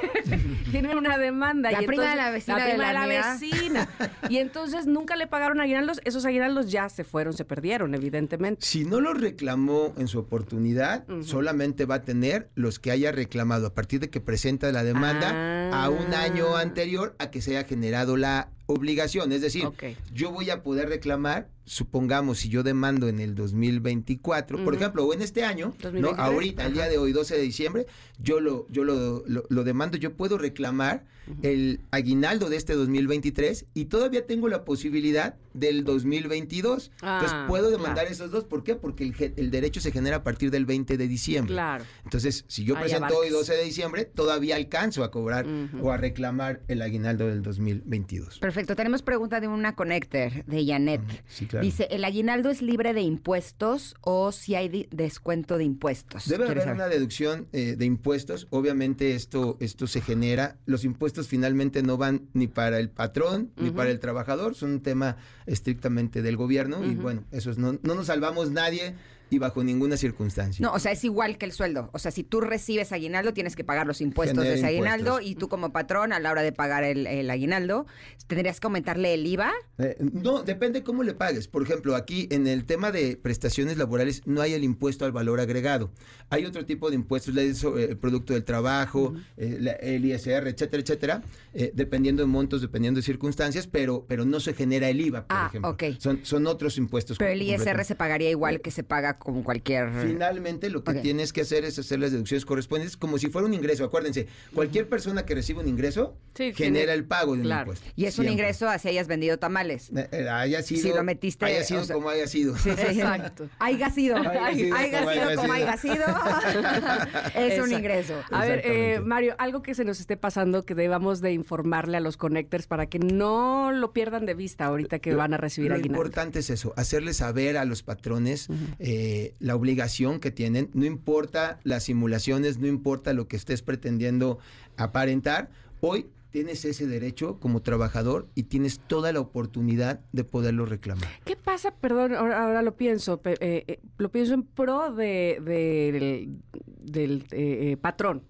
tiene 0.70 0.96
una 0.96 1.18
demanda 1.18 1.70
La 1.70 1.82
y 1.82 1.86
prima 1.86 2.08
de 2.08 2.16
la 2.16 2.30
vecina 2.30 2.56
la 2.56 2.64
de 2.64 2.70
prima 2.70 2.92
la 2.94 3.06
de 3.06 3.18
la 3.18 3.32
vecina 3.34 3.88
y 4.30 4.38
entonces 4.38 4.86
nunca 4.86 5.14
le 5.16 5.26
pagaron 5.26 5.60
aguinaldos, 5.60 6.00
esos 6.04 6.24
aguinaldos 6.24 6.70
ya 6.70 6.88
se 6.88 7.04
fueron, 7.04 7.34
se 7.34 7.44
perdieron, 7.44 7.94
evidentemente. 7.94 8.64
Si 8.64 8.86
no 8.86 9.00
lo 9.02 9.12
reclamó 9.12 9.92
en 9.98 10.08
su 10.08 10.20
oportunidad, 10.20 11.04
solamente 11.22 11.84
va 11.84 11.96
a 11.96 12.02
tener 12.02 12.48
los 12.54 12.78
que 12.78 12.90
haya 12.92 13.12
reclamado 13.12 13.66
a 13.66 13.74
partir 13.74 14.00
de 14.00 14.08
que 14.08 14.22
presenta 14.22 14.72
la 14.72 14.84
demanda 14.84 15.32
Ah. 15.72 15.84
a 15.84 15.90
un 15.90 16.14
año 16.14 16.56
anterior 16.56 17.14
a 17.18 17.30
que 17.30 17.40
se 17.42 17.56
haya 17.56 17.68
generado 17.68 18.16
la 18.16 18.48
obligación. 18.66 19.32
Es 19.32 19.42
decir, 19.42 19.68
yo 20.14 20.30
voy 20.30 20.50
a 20.50 20.62
poder 20.62 20.88
reclamar, 20.88 21.48
supongamos, 21.64 22.38
si 22.38 22.48
yo 22.48 22.62
demando 22.62 23.08
en 23.08 23.20
el 23.20 23.34
2024, 23.34 24.58
por 24.64 24.74
Ujú. 24.74 24.76
ejemplo, 24.82 25.04
o 25.04 25.12
en 25.14 25.22
este 25.22 25.44
año, 25.44 25.74
¿no? 25.92 26.10
2023, 26.26 26.34
ahorita, 26.34 26.66
el 26.66 26.72
día 26.74 26.88
de 26.88 26.98
hoy, 26.98 27.12
12 27.12 27.36
de 27.36 27.42
diciembre, 27.42 27.86
yo 28.18 28.40
lo, 28.40 28.66
yo 28.70 28.84
lo, 28.84 29.24
lo- 29.26 29.44
lo 29.48 29.64
demando, 29.64 29.96
yo 29.96 30.12
puedo 30.14 30.38
reclamar 30.38 31.04
el 31.42 31.80
aguinaldo 31.90 32.48
de 32.50 32.56
este 32.56 32.74
2023 32.74 33.66
y 33.74 33.86
todavía 33.86 34.26
tengo 34.26 34.48
la 34.48 34.64
posibilidad 34.64 35.34
del 35.54 35.84
2022. 35.84 36.90
Entonces 36.94 37.30
Ah, 37.32 37.44
puedo 37.48 37.70
demandar 37.70 38.06
claro. 38.06 38.10
esos 38.10 38.30
dos. 38.30 38.44
¿Por 38.44 38.64
qué? 38.64 38.74
Porque 38.74 39.04
el, 39.04 39.32
el 39.36 39.50
derecho 39.50 39.80
se 39.80 39.92
genera 39.92 40.16
a 40.16 40.22
partir 40.24 40.50
del 40.50 40.64
20 40.66 40.96
de 40.96 41.08
diciembre. 41.08 41.54
Claro. 41.54 41.84
Entonces, 42.04 42.44
si 42.48 42.64
yo 42.64 42.74
Ahí 42.76 42.82
presento 42.84 43.06
hoy 43.14 43.28
abarcas. 43.28 43.48
12 43.48 43.54
de 43.54 43.64
diciembre, 43.64 44.04
todavía 44.04 44.56
alcanzo 44.56 45.04
a 45.04 45.10
cobrar 45.10 45.46
o 45.80 45.90
a 45.92 45.96
reclamar 45.96 46.62
el 46.68 46.82
aguinaldo 46.82 47.26
del 47.28 47.42
2022. 47.42 48.38
Perfecto. 48.38 48.74
Tenemos 48.76 49.02
pregunta 49.02 49.40
de 49.40 49.48
una 49.48 49.74
connector, 49.74 50.44
de 50.44 50.66
Janet. 50.66 51.02
Sí, 51.28 51.46
claro. 51.46 51.64
Dice, 51.64 51.88
¿el 51.90 52.04
aguinaldo 52.04 52.50
es 52.50 52.62
libre 52.62 52.94
de 52.94 53.02
impuestos 53.02 53.94
o 54.00 54.32
si 54.32 54.54
hay 54.54 54.88
descuento 54.90 55.58
de 55.58 55.64
impuestos? 55.64 56.26
Debe 56.28 56.44
haber 56.44 56.58
saber. 56.60 56.74
una 56.74 56.88
deducción 56.88 57.46
eh, 57.52 57.76
de 57.76 57.84
impuestos. 57.84 58.46
Obviamente 58.50 59.14
esto, 59.14 59.56
esto 59.60 59.86
se 59.86 60.00
genera. 60.00 60.56
Los 60.66 60.84
impuestos 60.84 61.11
finalmente 61.28 61.82
no 61.82 61.96
van 61.96 62.22
ni 62.32 62.46
para 62.46 62.78
el 62.78 62.88
patrón 62.88 63.50
ni 63.56 63.70
para 63.70 63.90
el 63.90 63.98
trabajador. 64.00 64.54
Son 64.54 64.70
un 64.70 64.80
tema 64.80 65.16
estrictamente 65.46 66.22
del 66.22 66.36
gobierno. 66.36 66.84
Y 66.84 66.94
bueno, 66.94 67.24
eso 67.30 67.50
es- 67.50 67.58
no, 67.58 67.78
no 67.82 67.94
nos 67.94 68.06
salvamos 68.06 68.50
nadie 68.50 68.94
y 69.32 69.38
bajo 69.38 69.64
ninguna 69.64 69.96
circunstancia. 69.96 70.62
No, 70.64 70.72
o 70.72 70.78
sea, 70.78 70.92
es 70.92 71.02
igual 71.04 71.38
que 71.38 71.46
el 71.46 71.52
sueldo. 71.52 71.90
O 71.92 71.98
sea, 71.98 72.10
si 72.10 72.22
tú 72.22 72.40
recibes 72.40 72.92
aguinaldo, 72.92 73.32
tienes 73.32 73.56
que 73.56 73.64
pagar 73.64 73.86
los 73.86 74.00
impuestos 74.00 74.36
Genera 74.38 74.50
de 74.52 74.58
ese 74.58 74.66
aguinaldo 74.66 75.12
impuestos. 75.12 75.30
y 75.30 75.34
tú 75.36 75.48
como 75.48 75.72
patrón, 75.72 76.12
a 76.12 76.20
la 76.20 76.30
hora 76.30 76.42
de 76.42 76.52
pagar 76.52 76.84
el, 76.84 77.06
el 77.06 77.30
aguinaldo, 77.30 77.86
tendrías 78.26 78.60
que 78.60 78.66
aumentarle 78.66 79.14
el 79.14 79.26
IVA. 79.26 79.52
Eh, 79.78 79.96
no, 80.00 80.42
depende 80.42 80.82
cómo 80.82 81.02
le 81.02 81.14
pagues. 81.14 81.48
Por 81.48 81.62
ejemplo, 81.62 81.96
aquí 81.96 82.28
en 82.30 82.46
el 82.46 82.64
tema 82.66 82.92
de 82.92 83.16
prestaciones 83.16 83.76
laborales 83.78 84.22
no 84.26 84.40
hay 84.40 84.52
el 84.54 84.64
impuesto 84.64 85.04
al 85.04 85.12
valor 85.12 85.40
agregado. 85.40 85.90
Hay 86.30 86.44
otro 86.44 86.64
tipo 86.66 86.88
de 86.90 86.96
impuestos, 86.96 87.36
el 87.36 87.96
producto 87.98 88.32
del 88.34 88.44
trabajo, 88.44 89.14
eh, 89.36 89.56
la- 89.60 89.72
el 89.72 90.04
ISR, 90.04 90.48
etcétera, 90.48 90.82
etcétera, 90.82 91.22
eh, 91.54 91.72
dependiendo 91.74 92.22
de 92.22 92.26
montos, 92.26 92.60
dependiendo 92.60 92.98
de 92.98 93.04
circunstancias, 93.04 93.66
pero, 93.66 94.04
pero 94.08 94.24
no 94.24 94.40
se 94.40 94.54
genera 94.54 94.88
el 94.88 95.00
IVA, 95.00 95.26
por 95.26 95.36
Ah, 95.36 95.46
ejemplo. 95.48 95.70
ok. 95.70 95.82
Son, 95.98 96.20
son 96.24 96.46
otros 96.46 96.78
impuestos. 96.78 97.18
Pero 97.18 97.30
el 97.32 97.42
ISR 97.42 97.84
se 97.84 97.94
pagaría 97.94 98.30
igual 98.30 98.60
que 98.60 98.70
se 98.70 98.82
paga 98.82 99.18
con 99.22 99.42
cualquier... 99.42 99.90
Finalmente, 100.02 100.68
lo 100.68 100.82
que 100.82 100.94
tienes 100.94 101.32
que 101.32 101.42
hacer 101.42 101.64
es 101.64 101.78
hacer 101.78 102.00
las 102.00 102.10
deducciones 102.12 102.44
correspondientes 102.44 102.96
como 102.96 103.18
si 103.18 103.28
fuera 103.28 103.46
un 103.46 103.54
ingreso. 103.54 103.84
Acuérdense, 103.84 104.26
cualquier 104.54 104.88
persona 104.88 105.24
que 105.24 105.34
recibe 105.34 105.60
un 105.60 105.68
ingreso 105.68 106.16
Sí, 106.34 106.52
genera 106.54 106.92
el 106.94 107.04
pago 107.04 107.34
de 107.36 107.42
un 107.42 107.46
impuesto. 107.52 107.86
Y 107.94 108.06
es 108.06 108.18
un 108.18 108.28
ingreso 108.28 108.68
así 108.68 108.88
hayas 108.88 109.06
vendido 109.06 109.38
tamales. 109.38 109.90
Eh, 109.94 110.08
eh, 110.12 110.28
haya 110.28 110.62
sido, 110.62 110.82
Si 110.82 110.88
lo 110.88 111.04
metiste, 111.04 111.44
haya 111.44 111.62
sido 111.62 111.82
o 111.82 111.84
sea- 111.84 111.94
como 111.94 112.08
haya 112.08 112.26
sido. 112.26 112.54
Exacto. 112.66 113.48
Haya 113.58 113.90
sido. 113.90 114.16
Haya 114.16 114.52
sido 114.54 114.76
Haya 114.76 114.98
como 115.00 115.10
sido 115.12 115.22
haya 115.24 115.36
como 115.36 115.54
sido. 115.54 115.54
haya 115.54 115.76
sido. 115.76 116.04
es 117.34 117.60
un 117.62 117.72
ingreso. 117.72 118.14
A 118.30 118.44
ver, 118.44 118.62
eh. 118.64 119.00
Mario, 119.04 119.34
algo 119.38 119.62
que 119.62 119.74
se 119.74 119.84
nos 119.84 120.00
esté 120.00 120.16
pasando 120.16 120.64
que 120.64 120.74
debamos 120.74 121.20
de 121.20 121.32
informarle 121.32 121.96
a 121.96 122.00
los 122.00 122.16
connectors 122.16 122.66
para 122.66 122.86
que 122.86 122.98
no 122.98 123.70
lo 123.72 123.92
pierdan 123.92 124.26
de 124.26 124.34
vista 124.34 124.64
ahorita 124.66 124.98
que 124.98 125.12
Lo- 125.12 125.18
van 125.18 125.34
a 125.34 125.36
recibir 125.36 125.70
Lo 125.70 125.76
aguinaldo. 125.76 126.02
importante 126.02 126.38
es 126.40 126.50
eso, 126.50 126.72
hacerles 126.76 127.18
saber 127.18 127.56
a 127.56 127.64
los 127.64 127.82
patrones 127.82 128.48
eh, 128.78 129.11
la 129.40 129.54
obligación 129.54 130.20
que 130.20 130.30
tienen, 130.30 130.70
no 130.74 130.84
importa 130.84 131.58
las 131.64 131.84
simulaciones, 131.84 132.58
no 132.58 132.66
importa 132.66 133.12
lo 133.12 133.26
que 133.28 133.36
estés 133.36 133.62
pretendiendo 133.62 134.38
aparentar, 134.76 135.50
hoy 135.80 136.06
tienes 136.30 136.64
ese 136.64 136.86
derecho 136.86 137.38
como 137.40 137.60
trabajador 137.60 138.26
y 138.34 138.44
tienes 138.44 138.80
toda 138.86 139.12
la 139.12 139.20
oportunidad 139.20 140.00
de 140.12 140.24
poderlo 140.24 140.64
reclamar. 140.64 141.06
¿Qué 141.26 141.36
pasa? 141.36 141.74
Perdón, 141.74 142.14
ahora, 142.14 142.42
ahora 142.44 142.62
lo 142.62 142.74
pienso, 142.74 143.20
eh, 143.24 143.36
eh, 143.68 143.80
lo 143.98 144.10
pienso 144.10 144.32
en 144.32 144.42
pro 144.42 144.94
de, 144.94 145.38
de- 145.44 145.92
del, 145.92 146.38
del, 146.80 147.24
eh, 147.32 147.72
eh, 147.72 147.76
patrón. 147.76 148.22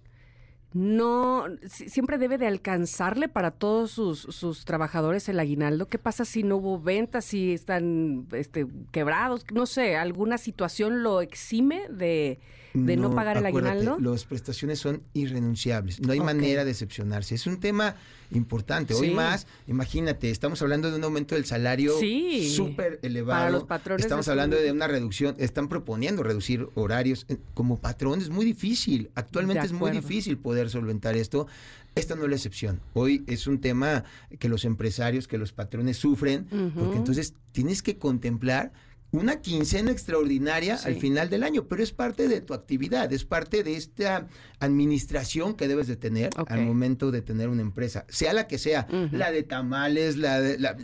No, 0.74 1.44
si- 1.68 1.88
siempre 1.90 2.16
debe 2.18 2.38
de 2.38 2.46
alcanzarle 2.46 3.28
para 3.28 3.50
todos 3.50 3.90
sus, 3.90 4.20
sus 4.20 4.64
trabajadores 4.64 5.28
el 5.28 5.38
aguinaldo. 5.38 5.86
¿Qué 5.88 5.98
pasa 5.98 6.24
si 6.24 6.42
no 6.42 6.56
hubo 6.56 6.80
ventas, 6.80 7.24
si 7.26 7.52
están 7.52 8.26
este, 8.32 8.66
quebrados? 8.90 9.44
No 9.52 9.66
sé, 9.66 9.96
¿alguna 9.96 10.38
situación 10.38 11.02
lo 11.02 11.20
exime 11.20 11.88
de, 11.90 12.40
de 12.74 12.96
no, 12.96 13.14
pagar 13.14 13.36
el 13.36 13.46
aguinaldo? 13.46 13.98
Las 14.00 14.24
prestaciones 14.24 14.78
son 14.78 15.02
irrenunciables, 15.14 16.00
no 16.00 16.12
hay 16.12 16.20
manera 16.20 16.64
de 16.64 16.70
excepcionarse. 16.70 17.34
Es 17.34 17.46
un 17.46 17.58
tema 17.60 17.96
importante. 18.30 18.94
Hoy 18.94 19.08
Sí. 19.08 19.14
más, 19.14 19.46
imagínate, 19.68 20.30
estamos 20.30 20.62
hablando 20.62 20.90
de 20.90 20.96
un 20.96 21.04
aumento 21.04 21.34
del 21.34 21.44
salario 21.44 21.98
Sí. 21.98 22.50
súper 22.54 22.98
elevado. 23.02 23.40
Para 23.40 23.50
los 23.50 23.64
patrones 23.64 24.04
Estamos 24.04 24.26
es 24.26 24.30
hablando 24.30 24.56
de 24.56 24.72
una 24.72 24.86
reducción, 24.88 25.34
están 25.38 25.68
proponiendo 25.68 26.22
reducir 26.22 26.68
horarios. 26.74 27.26
Eh, 27.28 27.36
Como 27.54 27.78
patrón 27.78 28.20
es 28.20 28.30
muy 28.30 28.44
difícil, 28.44 29.10
actualmente 29.14 29.66
es 29.66 29.72
muy 29.72 29.90
difícil 29.90 30.38
poder 30.38 30.70
solventar 30.70 31.16
esto. 31.16 31.46
Esta 31.94 32.14
no 32.14 32.24
es 32.24 32.30
la 32.30 32.36
excepción. 32.36 32.80
Hoy 32.94 33.22
es 33.26 33.46
un 33.46 33.60
tema 33.60 34.04
que 34.38 34.48
los 34.48 34.64
empresarios, 34.64 35.28
que 35.28 35.36
los 35.36 35.52
patrones 35.52 35.98
sufren, 35.98 36.46
porque 36.74 36.96
entonces 36.96 37.34
tienes 37.52 37.82
que 37.82 37.98
contemplar 37.98 38.72
una 39.12 39.40
quincena 39.40 39.90
extraordinaria 39.92 40.76
Sí. 40.78 40.88
al 40.88 40.96
final 40.96 41.28
del 41.30 41.42
año, 41.44 41.68
pero 41.68 41.82
es 41.82 41.92
parte 41.92 42.28
de 42.28 42.40
tu 42.40 42.54
actividad, 42.54 43.12
es 43.12 43.24
parte 43.24 43.62
de 43.62 43.76
esta 43.76 44.26
administración 44.58 45.54
que 45.54 45.68
debes 45.68 45.86
de 45.86 45.96
tener 45.96 46.30
al 46.46 46.62
momento 46.64 47.10
de 47.10 47.20
tener 47.20 47.48
una 47.48 47.62
empresa, 47.62 48.06
sea 48.08 48.32
la 48.32 48.46
que 48.48 48.58
sea, 48.58 48.86
la 49.10 49.30
de 49.30 49.42
tamales, 49.42 50.16
la 50.16 50.40
de 50.40 50.58
la, 50.58 50.76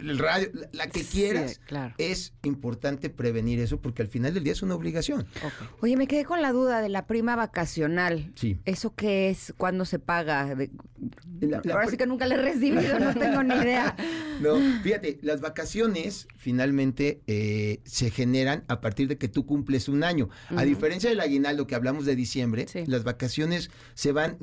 el 0.00 0.18
radio, 0.18 0.48
la, 0.52 0.68
la 0.72 0.86
que 0.88 1.04
Sí, 1.04 1.18
quieras. 1.20 1.60
claro. 1.66 1.94
Es 1.98 2.32
importante 2.42 3.08
prevenir 3.10 3.60
eso 3.60 3.80
porque 3.80 4.02
al 4.02 4.08
final 4.08 4.34
del 4.34 4.42
día 4.42 4.52
es 4.52 4.62
una 4.62 4.74
obligación. 4.74 5.26
Oye, 5.80 5.96
me 5.96 6.06
quedé 6.08 6.24
con 6.24 6.42
la 6.42 6.50
duda 6.52 6.80
de 6.80 6.88
la 6.88 7.06
prima 7.06 7.36
vacacional. 7.36 8.32
Sí. 8.34 8.58
¿Eso 8.64 8.94
qué 8.96 9.30
es? 9.30 9.54
¿Cuándo 9.56 9.84
se 9.84 9.98
paga? 9.98 10.54
De- 10.54 10.70
La- 11.40 11.60
la 11.62 11.74
Ahora 11.74 11.86
sí 11.88 11.96
que 11.96 12.06
nunca 12.06 12.26
le 12.26 12.34
he 12.34 12.38
recibido, 12.42 12.98
no 12.98 13.14
tengo 13.14 13.42
ni 13.42 13.54
idea. 13.54 13.94
No, 14.36 14.56
fíjate, 14.82 15.18
las 15.22 15.40
vacaciones 15.40 16.28
finalmente 16.36 17.22
eh, 17.26 17.75
se 17.84 18.10
generan 18.10 18.64
a 18.68 18.80
partir 18.80 19.08
de 19.08 19.18
que 19.18 19.28
tú 19.28 19.46
cumples 19.46 19.88
un 19.88 20.04
año. 20.04 20.28
A 20.56 20.64
diferencia 20.64 21.10
del 21.10 21.20
aguinaldo 21.20 21.66
que 21.66 21.74
hablamos 21.74 22.06
de 22.06 22.16
diciembre, 22.16 22.66
Sí. 22.68 22.84
las 22.86 23.04
vacaciones 23.04 23.70
se 23.94 24.12
van 24.12 24.38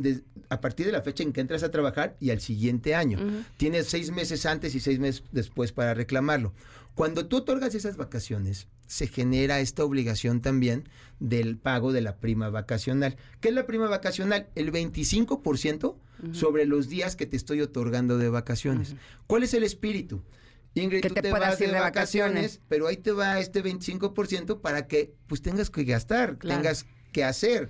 a 0.49 0.61
partir 0.61 0.85
de 0.85 0.91
la 0.91 1.01
fecha 1.01 1.23
en 1.23 1.33
que 1.33 1.41
entras 1.41 1.63
a 1.63 1.71
trabajar 1.71 2.15
y 2.19 2.29
al 2.31 2.41
siguiente 2.41 2.95
año. 2.95 3.19
Tienes 3.57 3.87
seis 3.87 4.11
meses 4.11 4.45
antes 4.45 4.75
y 4.75 4.79
seis 4.79 4.99
meses 4.99 5.23
después 5.31 5.71
para 5.71 5.93
reclamarlo. 5.93 6.53
Cuando 6.95 7.25
tú 7.25 7.37
otorgas 7.37 7.73
esas 7.73 7.97
vacaciones, 7.97 8.67
se 8.85 9.07
genera 9.07 9.59
esta 9.59 9.83
obligación 9.83 10.41
también 10.41 10.87
del 11.19 11.57
pago 11.57 11.91
de 11.91 12.01
la 12.01 12.17
prima 12.17 12.49
vacacional. 12.49 13.15
¿Qué 13.41 13.49
es 13.49 13.55
la 13.55 13.65
prima 13.65 13.87
vacacional? 13.87 14.47
El 14.53 14.71
25% 14.71 15.95
sobre 16.31 16.65
los 16.65 16.87
días 16.89 17.15
que 17.15 17.25
te 17.25 17.35
estoy 17.35 17.61
otorgando 17.61 18.17
de 18.17 18.29
vacaciones. 18.29 18.95
¿Cuál 19.27 19.43
es 19.43 19.53
el 19.53 19.63
espíritu? 19.63 20.21
Ingrid, 20.75 21.01
Que 21.01 21.09
tú 21.09 21.15
te 21.15 21.21
te, 21.21 21.29
puedas 21.29 21.49
vas 21.51 21.59
de 21.59 21.65
ir 21.65 21.71
de 21.71 21.79
vacaciones, 21.79 22.33
vacaciones. 22.33 22.61
pero 22.67 22.87
ahí 22.87 22.97
te 22.97 23.11
va 23.11 23.39
este 23.39 23.63
25% 23.63 24.61
para 24.61 24.87
que 24.87 25.13
pues 25.27 25.41
tengas 25.41 25.69
que 25.69 25.83
gastar, 25.83 26.37
Claro. 26.37 26.61
tengas 26.61 26.85
que 27.11 27.23
hacer, 27.23 27.69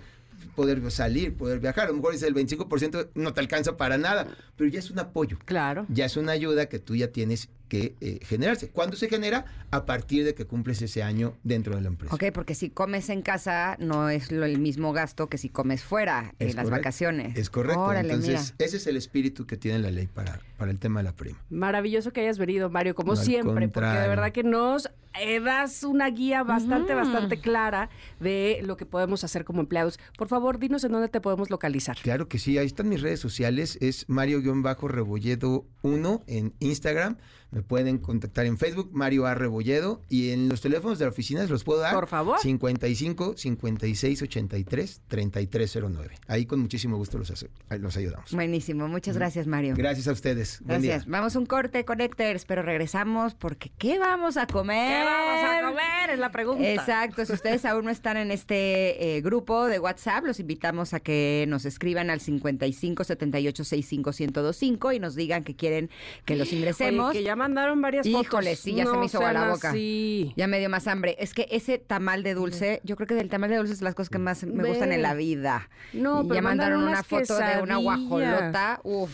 poder 0.56 0.90
salir, 0.92 1.36
poder 1.36 1.60
viajar. 1.60 1.86
A 1.86 1.90
lo 1.90 1.96
mejor 1.98 2.14
es 2.16 2.24
el 2.24 2.34
25% 2.34 3.10
no 3.16 3.34
te 3.34 3.40
alcanza 3.42 3.76
para 3.78 3.98
nada, 3.98 4.28
pero 4.56 4.70
ya 4.70 4.80
es 4.80 4.90
un 4.90 5.00
apoyo. 5.00 5.38
Claro. 5.46 5.86
Ya 5.90 6.06
es 6.06 6.16
una 6.18 6.32
ayuda 6.32 6.68
que 6.68 6.80
tú 6.80 6.96
ya 6.96 7.10
tienes 7.10 7.50
que 7.74 7.96
eh, 8.02 8.20
generarse. 8.24 8.70
¿Cuándo 8.70 8.96
se 8.96 9.10
genera? 9.10 9.46
A 9.72 9.88
partir 9.88 10.24
de 10.26 10.36
que 10.36 10.46
cumples 10.46 10.80
ese 10.84 11.02
año 11.02 11.34
dentro 11.42 11.76
de 11.76 11.82
la 11.82 11.88
empresa. 11.88 12.14
Ok, 12.14 12.26
porque 12.32 12.54
si 12.54 12.70
comes 12.70 13.10
en 13.10 13.24
casa 13.24 13.78
no 13.80 14.10
es 14.10 14.32
lo, 14.32 14.46
el 14.46 14.60
mismo 14.60 14.94
gasto 14.94 15.28
que 15.28 15.40
si 15.40 15.50
comes 15.50 15.84
fuera 15.84 16.36
en 16.38 16.56
las 16.56 16.70
vacaciones. 16.70 17.36
Es 17.36 17.50
correcto. 17.50 17.82
Órale, 17.82 18.10
Entonces, 18.14 18.54
mira. 18.54 18.66
ese 18.66 18.78
es 18.78 18.86
el 18.86 18.96
espíritu 18.96 19.48
que 19.48 19.58
tiene 19.58 19.80
la 19.80 19.90
ley 19.90 20.06
para, 20.06 20.40
para 20.60 20.70
el 20.70 20.78
tema 20.78 21.00
de 21.00 21.06
la 21.06 21.16
prima. 21.16 21.40
Maravilloso 21.50 22.14
que 22.14 22.22
hayas 22.22 22.38
venido, 22.38 22.70
Mario, 22.70 22.94
como 22.94 23.16
No, 23.16 23.24
siempre, 23.24 23.68
porque 23.70 23.90
de 23.90 24.08
verdad 24.08 24.32
que 24.32 24.44
nos 24.44 24.92
eh, 25.20 25.40
das 25.40 25.84
una 25.84 26.10
guía 26.12 26.44
bastante, 26.44 26.94
bastante 26.94 27.40
clara 27.40 27.90
de 28.20 28.62
lo 28.64 28.78
que 28.78 28.86
podemos 28.86 29.24
hacer 29.24 29.46
como 29.46 29.62
empleados. 29.62 30.00
Por 30.16 30.28
favor, 30.28 30.60
dinos 30.60 30.84
en 30.84 30.92
dónde 30.92 31.08
te 31.08 31.22
podemos 31.22 31.50
localizar. 31.50 31.98
Claro 32.04 32.28
que 32.28 32.38
sí, 32.38 32.60
ahí 32.60 32.68
están 32.68 32.88
mis 32.90 33.02
redes 33.02 33.20
sociales, 33.20 33.80
es 33.82 34.08
Mario-Rebolledo 34.10 35.66
1 35.82 36.24
en 36.28 36.54
Instagram, 36.60 37.18
me 37.54 37.62
pueden 37.62 38.00
contactar 38.00 38.46
en 38.48 38.58
Facebook, 38.58 38.90
Mario 38.94 39.26
A. 39.28 39.36
Rebolledo, 39.36 40.02
y 40.10 40.32
en 40.32 40.50
los 40.50 40.60
teléfonos 40.62 40.98
de 41.00 41.06
la 41.06 41.12
oficina 41.12 41.44
se 41.46 41.50
los 41.52 41.64
puedo 41.64 41.80
dar. 41.82 41.94
Por 41.94 42.08
favor. 42.08 42.40
55 42.40 43.36
56 43.38 44.22
83 44.24 45.02
3309. 45.08 46.16
Ahí 46.28 46.46
con 46.46 46.60
muchísimo 46.60 46.98
gusto 46.98 47.18
los, 47.18 47.30
hace- 47.32 47.50
los 47.80 47.96
ayudamos. 47.98 48.32
Buenísimo, 48.32 48.88
muchas 48.88 49.18
gracias 49.18 49.48
Mario. 49.48 49.76
Gracias 49.78 50.08
a 50.08 50.12
ustedes. 50.12 50.60
Buen 50.66 50.82
día. 50.82 50.94
Gracias. 50.96 51.10
Vamos 51.12 51.36
a 51.36 51.40
un 51.40 51.46
corte, 51.46 51.86
Connectors, 51.86 52.46
pero 52.46 52.64
regresamos 52.64 53.36
porque 53.36 53.72
¿qué 53.78 54.00
vamos 54.00 54.38
a 54.38 54.48
comer? 54.48 55.04
¿Qué 55.04 55.06
vamos 55.06 55.44
a 55.44 55.70
comer? 55.70 56.10
Es 56.10 56.20
la 56.20 56.32
pregunta. 56.32 56.68
Exacto, 56.68 57.26
si 57.26 57.34
ustedes 57.34 57.66
aún 57.66 57.86
no 57.86 57.92
están 57.92 58.18
en 58.18 58.32
este 58.32 59.18
eh, 59.18 59.22
grupo 59.22 59.66
de 59.68 59.80
WhatsApp, 59.80 60.26
los 60.26 60.40
invitamos 60.40 60.94
a 60.94 61.00
que 61.00 61.46
nos 61.48 61.66
escriban 61.66 62.10
al 62.10 62.20
55 62.20 63.04
78 63.04 63.64
65 63.64 64.12
1025 64.12 64.92
y 64.94 65.00
nos 65.00 65.16
digan 65.16 65.44
que 65.44 65.56
quieren 65.56 65.90
que 66.26 66.36
los 66.36 66.52
ingresemos. 66.52 67.12
Oye, 67.12 67.20
que 67.20 67.24
ya 67.26 67.36
mandaron 67.44 67.82
varias 67.82 68.08
fotos. 68.08 68.22
Híjole, 68.26 68.56
sí, 68.56 68.74
ya 68.76 68.86
se 68.86 68.98
me 68.98 69.06
hizo 69.06 69.18
agua 69.18 69.34
la 69.34 69.50
boca. 69.50 69.70
así. 69.70 70.34
Ya 70.36 70.48
me 70.48 70.60
dio 70.60 70.70
más 70.70 70.88
hambre. 70.88 71.16
Es 71.20 71.34
que 71.34 71.48
ese 71.52 71.78
tamal 71.78 72.24
de 72.24 72.34
dulce, 72.34 72.80
yo 72.84 72.96
creo 72.96 73.08
que 73.08 73.16
del 73.16 73.30
tamal 73.30 73.50
de 73.50 73.58
dulce 73.58 73.74
es 73.74 73.82
las 73.82 73.96
cosas 73.96 74.10
que 74.10 74.18
más 74.18 74.44
me 74.44 74.64
Ve. 74.64 74.70
gustan 74.70 74.92
en 74.92 75.02
la 75.02 75.14
vida. 75.14 75.70
No, 75.92 76.22
Y 76.22 76.24
pero 76.24 76.36
ya 76.36 76.42
mandaron 76.42 76.80
mandaron 76.82 76.84
una 76.84 77.04
foto 77.04 77.38
de 77.38 77.62
una 77.62 77.78
guajolota. 77.78 78.80
Uf. 78.84 79.12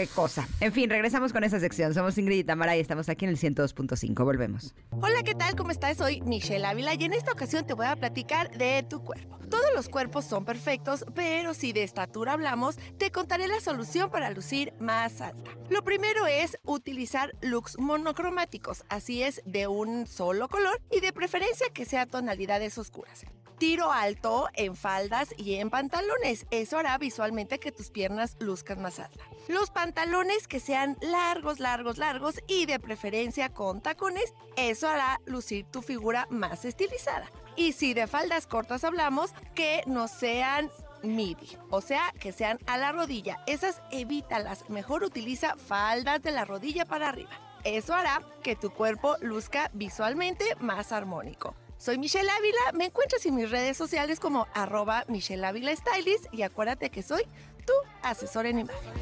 Qué 0.00 0.06
cosa. 0.06 0.48
En 0.60 0.72
fin, 0.72 0.88
regresamos 0.88 1.32
con 1.32 1.44
esa 1.44 1.60
sección. 1.60 1.92
Somos 1.92 2.16
Ingrid 2.16 2.38
y 2.38 2.44
Tamara 2.44 2.74
y 2.74 2.80
estamos 2.80 3.10
aquí 3.10 3.26
en 3.26 3.30
el 3.32 3.38
102.5. 3.38 4.24
Volvemos. 4.24 4.74
Hola, 4.92 5.22
¿qué 5.22 5.34
tal? 5.34 5.56
¿Cómo 5.56 5.70
estás? 5.70 5.98
Soy 5.98 6.22
Michelle 6.22 6.64
Ávila 6.64 6.94
y 6.94 7.04
en 7.04 7.12
esta 7.12 7.32
ocasión 7.32 7.66
te 7.66 7.74
voy 7.74 7.86
a 7.86 7.96
platicar 7.96 8.56
de 8.56 8.82
tu 8.82 9.02
cuerpo. 9.02 9.38
Todos 9.50 9.66
los 9.74 9.90
cuerpos 9.90 10.24
son 10.24 10.46
perfectos, 10.46 11.04
pero 11.14 11.52
si 11.52 11.72
de 11.72 11.82
estatura 11.82 12.32
hablamos, 12.32 12.76
te 12.98 13.10
contaré 13.10 13.46
la 13.46 13.60
solución 13.60 14.10
para 14.10 14.30
lucir 14.30 14.72
más 14.80 15.20
alta. 15.20 15.50
Lo 15.68 15.84
primero 15.84 16.26
es 16.26 16.58
utilizar 16.64 17.34
looks 17.42 17.78
monocromáticos, 17.78 18.84
así 18.88 19.22
es, 19.22 19.42
de 19.44 19.66
un 19.66 20.06
solo 20.06 20.48
color 20.48 20.80
y 20.90 21.00
de 21.00 21.12
preferencia 21.12 21.66
que 21.74 21.84
sea 21.84 22.06
tonalidades 22.06 22.78
oscuras 22.78 23.26
tiro 23.60 23.92
alto 23.92 24.48
en 24.54 24.74
faldas 24.74 25.34
y 25.36 25.56
en 25.56 25.68
pantalones. 25.68 26.46
Eso 26.50 26.78
hará 26.78 26.96
visualmente 26.96 27.60
que 27.60 27.70
tus 27.70 27.90
piernas 27.90 28.38
luzcan 28.40 28.80
más 28.80 28.98
alta. 28.98 29.22
Los 29.48 29.70
pantalones 29.70 30.48
que 30.48 30.60
sean 30.60 30.96
largos, 31.02 31.60
largos, 31.60 31.98
largos 31.98 32.40
y 32.48 32.64
de 32.64 32.80
preferencia 32.80 33.50
con 33.50 33.82
tacones, 33.82 34.32
eso 34.56 34.88
hará 34.88 35.20
lucir 35.26 35.66
tu 35.66 35.82
figura 35.82 36.26
más 36.30 36.64
estilizada. 36.64 37.30
Y 37.54 37.72
si 37.72 37.92
de 37.92 38.06
faldas 38.06 38.46
cortas 38.46 38.82
hablamos, 38.82 39.34
que 39.54 39.82
no 39.86 40.08
sean 40.08 40.70
midi, 41.02 41.58
o 41.68 41.82
sea, 41.82 42.14
que 42.18 42.32
sean 42.32 42.58
a 42.66 42.78
la 42.78 42.92
rodilla. 42.92 43.42
Esas 43.46 43.82
evítalas, 43.90 44.70
mejor 44.70 45.04
utiliza 45.04 45.56
faldas 45.56 46.22
de 46.22 46.30
la 46.30 46.46
rodilla 46.46 46.86
para 46.86 47.10
arriba. 47.10 47.30
Eso 47.64 47.92
hará 47.92 48.22
que 48.42 48.56
tu 48.56 48.70
cuerpo 48.70 49.16
luzca 49.20 49.70
visualmente 49.74 50.56
más 50.60 50.92
armónico. 50.92 51.54
Soy 51.80 51.96
Michelle 51.96 52.28
Ávila, 52.28 52.72
me 52.74 52.84
encuentras 52.84 53.24
en 53.24 53.36
mis 53.36 53.50
redes 53.50 53.74
sociales 53.74 54.20
como 54.20 54.46
arroba 54.52 55.06
Michelle 55.08 55.46
Ávila 55.46 55.74
Stylist 55.74 56.26
y 56.30 56.42
acuérdate 56.42 56.90
que 56.90 57.02
soy 57.02 57.22
tu 57.64 57.72
asesor 58.02 58.44
en 58.44 58.58
imagen. 58.58 58.92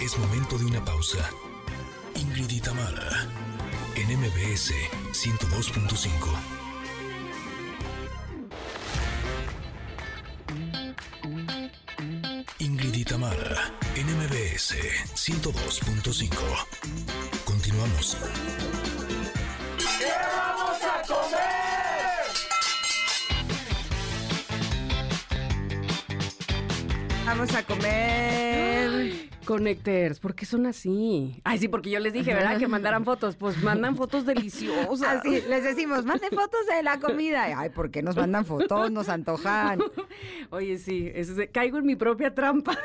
Es 0.00 0.16
momento 0.16 0.56
de 0.56 0.64
una 0.64 0.82
pausa. 0.82 1.18
Ingrid 2.14 2.48
y 2.48 2.60
Tamara, 2.62 3.28
en 3.96 4.18
MBS 4.18 4.72
102.5. 5.12 6.08
Ingrid 12.60 12.94
y 12.94 13.04
Tamara, 13.04 13.74
en 13.94 14.06
MBS 14.06 14.74
102.5. 15.14 17.27
Continuamos. 17.78 18.16
Vamos 27.24 27.54
a 27.54 27.62
comer. 27.62 29.28
Connectors, 29.44 30.18
¿por 30.18 30.34
qué 30.34 30.44
son 30.44 30.66
así? 30.66 31.40
Ay, 31.44 31.58
sí, 31.58 31.68
porque 31.68 31.90
yo 31.90 32.00
les 32.00 32.12
dije, 32.12 32.34
¿verdad? 32.34 32.58
Que 32.58 32.66
mandaran 32.66 33.04
fotos. 33.04 33.36
Pues 33.36 33.62
mandan 33.62 33.96
fotos 33.96 34.26
deliciosas. 34.26 35.20
Así, 35.20 35.42
les 35.48 35.62
decimos, 35.62 36.04
manden 36.04 36.30
fotos 36.30 36.66
de 36.74 36.82
la 36.82 36.98
comida. 36.98 37.44
Ay, 37.56 37.70
¿por 37.70 37.90
qué 37.90 38.02
nos 38.02 38.16
mandan 38.16 38.44
fotos? 38.44 38.90
Nos 38.90 39.08
antojan. 39.08 39.80
Oye, 40.50 40.78
sí, 40.78 41.10
es 41.14 41.30
caigo 41.52 41.78
en 41.78 41.86
mi 41.86 41.96
propia 41.96 42.34
trampa. 42.34 42.76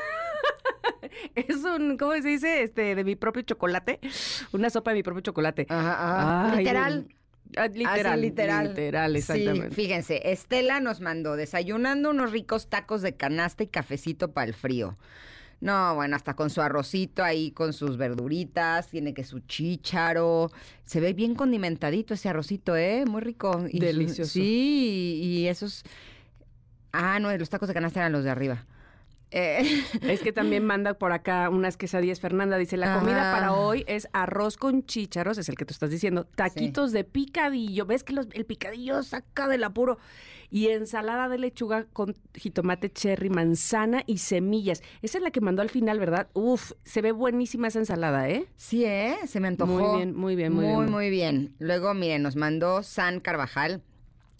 Es 1.34 1.56
un, 1.64 1.96
¿cómo 1.96 2.12
se 2.14 2.28
dice? 2.28 2.62
Este, 2.62 2.94
de 2.94 3.04
mi 3.04 3.16
propio 3.16 3.42
chocolate. 3.42 4.00
Una 4.52 4.70
sopa 4.70 4.90
de 4.92 4.96
mi 4.96 5.02
propio 5.02 5.20
chocolate. 5.22 5.66
Ajá, 5.68 5.92
ajá. 5.92 6.52
Ay, 6.52 6.58
Literal. 6.58 7.08
ah, 7.56 7.66
literal. 7.68 8.12
Así, 8.12 8.20
literal. 8.20 8.68
Literal, 8.68 9.16
exactamente. 9.16 9.68
Sí, 9.70 9.74
fíjense, 9.74 10.30
Estela 10.32 10.80
nos 10.80 11.00
mandó 11.00 11.36
desayunando 11.36 12.10
unos 12.10 12.32
ricos 12.32 12.68
tacos 12.68 13.02
de 13.02 13.14
canasta 13.16 13.62
y 13.62 13.66
cafecito 13.68 14.32
para 14.32 14.46
el 14.48 14.54
frío. 14.54 14.96
No, 15.60 15.94
bueno, 15.94 16.14
hasta 16.16 16.34
con 16.34 16.50
su 16.50 16.60
arrocito 16.60 17.22
ahí, 17.24 17.50
con 17.52 17.72
sus 17.72 17.96
verduritas, 17.96 18.88
tiene 18.88 19.14
que 19.14 19.24
su 19.24 19.38
chícharo. 19.40 20.50
Se 20.84 21.00
ve 21.00 21.14
bien 21.14 21.34
condimentadito 21.34 22.12
ese 22.12 22.28
arrocito, 22.28 22.76
¿eh? 22.76 23.04
Muy 23.06 23.22
rico. 23.22 23.64
Y 23.70 23.78
su- 23.78 23.84
Delicioso. 23.86 24.30
sí, 24.32 25.20
y, 25.22 25.38
y 25.38 25.46
esos... 25.48 25.84
Ah, 26.92 27.18
no, 27.18 27.34
los 27.36 27.48
tacos 27.50 27.68
de 27.68 27.74
canasta 27.74 28.00
eran 28.00 28.12
los 28.12 28.24
de 28.24 28.30
arriba. 28.30 28.66
Eh, 29.36 29.82
Es 30.02 30.20
que 30.20 30.32
también 30.32 30.64
manda 30.64 30.94
por 30.94 31.10
acá 31.12 31.50
unas 31.50 31.76
quesadillas, 31.76 32.20
Fernanda. 32.20 32.56
Dice, 32.56 32.76
la 32.76 32.98
comida 33.00 33.30
Ajá. 33.30 33.32
para 33.40 33.52
hoy 33.54 33.84
es 33.88 34.06
arroz 34.12 34.56
con 34.56 34.86
chícharos, 34.86 35.38
es 35.38 35.48
el 35.48 35.56
que 35.56 35.64
tú 35.64 35.72
estás 35.72 35.90
diciendo, 35.90 36.24
taquitos 36.36 36.92
de 36.92 37.02
picadillo. 37.02 37.84
¿Ves 37.84 38.04
que 38.04 38.12
los- 38.12 38.28
el 38.32 38.46
picadillo 38.46 39.02
saca 39.02 39.48
del 39.48 39.64
apuro? 39.64 39.98
Y 40.50 40.68
ensalada 40.68 41.28
de 41.28 41.38
lechuga 41.38 41.86
con 41.92 42.14
jitomate 42.34 42.92
cherry, 42.92 43.28
manzana 43.28 44.04
y 44.06 44.18
semillas. 44.18 44.82
Esa 45.02 45.18
es 45.18 45.24
la 45.24 45.32
que 45.32 45.40
mandó 45.40 45.62
al 45.62 45.70
final, 45.70 45.98
¿verdad? 45.98 46.28
Uf, 46.32 46.70
se 46.84 47.02
ve 47.02 47.10
buenísima 47.10 47.66
esa 47.66 47.80
ensalada, 47.80 48.28
¿eh? 48.28 48.46
Sí, 48.54 48.84
¿eh? 48.84 49.16
Se 49.26 49.40
me 49.40 49.48
antojó. 49.48 49.72
Muy 49.72 49.96
bien, 49.96 50.14
muy 50.14 50.36
bien, 50.36 50.52
muy 50.52 50.64
bien. 50.64 50.76
Muy, 50.76 50.86
muy 50.86 51.10
bien. 51.10 51.54
Luego, 51.58 51.92
miren, 51.92 52.22
nos 52.22 52.36
mandó 52.36 52.84
San 52.84 53.18
Carvajal. 53.18 53.82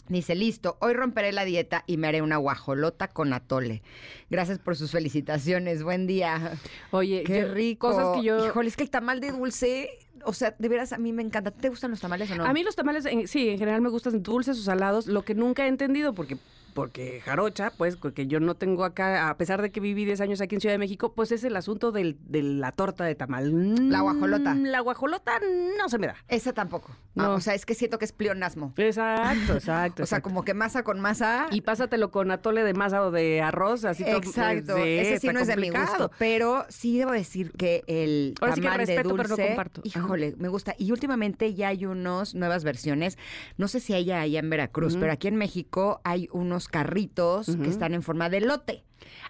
Dice, 0.09 0.35
listo, 0.35 0.77
hoy 0.81 0.93
romperé 0.93 1.33
la 1.33 1.45
dieta 1.47 1.83
y 1.87 1.97
me 1.97 2.07
haré 2.09 2.21
una 2.21 2.37
guajolota 2.37 3.09
con 3.09 3.33
atole. 3.33 3.83
Gracias 4.29 4.59
por 4.59 4.77
sus 4.77 4.91
felicitaciones. 4.91 5.83
Buen 5.83 6.07
día. 6.07 6.59
Oye, 6.91 7.25
Qué 7.25 7.41
yo- 7.41 7.55
rico. 7.55 7.91
Cosas 7.91 8.17
que 8.19 8.23
yo... 8.25 8.47
Híjole, 8.47 8.69
es 8.69 8.77
que 8.77 8.83
el 8.83 8.91
tamal 8.91 9.21
de 9.21 9.33
dulce, 9.33 9.89
o 10.25 10.35
sea, 10.35 10.55
de 10.59 10.69
veras 10.69 10.93
a 10.93 10.99
mí 10.99 11.13
me 11.15 11.23
encanta. 11.23 11.51
¿Te 11.53 11.71
gustan 11.71 11.91
los 11.91 12.01
tamales 12.01 12.31
o 12.31 12.35
no? 12.37 12.45
A 12.45 12.53
mí 12.53 12.63
los 12.63 12.77
tamales, 12.77 13.05
sí, 13.31 13.49
en 13.49 13.59
general 13.59 13.81
me 13.81 13.89
gustan 13.89 14.23
dulces 14.23 14.59
o 14.59 14.63
salados. 14.63 15.07
Lo 15.07 15.23
que 15.25 15.35
nunca 15.35 15.65
he 15.65 15.69
entendido, 15.69 16.13
porque 16.13 16.37
porque 16.75 17.21
jarocha, 17.25 17.71
pues, 17.77 17.97
que 18.15 18.27
yo 18.27 18.41
no 18.41 18.55
tengo 18.55 18.85
acá, 18.85 19.31
a 19.31 19.37
pesar 19.37 19.63
de 19.63 19.71
que 19.71 19.81
viví 19.81 20.05
10 20.05 20.21
años 20.21 20.41
aquí 20.41 20.57
en 20.57 20.61
Ciudad 20.61 20.75
de 20.75 20.79
México, 20.79 21.15
pues 21.15 21.33
es 21.33 21.45
el 21.45 21.57
asunto 21.57 21.93
del, 21.93 22.19
de 22.21 22.43
la 22.43 22.73
torta 22.73 23.05
de 23.05 23.15
tamal. 23.15 23.91
La 23.91 24.01
guajolota. 24.01 24.55
Mm, 24.55 24.65
La 24.65 24.81
guajolota 24.81 25.41
no 25.79 25.89
se 25.89 25.99
me 25.99 26.09
da. 26.09 26.17
Esa 26.29 26.53
tampoco. 26.53 26.95
No. 27.15 27.25
Ah, 27.25 27.31
o 27.31 27.41
sea, 27.41 27.55
es 27.55 27.65
que 27.65 27.75
siento 27.75 27.99
que 27.99 28.05
es 28.05 28.13
pleonasmo. 28.13 28.75
Exacto, 28.77 29.55
exacto. 29.55 30.03
O 30.03 30.07
sea, 30.07 30.21
como 30.21 30.45
que 30.45 30.53
masa 30.55 30.83
con 30.83 31.01
masa. 31.01 31.47
Y 31.51 31.61
pásatelo 31.61 32.11
con 32.11 32.31
atole 32.31 32.65
de 32.65 32.75
masa 32.75 33.03
o 33.03 33.11
de 33.11 33.41
arroz, 33.41 33.85
así 33.85 34.05
todo, 34.05 34.17
Exacto, 34.17 34.75
pues, 34.75 34.85
sí, 34.85 34.91
ese 34.99 35.19
sí 35.21 35.29
no 35.29 35.41
es 35.41 35.47
de 35.47 35.57
mi 35.57 35.71
gusto, 35.71 36.11
pero 36.19 36.67
sí 36.69 36.99
debo 36.99 37.13
decir 37.13 37.53
que 37.53 37.83
el 37.87 38.35
Ahora 38.41 38.55
sí 38.55 38.61
que 38.61 38.69
respeto, 38.69 39.09
de 39.09 39.15
pero 39.15 39.29
no 39.29 39.37
dulce, 39.37 39.47
comparto. 39.47 39.81
Híjole, 39.85 40.35
me 40.39 40.49
gusta. 40.49 40.75
Y 40.79 40.91
últimamente 40.91 41.55
ya 41.55 41.69
hay 41.69 41.87
unos 41.87 42.35
nuevas 42.35 42.65
versiones, 42.65 43.19
no 43.57 43.69
sé 43.69 43.81
si 43.81 43.95
hay 43.95 44.11
allá 44.11 44.41
en 44.41 44.51
Veracruz, 44.51 44.97
pero 44.97 45.13
aquí 45.13 45.29
en 45.29 45.37
México 45.37 46.01
hay 46.05 46.29
unos 46.33 46.64
carritos 46.69 47.57
que 47.63 47.69
están 47.69 47.95
en 47.95 48.03
forma 48.03 48.29
de 48.31 48.41
lote. 48.41 48.85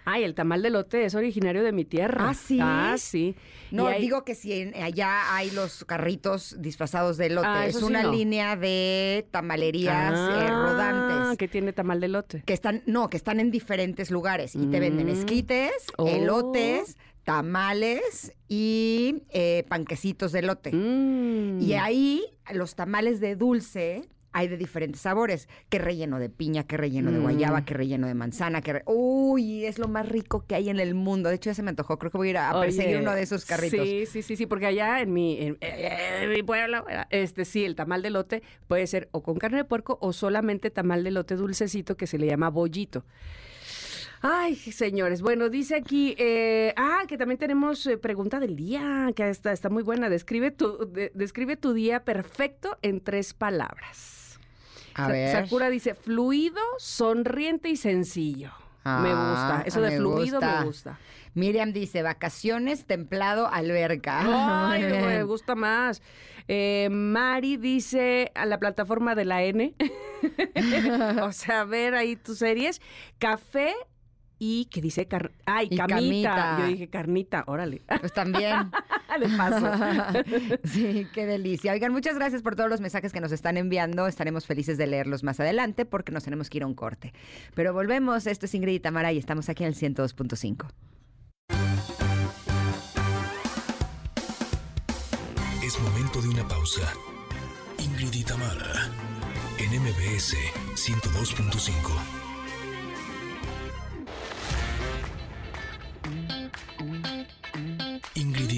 Ay, 0.05 0.23
el 0.23 0.35
tamal 0.35 0.61
de 0.61 0.69
lote 0.69 1.03
es 1.05 1.15
originario 1.15 1.63
de 1.63 1.71
mi 1.71 1.83
tierra. 1.83 2.29
¿Ah, 2.29 2.33
sí? 2.33 2.59
Ah, 2.61 2.95
sí. 2.97 3.35
No, 3.71 3.87
hay- 3.87 3.99
digo 4.01 4.23
que 4.23 4.35
si 4.35 4.53
en- 4.53 4.75
allá 4.81 5.35
hay 5.35 5.49
los 5.51 5.83
carritos 5.83 6.55
disfrazados 6.59 7.17
de 7.17 7.29
lote, 7.31 7.47
Ah, 7.47 7.65
es 7.65 7.77
sí 7.79 7.83
una 7.83 8.03
no. 8.03 8.11
línea 8.11 8.55
de 8.55 9.27
tamalerías 9.31 10.13
eh, 10.13 10.47
Ah, 10.49 10.65
rodantes. 10.69 11.37
que 11.37 11.47
tiene 11.47 11.73
tamal 11.73 11.99
de 11.99 12.07
lote. 12.07 12.43
que 12.45 12.53
están, 12.53 12.83
no, 12.85 13.09
que 13.09 13.17
están 13.17 13.39
en 13.39 13.51
diferentes 13.51 14.11
lugares 14.11 14.55
y 14.55 14.67
te 14.67 14.79
venden 14.79 15.07
Mm. 15.07 15.11
esquites, 15.11 15.71
Oh. 15.97 16.07
elotes, 16.07 16.95
tamales 17.23 18.33
y 18.47 19.23
eh, 19.29 19.65
panquecitos 19.67 20.31
de 20.31 20.39
elote. 20.39 20.71
Mm. 20.71 21.59
Y 21.61 21.73
ahí 21.73 22.23
los 22.53 22.75
tamales 22.75 23.19
de 23.19 23.35
dulce 23.35 24.07
hay 24.37 24.49
de 24.49 24.57
diferentes 24.57 24.99
sabores, 25.01 25.47
que 25.69 25.79
relleno 25.79 26.19
de 26.19 26.29
piña, 26.29 26.65
que 26.67 26.75
relleno 26.75 27.09
de 27.11 27.19
Mm. 27.19 27.21
guayaba, 27.23 27.63
que 27.63 27.73
relleno 27.73 28.05
de 28.05 28.13
manzana, 28.15 28.61
que 28.61 28.73
re- 28.73 28.83
uy, 28.85 29.65
es 29.65 29.79
lo 29.79 29.87
más 29.87 30.07
rico 30.09 30.45
que 30.45 30.55
hay 30.55 30.69
en 30.69 30.79
el 30.79 30.93
mundo. 30.93 31.29
De 31.29 31.35
hecho, 31.35 31.49
ya 31.49 31.53
se 31.53 31.63
me 31.63 31.69
antojó, 31.69 31.97
creo 31.97 32.11
que 32.11 32.17
voy 32.17 32.27
a 32.27 32.31
ir 32.31 32.37
a, 32.37 32.49
a 32.49 32.59
perseguir 32.61 32.95
Oye, 32.97 33.01
uno 33.03 33.13
de 33.15 33.21
esos 33.23 33.45
carritos. 33.45 33.87
Sí, 33.87 34.05
sí, 34.05 34.21
sí, 34.21 34.35
sí, 34.35 34.45
porque 34.45 34.65
allá 34.65 34.99
en 34.99 35.13
mi, 35.13 35.39
en, 35.41 35.57
en 35.61 36.29
mi 36.29 36.43
pueblo, 36.43 36.85
este 37.11 37.45
sí, 37.45 37.63
el 37.63 37.75
tamal 37.75 38.01
de 38.01 38.09
lote 38.09 38.43
puede 38.67 38.85
ser 38.87 39.07
o 39.11 39.23
con 39.23 39.37
carne 39.37 39.57
de 39.59 39.63
puerco 39.65 39.97
o 40.01 40.11
solamente 40.11 40.69
tamal 40.69 41.03
de 41.05 41.11
lote 41.11 41.35
dulcecito 41.35 41.95
que 41.95 42.05
se 42.05 42.17
le 42.17 42.27
llama 42.27 42.49
bollito. 42.49 43.05
Ay, 44.27 44.55
señores, 44.55 45.21
bueno, 45.21 45.49
dice 45.49 45.75
aquí, 45.75 46.15
eh, 46.17 46.73
ah, 46.77 47.03
que 47.07 47.15
también 47.17 47.37
tenemos 47.37 47.85
eh, 47.85 47.97
pregunta 47.97 48.39
del 48.39 48.55
día, 48.55 49.11
que 49.15 49.29
está, 49.29 49.51
está 49.51 49.69
muy 49.69 49.83
buena. 49.83 50.09
Describe 50.09 50.49
tu, 50.49 50.89
de- 50.91 51.11
describe 51.13 51.57
tu 51.57 51.73
día 51.73 52.03
perfecto 52.03 52.75
en 52.81 53.01
tres 53.01 53.33
palabras. 53.35 54.24
A 54.95 55.07
ver. 55.07 55.31
Sakura 55.31 55.69
dice, 55.69 55.93
fluido, 55.93 56.61
sonriente 56.79 57.69
y 57.69 57.75
sencillo. 57.77 58.51
me 58.83 59.09
gusta. 59.09 59.57
Ah, 59.59 59.63
Eso 59.65 59.81
de 59.81 59.91
me 59.91 59.97
fluido 59.97 60.39
gusta. 60.39 60.59
me 60.61 60.65
gusta. 60.65 60.99
Miriam 61.33 61.73
dice, 61.73 62.01
vacaciones, 62.01 62.85
templado, 62.85 63.47
alberca. 63.47 64.69
Ay, 64.71 64.83
me 64.83 65.23
gusta 65.23 65.53
más. 65.55 66.01
Eh, 66.47 66.87
Mari 66.91 67.57
dice 67.57 68.31
a 68.35 68.45
la 68.45 68.57
plataforma 68.59 69.15
de 69.15 69.25
la 69.25 69.43
N. 69.43 69.73
o 71.21 71.31
sea, 71.31 71.65
ver 71.65 71.95
ahí 71.95 72.15
tus 72.15 72.37
series. 72.39 72.81
Café 73.19 73.73
y 74.39 74.65
que 74.65 74.81
dice 74.81 75.07
car- 75.07 75.31
ay, 75.45 75.67
Y 75.71 75.77
camita. 75.77 75.95
camita. 75.95 76.57
Yo 76.59 76.67
dije 76.67 76.87
carnita, 76.89 77.43
órale. 77.47 77.81
Pues 77.99 78.13
también. 78.13 78.71
de 79.19 79.29
paso. 79.37 79.71
sí, 80.65 81.07
qué 81.13 81.25
delicia. 81.25 81.71
Oigan, 81.71 81.91
muchas 81.93 82.15
gracias 82.15 82.41
por 82.41 82.55
todos 82.55 82.69
los 82.69 82.81
mensajes 82.81 83.13
que 83.13 83.21
nos 83.21 83.31
están 83.31 83.55
enviando. 83.57 84.07
Estaremos 84.07 84.45
felices 84.45 84.77
de 84.77 84.87
leerlos 84.87 85.23
más 85.23 85.39
adelante 85.39 85.85
porque 85.85 86.11
nos 86.11 86.23
tenemos 86.25 86.49
que 86.49 86.57
ir 86.57 86.63
a 86.63 86.67
un 86.67 86.73
corte. 86.75 87.13
Pero 87.53 87.73
volvemos. 87.73 88.27
Esto 88.27 88.45
es 88.45 88.53
Ingrid 88.55 88.73
y 88.75 88.79
Tamara 88.81 89.13
y 89.13 89.17
estamos 89.17 89.47
aquí 89.49 89.63
en 89.63 89.69
el 89.69 89.75
102.5. 89.75 90.67
Es 95.63 95.79
momento 95.81 96.21
de 96.21 96.29
una 96.29 96.47
pausa. 96.47 96.93
Ingrid 97.79 98.13
y 98.13 98.23
Tamara 98.23 98.89
en 99.57 99.81
MBS 99.81 100.35
102.5. 100.75 102.24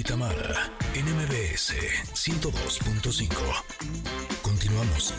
Tamara 0.08 0.72
en 0.94 1.04
MBS 1.04 1.74
102.5. 2.14 3.28
Continuamos. 4.40 5.12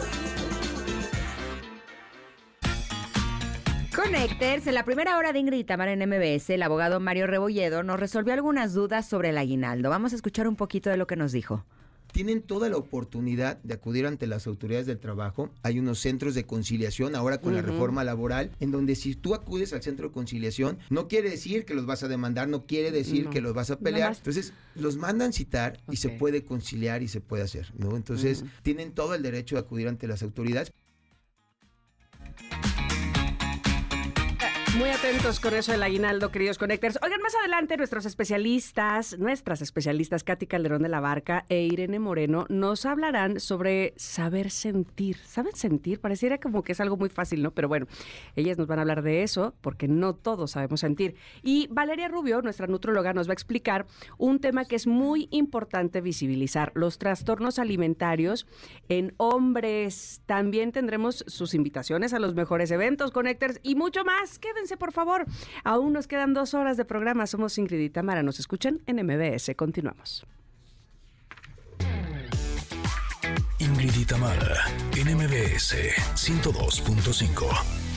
Connecters, 3.95 4.65
en 4.65 4.73
la 4.73 4.83
primera 4.85 5.19
hora 5.19 5.31
de 5.31 5.37
Ingrid 5.37 5.69
en 5.69 6.09
MBS, 6.09 6.49
el 6.49 6.63
abogado 6.63 6.99
Mario 6.99 7.27
Rebolledo 7.27 7.83
nos 7.83 7.99
resolvió 7.99 8.33
algunas 8.33 8.73
dudas 8.73 9.07
sobre 9.07 9.29
el 9.29 9.37
aguinaldo. 9.37 9.91
Vamos 9.91 10.13
a 10.13 10.15
escuchar 10.15 10.47
un 10.47 10.55
poquito 10.55 10.89
de 10.89 10.97
lo 10.97 11.05
que 11.05 11.15
nos 11.15 11.33
dijo 11.33 11.65
tienen 12.11 12.41
toda 12.41 12.69
la 12.69 12.77
oportunidad 12.77 13.57
de 13.63 13.73
acudir 13.73 14.05
ante 14.05 14.27
las 14.27 14.47
autoridades 14.47 14.85
del 14.85 14.99
trabajo. 14.99 15.49
Hay 15.63 15.79
unos 15.79 15.99
centros 15.99 16.35
de 16.35 16.45
conciliación 16.45 17.15
ahora 17.15 17.39
con 17.39 17.53
la 17.53 17.61
reforma 17.61 18.03
laboral, 18.03 18.51
en 18.59 18.71
donde 18.71 18.95
si 18.95 19.15
tú 19.15 19.33
acudes 19.33 19.73
al 19.73 19.81
centro 19.81 20.07
de 20.07 20.13
conciliación, 20.13 20.79
no 20.89 21.07
quiere 21.07 21.29
decir 21.29 21.65
que 21.65 21.73
los 21.73 21.85
vas 21.85 22.03
a 22.03 22.07
demandar, 22.07 22.47
no 22.47 22.65
quiere 22.65 22.91
decir 22.91 23.29
que 23.29 23.41
los 23.41 23.53
vas 23.53 23.71
a 23.71 23.79
pelear. 23.79 24.15
Entonces, 24.15 24.53
los 24.75 24.97
mandan 24.97 25.33
citar 25.33 25.79
y 25.89 25.97
se 25.97 26.09
puede 26.09 26.43
conciliar 26.43 27.03
y 27.03 27.07
se 27.07 27.21
puede 27.21 27.43
hacer, 27.43 27.73
¿no? 27.77 27.95
Entonces, 27.95 28.43
tienen 28.63 28.91
todo 28.91 29.15
el 29.15 29.21
derecho 29.21 29.55
de 29.55 29.61
acudir 29.61 29.87
ante 29.87 30.07
las 30.07 30.23
autoridades. 30.23 30.71
Muy 34.79 34.91
atentos 34.91 35.41
con 35.41 35.53
eso 35.55 35.73
del 35.73 35.83
aguinaldo, 35.83 36.31
queridos 36.31 36.57
conectores. 36.57 36.97
Oigan, 37.03 37.21
más 37.21 37.35
adelante 37.35 37.75
nuestros 37.75 38.05
especialistas, 38.05 39.19
nuestras 39.19 39.61
especialistas 39.61 40.23
Katy 40.23 40.47
Calderón 40.47 40.83
de 40.83 40.87
la 40.87 41.01
Barca 41.01 41.43
e 41.49 41.63
Irene 41.63 41.99
Moreno 41.99 42.45
nos 42.47 42.85
hablarán 42.85 43.41
sobre 43.41 43.93
saber 43.97 44.49
sentir. 44.49 45.17
¿Saben 45.17 45.53
sentir? 45.53 45.99
Pareciera 45.99 46.37
como 46.37 46.63
que 46.63 46.71
es 46.71 46.79
algo 46.79 46.95
muy 46.95 47.09
fácil, 47.09 47.43
¿no? 47.43 47.51
Pero 47.51 47.67
bueno, 47.67 47.87
ellas 48.37 48.57
nos 48.57 48.67
van 48.67 48.79
a 48.79 48.83
hablar 48.83 49.01
de 49.01 49.23
eso 49.23 49.53
porque 49.59 49.89
no 49.89 50.15
todos 50.15 50.51
sabemos 50.51 50.79
sentir. 50.79 51.15
Y 51.43 51.67
Valeria 51.67 52.07
Rubio, 52.07 52.41
nuestra 52.41 52.67
nutróloga, 52.67 53.11
nos 53.11 53.27
va 53.27 53.31
a 53.31 53.33
explicar 53.33 53.85
un 54.17 54.39
tema 54.39 54.63
que 54.63 54.77
es 54.77 54.87
muy 54.87 55.27
importante 55.31 55.99
visibilizar, 55.99 56.71
los 56.73 56.99
trastornos 56.99 57.59
alimentarios 57.59 58.47
en 58.87 59.13
hombres. 59.17 60.21
También 60.25 60.71
tendremos 60.71 61.25
sus 61.27 61.53
invitaciones 61.53 62.13
a 62.13 62.19
los 62.19 62.33
mejores 62.33 62.71
eventos, 62.71 63.11
Connectors 63.11 63.59
y 63.61 63.75
mucho 63.75 64.05
más. 64.05 64.39
Quédense 64.39 64.68
por 64.77 64.91
favor. 64.91 65.25
Aún 65.63 65.93
nos 65.93 66.07
quedan 66.07 66.33
dos 66.33 66.53
horas 66.53 66.77
de 66.77 66.85
programa. 66.85 67.27
Somos 67.27 67.57
Ingrid 67.57 67.79
y 67.79 67.89
Tamara. 67.89 68.23
Nos 68.23 68.39
escuchan 68.39 68.81
en 68.85 69.05
MBS. 69.05 69.55
Continuamos. 69.55 70.25
Ingrid 73.59 73.95
y 73.97 74.05
Tamara, 74.05 74.55
en 74.95 75.15
MBS 75.15 75.75
102.5. 76.15 77.88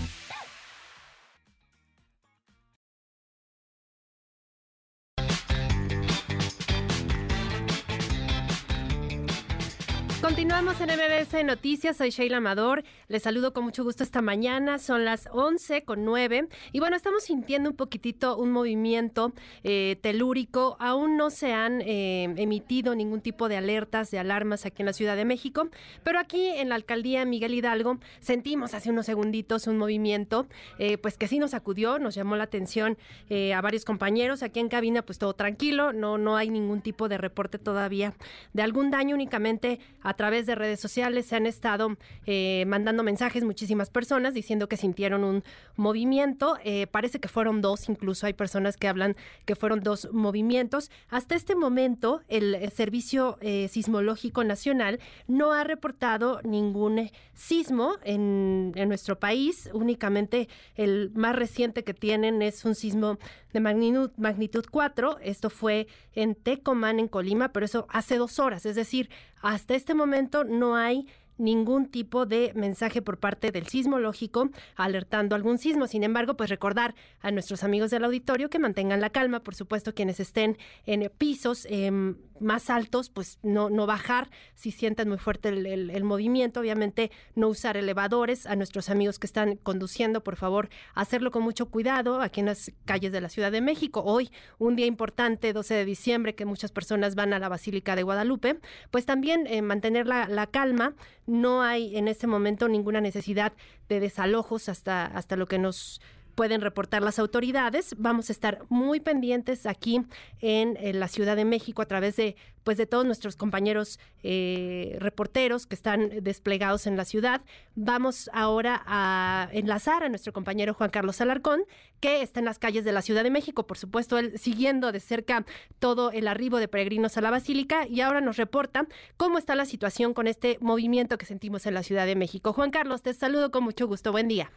Continuamos 10.22 10.80
en 10.80 10.88
MBS 10.88 11.44
Noticias, 11.44 11.96
soy 11.96 12.10
Sheila 12.10 12.36
Amador, 12.36 12.84
les 13.08 13.24
saludo 13.24 13.52
con 13.52 13.64
mucho 13.64 13.82
gusto 13.82 14.04
esta 14.04 14.22
mañana, 14.22 14.78
son 14.78 15.04
las 15.04 15.28
11 15.32 15.82
con 15.82 16.04
9 16.04 16.46
y 16.70 16.78
bueno, 16.78 16.94
estamos 16.94 17.24
sintiendo 17.24 17.70
un 17.70 17.74
poquitito 17.74 18.36
un 18.36 18.52
movimiento 18.52 19.32
eh, 19.64 19.98
telúrico, 20.00 20.76
aún 20.78 21.16
no 21.16 21.30
se 21.30 21.52
han 21.52 21.80
eh, 21.80 22.32
emitido 22.36 22.94
ningún 22.94 23.20
tipo 23.20 23.48
de 23.48 23.56
alertas, 23.56 24.12
de 24.12 24.20
alarmas 24.20 24.64
aquí 24.64 24.82
en 24.82 24.86
la 24.86 24.92
Ciudad 24.92 25.16
de 25.16 25.24
México, 25.24 25.68
pero 26.04 26.20
aquí 26.20 26.46
en 26.50 26.68
la 26.68 26.76
alcaldía 26.76 27.24
Miguel 27.24 27.54
Hidalgo 27.54 27.98
sentimos 28.20 28.74
hace 28.74 28.90
unos 28.90 29.06
segunditos 29.06 29.66
un 29.66 29.76
movimiento 29.76 30.46
eh, 30.78 30.98
pues 30.98 31.18
que 31.18 31.26
sí 31.26 31.40
nos 31.40 31.52
acudió, 31.52 31.98
nos 31.98 32.14
llamó 32.14 32.36
la 32.36 32.44
atención 32.44 32.96
a 33.28 33.60
varios 33.60 33.84
compañeros, 33.84 34.44
aquí 34.44 34.60
en 34.60 34.68
cabina 34.68 35.02
pues 35.02 35.18
todo 35.18 35.34
tranquilo, 35.34 35.92
no, 35.92 36.16
no 36.16 36.36
hay 36.36 36.48
ningún 36.48 36.80
tipo 36.80 37.08
de 37.08 37.18
reporte 37.18 37.58
todavía 37.58 38.14
de 38.52 38.62
algún 38.62 38.92
daño 38.92 39.16
únicamente 39.16 39.80
a 40.12 40.14
través 40.14 40.44
de 40.44 40.54
redes 40.54 40.78
sociales 40.78 41.24
se 41.24 41.36
han 41.36 41.46
estado 41.46 41.96
eh, 42.26 42.64
mandando 42.66 43.02
mensajes 43.02 43.44
muchísimas 43.44 43.88
personas 43.88 44.34
diciendo 44.34 44.68
que 44.68 44.76
sintieron 44.76 45.24
un 45.24 45.42
movimiento. 45.76 46.58
Eh, 46.64 46.86
parece 46.86 47.18
que 47.18 47.28
fueron 47.28 47.62
dos, 47.62 47.88
incluso 47.88 48.26
hay 48.26 48.34
personas 48.34 48.76
que 48.76 48.88
hablan 48.88 49.16
que 49.46 49.56
fueron 49.56 49.80
dos 49.80 50.10
movimientos. 50.12 50.90
Hasta 51.08 51.34
este 51.34 51.54
momento, 51.54 52.20
el, 52.28 52.70
Servicio 52.72 53.38
eh, 53.40 53.68
Sismológico 53.68 54.44
Nacional 54.44 55.00
no 55.26 55.52
ha 55.52 55.64
reportado 55.64 56.40
ningún 56.42 57.10
sismo 57.32 57.94
en, 58.04 58.72
en 58.76 58.88
nuestro 58.88 59.18
país. 59.18 59.70
Únicamente 59.72 60.48
el 60.76 61.10
más 61.14 61.34
reciente 61.34 61.84
que 61.84 61.94
tienen 61.94 62.42
es 62.42 62.66
un 62.66 62.74
sismo 62.74 63.18
de 63.52 63.60
magnitud, 63.60 64.10
magnitud 64.18 64.64
4. 64.70 65.18
Esto 65.22 65.48
fue 65.48 65.86
en 66.14 66.34
Tecomán, 66.34 66.98
en 66.98 67.08
Colima, 67.08 67.52
pero 67.52 67.64
eso 67.64 67.86
hace 67.88 68.16
dos 68.16 68.38
horas. 68.38 68.66
Es 68.66 68.76
decir, 68.76 69.08
hasta 69.42 69.74
este 69.74 69.94
momento 69.94 70.01
no 70.44 70.76
hay 70.76 71.06
ningún 71.38 71.86
tipo 71.86 72.26
de 72.26 72.52
mensaje 72.54 73.02
por 73.02 73.18
parte 73.18 73.50
del 73.50 73.66
sismológico 73.66 74.50
alertando 74.76 75.34
algún 75.34 75.58
sismo. 75.58 75.86
Sin 75.86 76.04
embargo, 76.04 76.36
pues 76.36 76.50
recordar 76.50 76.94
a 77.20 77.30
nuestros 77.30 77.64
amigos 77.64 77.90
del 77.90 78.04
auditorio 78.04 78.48
que 78.48 78.58
mantengan 78.58 79.00
la 79.00 79.10
calma, 79.10 79.40
por 79.40 79.54
supuesto, 79.54 79.94
quienes 79.94 80.20
estén 80.20 80.56
en 80.86 81.10
pisos 81.18 81.66
em, 81.68 82.16
más 82.42 82.70
altos, 82.70 83.10
pues 83.10 83.38
no, 83.42 83.70
no 83.70 83.86
bajar. 83.86 84.30
Si 84.54 84.70
sienten 84.70 85.08
muy 85.08 85.18
fuerte 85.18 85.48
el, 85.48 86.04
movimiento, 86.04 86.60
obviamente 86.60 87.10
no 87.34 87.48
usar 87.48 87.76
elevadores, 87.76 88.46
a 88.46 88.56
nuestros 88.56 88.90
amigos 88.90 89.18
que 89.18 89.26
están 89.26 89.56
conduciendo, 89.56 90.22
por 90.22 90.36
favor, 90.36 90.68
hacerlo 90.94 91.30
con 91.30 91.42
mucho 91.42 91.66
cuidado 91.66 92.20
aquí 92.20 92.40
en 92.40 92.46
las 92.46 92.72
calles 92.84 93.12
de 93.12 93.20
la 93.20 93.28
Ciudad 93.28 93.52
de 93.52 93.60
México. 93.60 94.02
Hoy, 94.04 94.30
un 94.58 94.76
día 94.76 94.86
importante, 94.86 95.52
12 95.52 95.74
de 95.74 95.84
diciembre, 95.84 96.34
que 96.34 96.44
muchas 96.44 96.72
personas 96.72 97.14
van 97.14 97.32
a 97.32 97.38
la 97.38 97.48
Basílica 97.48 97.96
de 97.96 98.02
Guadalupe, 98.02 98.58
pues 98.90 99.06
también 99.06 99.46
eh, 99.46 99.62
mantener 99.62 100.06
la, 100.06 100.28
la 100.28 100.46
calma, 100.46 100.94
no 101.26 101.62
hay 101.62 101.96
en 101.96 102.08
este 102.08 102.26
momento 102.26 102.68
ninguna 102.68 103.00
necesidad 103.00 103.52
de 103.88 104.00
desalojos 104.00 104.68
hasta, 104.68 105.06
hasta 105.06 105.36
lo 105.36 105.46
que 105.46 105.58
nos 105.58 106.00
pueden 106.34 106.60
reportar 106.60 107.02
las 107.02 107.18
autoridades. 107.18 107.94
Vamos 107.98 108.28
a 108.28 108.32
estar 108.32 108.64
muy 108.68 109.00
pendientes 109.00 109.66
aquí 109.66 110.02
en, 110.40 110.76
la 110.98 111.08
Ciudad 111.08 111.36
de 111.36 111.44
México 111.44 111.82
a 111.82 111.86
través 111.86 112.16
de 112.16 112.36
pues 112.64 112.76
de 112.78 112.86
todos 112.86 113.04
nuestros 113.04 113.34
compañeros 113.34 113.98
eh, 114.22 114.96
reporteros 115.00 115.66
que 115.66 115.74
están 115.74 116.22
desplegados 116.22 116.86
en 116.86 116.96
la 116.96 117.04
ciudad. 117.04 117.40
Vamos 117.74 118.30
ahora 118.32 118.82
a 118.86 119.48
enlazar 119.52 120.04
a 120.04 120.08
nuestro 120.08 120.32
compañero 120.32 120.72
Juan 120.72 120.90
Carlos 120.90 121.20
Alarcón, 121.20 121.64
que 121.98 122.22
está 122.22 122.38
en 122.38 122.46
las 122.46 122.60
calles 122.60 122.84
de 122.84 122.92
la 122.92 123.02
Ciudad 123.02 123.24
de 123.24 123.30
México, 123.30 123.66
por 123.66 123.78
supuesto, 123.78 124.16
él 124.16 124.38
siguiendo 124.38 124.92
de 124.92 125.00
cerca 125.00 125.44
todo 125.80 126.12
el 126.12 126.28
arribo 126.28 126.58
de 126.58 126.68
peregrinos 126.68 127.16
a 127.16 127.20
la 127.20 127.32
Basílica 127.32 127.86
y 127.88 128.00
ahora 128.00 128.20
nos 128.20 128.36
reporta 128.36 128.86
cómo 129.16 129.38
está 129.38 129.56
la 129.56 129.64
situación 129.64 130.14
con 130.14 130.28
este 130.28 130.58
movimiento 130.60 131.18
que 131.18 131.26
sentimos 131.26 131.66
en 131.66 131.74
la 131.74 131.82
Ciudad 131.82 132.06
de 132.06 132.14
México. 132.14 132.52
Juan 132.52 132.70
Carlos, 132.70 133.02
te 133.02 133.12
saludo 133.12 133.50
con 133.50 133.64
mucho 133.64 133.88
gusto. 133.88 134.12
Buen 134.12 134.28
día. 134.28 134.52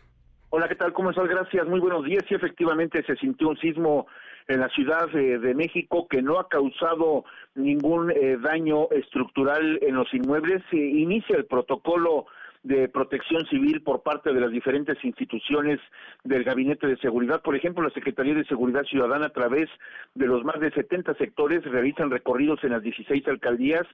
Hola, 0.58 0.70
¿qué 0.70 0.76
tal? 0.76 0.94
¿Cómo 0.94 1.10
estás? 1.10 1.28
Gracias. 1.28 1.68
Muy 1.68 1.82
buenos 1.82 2.06
días. 2.06 2.24
Sí, 2.30 2.34
efectivamente 2.34 3.04
se 3.04 3.18
sintió 3.18 3.50
un 3.50 3.58
sismo 3.58 4.08
en 4.48 4.62
la 4.62 4.70
Ciudad 4.70 5.10
de, 5.10 5.54
México 5.54 6.08
que 6.08 6.22
no 6.22 6.40
ha 6.40 6.48
causado 6.48 7.26
ningún 7.56 8.10
eh, 8.10 8.38
daño 8.42 8.88
estructural 8.92 9.80
en 9.82 9.96
los 9.96 10.14
inmuebles. 10.14 10.64
Se 10.72 10.78
inicia 10.78 11.36
el 11.36 11.44
protocolo 11.44 12.28
de 12.64 12.88
protección 12.88 13.46
civil 13.48 13.82
por 13.82 14.02
parte 14.02 14.32
de 14.32 14.40
las 14.40 14.50
diferentes 14.50 14.98
instituciones 15.04 15.82
del 16.24 16.46
Gabinete 16.46 16.88
de 16.88 16.96
Seguridad. 17.00 17.42
Por 17.42 17.58
ejemplo, 17.58 17.84
la 17.84 17.94
Secretaría 17.94 18.34
de 18.34 18.46
Seguridad 18.46 18.86
Ciudadana, 18.86 19.26
a 19.26 19.34
través 19.34 19.70
de 20.14 20.26
los 20.26 20.46
más 20.46 20.62
de 20.62 20.72
70 20.72 21.16
sectores, 21.16 21.66
realizan 21.66 22.10
recorridos 22.10 22.64
en 22.64 22.72
las 22.72 22.82
16 22.82 23.28
alcaldías 23.28 23.86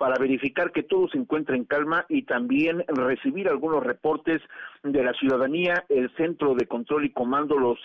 para 0.00 0.18
verificar 0.18 0.72
que 0.72 0.82
todo 0.82 1.10
se 1.10 1.18
encuentra 1.18 1.54
en 1.54 1.66
calma 1.66 2.06
y 2.08 2.22
también 2.22 2.82
recibir 2.88 3.50
algunos 3.50 3.84
reportes 3.84 4.40
de 4.82 5.04
la 5.04 5.12
ciudadanía, 5.12 5.84
el 5.90 6.10
Centro 6.16 6.54
de 6.54 6.66
Control 6.66 7.04
y 7.04 7.12
Comando, 7.12 7.58
los 7.58 7.78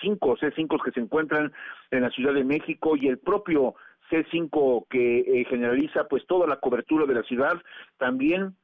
cinco 0.00 0.36
C5 0.36 0.80
que 0.84 0.92
se 0.92 1.00
encuentran 1.00 1.52
en 1.90 2.02
la 2.02 2.10
Ciudad 2.10 2.34
de 2.34 2.44
México 2.44 2.94
y 2.96 3.08
el 3.08 3.18
propio 3.18 3.74
C5 4.12 4.86
que 4.88 5.18
eh, 5.18 5.44
generaliza 5.46 6.04
pues 6.04 6.24
toda 6.28 6.46
la 6.46 6.60
cobertura 6.60 7.04
de 7.04 7.14
la 7.14 7.24
ciudad, 7.24 7.60
también 7.98 8.54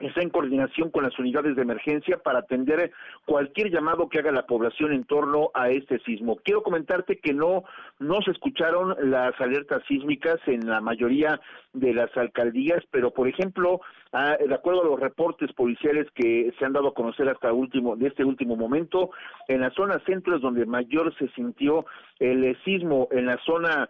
está 0.00 0.22
en 0.22 0.30
coordinación 0.30 0.90
con 0.90 1.04
las 1.04 1.18
unidades 1.18 1.56
de 1.56 1.62
emergencia 1.62 2.18
para 2.18 2.40
atender 2.40 2.92
cualquier 3.26 3.70
llamado 3.70 4.08
que 4.08 4.18
haga 4.18 4.30
la 4.30 4.46
población 4.46 4.92
en 4.92 5.04
torno 5.04 5.50
a 5.54 5.70
este 5.70 5.98
sismo. 6.00 6.36
Quiero 6.36 6.62
comentarte 6.62 7.18
que 7.18 7.34
no, 7.34 7.64
no 7.98 8.22
se 8.22 8.30
escucharon 8.30 8.94
las 9.10 9.38
alertas 9.40 9.82
sísmicas 9.88 10.38
en 10.46 10.68
la 10.68 10.80
mayoría 10.80 11.40
de 11.72 11.94
las 11.94 12.16
alcaldías, 12.16 12.82
pero 12.90 13.12
por 13.12 13.28
ejemplo, 13.28 13.80
de 14.12 14.54
acuerdo 14.54 14.82
a 14.82 14.86
los 14.86 15.00
reportes 15.00 15.52
policiales 15.52 16.06
que 16.14 16.52
se 16.58 16.64
han 16.64 16.72
dado 16.72 16.88
a 16.88 16.94
conocer 16.94 17.28
hasta 17.28 17.52
último, 17.52 17.96
de 17.96 18.08
este 18.08 18.24
último 18.24 18.56
momento, 18.56 19.10
en 19.48 19.60
la 19.60 19.70
zona 19.70 20.00
centro 20.06 20.36
es 20.36 20.42
donde 20.42 20.66
mayor 20.66 21.14
se 21.18 21.28
sintió 21.30 21.86
el 22.18 22.56
sismo, 22.64 23.08
en 23.10 23.26
la 23.26 23.38
zona 23.44 23.88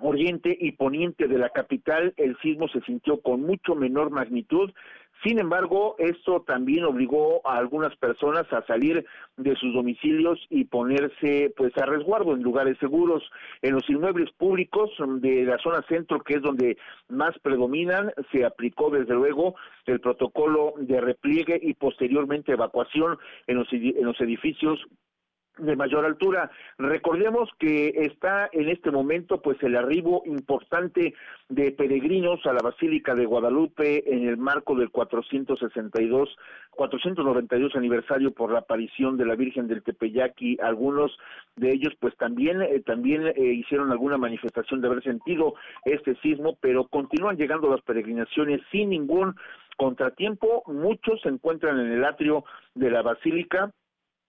oriente 0.00 0.56
y 0.58 0.72
poniente 0.72 1.28
de 1.28 1.38
la 1.38 1.50
capital, 1.50 2.14
el 2.16 2.36
sismo 2.38 2.68
se 2.68 2.80
sintió 2.82 3.20
con 3.20 3.42
mucho 3.42 3.74
menor 3.74 4.10
magnitud. 4.10 4.72
Sin 5.24 5.38
embargo, 5.38 5.96
esto 5.98 6.42
también 6.42 6.84
obligó 6.84 7.40
a 7.48 7.56
algunas 7.56 7.96
personas 7.96 8.44
a 8.52 8.64
salir 8.66 9.06
de 9.38 9.56
sus 9.56 9.72
domicilios 9.72 10.38
y 10.50 10.64
ponerse 10.64 11.50
pues 11.56 11.74
a 11.78 11.86
resguardo 11.86 12.34
en 12.34 12.42
lugares 12.42 12.76
seguros. 12.78 13.22
En 13.62 13.74
los 13.74 13.88
inmuebles 13.88 14.30
públicos 14.32 14.90
de 14.98 15.44
la 15.44 15.56
zona 15.58 15.82
centro, 15.88 16.20
que 16.20 16.34
es 16.34 16.42
donde 16.42 16.76
más 17.08 17.38
predominan, 17.38 18.12
se 18.32 18.44
aplicó 18.44 18.90
desde 18.90 19.14
luego 19.14 19.54
el 19.86 19.98
protocolo 20.00 20.74
de 20.76 21.00
repliegue 21.00 21.58
y 21.62 21.72
posteriormente 21.72 22.52
evacuación 22.52 23.16
en 23.46 23.56
los, 23.56 23.72
en 23.72 24.04
los 24.04 24.20
edificios 24.20 24.78
de 25.58 25.76
mayor 25.76 26.04
altura. 26.04 26.50
Recordemos 26.78 27.48
que 27.58 27.88
está 27.96 28.48
en 28.52 28.68
este 28.68 28.90
momento 28.90 29.40
pues 29.40 29.62
el 29.62 29.76
arribo 29.76 30.22
importante 30.26 31.14
de 31.48 31.72
peregrinos 31.72 32.44
a 32.46 32.52
la 32.52 32.62
Basílica 32.62 33.14
de 33.14 33.26
Guadalupe 33.26 34.12
en 34.12 34.26
el 34.26 34.36
marco 34.36 34.74
del 34.74 34.90
462 34.90 36.36
492 36.70 37.76
aniversario 37.76 38.32
por 38.32 38.50
la 38.50 38.60
aparición 38.60 39.16
de 39.16 39.26
la 39.26 39.36
Virgen 39.36 39.68
del 39.68 39.82
Tepeyaki. 39.82 40.58
Algunos 40.60 41.16
de 41.56 41.70
ellos 41.70 41.94
pues 42.00 42.16
también 42.16 42.62
eh, 42.62 42.80
también 42.80 43.26
eh, 43.26 43.34
hicieron 43.36 43.92
alguna 43.92 44.18
manifestación 44.18 44.80
de 44.80 44.88
haber 44.88 45.02
sentido 45.02 45.54
este 45.84 46.16
sismo, 46.16 46.56
pero 46.60 46.88
continúan 46.88 47.36
llegando 47.36 47.70
las 47.70 47.82
peregrinaciones 47.82 48.60
sin 48.72 48.90
ningún 48.90 49.36
contratiempo. 49.76 50.64
Muchos 50.66 51.20
se 51.22 51.28
encuentran 51.28 51.78
en 51.78 51.92
el 51.92 52.04
atrio 52.04 52.44
de 52.74 52.90
la 52.90 53.02
Basílica 53.02 53.72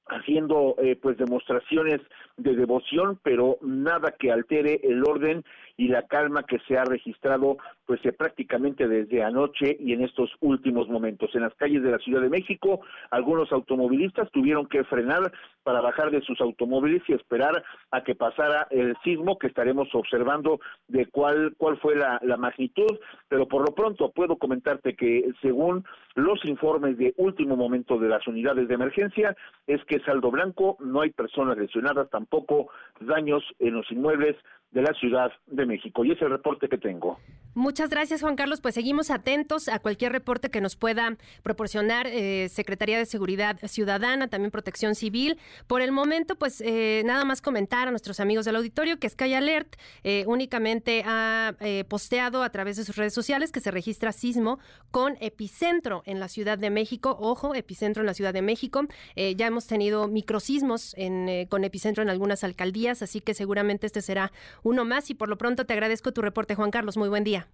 haciendo 0.07 0.75
eh, 0.77 0.97
pues 1.01 1.17
demostraciones 1.17 2.01
de 2.37 2.55
devoción, 2.55 3.19
pero 3.23 3.57
nada 3.61 4.13
que 4.17 4.31
altere 4.31 4.79
el 4.83 5.03
orden 5.03 5.43
y 5.77 5.87
la 5.87 6.03
calma 6.03 6.43
que 6.43 6.59
se 6.67 6.77
ha 6.77 6.85
registrado 6.85 7.57
pues 7.85 7.99
eh, 8.05 8.11
prácticamente 8.11 8.87
desde 8.87 9.23
anoche 9.23 9.75
y 9.79 9.93
en 9.93 10.03
estos 10.03 10.31
últimos 10.41 10.87
momentos. 10.89 11.33
En 11.33 11.41
las 11.41 11.53
calles 11.55 11.83
de 11.83 11.91
la 11.91 11.97
Ciudad 11.99 12.21
de 12.21 12.29
México, 12.29 12.81
algunos 13.11 13.51
automovilistas 13.51 14.31
tuvieron 14.31 14.67
que 14.67 14.83
frenar 14.85 15.31
para 15.63 15.81
bajar 15.81 16.11
de 16.11 16.21
sus 16.21 16.39
automóviles 16.41 17.01
y 17.07 17.13
esperar 17.13 17.63
a 17.91 18.03
que 18.03 18.15
pasara 18.15 18.67
el 18.69 18.95
sismo 19.03 19.37
que 19.37 19.47
estaremos 19.47 19.87
observando 19.93 20.59
de 20.87 21.07
cuál, 21.07 21.55
cuál 21.57 21.77
fue 21.77 21.95
la, 21.95 22.19
la 22.23 22.37
magnitud, 22.37 22.99
pero 23.27 23.47
por 23.47 23.61
lo 23.61 23.73
pronto 23.73 24.11
puedo 24.11 24.37
comentarte 24.37 24.95
que 24.95 25.29
según 25.41 25.83
los 26.15 26.43
informes 26.45 26.97
de 26.97 27.13
último 27.17 27.55
momento 27.55 27.97
de 27.97 28.07
las 28.07 28.25
unidades 28.27 28.67
de 28.67 28.75
emergencia, 28.75 29.35
es 29.67 29.83
que 29.85 29.94
saldo 30.03 30.31
blanco, 30.31 30.77
no 30.79 31.01
hay 31.01 31.11
personas 31.11 31.57
lesionadas, 31.57 32.09
tampoco 32.09 32.69
daños 32.99 33.43
en 33.59 33.75
los 33.75 33.91
inmuebles 33.91 34.35
de 34.75 34.81
la 34.81 34.93
Ciudad 34.93 35.31
de 35.47 35.65
México. 35.65 36.03
Y 36.03 36.11
es 36.11 36.21
el 36.21 36.29
reporte 36.29 36.67
que 36.67 36.77
tengo. 36.77 37.17
Muchas 37.53 37.89
gracias, 37.89 38.21
Juan 38.21 38.35
Carlos. 38.35 38.59
Pues 38.59 38.75
seguimos 38.75 39.09
atentos 39.09 39.69
a 39.69 39.79
cualquier 39.79 40.11
reporte 40.11 40.49
que 40.49 40.59
nos 40.59 40.75
pueda 40.75 41.15
proporcionar 41.41 42.05
eh, 42.07 42.49
Secretaría 42.49 42.97
de 42.97 43.05
Seguridad 43.05 43.57
Ciudadana, 43.63 44.27
también 44.27 44.51
Protección 44.51 44.93
Civil. 44.93 45.37
Por 45.65 45.81
el 45.81 45.93
momento, 45.93 46.35
pues 46.35 46.59
eh, 46.59 47.03
nada 47.05 47.23
más 47.23 47.41
comentar 47.41 47.87
a 47.87 47.91
nuestros 47.91 48.19
amigos 48.19 48.43
del 48.43 48.57
auditorio 48.57 48.99
que 48.99 49.07
Sky 49.09 49.33
Alert 49.33 49.77
eh, 50.03 50.25
únicamente 50.27 51.03
ha 51.05 51.53
posteado 51.87 52.43
a 52.43 52.49
través 52.49 52.75
de 52.75 52.83
sus 52.83 52.97
redes 52.97 53.13
sociales 53.13 53.53
que 53.53 53.61
se 53.61 53.71
registra 53.71 54.11
sismo 54.11 54.59
con 54.91 55.15
epicentro 55.21 56.03
en 56.05 56.19
la 56.19 56.27
Ciudad 56.27 56.57
de 56.57 56.69
México. 56.69 57.15
Ojo, 57.17 57.55
epicentro 57.55 58.01
en 58.01 58.07
la 58.07 58.13
Ciudad 58.13 58.33
de 58.33 58.41
México. 58.41 58.81
ya 59.15 59.47
hemos 59.47 59.67
tenido 59.67 60.09
microsismos 60.09 60.93
en, 60.97 61.47
con 61.47 61.63
epicentro 61.63 62.03
en 62.03 62.09
algunas 62.09 62.43
alcaldías, 62.43 63.01
así 63.01 63.21
que 63.21 63.33
seguramente 63.33 63.87
este 63.87 64.01
será 64.01 64.33
uno 64.65 64.83
más. 64.83 65.09
Y 65.09 65.13
por 65.13 65.29
lo 65.29 65.37
pronto 65.37 65.65
te 65.65 65.73
agradezco 65.73 66.11
tu 66.11 66.21
reporte, 66.21 66.55
Juan 66.55 66.71
Carlos. 66.71 66.97
Muy 66.97 67.07
buen 67.07 67.23
día. 67.23 67.47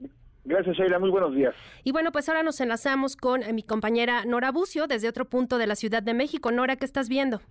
Gracias, 0.43 0.75
Sheila. 0.75 0.97
Muy 0.97 1.11
buenos 1.11 1.35
días. 1.35 1.53
Y 1.83 1.91
bueno, 1.91 2.11
pues 2.11 2.27
ahora 2.27 2.41
nos 2.41 2.59
enlazamos 2.59 3.15
con 3.15 3.41
mi 3.53 3.61
compañera 3.61 4.25
Nora 4.25 4.51
Bucio 4.51 4.87
desde 4.87 5.07
otro 5.07 5.25
punto 5.25 5.59
de 5.59 5.67
la 5.67 5.75
Ciudad 5.75 6.01
de 6.01 6.13
México. 6.13 6.51
Nora, 6.51 6.77
¿qué 6.77 6.85
estás 6.85 7.09
viendo? 7.09 7.41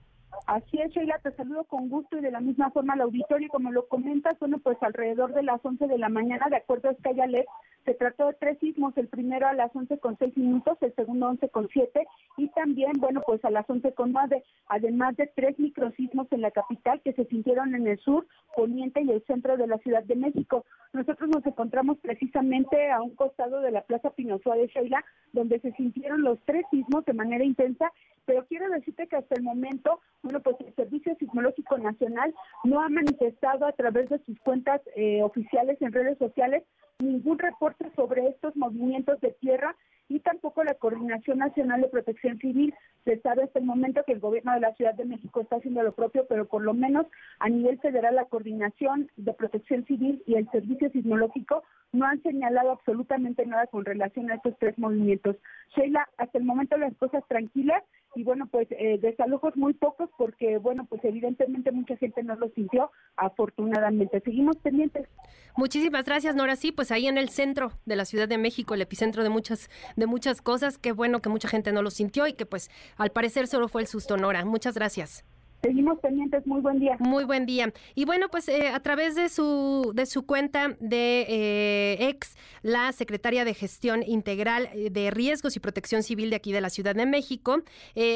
Así 0.47 0.81
es, 0.81 0.91
Sheila, 0.93 1.19
te 1.19 1.31
saludo 1.33 1.65
con 1.65 1.89
gusto 1.89 2.19
y 2.19 2.21
de 2.21 2.31
la 2.31 2.41
misma 2.41 2.71
forma 2.71 2.95
al 2.95 3.03
auditorio. 3.03 3.49
Como 3.49 3.71
lo 3.71 3.87
comentas, 3.87 4.39
bueno, 4.41 4.59
pues 4.59 4.77
alrededor 4.83 5.33
de 5.35 5.43
las 5.43 5.65
11 5.65 5.87
de 5.87 5.99
la 5.99 6.09
mañana, 6.09 6.47
de 6.51 6.57
acuerdo 6.57 6.89
a 6.89 6.95
Skyalec, 6.95 7.47
se 7.91 7.97
trató 7.97 8.29
de 8.29 8.35
tres 8.35 8.57
sismos, 8.61 8.97
el 8.97 9.09
primero 9.09 9.49
a 9.49 9.53
las 9.53 9.75
11 9.75 9.99
con 9.99 10.17
6 10.17 10.37
minutos, 10.37 10.79
el 10.81 10.95
segundo 10.95 11.27
11 11.27 11.49
con 11.49 11.69
7 11.73 12.07
y 12.37 12.47
también, 12.51 12.93
bueno, 12.99 13.21
pues 13.27 13.45
a 13.45 13.51
las 13.51 13.69
11 13.69 13.95
con 13.95 14.13
9, 14.13 14.45
además 14.69 15.17
de 15.17 15.27
tres 15.35 15.59
microsismos 15.59 16.29
en 16.31 16.43
la 16.43 16.53
capital 16.53 17.01
que 17.03 17.13
se 17.15 17.25
sintieron 17.25 17.75
en 17.75 17.89
el 17.89 17.99
sur, 17.99 18.29
poniente 18.55 19.03
y 19.03 19.11
el 19.11 19.25
centro 19.27 19.57
de 19.57 19.67
la 19.67 19.79
Ciudad 19.79 20.05
de 20.05 20.15
México. 20.15 20.65
Nosotros 20.93 21.31
nos 21.31 21.45
encontramos 21.45 21.99
precisamente 21.99 22.93
a 22.93 23.03
un 23.03 23.17
costado 23.17 23.61
de 23.61 23.73
la 23.73 23.83
Plaza 23.83 24.11
Pino 24.11 24.39
de 24.39 24.67
Sheila, 24.69 25.05
donde 25.33 25.59
se 25.59 25.73
sintieron 25.73 26.23
los 26.23 26.39
tres 26.45 26.65
sismos 26.71 27.05
de 27.07 27.13
manera 27.13 27.43
intensa, 27.43 27.91
pero 28.25 28.47
quiero 28.47 28.71
decirte 28.71 29.09
que 29.09 29.17
hasta 29.17 29.35
el 29.35 29.43
momento, 29.43 29.99
bueno, 30.23 30.39
pues 30.39 30.55
el 30.61 30.73
Servicio 30.77 31.17
Sismológico 31.17 31.77
Nacional 31.77 32.33
no 32.63 32.81
ha 32.81 32.89
manifestado 32.89 33.67
a 33.67 33.73
través 33.73 34.09
de 34.11 34.21
sus 34.27 34.39
cuentas 34.41 34.81
eh, 34.95 35.25
oficiales 35.25 35.83
en 35.83 35.93
redes 35.93 36.19
sociales 36.19 36.63
ningún 37.01 37.39
reporte 37.39 37.80
sobre 37.95 38.29
estos 38.29 38.57
movimientos 38.57 39.21
de 39.21 39.33
tierra 39.33 39.77
y 40.11 40.19
tampoco 40.19 40.65
la 40.65 40.75
Coordinación 40.75 41.39
Nacional 41.39 41.81
de 41.81 41.89
Protección 41.89 42.37
Civil. 42.39 42.75
Se 43.05 43.19
sabe 43.21 43.45
hasta 43.45 43.61
el 43.61 43.65
momento 43.65 44.03
que 44.05 44.13
el 44.13 44.21
gobierno 44.21 44.53
de 44.53 44.61
la 44.61 44.75
Ciudad 44.75 44.95
de 44.95 45.05
México 45.05 45.41
está 45.41 45.57
haciendo 45.57 45.83
lo 45.83 45.93
propio, 45.93 46.27
pero 46.29 46.47
por 46.47 46.63
lo 46.63 46.75
menos 46.75 47.07
a 47.39 47.49
nivel 47.49 47.79
federal 47.79 48.17
la 48.17 48.25
Coordinación 48.25 49.09
de 49.17 49.33
Protección 49.33 49.87
Civil 49.87 50.23
y 50.27 50.35
el 50.35 50.51
Servicio 50.51 50.91
Sismológico 50.91 51.63
no 51.93 52.07
han 52.07 52.23
señalado 52.23 52.73
absolutamente 52.73 53.47
nada 53.47 53.67
con 53.69 53.85
relación 53.85 54.31
a 54.31 54.35
estos 54.35 54.55
tres 54.59 54.77
movimientos. 54.79 55.37
Sheila, 55.77 56.09
hasta 56.19 56.39
el 56.39 56.45
momento 56.45 56.77
las 56.77 56.95
cosas 56.97 57.23
tranquilas 57.29 57.83
y 58.17 58.25
bueno, 58.25 58.47
pues 58.47 58.67
eh, 58.71 58.99
desalojos 59.01 59.57
muy 59.57 59.73
pocos 59.73 60.11
porque 60.19 60.59
bueno, 60.59 60.85
pues 60.87 61.05
evidentemente 61.05 61.71
mucha 61.71 61.97
gente 61.97 62.23
no 62.23 62.35
lo 62.35 62.49
sintió, 62.51 62.91
afortunadamente. 63.17 64.21
Seguimos 64.21 64.57
pendientes. 64.57 65.09
Muchísimas 65.57 66.05
gracias, 66.05 66.35
Nora. 66.35 66.57
Sí, 66.57 66.73
pues 66.73 66.91
ahí 66.91 67.07
en 67.07 67.19
el 67.19 67.29
centro 67.29 67.73
de 67.87 67.97
la 67.97 68.05
Ciudad 68.05 68.29
de 68.29 68.39
México, 68.39 68.75
el 68.75 68.83
epicentro 68.83 69.23
de 69.23 69.29
muchas 69.29 69.69
de 70.01 70.07
muchas 70.07 70.43
cosas. 70.43 70.79
Qué 70.79 70.91
bueno 70.91 71.23
que 71.23 71.29
mucha 71.29 71.49
gente 71.49 71.73
no 71.73 71.83
lo 71.83 71.91
sintió 71.91 72.27
y 72.27 72.33
que 72.33 72.47
pues 72.47 72.71
al 72.97 73.11
parecer 73.13 73.47
solo 73.47 73.69
fue 73.69 73.83
el 73.83 73.87
susto, 73.87 74.17
Nora. 74.17 74.45
Muchas 74.45 74.75
gracias. 74.75 75.25
Seguimos 75.63 75.99
pendientes, 75.99 76.47
muy 76.47 76.63
buen 76.63 76.79
día. 76.79 76.97
Muy 77.01 77.25
buen 77.25 77.45
día. 77.45 77.71
Y 77.95 78.07
bueno, 78.07 78.29
pues 78.31 78.49
eh, 78.49 78.69
a 78.69 78.81
través 78.81 79.15
de 79.15 79.29
su, 79.29 79.93
de 79.95 80.07
su 80.07 80.25
cuenta 80.25 80.75
de 80.81 81.27
eh, 81.29 82.09
ex, 82.09 82.35
la 82.63 82.93
secretaria 82.93 83.45
de 83.45 83.53
Gestión 83.53 84.03
Integral 84.03 84.71
eh, 84.73 84.89
de 84.91 85.11
Riesgos 85.11 85.57
y 85.57 85.61
Protección 85.61 86.03
Civil 86.03 86.31
de 86.31 86.37
aquí 86.37 86.53
de 86.53 86.63
la 86.63 86.71
Ciudad 86.71 86.95
de 86.95 87.05
México, 87.05 87.63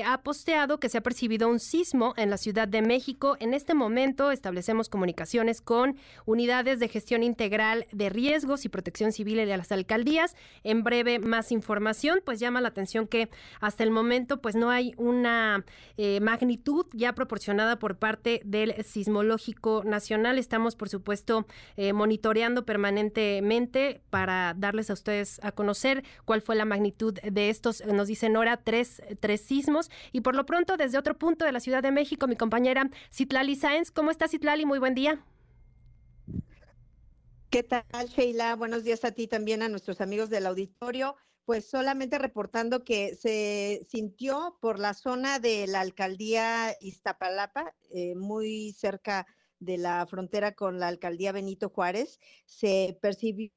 ha 0.06 0.22
posteado 0.22 0.80
que 0.80 0.88
se 0.88 0.98
ha 0.98 1.02
percibido 1.02 1.48
un 1.48 1.58
sismo 1.58 2.14
en 2.16 2.30
la 2.30 2.38
Ciudad 2.38 2.66
de 2.66 2.80
México. 2.80 3.36
En 3.40 3.52
este 3.52 3.74
momento 3.74 4.30
establecemos 4.30 4.88
comunicaciones 4.88 5.60
con 5.60 5.96
unidades 6.24 6.78
de 6.80 6.88
gestión 6.88 7.22
integral 7.22 7.86
de 7.92 8.08
riesgos 8.08 8.64
y 8.64 8.68
protección 8.70 9.12
civil 9.12 9.36
de 9.36 9.56
las 9.56 9.70
alcaldías. 9.72 10.34
En 10.62 10.82
breve, 10.82 11.18
más 11.18 11.52
información, 11.52 12.20
pues 12.24 12.40
llama 12.40 12.60
la 12.60 12.68
atención 12.68 13.06
que 13.06 13.28
hasta 13.60 13.84
el 13.84 13.90
momento 13.90 14.40
pues 14.40 14.56
no 14.56 14.70
hay 14.70 14.94
una 14.96 15.64
magnitud 16.20 16.86
ya 16.92 17.12
proporcionada 17.12 17.33
proporcionada 17.34 17.80
por 17.80 17.96
parte 17.96 18.40
del 18.44 18.84
Sismológico 18.84 19.82
Nacional. 19.82 20.38
Estamos, 20.38 20.76
por 20.76 20.88
supuesto, 20.88 21.48
eh, 21.76 21.92
monitoreando 21.92 22.64
permanentemente 22.64 24.00
para 24.10 24.54
darles 24.56 24.88
a 24.88 24.92
ustedes 24.92 25.40
a 25.42 25.50
conocer 25.50 26.04
cuál 26.24 26.42
fue 26.42 26.54
la 26.54 26.64
magnitud 26.64 27.12
de 27.14 27.50
estos, 27.50 27.84
nos 27.86 28.06
dice 28.06 28.28
Nora, 28.28 28.58
tres, 28.58 29.02
tres 29.18 29.40
sismos. 29.40 29.90
Y 30.12 30.20
por 30.20 30.36
lo 30.36 30.46
pronto, 30.46 30.76
desde 30.76 30.96
otro 30.96 31.18
punto 31.18 31.44
de 31.44 31.50
la 31.50 31.58
Ciudad 31.58 31.82
de 31.82 31.90
México, 31.90 32.28
mi 32.28 32.36
compañera 32.36 32.88
Citlali 33.12 33.56
Sáenz. 33.56 33.90
¿Cómo 33.90 34.12
está 34.12 34.28
Citlali? 34.28 34.64
Muy 34.64 34.78
buen 34.78 34.94
día. 34.94 35.18
¿Qué 37.50 37.64
tal, 37.64 37.84
Sheila? 38.10 38.54
Buenos 38.54 38.84
días 38.84 39.04
a 39.04 39.10
ti 39.10 39.26
también, 39.26 39.62
a 39.62 39.68
nuestros 39.68 40.00
amigos 40.00 40.30
del 40.30 40.46
auditorio 40.46 41.16
pues 41.44 41.68
solamente 41.68 42.18
reportando 42.18 42.84
que 42.84 43.14
se 43.14 43.86
sintió 43.88 44.56
por 44.60 44.78
la 44.78 44.94
zona 44.94 45.38
de 45.38 45.66
la 45.66 45.80
alcaldía 45.80 46.76
Iztapalapa, 46.80 47.74
eh, 47.90 48.14
muy 48.14 48.72
cerca 48.72 49.26
de 49.58 49.78
la 49.78 50.06
frontera 50.06 50.52
con 50.52 50.78
la 50.78 50.88
alcaldía 50.88 51.32
Benito 51.32 51.68
Juárez, 51.68 52.20
se 52.46 52.98
percibió 53.00 53.50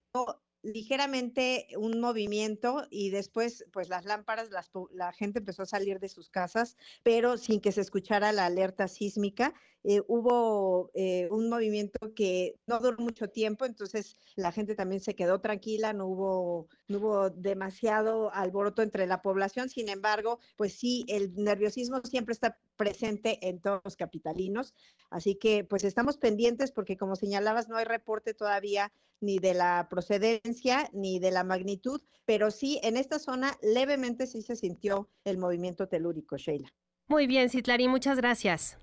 ligeramente 0.63 1.67
un 1.77 1.99
movimiento 1.99 2.87
y 2.89 3.09
después 3.09 3.65
pues 3.71 3.89
las 3.89 4.05
lámparas, 4.05 4.49
las, 4.49 4.69
la 4.91 5.13
gente 5.13 5.39
empezó 5.39 5.63
a 5.63 5.67
salir 5.67 5.99
de 5.99 6.09
sus 6.09 6.29
casas, 6.29 6.75
pero 7.03 7.37
sin 7.37 7.61
que 7.61 7.71
se 7.71 7.81
escuchara 7.81 8.31
la 8.31 8.45
alerta 8.45 8.87
sísmica. 8.87 9.53
Eh, 9.89 10.03
hubo 10.09 10.91
eh, 10.95 11.29
un 11.31 11.47
movimiento 11.47 12.13
que 12.13 12.59
no 12.67 12.81
duró 12.81 12.97
mucho 12.97 13.29
tiempo, 13.29 13.63
entonces 13.63 14.17
la 14.35 14.51
gente 14.51 14.75
también 14.75 14.99
se 14.99 15.15
quedó 15.15 15.39
tranquila, 15.39 15.93
no 15.93 16.07
hubo, 16.07 16.67
no 16.89 16.97
hubo 16.97 17.29
demasiado 17.29 18.29
alboroto 18.33 18.81
entre 18.81 19.07
la 19.07 19.21
población, 19.21 19.69
sin 19.69 19.87
embargo, 19.87 20.39
pues 20.57 20.73
sí, 20.73 21.05
el 21.07 21.33
nerviosismo 21.35 22.01
siempre 22.03 22.33
está 22.33 22.57
presente 22.75 23.39
en 23.47 23.61
todos 23.61 23.79
los 23.85 23.95
capitalinos, 23.95 24.73
así 25.09 25.35
que 25.35 25.63
pues 25.63 25.85
estamos 25.85 26.17
pendientes 26.17 26.73
porque 26.73 26.97
como 26.97 27.15
señalabas, 27.15 27.69
no 27.69 27.77
hay 27.77 27.85
reporte 27.85 28.33
todavía 28.33 28.91
ni 29.21 29.39
de 29.39 29.53
la 29.53 29.87
procedencia 29.89 30.89
ni 30.91 31.19
de 31.19 31.31
la 31.31 31.45
magnitud, 31.45 32.01
pero 32.25 32.51
sí 32.51 32.77
en 32.83 32.97
esta 32.97 33.19
zona 33.19 33.57
levemente 33.61 34.27
sí 34.27 34.41
se 34.41 34.57
sintió 34.57 35.07
el 35.23 35.37
movimiento 35.37 35.87
telúrico, 35.87 36.35
Sheila. 36.35 36.73
Muy 37.07 37.25
bien, 37.25 37.49
Citlari, 37.49 37.87
muchas 37.87 38.17
gracias. 38.17 38.77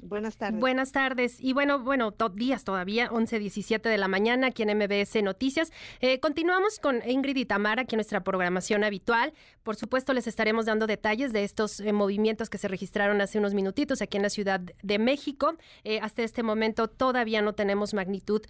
Buenas 0.00 0.36
tardes. 0.36 0.60
Buenas 0.60 0.92
tardes. 0.92 1.40
Y 1.40 1.52
bueno, 1.52 1.80
bueno, 1.80 2.12
to- 2.12 2.28
días 2.28 2.62
todavía, 2.64 3.08
11, 3.10 3.38
17 3.40 3.88
de 3.88 3.98
la 3.98 4.06
mañana 4.06 4.46
aquí 4.48 4.62
en 4.62 4.70
MBS 4.78 5.22
Noticias. 5.22 5.72
Eh, 6.00 6.20
continuamos 6.20 6.78
con 6.78 7.00
Ingrid 7.08 7.36
y 7.36 7.44
Tamara, 7.44 7.82
aquí 7.82 7.96
en 7.96 7.98
nuestra 7.98 8.22
programación 8.22 8.84
habitual. 8.84 9.32
Por 9.64 9.74
supuesto, 9.74 10.12
les 10.12 10.26
estaremos 10.28 10.66
dando 10.66 10.86
detalles 10.86 11.32
de 11.32 11.42
estos 11.42 11.80
eh, 11.80 11.92
movimientos 11.92 12.48
que 12.48 12.58
se 12.58 12.68
registraron 12.68 13.20
hace 13.20 13.38
unos 13.38 13.54
minutitos 13.54 14.00
aquí 14.00 14.16
en 14.16 14.22
la 14.22 14.30
Ciudad 14.30 14.60
de 14.60 14.98
México. 15.00 15.56
Eh, 15.82 15.98
hasta 16.00 16.22
este 16.22 16.44
momento 16.44 16.86
todavía 16.88 17.42
no 17.42 17.54
tenemos 17.54 17.92
magnitud 17.92 18.42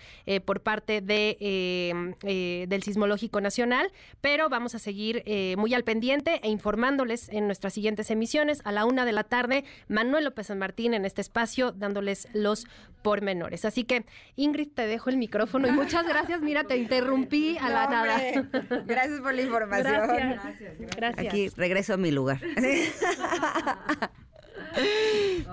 por 0.44 0.60
parte 0.62 1.00
de, 1.00 1.36
eh, 1.40 2.66
del 2.68 2.82
Sismológico 2.82 3.40
Nacional, 3.40 3.90
pero 4.20 4.48
vamos 4.50 4.74
a 4.74 4.78
seguir 4.78 5.24
muy 5.56 5.72
al 5.72 5.84
pendiente 5.84 6.40
e 6.42 6.50
informándoles 6.50 7.28
en 7.30 7.46
nuestras 7.46 7.72
siguientes 7.72 8.10
emisiones. 8.10 8.60
A 8.64 8.72
la 8.72 8.84
una 8.84 9.04
de 9.06 9.12
la 9.12 9.24
tarde, 9.24 9.64
Manuel 9.88 10.24
López 10.24 10.48
San 10.48 10.58
Martín 10.58 10.92
en 10.92 11.04
este 11.06 11.22
espacio 11.22 11.37
dándoles 11.72 12.28
los 12.32 12.66
pormenores. 13.02 13.64
Así 13.64 13.84
que, 13.84 14.04
Ingrid, 14.36 14.68
te 14.74 14.86
dejo 14.86 15.08
el 15.08 15.16
micrófono 15.18 15.68
y 15.68 15.70
muchas 15.72 16.06
gracias. 16.06 16.40
Mira, 16.40 16.64
te 16.64 16.76
interrumpí 16.76 17.56
a 17.58 17.68
la 17.68 17.84
No, 17.84 17.90
nada. 17.90 18.14
hombre, 18.16 18.84
Gracias 18.86 19.20
por 19.20 19.34
la 19.34 19.42
información. 19.42 19.92
Gracias. 19.92 20.60
Gracias. 20.96 21.26
Aquí 21.26 21.48
regreso 21.56 21.94
a 21.94 21.96
mi 21.96 22.10
lugar. 22.10 22.40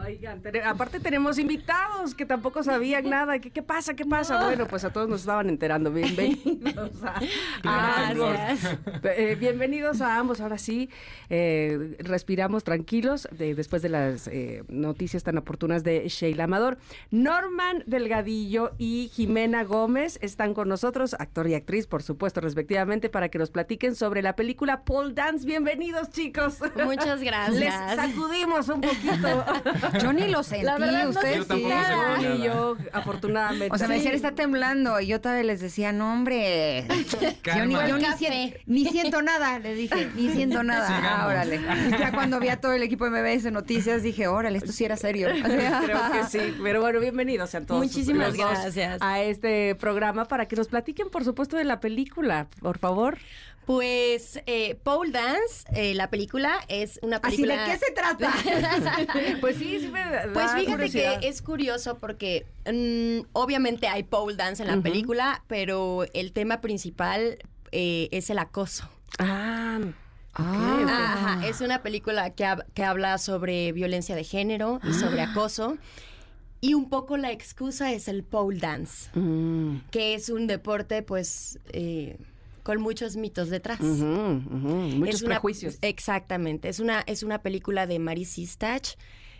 Oigan, 0.06 0.42
aparte 0.66 1.00
tenemos 1.00 1.40
invitados 1.40 2.14
que 2.14 2.26
tampoco 2.26 2.64
sabían 2.64 3.10
nada. 3.10 3.40
¿Qué, 3.40 3.50
qué 3.52 3.62
pasa? 3.64 3.94
¿Qué 3.96 4.06
pasa? 4.06 4.44
Bueno, 4.44 4.68
pues 4.68 4.84
a 4.84 4.92
todos 4.92 5.08
nos 5.10 5.22
estaban 5.22 5.50
enterando. 5.50 5.92
Bienvenidos 5.92 6.92
a, 7.04 7.22
a 7.64 8.10
ambos. 8.10 8.36
Eh, 9.04 9.36
bienvenidos 9.40 10.02
a 10.02 10.18
ambos. 10.18 10.42
Ahora 10.42 10.58
sí, 10.58 10.90
eh, 11.30 11.96
respiramos 12.00 12.64
tranquilos 12.64 13.28
de- 13.32 13.56
después 13.56 13.82
de 13.82 13.90
las 13.90 14.28
eh, 14.28 14.64
noticias 14.68 15.24
tan 15.24 15.38
oportunas 15.38 15.84
de 15.84 16.08
Sheila 16.10 16.44
Amador. 16.46 16.78
Norman 17.12 17.84
Delgadillo 17.86 18.72
y 18.78 19.10
Jimena 19.14 19.64
Gómez 19.64 20.20
están 20.22 20.54
con 20.54 20.68
nosotros, 20.68 21.16
actor 21.18 21.48
y 21.48 21.56
actriz, 21.56 21.88
por 21.88 22.04
supuesto, 22.04 22.42
respectivamente, 22.42 23.10
para 23.10 23.30
que 23.30 23.38
nos 23.40 23.50
platiquen 23.52 23.96
sobre 23.96 24.22
la 24.22 24.36
película 24.36 24.84
Paul 24.84 25.16
Dance. 25.16 25.46
Bienvenidos, 25.46 26.10
chicos. 26.10 26.58
Muchas 26.84 27.22
gracias. 27.22 27.58
Les 27.60 27.96
sacudimos 27.96 28.70
un 28.70 28.82
poquito. 28.82 29.05
Yo 30.02 30.14
ni 30.14 30.28
lo 30.28 30.44
sentí, 30.44 30.66
La 30.66 30.78
verdad, 30.78 31.04
no 31.04 31.10
ustedes 31.10 31.48
sentí 31.48 31.64
sí. 31.64 31.70
nada. 31.70 32.18
Ni 32.18 32.44
yo, 32.44 32.78
afortunadamente. 32.92 33.74
O 33.74 33.78
sea, 33.78 33.88
me 33.88 33.96
decían, 33.96 34.14
está 34.14 34.32
temblando. 34.32 35.00
Y 35.00 35.08
yo 35.08 35.22
todavía 35.22 35.44
les 35.44 35.62
decía, 35.62 35.92
no, 35.92 36.12
hombre. 36.14 36.86
Yo, 37.56 37.66
ni, 37.66 37.74
yo 37.74 37.98
ni 38.66 38.86
siento 38.86 39.22
nada, 39.22 39.60
le 39.60 39.76
dije, 39.76 40.10
ni 40.16 40.30
siento 40.34 40.64
nada. 40.64 40.88
Ah, 40.90 41.28
órale. 41.28 41.62
Ya 41.92 42.12
cuando 42.12 42.40
vi 42.40 42.50
a 42.50 42.60
todo 42.60 42.74
el 42.74 42.84
equipo 42.84 43.10
de 43.10 43.12
MBS 43.12 43.52
Noticias, 43.52 44.04
dije, 44.04 44.28
órale, 44.28 44.58
esto 44.58 44.72
sí 44.72 44.84
era 44.84 44.98
serio. 44.98 45.30
O 45.30 45.48
sea, 45.48 45.82
Creo 45.84 46.00
que 46.12 46.24
sí, 46.30 46.56
pero 46.62 46.82
bueno, 46.82 47.00
bienvenidos 47.00 47.50
sean 47.52 47.66
todos. 47.66 47.84
Muchísimas 47.84 48.34
gracias. 48.36 49.02
A 49.02 49.22
este 49.22 49.76
programa 49.76 50.26
para 50.26 50.48
que 50.48 50.56
nos 50.56 50.68
platiquen, 50.68 51.10
por 51.10 51.24
supuesto, 51.24 51.58
de 51.58 51.64
la 51.64 51.80
película, 51.80 52.48
por 52.62 52.78
favor. 52.78 53.18
Pues 53.66 54.40
eh, 54.46 54.76
Pole 54.84 55.12
Dance, 55.12 55.66
eh, 55.74 55.96
la 55.96 56.10
película, 56.10 56.60
es 56.68 57.00
una 57.02 57.18
Así 57.18 57.38
de 57.42 57.48
película... 57.48 57.66
qué 57.66 57.78
se 57.86 57.92
trata. 57.92 58.34
Pues 59.42 59.58
sí, 59.58 59.80
sí 59.80 59.88
me 59.88 60.00
da 60.02 60.28
Pues 60.34 60.52
fíjate 60.52 60.72
curiosidad. 60.72 61.20
que 61.20 61.28
es 61.28 61.42
curioso 61.42 61.98
porque 61.98 62.46
mm, 62.72 63.28
obviamente 63.34 63.88
hay 63.88 64.04
pole 64.04 64.36
dance 64.36 64.62
en 64.62 64.70
la 64.70 64.82
película, 64.82 65.44
pero 65.48 66.06
el 66.14 66.32
tema 66.32 66.62
principal 66.62 67.40
eh, 67.72 68.10
es 68.12 68.30
el 68.30 68.40
acoso. 68.40 68.88
Ah, 69.20 69.80
Ah. 70.38 70.80
ok. 70.82 70.90
Ajá, 70.90 71.48
es 71.48 71.62
una 71.62 71.82
película 71.82 72.30
que, 72.32 72.46
que 72.74 72.84
habla 72.84 73.18
sobre 73.18 73.72
violencia 73.72 74.16
de 74.16 74.26
género 74.26 74.82
y 74.84 74.94
sobre 74.94 75.22
acoso. 75.22 75.78
Y 76.62 76.74
un 76.74 76.90
poco 76.90 77.16
la 77.18 77.32
excusa 77.32 77.94
es 77.94 78.08
el 78.10 78.24
pole 78.24 78.60
dance, 78.60 79.10
Mm, 79.14 79.78
que 79.92 80.14
es 80.14 80.30
un 80.30 80.46
deporte 80.48 81.04
pues 81.04 81.58
eh, 81.72 82.18
con 82.66 82.82
muchos 82.82 83.16
mitos 83.16 83.50
detrás. 83.52 83.80
ujú, 83.80 84.04
Muchos 84.98 85.16
Es 85.16 85.22
una- 85.22 85.36
prejuicios. 85.36 85.78
Exactamente. 85.82 86.68
Es 86.68 86.80
una, 86.80 87.02
es 87.06 87.22
una 87.22 87.44
película 87.44 87.86
de 87.86 88.00
Mary 88.00 88.26
Sistach, 88.26 88.96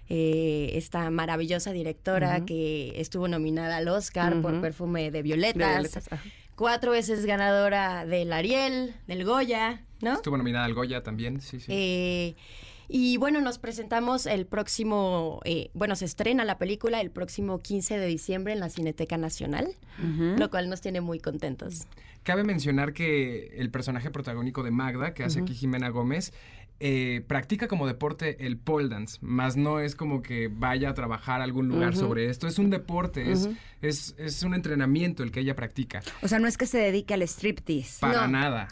eh, 0.08 0.70
esta 0.74 1.10
maravillosa 1.10 1.72
directora 1.74 2.46
que 2.46 2.94
estuvo 3.02 3.28
nominada 3.28 3.78
al 3.78 3.88
Oscar 3.88 4.40
por. 4.44 4.62
Perfume 4.62 5.02
de 5.06 5.12
De 5.12 5.22
Violetas. 5.24 6.08
Cuatro 6.56 6.92
veces 6.92 7.26
ganadora 7.26 8.06
del 8.06 8.32
Ariel, 8.32 8.94
del 9.08 9.26
Goya, 9.26 9.82
¿no? 10.02 10.14
Estuvo 10.14 10.38
nominada 10.38 10.66
al 10.66 10.74
Goya 10.76 11.02
también, 11.02 11.42
sí, 11.42 11.60
sí. 11.60 11.66
Eh, 11.70 12.36
y 12.88 13.18
bueno, 13.18 13.42
nos 13.42 13.58
presentamos 13.58 14.26
el 14.26 14.46
próximo, 14.46 15.42
eh, 15.46 15.70
bueno, 15.74 15.96
se 15.96 16.06
estrena 16.06 16.46
la 16.46 16.58
película 16.58 17.02
el 17.02 17.12
próximo 17.12 17.60
15 17.60 17.98
de 17.98 18.08
diciembre 18.08 18.54
en 18.54 18.60
la 18.60 18.70
Cineteca 18.70 19.18
Nacional, 19.18 19.68
lo 20.38 20.50
cual 20.50 20.70
nos 20.70 20.82
tiene 20.82 21.02
muy 21.02 21.20
contentos. 21.20 21.88
Cabe 22.24 22.44
mencionar 22.44 22.94
que 22.94 23.54
el 23.58 23.70
personaje 23.70 24.10
protagónico 24.10 24.64
de 24.64 24.72
Magda, 24.72 25.14
que 25.14 25.24
hace 25.24 25.42
aquí 25.42 25.54
Jimena 25.54 25.90
Gómez, 25.90 26.34
eh, 26.80 27.24
practica 27.28 27.68
como 27.68 27.88
deporte 27.88 28.46
el 28.46 28.58
pole 28.58 28.90
dance, 28.90 29.18
más 29.22 29.56
no 29.56 29.80
es 29.80 29.96
como 29.96 30.22
que 30.22 30.50
vaya 30.52 30.90
a 30.90 30.94
trabajar 30.94 31.42
a 31.42 31.44
algún 31.46 31.68
lugar 31.70 31.96
sobre 31.96 32.30
esto, 32.30 32.48
es 32.48 32.60
un 32.60 32.70
deporte, 32.70 33.32
es, 33.32 33.50
es, 33.82 34.14
es 34.18 34.44
un 34.44 34.54
entrenamiento 34.54 35.24
el 35.24 35.32
que 35.32 35.40
ella 35.40 35.56
practica, 35.56 36.02
O 36.22 36.28
sea, 36.28 36.40
no 36.40 36.48
es 36.48 36.58
que 36.58 36.66
se 36.66 36.78
dedique 36.78 37.14
al 37.14 37.22
striptease. 37.22 38.00
para 38.02 38.24
No. 38.24 38.28
nada. 38.28 38.68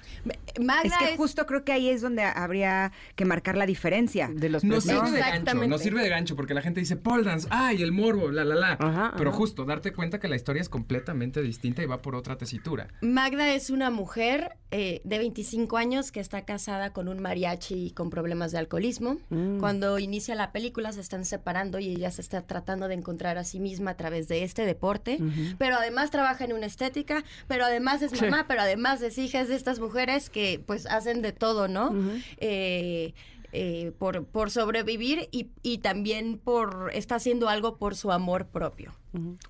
Magda 0.61 0.83
Es 0.83 0.97
que 0.97 1.11
es- 1.13 1.17
justo 1.17 1.45
creo 1.45 1.63
que 1.63 1.71
ahí 1.71 1.89
es 1.89 2.01
donde 2.01 2.23
habría 2.23 2.91
que 3.15 3.25
marcar 3.25 3.55
la 3.57 3.65
diferencia. 3.65 4.29
De 4.33 4.49
los 4.49 4.63
No 4.63 4.81
sirve 4.81 5.11
de 5.11 5.19
gancho, 5.19 5.53
no 5.67 5.77
sirve 5.77 6.01
de 6.03 6.09
gancho 6.09 6.35
porque 6.35 6.53
la 6.53 6.61
gente 6.61 6.79
dice 6.79 6.95
pole 6.97 7.23
dance, 7.23 7.47
ay, 7.51 7.81
el 7.81 7.91
morbo, 7.91 8.31
la, 8.31 8.43
la, 8.43 8.55
la. 8.55 8.71
Ajá, 8.79 9.13
Pero 9.17 9.29
ajá. 9.29 9.37
justo, 9.37 9.65
darte 9.65 9.93
cuenta 9.93 10.19
que 10.19 10.27
la 10.27 10.35
historia 10.35 10.61
es 10.61 10.69
completamente 10.69 11.41
distinta 11.41 11.81
y 11.81 11.85
va 11.85 12.01
por 12.01 12.15
otra 12.15 12.37
tesitura. 12.37 12.87
Magda 13.01 13.53
es 13.53 13.69
una 13.69 13.89
mujer 13.89 14.57
eh, 14.71 15.01
de 15.03 15.17
25 15.19 15.77
años 15.77 16.11
que 16.11 16.19
está 16.19 16.45
casada 16.45 16.91
con 16.93 17.07
un 17.07 17.19
mariachi 17.21 17.91
con 17.93 18.09
problemas 18.09 18.51
de 18.51 18.57
alcoholismo. 18.57 19.17
Mm. 19.29 19.59
Cuando 19.59 19.99
inicia 19.99 20.35
la 20.35 20.51
película 20.51 20.91
se 20.91 21.01
están 21.01 21.25
separando 21.25 21.79
y 21.79 21.89
ella 21.89 22.11
se 22.11 22.21
está 22.21 22.41
tratando 22.41 22.87
de 22.87 22.95
encontrar 22.95 23.37
a 23.37 23.43
sí 23.43 23.59
misma 23.59 23.91
a 23.91 23.97
través 23.97 24.27
de 24.27 24.43
este 24.43 24.65
deporte. 24.65 25.19
Pero 25.57 25.75
además 25.77 26.11
trabaja 26.11 26.45
en 26.45 26.53
una 26.53 26.65
estética, 26.65 27.23
pero 27.47 27.65
además 27.65 28.01
es 28.01 28.11
Sí. 28.11 28.21
mamá, 28.25 28.45
pero 28.47 28.61
además 28.61 29.01
es 29.01 29.17
hija 29.17 29.41
es 29.41 29.49
de 29.49 29.55
estas 29.55 29.79
mujeres 29.79 30.29
que 30.29 30.61
pues 30.65 30.85
hacen 30.85 31.21
de 31.21 31.31
todo, 31.31 31.67
¿no? 31.67 31.93
Eh, 32.37 33.13
eh, 33.55 33.91
por, 33.99 34.25
por 34.25 34.49
sobrevivir 34.49 35.29
y, 35.31 35.51
y 35.61 35.77
también 35.77 36.39
por 36.43 36.89
está 36.93 37.15
haciendo 37.15 37.49
algo 37.49 37.77
por 37.77 37.95
su 37.95 38.11
amor 38.11 38.47
propio. 38.47 38.93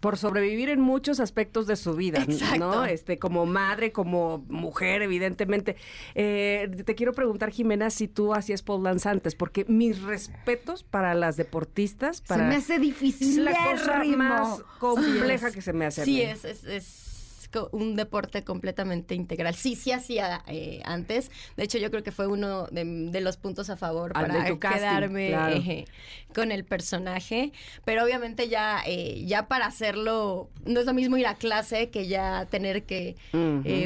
Por 0.02 0.18
sobrevivir 0.18 0.68
en 0.68 0.82
muchos 0.82 1.22
aspectos 1.22 1.68
de 1.68 1.78
su 1.78 1.94
vida, 1.96 2.26
¿no? 2.60 2.84
Este, 2.84 3.18
como 3.18 3.46
madre, 3.46 3.94
como 3.94 4.40
mujer, 4.50 5.02
evidentemente. 5.02 5.78
Eh, 6.16 6.70
te 6.86 6.96
quiero 6.96 7.14
preguntar, 7.14 7.50
Jimena, 7.50 7.90
si 7.90 8.10
tú 8.10 8.34
hacías 8.34 8.62
pole 8.62 8.84
dance 8.84 9.08
antes, 9.08 9.36
porque 9.36 9.64
mis 9.70 10.02
respetos 10.02 10.84
para 10.84 11.14
las 11.16 11.38
deportistas, 11.38 12.20
para 12.20 12.44
se 12.44 12.50
me 12.50 12.56
hace 12.58 12.78
difícil. 12.80 13.30
es 13.30 13.38
la 13.38 13.54
cosa 13.72 14.04
más 14.04 14.62
compleja 14.80 15.50
que 15.52 15.62
se 15.62 15.72
me 15.72 15.86
hace. 15.86 16.02
a 16.02 16.06
Sí, 16.06 16.12
mí. 16.16 16.22
es, 16.24 16.44
es, 16.44 16.64
es 16.66 17.13
un 17.72 17.96
deporte 17.96 18.44
completamente 18.44 19.16
integral. 19.16 19.56
Sí, 19.56 19.76
sí 19.76 19.92
hacía 19.92 20.42
eh, 20.48 20.82
antes. 20.86 21.32
De 21.58 21.64
hecho, 21.64 21.78
yo 21.78 21.90
creo 21.92 22.04
que 22.04 22.12
fue 22.12 22.28
uno 22.28 22.68
de, 22.68 22.84
de 22.86 23.22
los 23.22 23.38
puntos 23.38 23.70
a 23.70 23.78
favor 23.78 24.12
Ah, 24.16 24.22
para 24.22 24.34
casting, 24.60 24.80
quedarme 24.80 25.28
claro. 25.30 25.56
eh, 25.58 25.86
con 26.34 26.52
el 26.52 26.66
personaje. 26.66 27.52
Pero 27.86 28.04
obviamente 28.04 28.50
ya, 28.50 28.82
eh, 28.86 29.24
ya 29.26 29.48
para 29.48 29.66
hacerlo, 29.68 30.50
no 30.66 30.80
es 30.80 30.86
lo 30.86 30.94
mismo 30.94 31.18
ir 31.18 31.28
a 31.28 31.36
clase 31.36 31.90
que 31.90 32.08
ya 32.08 32.48
tener 32.50 32.84
que 32.84 33.16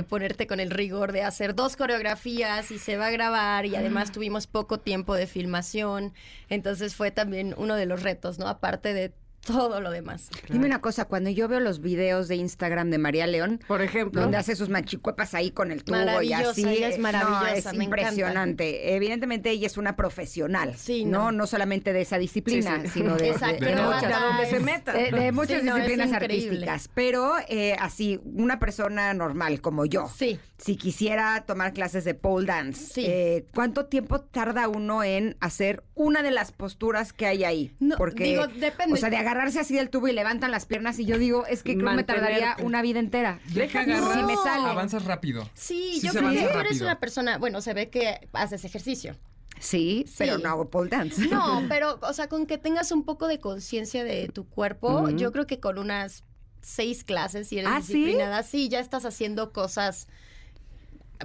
ponerte 0.10 0.48
con 0.48 0.60
el 0.60 0.72
rigor 0.72 1.12
de 1.12 1.24
hacer 1.24 1.56
dos 1.56 1.76
coreografías 1.76 2.72
y 2.72 2.80
se 2.80 2.98
va 2.98 3.08
a 3.08 3.12
grabar 3.12 3.66
y 3.66 3.76
Ah. 3.76 3.80
además 3.80 4.12
tuvimos 4.12 4.48
poco 4.48 4.80
tiempo 4.80 5.16
de 5.16 5.28
filmación. 5.28 6.14
Entonces 6.50 6.96
fue 6.96 7.12
también 7.12 7.54
uno 7.58 7.76
de 7.76 7.86
los 7.86 8.02
retos, 8.04 8.40
¿no? 8.40 8.48
Aparte 8.48 8.94
de 8.94 9.12
todo 9.48 9.80
lo 9.82 9.90
demás. 9.92 10.30
Dime 10.50 10.66
una 10.66 10.82
cosa, 10.82 11.06
cuando 11.06 11.30
yo 11.30 11.48
veo 11.48 11.60
los 11.60 11.82
videos 11.82 12.28
de 12.28 12.36
Instagram 12.36 12.90
de 12.92 12.98
María 12.98 13.26
León, 13.28 13.62
por 13.68 13.82
ejemplo, 13.82 14.22
donde 14.22 14.38
hace 14.38 14.56
sus 14.56 14.70
machicuepas 14.70 15.34
ahí 15.34 15.52
con 15.52 15.72
el 15.72 15.84
tubo 15.84 15.96
y 15.98 16.06
Maravillosa, 16.06 16.52
así, 16.52 16.68
ella 16.68 16.90
es 16.90 16.96
eh, 16.96 16.98
no, 16.98 17.04
maravillosa, 17.04 17.50
es 17.72 17.78
me 17.78 17.86
encanta. 17.86 18.02
impresionante. 18.02 18.96
Evidentemente 18.96 19.50
ella 19.50 19.68
es 19.68 19.78
una 19.78 19.96
profesional, 19.96 20.76
Sí, 20.76 21.06
no, 21.06 21.26
no. 21.26 21.32
no 21.32 21.48
solamente 21.48 21.94
de 21.94 22.02
esa 22.02 22.18
disciplina, 22.18 22.82
Sí, 22.82 22.88
sí. 22.88 22.94
sino 23.00 23.16
de, 23.16 23.30
Esa 23.30 23.48
de- 23.48 23.54
de 23.60 23.76
muchas- 23.76 24.02
De 24.02 24.14
donde 24.14 24.46
se 24.50 24.60
meta. 24.60 24.94
de- 24.94 25.12
de 25.12 25.32
muchas 25.32 25.64
no, 25.64 25.76
disciplinas 25.76 26.12
artísticas, 26.14 26.90
pero 26.94 27.34
eh, 27.48 27.76
así, 27.80 28.20
una 28.26 28.60
persona 28.60 29.14
normal 29.14 29.62
como 29.62 29.86
yo, 29.86 30.10
Sí. 30.16 30.40
si 30.58 30.76
quisiera 30.76 31.44
tomar 31.48 31.74
clases 31.74 32.04
de 32.04 32.14
pole 32.14 32.46
dance, 32.48 32.94
Sí. 32.94 33.06
eh, 33.08 33.46
¿cuánto 33.54 33.86
tiempo 33.86 34.20
tarda 34.22 34.68
uno 34.68 35.04
en 35.04 35.38
hacer 35.40 35.84
una 35.96 36.22
de 36.22 36.32
las 36.32 36.52
posturas 36.52 37.14
que 37.14 37.26
hay 37.28 37.44
ahí? 37.44 37.76
No, 37.80 37.96
Porque, 37.98 38.24
digo, 38.26 38.48
depende. 38.48 38.94
o 38.94 38.98
sea, 38.98 39.10
de 39.10 39.18
agarrarse 39.38 39.60
así 39.60 39.76
del 39.76 39.90
tubo 39.90 40.08
y 40.08 40.14
levantan 40.14 40.52
las 40.52 40.66
piernas 40.66 41.00
y 41.00 41.06
yo 41.06 41.18
digo, 41.18 41.46
es 41.46 41.64
que 41.64 41.76
creo 41.78 41.90
que 41.90 41.96
me 41.96 42.04
tardaría 42.04 42.56
una 42.62 42.82
vida 42.82 43.00
entera. 43.00 43.40
Deja 43.46 43.86
No. 43.86 43.94
agarrar, 43.96 44.18
Si 44.20 44.24
me 44.26 44.36
sale. 44.38 44.70
avanzas 44.70 45.06
rápido. 45.06 45.50
Sí, 45.54 46.00
yo 46.04 46.12
creo 46.12 46.30
que 46.32 46.48
tú 46.52 46.60
eres 46.60 46.82
una 46.82 47.00
persona, 47.00 47.38
bueno, 47.38 47.62
se 47.62 47.74
ve 47.74 47.90
que 47.90 48.28
haces 48.34 48.66
ejercicio. 48.66 49.16
Sí, 49.60 50.06
pero 50.20 50.38
no 50.38 50.50
hago 50.50 50.70
pole 50.70 50.90
dance. 50.90 51.20
No, 51.28 51.64
pero, 51.70 51.98
o 52.02 52.14
sea, 52.14 52.28
con 52.28 52.46
que 52.46 52.58
tengas 52.58 52.92
un 52.92 53.04
poco 53.06 53.28
de 53.28 53.40
conciencia 53.40 54.04
de 54.04 54.28
tu 54.28 54.48
cuerpo, 54.48 55.10
yo 55.10 55.32
creo 55.32 55.48
que 55.48 55.60
con 55.60 55.78
unas 55.80 56.24
seis 56.62 57.04
clases, 57.04 57.48
si 57.48 57.58
eres 57.60 57.72
¿Ah, 57.74 57.82
sí? 57.82 57.94
disciplinada, 57.94 58.44
sí, 58.44 58.70
ya 58.70 58.80
estás 58.80 59.06
haciendo 59.06 59.54
cosas, 59.54 60.08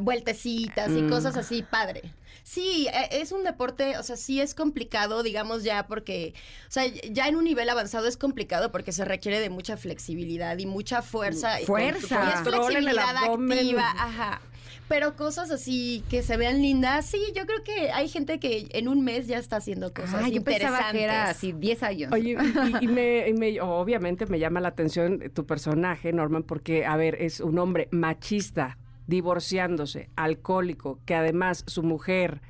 vueltecitas 0.01 0.93
y 0.93 1.03
Mm. 1.03 1.09
cosas 1.09 1.37
así, 1.37 1.63
padre. 1.63 2.03
Sí, 2.45 2.89
e- 2.93 3.21
es 3.21 3.33
un 3.33 3.45
deporte, 3.45 3.97
o 3.99 4.03
sea, 4.03 4.17
sí 4.17 4.41
es 4.41 4.55
complicado, 4.55 5.23
digamos 5.23 5.63
ya, 5.65 5.87
porque, 5.87 6.35
o 6.69 6.71
sea, 6.73 6.85
ya 6.87 7.29
en 7.29 7.37
un 7.37 7.45
nivel 7.45 7.69
avanzado 7.69 8.07
es 8.09 8.17
complicado 8.17 8.73
porque 8.73 8.93
se 8.93 9.05
requiere 9.05 9.41
de 9.41 9.49
mucha 9.51 9.77
flexibilidad 9.77 10.59
y 10.59 10.67
mucha 10.67 11.03
fuerza. 11.03 11.61
y 11.61 11.65
con- 11.65 11.77
Fuerza. 11.77 12.25
y 12.25 12.29
es 12.29 12.35
Control 12.41 12.77
en 12.77 12.89
el 12.89 12.95
flexibilidad 12.95 13.17
activa, 13.17 13.91
ajá. 13.97 14.41
Pero 14.89 15.17
cosas 15.17 15.51
así 15.51 16.05
que 16.11 16.23
se 16.23 16.37
vean 16.37 16.61
lindas, 16.61 17.07
sí, 17.07 17.19
yo 17.35 17.47
creo 17.47 17.63
que 17.63 17.93
hay 17.93 18.09
gente 18.09 18.39
que 18.39 18.67
en 18.73 18.89
un 18.89 19.03
mes 19.05 19.27
ya 19.27 19.39
está 19.39 19.57
haciendo 19.57 19.95
cosas 19.95 20.25
Ah, 20.25 20.29
yo 20.29 20.37
interesantes. 20.37 20.71
pensaba 20.81 20.93
que 20.93 21.05
era 21.05 21.31
así 21.31 21.53
10 21.53 21.83
años. 21.83 22.13
Oye, 22.13 22.37
y, 22.81 22.85
y 22.85 22.89
me, 22.89 23.29
y 23.29 23.33
me- 23.33 23.61
obviamente 23.63 24.27
me 24.27 24.39
llama 24.39 24.61
la 24.61 24.69
atención 24.69 25.21
tu 25.33 25.47
personaje, 25.47 26.13
Norman, 26.13 26.43
porque, 26.43 26.85
a 26.85 26.97
ver, 26.97 27.17
es 27.23 27.41
un 27.41 27.59
hombre 27.59 27.89
machista, 27.91 28.77
divorciándose, 29.07 30.09
alcohólico, 30.17 30.99
que 31.05 31.15
además 31.15 31.65
su 31.67 31.83
mujer 31.83 32.41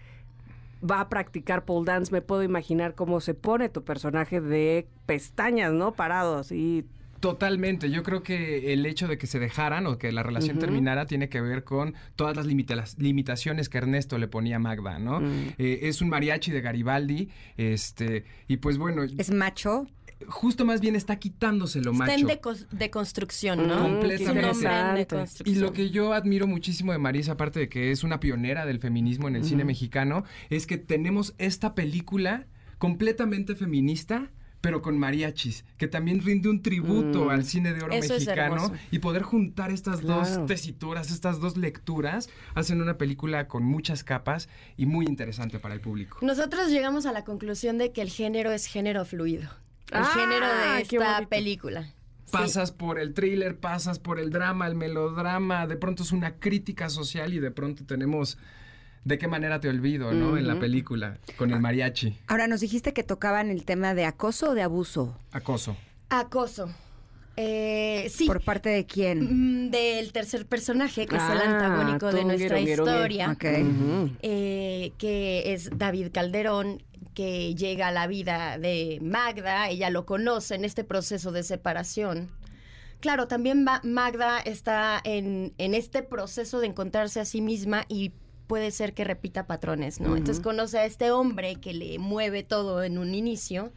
va 0.88 1.00
a 1.00 1.08
practicar 1.08 1.64
pole 1.64 1.86
dance. 1.86 2.12
Me 2.12 2.22
puedo 2.22 2.42
imaginar 2.42 2.94
cómo 2.94 3.20
se 3.20 3.34
pone 3.34 3.68
tu 3.68 3.84
personaje 3.84 4.40
de 4.40 4.86
pestañas, 5.06 5.72
¿no? 5.72 5.92
Parados 5.92 6.52
y 6.52 6.84
Totalmente. 7.20 7.88
Yo 7.88 8.02
creo 8.02 8.24
que 8.24 8.72
el 8.72 8.84
hecho 8.84 9.06
de 9.06 9.16
que 9.16 9.28
se 9.28 9.38
dejaran 9.38 9.86
o 9.86 9.96
que 9.96 10.10
la 10.10 10.24
relación 10.24 10.58
terminara 10.58 11.06
tiene 11.06 11.28
que 11.28 11.40
ver 11.40 11.62
con 11.62 11.94
todas 12.16 12.36
las 12.36 12.46
limita- 12.46 12.74
las 12.74 12.98
limitaciones 12.98 13.68
que 13.68 13.78
Ernesto 13.78 14.18
le 14.18 14.26
ponía 14.26 14.56
a 14.56 14.58
Magda, 14.58 14.98
¿no? 14.98 15.20
Mm. 15.20 15.50
Eh, 15.56 15.78
es 15.82 16.02
un 16.02 16.08
mariachi 16.08 16.50
de 16.50 16.60
Garibaldi, 16.62 17.28
este, 17.56 18.24
y 18.48 18.56
pues 18.56 18.76
bueno, 18.76 19.04
Es 19.04 19.30
macho. 19.32 19.86
Justo 20.28 20.64
más 20.64 20.80
bien 20.80 20.96
está 20.96 21.16
quitándose 21.16 21.80
lo 21.80 21.92
Está 21.92 22.04
macho. 22.06 22.18
en 22.18 22.26
deco- 22.28 22.66
deconstrucción, 22.70 23.66
¿no? 23.66 23.82
Completamente. 23.82 24.14
Es 24.14 24.20
un 24.22 24.28
hombre 24.28 24.46
en 24.48 24.54
Interesante. 24.56 24.98
deconstrucción. 24.98 25.56
Y 25.56 25.60
lo 25.60 25.72
que 25.72 25.90
yo 25.90 26.12
admiro 26.12 26.46
muchísimo 26.46 26.92
de 26.92 26.98
Marisa, 26.98 27.32
aparte 27.32 27.60
de 27.60 27.68
que 27.68 27.90
es 27.90 28.04
una 28.04 28.20
pionera 28.20 28.66
del 28.66 28.78
feminismo 28.78 29.28
en 29.28 29.36
el 29.36 29.44
cine 29.44 29.64
mexicano, 29.64 30.24
es 30.50 30.66
que 30.66 30.78
tenemos 30.78 31.34
esta 31.38 31.74
película 31.74 32.46
completamente 32.78 33.54
feminista, 33.54 34.30
pero 34.60 34.80
con 34.80 34.96
mariachis, 34.96 35.64
que 35.76 35.88
también 35.88 36.20
rinde 36.20 36.48
un 36.48 36.62
tributo 36.62 37.24
Mm. 37.24 37.28
al 37.30 37.44
cine 37.44 37.72
de 37.72 37.82
oro 37.82 37.94
Eso 37.94 38.14
mexicano 38.14 38.72
y 38.92 39.00
poder 39.00 39.22
juntar 39.22 39.72
estas 39.72 40.00
Claro. 40.00 40.20
dos 40.20 40.46
tesituras, 40.46 41.10
estas 41.10 41.40
dos 41.40 41.56
lecturas, 41.56 42.28
hacen 42.54 42.80
una 42.80 42.96
película 42.96 43.48
con 43.48 43.64
muchas 43.64 44.04
capas 44.04 44.48
y 44.76 44.86
muy 44.86 45.06
interesante 45.06 45.58
para 45.58 45.74
el 45.74 45.80
público. 45.80 46.18
Nosotros 46.22 46.70
llegamos 46.70 47.06
a 47.06 47.12
la 47.12 47.24
conclusión 47.24 47.76
de 47.78 47.90
que 47.92 48.02
el 48.02 48.08
género 48.10 48.52
es 48.52 48.66
género 48.66 49.04
fluido. 49.04 49.48
El 49.92 49.98
Ah, 49.98 50.10
género 50.14 50.46
de 50.46 50.84
qué 50.84 50.96
esta 50.96 51.26
película. 51.28 51.84
Sí. 51.84 52.30
Pasas 52.32 52.72
por 52.72 52.98
el 52.98 53.12
thriller, 53.12 53.58
pasas 53.58 53.98
por 53.98 54.18
el 54.18 54.30
drama, 54.30 54.66
el 54.66 54.74
melodrama, 54.74 55.66
de 55.66 55.76
pronto 55.76 56.02
es 56.02 56.12
una 56.12 56.36
crítica 56.36 56.88
social 56.88 57.34
y 57.34 57.40
de 57.40 57.50
pronto 57.50 57.84
tenemos 57.84 58.38
de 59.04 59.18
qué 59.18 59.28
manera 59.28 59.60
te 59.60 59.68
olvido, 59.68 60.12
¿no? 60.12 60.36
En 60.38 60.46
la 60.46 60.58
película, 60.58 61.18
con 61.36 61.50
el 61.52 61.60
mariachi, 61.60 62.16
Ahora, 62.28 62.46
nos 62.46 62.60
dijiste 62.60 62.92
que 62.94 63.02
tocaban 63.02 63.50
el 63.50 63.64
tema 63.64 63.94
de 63.94 64.04
acoso 64.06 64.50
o 64.50 64.54
de 64.54 64.62
abuso. 64.62 65.18
acoso. 65.32 65.76
Acoso. 66.08 66.70
Eh, 67.36 68.10
sí. 68.14 68.26
¿Por 68.26 68.42
parte 68.42 68.68
de 68.68 68.84
quién? 68.86 69.66
Mm, 69.66 69.70
Del 69.70 70.12
tercer 70.12 70.46
personaje, 70.46 71.06
que 71.06 71.16
es 71.16 71.22
el 71.22 71.38
Ah, 71.38 71.44
antagónico 71.46 72.12
de 72.12 72.24
nuestra 72.24 72.60
historia. 72.60 73.30
Ok. 73.32 73.44
Ujú. 73.60 74.10
eh, 74.22 74.92
que 74.98 75.52
es 75.54 75.70
David 75.76 76.08
Calderón, 76.12 76.82
que 77.14 77.54
llega 77.54 77.88
a 77.88 77.92
la 77.92 78.06
vida 78.06 78.58
de 78.58 78.98
Magda, 79.02 79.68
ella 79.68 79.90
lo 79.90 80.06
conoce 80.06 80.54
en 80.54 80.64
este 80.64 80.84
proceso 80.84 81.32
de 81.32 81.42
separación. 81.42 82.30
Claro, 83.00 83.26
también 83.28 83.64
Ma- 83.64 83.80
Magda 83.84 84.38
está 84.38 85.00
en, 85.04 85.52
en 85.58 85.74
este 85.74 86.02
proceso 86.02 86.60
de 86.60 86.68
encontrarse 86.68 87.20
a 87.20 87.24
sí 87.24 87.40
misma 87.40 87.84
y 87.88 88.12
puede 88.46 88.70
ser 88.70 88.94
que 88.94 89.04
repita 89.04 89.46
patrones, 89.46 89.98
¿no? 90.00 90.16
Entonces 90.16 90.42
conoce 90.42 90.78
a 90.78 90.84
este 90.84 91.10
hombre 91.10 91.56
que 91.56 91.72
le 91.74 91.98
mueve 91.98 92.42
todo 92.42 92.82
en 92.82 92.98
un 92.98 93.14
inicio, 93.14 93.72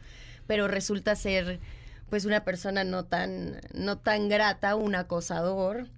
pero 0.46 0.68
resulta 0.68 1.16
ser 1.16 1.60
pues 2.08 2.24
una 2.24 2.44
persona 2.44 2.84
no 2.84 3.04
tan, 3.04 3.60
no 3.74 3.98
tan 3.98 4.28
grata, 4.28 4.76
un 4.76 4.94
acosador 4.94 5.88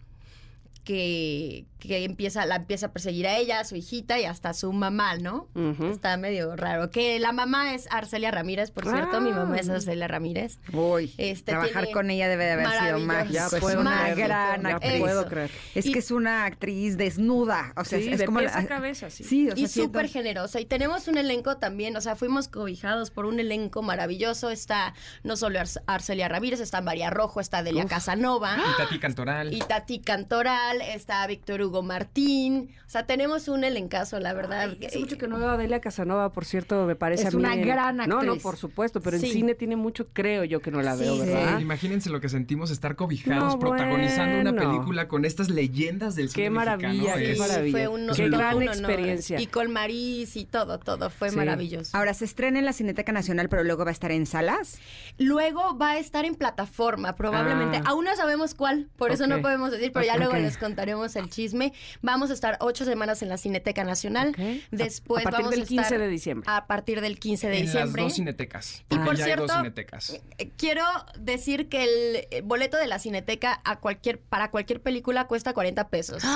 que, 0.85 1.67
que 1.79 2.05
empieza, 2.05 2.47
la 2.47 2.57
empieza 2.57 2.87
a 2.87 2.93
perseguir 2.93 3.27
a 3.27 3.37
ella, 3.37 3.61
a 3.61 3.65
su 3.65 3.77
hijita 3.77 4.19
y 4.19 4.25
hasta 4.25 4.49
a 4.51 4.55
su 4.55 4.73
mamá, 4.73 5.17
¿no? 5.17 5.47
Está 5.91 6.17
medio 6.17 6.57
raro. 6.57 6.91
Que 6.91 7.19
la 7.19 7.33
mamá 7.33 7.75
es 7.75 7.87
Arcelia 7.91 8.31
Ramírez, 8.31 8.71
por 8.71 8.85
cierto. 8.85 9.21
Mi 9.21 9.31
mamá 9.31 9.57
es 9.59 9.69
Ah. 9.69 9.75
Arcelia 9.75 10.09
Ramírez. 10.09 10.59
Uy, 10.73 11.13
Este, 11.19 11.53
trabajar 11.53 11.91
con 11.93 12.11
ella 12.11 12.27
debe 12.29 12.45
de 12.47 12.53
haber 12.53 12.67
sido 12.69 12.99
Maravilloso. 13.01 13.07
mágico. 13.07 13.33
Ya 13.35 13.45
es 13.47 13.61
puedo 13.63 13.81
una 13.81 14.15
gran 14.15 14.63
ya 14.63 14.69
actriz. 14.77 15.01
puedo 15.01 15.21
Eso. 15.21 15.29
creer. 15.31 15.51
Es 15.75 15.87
Y- 15.87 15.93
que 15.93 15.99
es 15.99 16.11
una 16.11 16.45
actriz 16.47 16.97
desnuda. 16.97 17.73
O 17.77 17.85
sea, 17.85 17.99
Sí, 17.99 18.09
es 18.11 18.19
de 18.19 18.25
como 18.27 18.41
pies 18.41 18.53
la- 18.53 18.59
a 18.61 18.67
cabeza, 18.67 19.11
sí. 19.11 19.25
Sí, 19.25 19.51
o 19.51 19.55
sea, 19.57 19.65
y 19.65 19.69
súper 19.69 20.09
generosa. 20.09 20.61
Y 20.61 20.65
tenemos 20.65 21.07
un 21.07 21.19
elenco 21.19 21.59
también, 21.59 21.97
o 21.97 22.01
sea, 22.01 22.17
fuimos 22.17 22.49
cobijados 22.49 23.11
por 23.11 23.27
un 23.27 23.41
elenco 23.41 23.83
maravilloso. 23.83 24.51
Está 24.51 24.95
no 25.23 25.37
solo 25.37 25.59
Arce- 25.61 25.83
Arcelia 25.87 26.29
Ramírez, 26.29 26.61
está 26.61 26.81
María 26.81 27.11
Rojo, 27.11 27.41
está 27.41 27.63
Delia 27.63 27.85
Uf. 27.85 27.91
Casanova. 27.91 28.57
Y 28.57 28.77
Tati 28.83 28.99
Cantoral. 28.99 29.53
Y 29.53 29.59
Tati 29.61 29.99
Cantoral, 30.01 30.78
está 30.81 31.27
Víctor 31.27 31.63
Hugo 31.63 31.83
Martín. 31.83 32.71
O 32.87 32.91
sea, 32.91 33.07
tenemos 33.07 33.49
un 33.49 33.65
elencazo, 33.65 34.19
la 34.21 34.33
verdad. 34.33 34.71
Ay, 34.71 34.87
hace 34.87 34.99
mucho 34.99 35.19
que 35.19 35.29
no 35.29 35.39
veo 35.39 35.51
a 35.51 35.57
Delia 35.57 35.81
Casanova, 35.81 36.33
por 36.33 36.45
cierto, 36.45 36.87
me 36.87 36.97
parece 36.97 37.25
Es 37.29 37.35
a 37.35 37.37
mí. 37.37 37.45
una 37.45 37.55
en- 37.55 37.63
gran 37.63 37.97
No, 37.99 38.07
no, 38.07 38.17
actriz. 38.19 38.43
por 38.43 38.57
supuesto, 38.57 39.01
pero 39.01 39.17
en 39.17 39.23
Sí. 39.23 39.31
cine 39.31 39.55
tiene 39.55 39.77
mucho, 39.77 40.07
creo 40.13 40.45
yo 40.45 40.61
que 40.61 40.71
no 40.71 40.81
la 40.83 40.95
Sí, 40.97 41.01
veo, 41.03 41.15
sí. 41.15 41.21
¿verdad? 41.21 41.59
Imagínense 41.61 42.11
lo 42.11 42.21
que 42.21 42.29
sentimos 42.29 42.71
estar 42.71 42.97
cobijados, 42.97 43.55
No, 43.55 43.59
protagonizando 43.59 44.51
una 44.51 44.61
película 44.61 45.09
con 45.09 45.25
estas 45.25 45.49
leyendas 45.51 46.15
del 46.15 46.31
cine 46.31 46.45
Qué 46.45 46.51
maravilla, 46.51 46.89
mexicano. 46.91 47.17
qué 47.19 47.33
Es- 47.33 47.39
maravilla. 47.39 47.73
Fue 47.73 47.89
un, 47.89 48.09
Qué 48.15 48.29
gran 48.29 48.57
un 48.57 48.63
experiencia. 48.65 49.41
Y 49.41 49.47
con 49.47 49.71
Maris 49.73 50.37
y 50.37 50.45
todo, 50.45 50.79
todo. 50.79 51.11
Fue 51.11 51.31
Sí. 51.31 51.37
maravilloso. 51.37 51.97
Ahora, 51.97 52.15
se 52.15 52.25
estrena 52.25 52.59
en 52.59 52.65
la 52.65 52.73
Cineteca 52.73 53.13
Nacional, 53.13 53.49
pero 53.49 53.65
luego 53.65 53.85
va 53.85 53.91
a 53.91 53.93
estar 53.93 54.11
en 54.13 54.27
salas. 54.27 54.79
Luego 55.19 55.77
va 55.79 55.93
a 55.93 55.99
estar 55.99 56.25
en 56.25 56.35
plataforma, 56.35 57.15
probablemente. 57.17 57.79
Ah. 57.79 57.91
Aún 57.91 58.05
no 58.05 58.15
sabemos 58.17 58.55
cuál, 58.55 58.89
por 58.97 59.11
eso 59.11 59.27
no 59.27 59.41
podemos 59.41 59.71
decir, 59.71 59.93
pero 59.93 60.05
ya 60.05 60.17
luego 60.17 60.35
les 60.35 60.58
contaremos 60.59 61.17
el 61.17 61.31
chisme. 61.31 61.73
Vamos 62.03 62.31
a 62.31 62.35
estar 62.35 62.57
ocho 62.61 62.85
semanas 62.85 63.23
en 63.23 63.29
la 63.29 63.39
Cineteca 63.39 63.85
Nacional. 63.85 64.31
Ok. 64.31 64.39
Después 64.71 65.21
a 65.27 65.31
partir 65.31 65.45
vamos 65.45 65.51
del 65.53 65.61
a 65.61 65.63
estar 65.65 65.77
15 65.85 65.99
de 65.99 66.09
diciembre. 66.09 66.51
a 66.53 66.67
partir 66.67 67.01
del 67.01 67.19
15 67.19 67.49
de 67.49 67.59
en 67.59 67.63
diciembre. 67.67 68.03
las 68.03 68.09
dos 68.11 68.17
cinetecas. 68.17 68.83
Y 68.91 68.95
porque 68.97 69.05
por 69.05 69.17
ya 69.17 69.25
hay 69.25 69.31
dos 69.33 69.39
cierto, 69.47 69.57
cinetecas. 69.57 70.11
Eh, 70.39 70.51
Quiero 70.57 70.85
decir 71.19 71.69
que 71.69 71.85
el 71.85 72.27
eh, 72.31 72.43
boleto 72.45 72.77
de 72.77 72.87
la 72.87 72.99
Cineteca 72.99 73.61
a 73.65 73.79
cualquier, 73.81 74.19
para 74.21 74.51
cualquier 74.51 74.81
película 74.83 75.27
cuesta 75.27 75.53
40 75.55 75.89
pesos. 75.89 76.23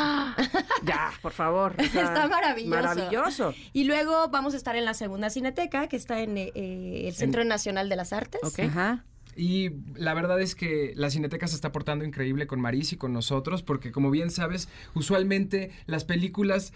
Ya, 0.84 1.12
por 1.22 1.32
favor. 1.32 1.76
o 1.78 1.84
sea, 1.84 2.02
Está 2.04 2.26
maravilloso. 2.28 2.70
Maravilloso. 2.82 3.54
Y 3.72 3.84
luego 3.84 4.28
vamos 4.28 4.54
a 4.54 4.56
estar 4.56 4.74
en 4.76 4.84
la 4.84 4.94
segunda 4.94 5.30
Cineteca, 5.30 5.86
que 5.88 5.96
está 5.96 6.20
en 6.20 6.36
eh, 6.38 6.52
eh, 6.54 7.04
el 7.06 7.14
Centro 7.14 7.44
Nacional 7.44 7.88
de 7.88 7.96
las 7.96 8.12
Artes. 8.12 8.40
Ok. 8.42 8.60
Ajá. 8.60 9.04
Y 9.36 9.70
la 9.94 10.14
verdad 10.14 10.40
es 10.40 10.54
que 10.54 10.92
la 10.96 11.10
Cineteca 11.10 11.46
se 11.46 11.54
está 11.54 11.72
portando 11.72 12.04
increíble 12.04 12.46
con 12.46 12.60
Maris 12.60 12.92
y 12.92 12.96
con 12.96 13.12
nosotros, 13.12 13.62
porque 13.62 13.92
como 13.92 14.10
bien 14.10 14.30
sabes, 14.30 14.68
usualmente 14.94 15.70
las 15.86 16.04
películas 16.04 16.72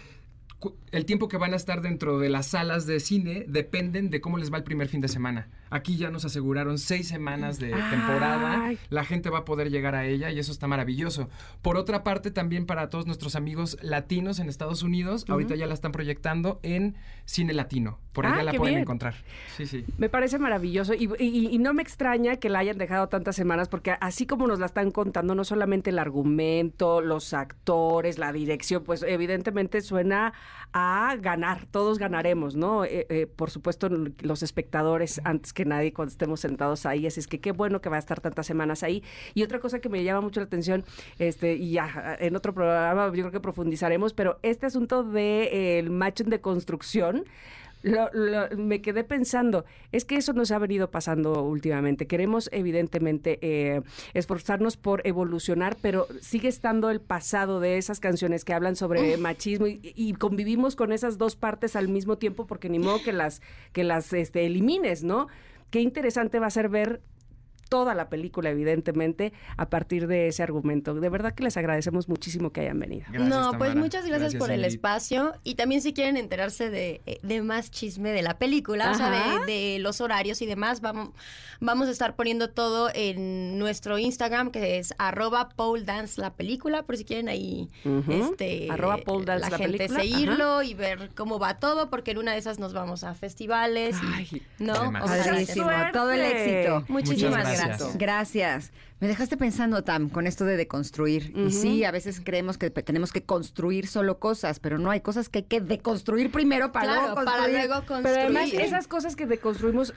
cu- 0.59 0.75
el 0.91 1.05
tiempo 1.05 1.27
que 1.27 1.37
van 1.37 1.53
a 1.53 1.57
estar 1.57 1.81
dentro 1.81 2.19
de 2.19 2.29
las 2.29 2.47
salas 2.47 2.85
de 2.87 2.99
cine 2.99 3.45
dependen 3.47 4.09
de 4.09 4.21
cómo 4.21 4.37
les 4.37 4.51
va 4.51 4.57
el 4.57 4.63
primer 4.63 4.87
fin 4.87 5.01
de 5.01 5.07
semana. 5.07 5.49
Aquí 5.69 5.97
ya 5.97 6.09
nos 6.09 6.25
aseguraron 6.25 6.77
seis 6.77 7.07
semanas 7.07 7.59
de 7.59 7.69
temporada. 7.71 8.65
Ay. 8.65 8.79
La 8.89 9.03
gente 9.03 9.29
va 9.29 9.39
a 9.39 9.45
poder 9.45 9.69
llegar 9.69 9.95
a 9.95 10.05
ella 10.05 10.31
y 10.31 10.39
eso 10.39 10.51
está 10.51 10.67
maravilloso. 10.67 11.29
Por 11.61 11.77
otra 11.77 12.03
parte, 12.03 12.31
también 12.31 12.65
para 12.65 12.89
todos 12.89 13.05
nuestros 13.05 13.35
amigos 13.35 13.77
latinos 13.81 14.39
en 14.39 14.49
Estados 14.49 14.83
Unidos, 14.83 15.25
ahorita 15.27 15.55
ya 15.55 15.67
la 15.67 15.73
están 15.73 15.91
proyectando 15.91 16.59
en 16.63 16.95
cine 17.25 17.53
latino. 17.53 17.99
Por 18.13 18.25
Ah, 18.25 18.33
allá 18.33 18.43
la 18.43 18.51
qué 18.51 18.57
pueden 18.57 18.75
bien. 18.75 18.81
encontrar. 18.83 19.15
Sí, 19.57 19.65
sí. 19.67 19.85
Me 19.97 20.09
parece 20.09 20.39
maravilloso 20.39 20.93
y, 20.93 21.09
y- 21.19 21.47
y 21.51 21.57
no 21.59 21.73
me 21.73 21.81
extraña 21.83 22.37
que 22.37 22.49
la 22.49 22.59
hayan 22.59 22.77
dejado 22.77 23.07
tantas 23.09 23.35
semanas 23.35 23.67
porque 23.69 23.95
así 24.01 24.25
como 24.25 24.47
nos 24.47 24.59
la 24.59 24.65
están 24.65 24.91
contando, 24.91 25.35
no 25.35 25.43
solamente 25.43 25.89
el 25.91 25.99
argumento, 25.99 27.01
los 27.01 27.33
actores, 27.33 28.17
la 28.17 28.31
dirección, 28.31 28.83
pues 28.83 29.03
evidentemente 29.03 29.81
suena 29.81 30.33
a 30.77 31.15
ganar, 31.15 31.65
todos 31.65 31.97
ganaremos, 31.97 32.55
¿no? 32.55 32.85
Eh, 32.85 33.07
eh, 33.09 33.25
por 33.25 33.49
supuesto 33.49 33.89
los 33.89 34.43
espectadores 34.43 35.19
antes 35.23 35.51
que 35.51 35.65
nadie 35.65 35.91
cuando 35.91 36.11
estemos 36.11 36.39
sentados 36.39 36.85
ahí, 36.85 37.07
así 37.07 37.19
es 37.19 37.27
que 37.27 37.39
qué 37.39 37.51
bueno 37.51 37.81
que 37.81 37.89
va 37.89 37.95
a 37.95 37.99
estar 37.99 38.21
tantas 38.21 38.45
semanas 38.45 38.83
ahí. 38.83 39.03
Y 39.33 39.43
otra 39.43 39.59
cosa 39.59 39.79
que 39.79 39.89
me 39.89 40.03
llama 40.03 40.21
mucho 40.21 40.39
la 40.39 40.45
atención, 40.45 40.85
este, 41.17 41.55
y 41.55 41.71
ya 41.71 42.15
en 42.19 42.35
otro 42.35 42.53
programa 42.53 43.07
yo 43.07 43.11
creo 43.23 43.31
que 43.31 43.39
profundizaremos, 43.39 44.13
pero 44.13 44.39
este 44.43 44.67
asunto 44.67 45.03
de 45.03 45.79
eh, 45.79 45.83
macho 45.83 46.23
en 46.23 46.29
deconstrucción, 46.29 47.25
lo- 47.83 48.09
lo- 48.13 48.49
me 48.57 48.81
quedé 48.81 49.03
pensando, 49.03 49.65
es 49.91 50.05
que 50.05 50.15
eso 50.17 50.33
nos 50.33 50.51
ha 50.51 50.59
venido 50.59 50.89
pasando 50.91 51.43
últimamente. 51.43 52.07
Queremos, 52.07 52.49
evidentemente, 52.51 53.39
eh, 53.41 53.81
esforzarnos 54.13 54.77
por 54.77 55.05
evolucionar, 55.07 55.77
pero 55.81 56.07
sigue 56.21 56.47
estando 56.47 56.89
el 56.89 57.01
pasado 57.01 57.59
de 57.59 57.77
esas 57.77 57.99
canciones 57.99 58.43
que 58.45 58.53
hablan 58.53 58.75
sobre 58.75 59.17
machismo 59.17 59.67
y, 59.67 59.79
y 59.95 60.13
convivimos 60.13 60.75
con 60.75 60.91
esas 60.91 61.17
dos 61.17 61.35
partes 61.35 61.75
al 61.75 61.87
mismo 61.87 62.17
tiempo 62.17 62.47
porque 62.47 62.69
ni 62.69 62.79
modo 62.79 63.01
que 63.03 63.13
las, 63.13 63.41
que 63.73 63.83
las 63.83 64.11
este, 64.13 64.45
elimines, 64.45 65.03
¿no? 65.03 65.27
Qué 65.69 65.81
interesante 65.81 66.39
va 66.39 66.47
a 66.47 66.51
ser 66.51 66.69
ver 66.69 67.01
toda 67.69 67.93
la 67.95 68.09
película, 68.09 68.49
evidentemente, 68.49 69.33
a 69.57 69.69
partir 69.69 70.07
de 70.07 70.27
ese 70.27 70.43
argumento. 70.43 70.93
De 70.95 71.09
verdad 71.09 71.33
que 71.33 71.43
les 71.43 71.57
agradecemos 71.57 72.07
muchísimo 72.09 72.51
que 72.51 72.61
hayan 72.61 72.79
venido. 72.79 73.05
no, 73.19 73.51
pues 73.57 73.75
muchas 73.75 74.05
gracias, 74.05 74.35
por 74.35 74.51
el 74.51 74.65
espacio. 74.65 75.33
Y 75.43 75.55
también 75.55 75.81
si 75.81 75.93
quieren 75.93 76.17
enterarse 76.17 76.69
de, 76.69 77.01
eh, 77.05 77.19
de 77.23 77.41
más 77.41 77.71
chisme 77.71 78.11
de 78.11 78.21
la 78.21 78.37
película, 78.37 78.91
o 78.91 78.95
sea, 78.95 79.39
de, 79.45 79.51
de 79.51 79.79
los 79.79 80.01
horarios 80.01 80.41
y 80.41 80.45
demás, 80.45 80.81
vamos, 80.81 81.09
vamos 81.59 81.87
a 81.87 81.91
estar 81.91 82.15
poniendo 82.15 82.49
todo 82.49 82.89
en 82.93 83.57
nuestro 83.59 83.97
Instagram, 83.97 84.51
que 84.51 84.77
es 84.79 84.93
arroba 84.97 85.49
pole 85.49 85.83
dance 85.83 86.19
la 86.21 86.33
película, 86.33 86.83
por 86.83 86.97
si 86.97 87.05
quieren 87.05 87.29
ahí 87.29 87.69
este, 88.09 88.67
Arroba 88.71 88.97
pole 88.97 89.25
dance 89.25 89.45
la, 89.45 89.49
la 89.51 89.57
gente 89.57 89.77
película, 89.77 89.99
seguirlo 90.01 90.63
y 90.63 90.73
ver 90.73 91.09
cómo 91.15 91.39
va 91.39 91.59
todo, 91.59 91.89
porque 91.89 92.11
en 92.11 92.17
una 92.19 92.33
de 92.33 92.37
esas 92.39 92.59
nos 92.59 92.73
vamos 92.73 93.03
a 93.03 93.13
festivales. 93.13 93.95
y- 94.01 94.05
Ay, 94.13 94.41
¿no? 94.59 94.73
además. 94.73 95.03
O 95.03 95.07
sea, 95.07 95.91
todo 95.91 96.11
el 96.11 96.21
éxito. 96.21 96.83
Muchísimas 96.87 97.33
gracias. 97.33 97.56
Gracias. 97.65 97.97
Gracias. 97.97 98.71
Me 98.99 99.07
dejaste 99.07 99.37
pensando, 99.37 99.83
Tam, 99.83 100.09
con 100.09 100.25
esto 100.27 100.43
de 100.45 100.57
deconstruir. 100.57 101.31
Y 101.35 101.51
sí, 101.51 101.83
a 101.83 101.91
veces 101.91 102.19
creemos 102.23 102.57
que 102.57 102.69
tenemos 102.71 103.11
que 103.11 103.21
construir 103.23 103.87
solo 103.87 104.19
cosas, 104.19 104.59
pero 104.59 104.79
no, 104.79 104.89
hay 104.89 105.01
cosas 105.01 105.29
que 105.29 105.39
hay 105.39 105.43
que 105.45 105.61
deconstruir 105.61 106.31
primero 106.31 106.71
para 106.71 106.85
Claro, 106.87 107.01
luego 107.01 107.15
para 107.15 107.31
construir. 107.31 107.55
luego 107.57 107.73
construir. 107.85 108.03
Pero 108.03 108.21
además, 108.21 108.53
esas 108.53 108.87
cosas 108.87 109.15
que 109.15 109.27
deconstruimos 109.27 109.93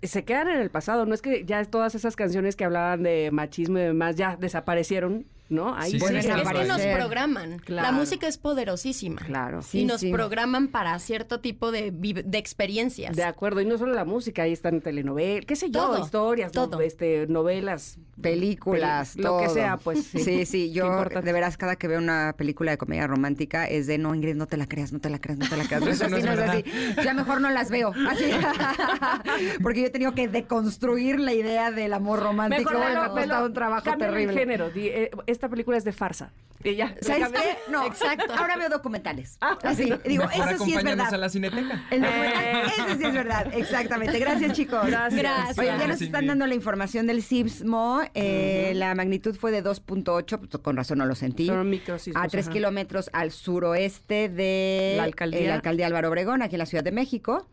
eh, 0.00 0.06
se 0.06 0.24
quedan 0.24 0.48
en 0.48 0.58
el 0.60 0.70
pasado. 0.70 1.06
No 1.06 1.14
es 1.14 1.22
que 1.22 1.44
ya 1.44 1.64
todas 1.64 1.94
esas 1.94 2.16
canciones 2.16 2.56
que 2.56 2.64
hablaban 2.64 3.02
de 3.04 3.30
machismo 3.32 3.78
y 3.78 3.82
demás 3.82 4.16
ya 4.16 4.36
desaparecieron, 4.36 5.26
¿no? 5.50 5.74
Ahí 5.76 5.92
Sí, 5.92 6.00
sí 6.00 6.16
Es 6.16 6.26
que 6.26 6.64
nos 6.64 6.80
programan. 6.80 7.58
Claro. 7.58 7.88
La 7.88 7.92
música 7.92 8.26
es 8.26 8.38
poderosísima. 8.38 9.20
Claro. 9.20 9.62
Sí, 9.62 9.80
y 9.80 9.84
nos 9.84 10.00
sí. 10.00 10.10
programan 10.12 10.68
para 10.68 10.98
cierto 10.98 11.40
tipo 11.40 11.70
de, 11.72 11.90
de 11.90 12.38
experiencias. 12.38 13.14
De 13.16 13.24
acuerdo, 13.24 13.60
y 13.60 13.66
no 13.66 13.76
solo 13.76 13.92
la 13.92 14.04
música, 14.04 14.42
ahí 14.44 14.52
están 14.52 14.80
telenovelas, 14.80 15.44
qué 15.46 15.56
sé 15.56 15.70
yo, 15.70 15.80
Todo, 15.82 15.98
historias, 16.04 16.54
¿no? 16.54 16.68
todo. 16.68 16.80
este, 16.80 17.26
novelas, 17.26 17.98
Películas, 18.20 19.12
Peli- 19.14 19.22
lo 19.24 19.38
que 19.38 19.44
todo. 19.46 19.54
sea, 19.54 19.76
pues, 19.78 20.04
sí. 20.04 20.44
Sí, 20.46 20.72
yo 20.72 21.04
de 21.04 21.32
veras 21.32 21.56
cada 21.56 21.76
que 21.76 21.88
veo 21.88 21.98
una 21.98 22.34
película 22.36 22.70
de 22.70 22.78
comedia 22.78 23.06
romántica 23.06 23.66
es 23.66 23.86
de 23.86 23.98
no, 23.98 24.14
Ingrid, 24.14 24.34
no 24.36 24.46
te 24.46 24.56
la 24.56 24.66
creas, 24.66 24.92
no 24.92 25.00
te 25.00 25.08
la 25.10 25.18
creas, 25.18 25.38
no 25.38 25.48
te 25.48 25.56
la 25.56 25.64
creas. 25.64 25.80
No 25.84 25.90
es 25.90 26.00
Eso 26.00 26.08
no 26.10 26.16
así, 26.16 26.26
es 26.28 26.36
no 26.36 26.42
es 26.42 26.50
así. 26.50 26.64
Ya 27.04 27.14
mejor 27.14 27.40
no 27.40 27.50
las 27.50 27.70
veo. 27.70 27.92
Así. 28.08 28.24
Porque 29.62 29.80
yo 29.80 29.86
he 29.86 29.90
tenido 29.90 30.12
que 30.14 30.28
deconstruir 30.28 31.18
la 31.20 31.32
idea 31.32 31.70
del 31.70 31.92
amor 31.94 32.20
romántico. 32.20 32.70
Mejor 32.70 32.90
me 32.92 32.96
ha 32.98 33.08
costado 33.08 33.46
un 33.46 33.54
trabajo 33.54 33.84
cámbiale 33.84 34.22
el 34.22 34.28
terrible. 34.28 34.40
género, 34.40 34.70
di, 34.70 34.88
eh, 34.88 35.10
esta 35.40 35.48
película 35.48 35.76
es 35.78 35.84
de 35.84 35.92
farsa. 35.92 36.30
Y 36.62 36.74
ya, 36.74 36.94
¿Sabes 37.00 37.28
qué? 37.30 37.56
No, 37.72 37.86
Exacto. 37.86 38.34
Ahora 38.36 38.54
veo 38.58 38.68
documentales. 38.68 39.38
Ah, 39.40 39.56
Así, 39.62 39.84
digo, 40.04 40.26
Mejor 40.26 40.52
eso 40.52 40.64
sí 40.66 40.74
es 40.74 40.84
verdad. 40.84 41.14
a 41.14 41.16
la 41.16 41.30
cineteca. 41.30 41.82
El 41.90 42.02
documental, 42.02 42.66
ese 42.66 42.96
sí 42.98 43.04
es 43.06 43.14
verdad, 43.14 43.54
exactamente. 43.54 44.18
Gracias, 44.18 44.52
chicos. 44.52 44.86
Gracias. 44.86 45.18
Gracias. 45.22 45.58
Oye, 45.58 45.68
ya 45.68 45.86
nos 45.86 46.02
están 46.02 46.26
dando 46.26 46.46
la 46.46 46.54
información 46.54 47.06
del 47.06 47.22
sismo. 47.22 48.02
Eh, 48.12 48.72
La 48.74 48.94
magnitud 48.94 49.34
fue 49.36 49.52
de 49.52 49.62
2.8, 49.64 50.38
pues, 50.38 50.62
con 50.62 50.76
razón 50.76 50.98
no 50.98 51.06
lo 51.06 51.14
sentí. 51.14 51.50
Microsismos, 51.50 52.22
A 52.22 52.28
3 52.28 52.44
ajá. 52.46 52.52
kilómetros 52.52 53.08
al 53.14 53.30
suroeste 53.30 54.28
de 54.28 54.94
La 54.98 55.04
alcaldía. 55.04 55.40
eh, 55.40 55.46
la 55.48 55.54
alcaldía 55.54 55.86
Álvaro 55.86 56.10
Obregón, 56.10 56.42
aquí 56.42 56.56
en 56.56 56.58
la 56.58 56.66
Ciudad 56.66 56.84
de 56.84 56.92
México. 56.92 57.48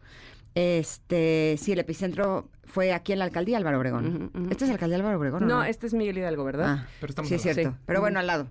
Este, 0.56 1.56
sí, 1.60 1.72
el 1.74 1.80
epicentro 1.80 2.50
fue 2.66 2.92
aquí 2.94 3.14
en 3.14 3.20
la 3.20 3.26
alcaldía 3.26 3.58
Álvaro 3.58 3.78
Obregón. 3.78 4.30
Ujú. 4.34 4.48
¿Este 4.52 4.66
es 4.66 4.70
la 4.70 4.74
alcaldía 4.74 4.98
Álvaro 4.98 5.18
Obregón? 5.18 5.44
o 5.44 5.46
No, 5.48 5.64
este 5.64 5.88
es 5.88 5.94
Miguel 5.94 6.18
Hidalgo, 6.18 6.44
¿verdad? 6.44 6.66
Ah, 6.80 6.88
Pero 7.00 7.12
estamos 7.12 7.30
sí, 7.30 7.36
es 7.36 7.42
cierto. 7.44 7.62
Sí. 7.70 7.76
Pero 7.86 8.02
bueno, 8.02 8.20
al 8.20 8.28
lado. 8.28 8.48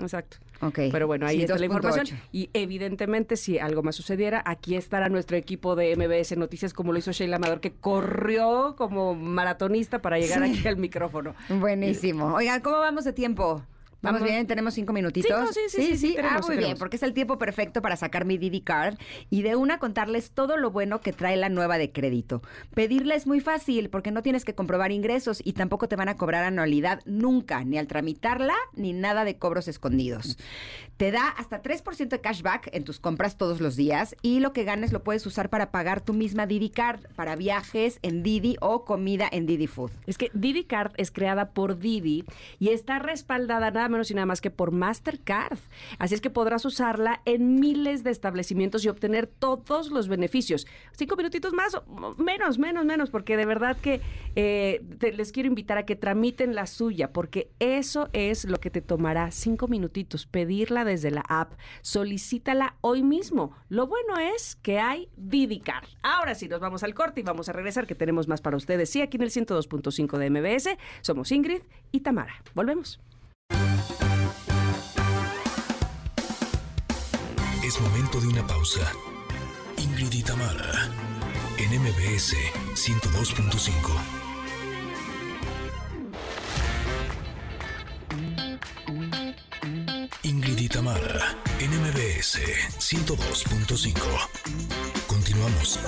Exacto. 0.00 0.38
Ok. 0.62 0.78
Pero 0.92 1.06
bueno, 1.06 1.26
ahí 1.26 1.36
Sí, 1.38 1.42
está 1.42 1.54
la 1.54 1.60
2.8. 1.60 1.64
información. 1.66 2.20
Y 2.32 2.50
evidentemente, 2.52 3.36
si 3.36 3.58
algo 3.58 3.82
más 3.82 3.96
sucediera, 3.96 4.42
aquí 4.46 4.76
estará 4.76 5.08
nuestro 5.08 5.36
equipo 5.36 5.74
de 5.76 5.94
MBS 5.96 6.36
Noticias, 6.36 6.72
como 6.72 6.92
lo 6.92 6.98
hizo 6.98 7.12
Sheila 7.12 7.36
Amador, 7.36 7.60
que 7.60 7.72
corrió 7.72 8.76
como 8.76 9.14
maratonista 9.14 10.00
para 10.02 10.18
llegar 10.18 10.44
Sí. 10.46 10.58
aquí 10.58 10.68
al 10.68 10.76
micrófono. 10.76 11.34
Buenísimo. 11.48 12.34
Oigan, 12.34 12.60
¿cómo 12.60 12.78
vamos 12.78 13.04
de 13.04 13.12
tiempo? 13.12 13.62
¿Vamos, 14.02 14.20
Vamos. 14.20 14.32
bien? 14.32 14.46
¿Tenemos 14.46 14.74
cinco 14.74 14.92
minutitos? 14.92 15.50
Sí, 15.50 15.60
sí, 15.68 15.82
sí, 15.82 15.96
sí, 15.96 16.14
tenemos, 16.14 16.42
ah, 16.44 16.46
muy 16.46 16.56
bien, 16.56 16.76
porque 16.78 16.96
es 16.96 17.02
el 17.02 17.12
tiempo 17.12 17.38
perfecto 17.38 17.82
para 17.82 17.96
sacar 17.96 18.24
mi 18.24 18.38
Didi 18.38 18.60
Card 18.60 18.96
y 19.28 19.42
de 19.42 19.56
una 19.56 19.78
contarles 19.78 20.30
todo 20.30 20.56
lo 20.56 20.70
bueno 20.70 21.00
que 21.00 21.12
trae 21.12 21.36
la 21.36 21.48
nueva 21.48 21.78
de 21.78 21.92
crédito. 21.92 22.42
Pedirla 22.74 23.14
es 23.14 23.26
muy 23.26 23.40
fácil 23.40 23.90
porque 23.90 24.10
no 24.10 24.22
tienes 24.22 24.44
que 24.44 24.54
comprobar 24.54 24.92
ingresos 24.92 25.40
y 25.44 25.52
tampoco 25.52 25.88
te 25.88 25.96
van 25.96 26.08
a 26.08 26.16
cobrar 26.16 26.44
anualidad 26.44 27.00
nunca, 27.04 27.64
ni 27.64 27.78
al 27.78 27.86
tramitarla, 27.86 28.54
ni 28.74 28.92
nada 28.92 29.24
de 29.24 29.36
cobros 29.36 29.68
escondidos. 29.68 30.38
Te 30.96 31.10
da 31.10 31.28
hasta 31.28 31.62
3% 31.62 32.08
de 32.08 32.20
cashback 32.20 32.70
en 32.72 32.84
tus 32.84 33.00
compras 33.00 33.36
todos 33.36 33.60
los 33.60 33.76
días 33.76 34.16
y 34.22 34.40
lo 34.40 34.52
que 34.52 34.64
ganes 34.64 34.92
lo 34.92 35.02
puedes 35.02 35.26
usar 35.26 35.50
para 35.50 35.70
pagar 35.70 36.00
tu 36.00 36.14
misma 36.14 36.46
Didi 36.46 36.70
Card, 36.70 37.00
para 37.16 37.36
viajes 37.36 37.98
en 38.02 38.22
Didi 38.22 38.56
o 38.60 38.84
comida 38.84 39.28
en 39.30 39.46
Didi 39.46 39.66
Food. 39.66 39.90
Es 40.06 40.16
que 40.16 40.30
Didi 40.32 40.64
Card 40.64 40.92
es 40.96 41.10
creada 41.10 41.50
por 41.50 41.78
Didi 41.78 42.24
y 42.58 42.70
está 42.70 42.98
respaldada 42.98 43.70
nada 43.70 43.89
menos 43.90 44.10
y 44.10 44.14
nada 44.14 44.26
más 44.26 44.40
que 44.40 44.50
por 44.50 44.70
Mastercard. 44.70 45.58
Así 45.98 46.14
es 46.14 46.20
que 46.20 46.30
podrás 46.30 46.64
usarla 46.64 47.22
en 47.24 47.60
miles 47.60 48.04
de 48.04 48.10
establecimientos 48.10 48.84
y 48.84 48.88
obtener 48.88 49.26
todos 49.26 49.90
los 49.90 50.08
beneficios. 50.08 50.66
Cinco 50.92 51.16
minutitos 51.16 51.52
más, 51.52 51.76
menos, 52.16 52.58
menos, 52.58 52.84
menos, 52.84 53.10
porque 53.10 53.36
de 53.36 53.46
verdad 53.46 53.76
que 53.76 54.00
eh, 54.36 54.82
les 55.14 55.32
quiero 55.32 55.48
invitar 55.48 55.78
a 55.78 55.86
que 55.86 55.96
tramiten 55.96 56.54
la 56.54 56.66
suya, 56.66 57.12
porque 57.12 57.50
eso 57.58 58.08
es 58.12 58.44
lo 58.44 58.58
que 58.58 58.70
te 58.70 58.80
tomará 58.80 59.30
cinco 59.30 59.68
minutitos, 59.68 60.26
pedirla 60.26 60.84
desde 60.84 61.10
la 61.10 61.22
app. 61.28 61.52
Solicítala 61.82 62.76
hoy 62.80 63.02
mismo. 63.02 63.56
Lo 63.68 63.86
bueno 63.86 64.18
es 64.18 64.56
que 64.56 64.78
hay 64.78 65.08
Didi 65.16 65.60
Card. 65.60 65.88
Ahora 66.02 66.34
sí, 66.34 66.48
nos 66.48 66.60
vamos 66.60 66.82
al 66.82 66.94
corte 66.94 67.20
y 67.20 67.24
vamos 67.24 67.48
a 67.48 67.52
regresar, 67.52 67.86
que 67.86 67.94
tenemos 67.94 68.28
más 68.28 68.40
para 68.40 68.56
ustedes. 68.56 68.90
Sí, 68.90 69.02
aquí 69.02 69.16
en 69.16 69.22
el 69.22 69.30
102.5 69.30 70.18
de 70.18 70.30
MBS. 70.30 70.78
Somos 71.02 71.32
Ingrid 71.32 71.62
y 71.92 72.00
Tamara. 72.00 72.34
Volvemos. 72.54 73.00
Es 77.62 77.80
momento 77.80 78.20
de 78.20 78.26
una 78.26 78.46
pausa. 78.46 78.92
Ingrid 79.76 80.12
y 80.12 80.22
Tamara, 80.22 80.88
en 81.56 81.80
MBS 81.80 82.34
102.5. 82.74 84.20
Ingrid 90.24 90.58
y 90.58 90.68
Tamara, 90.68 91.36
en 91.60 91.70
MBS 91.80 92.40
102.5. 92.78 93.94
Continuamos. 95.06 95.78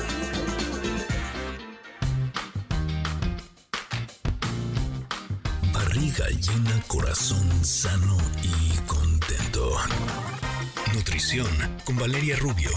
Barriga 5.92 6.26
llena, 6.28 6.82
corazón 6.88 7.46
sano 7.62 8.16
y 8.42 8.78
contento. 8.86 9.76
Nutrición 10.94 11.46
con 11.84 11.98
Valeria 11.98 12.34
Rubio. 12.36 12.70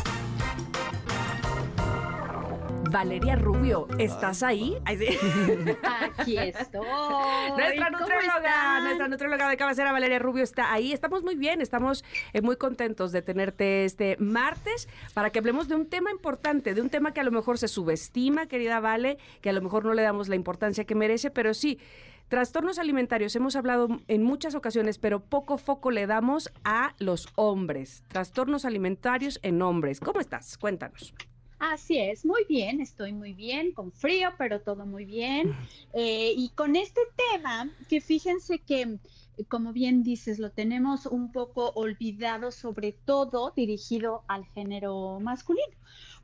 Valeria 2.91 3.37
Rubio, 3.37 3.87
¿estás 3.99 4.43
ahí? 4.43 4.75
Ay, 4.83 4.97
sí. 4.97 5.17
Aquí 6.01 6.37
estoy. 6.37 6.85
Nuestra 7.55 7.85
¿Cómo 7.85 7.99
nutrióloga, 7.99 8.79
nuestra 8.81 9.07
nutrióloga 9.07 9.49
de 9.49 9.55
cabecera, 9.55 9.93
Valeria 9.93 10.19
Rubio, 10.19 10.43
está 10.43 10.73
ahí. 10.73 10.91
Estamos 10.91 11.23
muy 11.23 11.35
bien, 11.35 11.61
estamos 11.61 12.03
eh, 12.33 12.41
muy 12.41 12.57
contentos 12.57 13.13
de 13.13 13.21
tenerte 13.21 13.85
este 13.85 14.17
martes 14.19 14.89
para 15.13 15.29
que 15.29 15.39
hablemos 15.39 15.69
de 15.69 15.75
un 15.75 15.85
tema 15.85 16.11
importante, 16.11 16.73
de 16.73 16.81
un 16.81 16.89
tema 16.89 17.13
que 17.13 17.21
a 17.21 17.23
lo 17.23 17.31
mejor 17.31 17.59
se 17.59 17.69
subestima, 17.69 18.47
querida 18.47 18.81
Vale, 18.81 19.19
que 19.39 19.51
a 19.51 19.53
lo 19.53 19.61
mejor 19.61 19.85
no 19.85 19.93
le 19.93 20.01
damos 20.01 20.27
la 20.27 20.35
importancia 20.35 20.83
que 20.83 20.95
merece, 20.95 21.31
pero 21.31 21.53
sí. 21.53 21.79
Trastornos 22.27 22.79
alimentarios, 22.79 23.35
hemos 23.35 23.55
hablado 23.55 23.87
en 24.07 24.23
muchas 24.23 24.55
ocasiones, 24.55 24.97
pero 24.97 25.23
poco 25.23 25.59
foco 25.59 25.91
le 25.91 26.07
damos 26.07 26.51
a 26.63 26.95
los 26.97 27.27
hombres. 27.35 28.03
Trastornos 28.07 28.65
alimentarios 28.65 29.39
en 29.43 29.61
hombres. 29.61 29.99
¿Cómo 29.99 30.19
estás? 30.19 30.57
Cuéntanos. 30.57 31.13
Así 31.59 31.97
es, 31.97 32.25
muy 32.25 32.43
bien, 32.49 32.81
estoy 32.81 33.13
muy 33.13 33.33
bien, 33.33 33.71
con 33.73 33.91
frío, 33.91 34.29
pero 34.37 34.59
todo 34.59 34.85
muy 34.85 35.05
bien. 35.05 35.55
Eh, 35.93 36.33
y 36.35 36.49
con 36.49 36.75
este 36.75 37.01
tema, 37.31 37.69
que 37.87 38.01
fíjense 38.01 38.59
que, 38.59 38.97
como 39.47 39.71
bien 39.71 40.03
dices, 40.03 40.39
lo 40.39 40.51
tenemos 40.51 41.05
un 41.05 41.31
poco 41.31 41.71
olvidado, 41.75 42.51
sobre 42.51 42.91
todo 42.91 43.53
dirigido 43.55 44.23
al 44.27 44.45
género 44.47 45.19
masculino. 45.21 45.75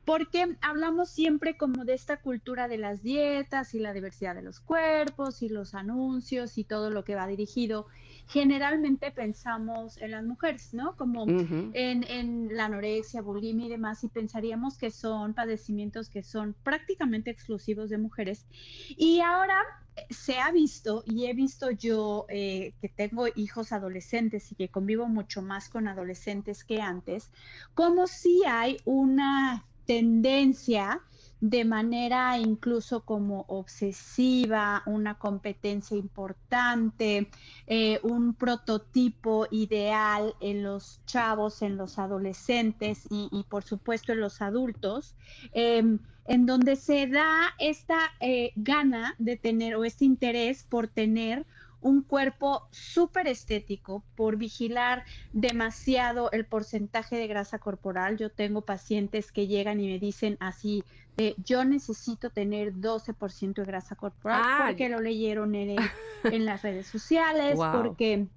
Porque 0.06 0.58
hablamos 0.62 1.10
siempre 1.10 1.58
como 1.58 1.86
de 1.86 1.94
esta 1.94 2.18
cultura 2.18 2.68
de 2.68 2.78
las 2.78 3.04
dietas 3.04 3.74
y 3.76 3.80
la 3.80 3.94
diversidad 3.94 4.36
de 4.36 4.42
los 4.42 4.60
cuerpos 4.60 5.42
y 5.42 5.50
los 5.50 5.76
anuncios 5.76 6.58
y 6.58 6.64
todo 6.64 6.90
lo 6.90 7.04
que 7.04 7.16
va 7.16 7.28
dirigido. 7.28 7.88
Generalmente 8.28 9.12
pensamos 9.12 9.98
en 9.98 10.12
las 10.12 10.24
mujeres, 10.24 10.74
¿no? 10.74 10.96
Como 10.96 11.26
en 11.28 12.56
la 12.56 12.66
anorexia, 12.66 13.22
bulimia 13.22 13.68
y 13.68 13.70
demás, 13.70 14.04
y 14.04 14.08
pensaríamos 14.08 14.78
que 14.78 14.90
son 14.90 15.34
padecimientos 15.34 16.10
que 16.10 16.24
son 16.24 16.56
prácticamente 16.64 17.30
exclusivos 17.30 17.90
de 17.90 17.98
mujeres. 17.98 18.46
Y 18.90 19.20
ahora 19.22 19.58
eh, 19.96 20.06
se 20.10 20.40
ha 20.40 20.52
visto, 20.52 21.04
y 21.06 21.26
he 21.26 21.34
visto 21.34 21.72
yo 21.72 22.26
eh, 22.30 22.74
que 22.82 22.90
tengo 22.90 23.28
hijos 23.36 23.72
adolescentes 23.72 24.52
y 24.52 24.56
que 24.56 24.70
convivo 24.70 25.08
mucho 25.08 25.42
más 25.42 25.70
con 25.70 25.88
adolescentes 25.88 26.64
que 26.64 26.82
antes, 26.82 27.32
como 27.74 28.08
si 28.08 28.44
hay 28.46 28.78
una 28.86 29.66
tendencia 29.92 31.02
de 31.42 31.66
manera 31.66 32.38
incluso 32.38 33.02
como 33.04 33.44
obsesiva, 33.50 34.84
una 34.86 35.16
competencia 35.18 35.98
importante, 35.98 37.30
eh, 37.68 38.00
un 38.04 38.34
prototipo 38.36 39.48
ideal 39.52 40.34
en 40.40 40.64
los 40.64 41.02
chavos, 41.06 41.62
en 41.62 41.76
los 41.76 42.00
adolescentes 42.00 43.06
y, 43.10 43.46
por 43.50 43.64
supuesto 43.64 44.14
en 44.14 44.22
los 44.22 44.42
adultos, 44.42 45.14
em, 45.52 46.00
en 46.26 46.46
donde 46.46 46.78
se 46.78 47.08
da 47.08 47.54
esta 47.60 48.00
eh, 48.22 48.54
gana 48.56 49.16
de 49.18 49.36
tener 49.36 49.76
o 49.76 49.84
este 49.84 50.06
interés 50.06 50.64
por 50.64 50.88
tener 50.88 51.46
un 51.82 52.04
cuerpo 52.04 52.68
súper 52.72 53.28
estético, 53.28 54.04
por 54.16 54.38
vigilar 54.38 55.04
demasiado 55.34 56.32
el 56.32 56.46
porcentaje 56.46 57.16
de 57.18 57.28
grasa 57.28 57.60
corporal. 57.60 58.18
Yo 58.18 58.30
tengo 58.32 58.62
pacientes 58.62 59.32
que 59.32 59.48
llegan 59.48 59.80
y 59.80 59.88
me 59.88 60.00
dicen 60.00 60.38
así, 60.40 60.84
eh, 61.18 61.36
yo 61.38 61.66
necesito 61.66 62.30
tener 62.30 62.74
12% 62.76 63.62
de 63.62 63.66
grasa 63.66 63.96
corporal 63.96 64.42
Ah, 64.44 64.64
porque 64.68 64.90
lo 64.90 65.00
leyeron 65.00 65.56
en, 65.56 65.78
en 66.24 66.46
las 66.46 66.62
redes 66.62 66.88
sociales, 66.88 67.58
Wow. 67.58 67.84
porque 67.84 68.28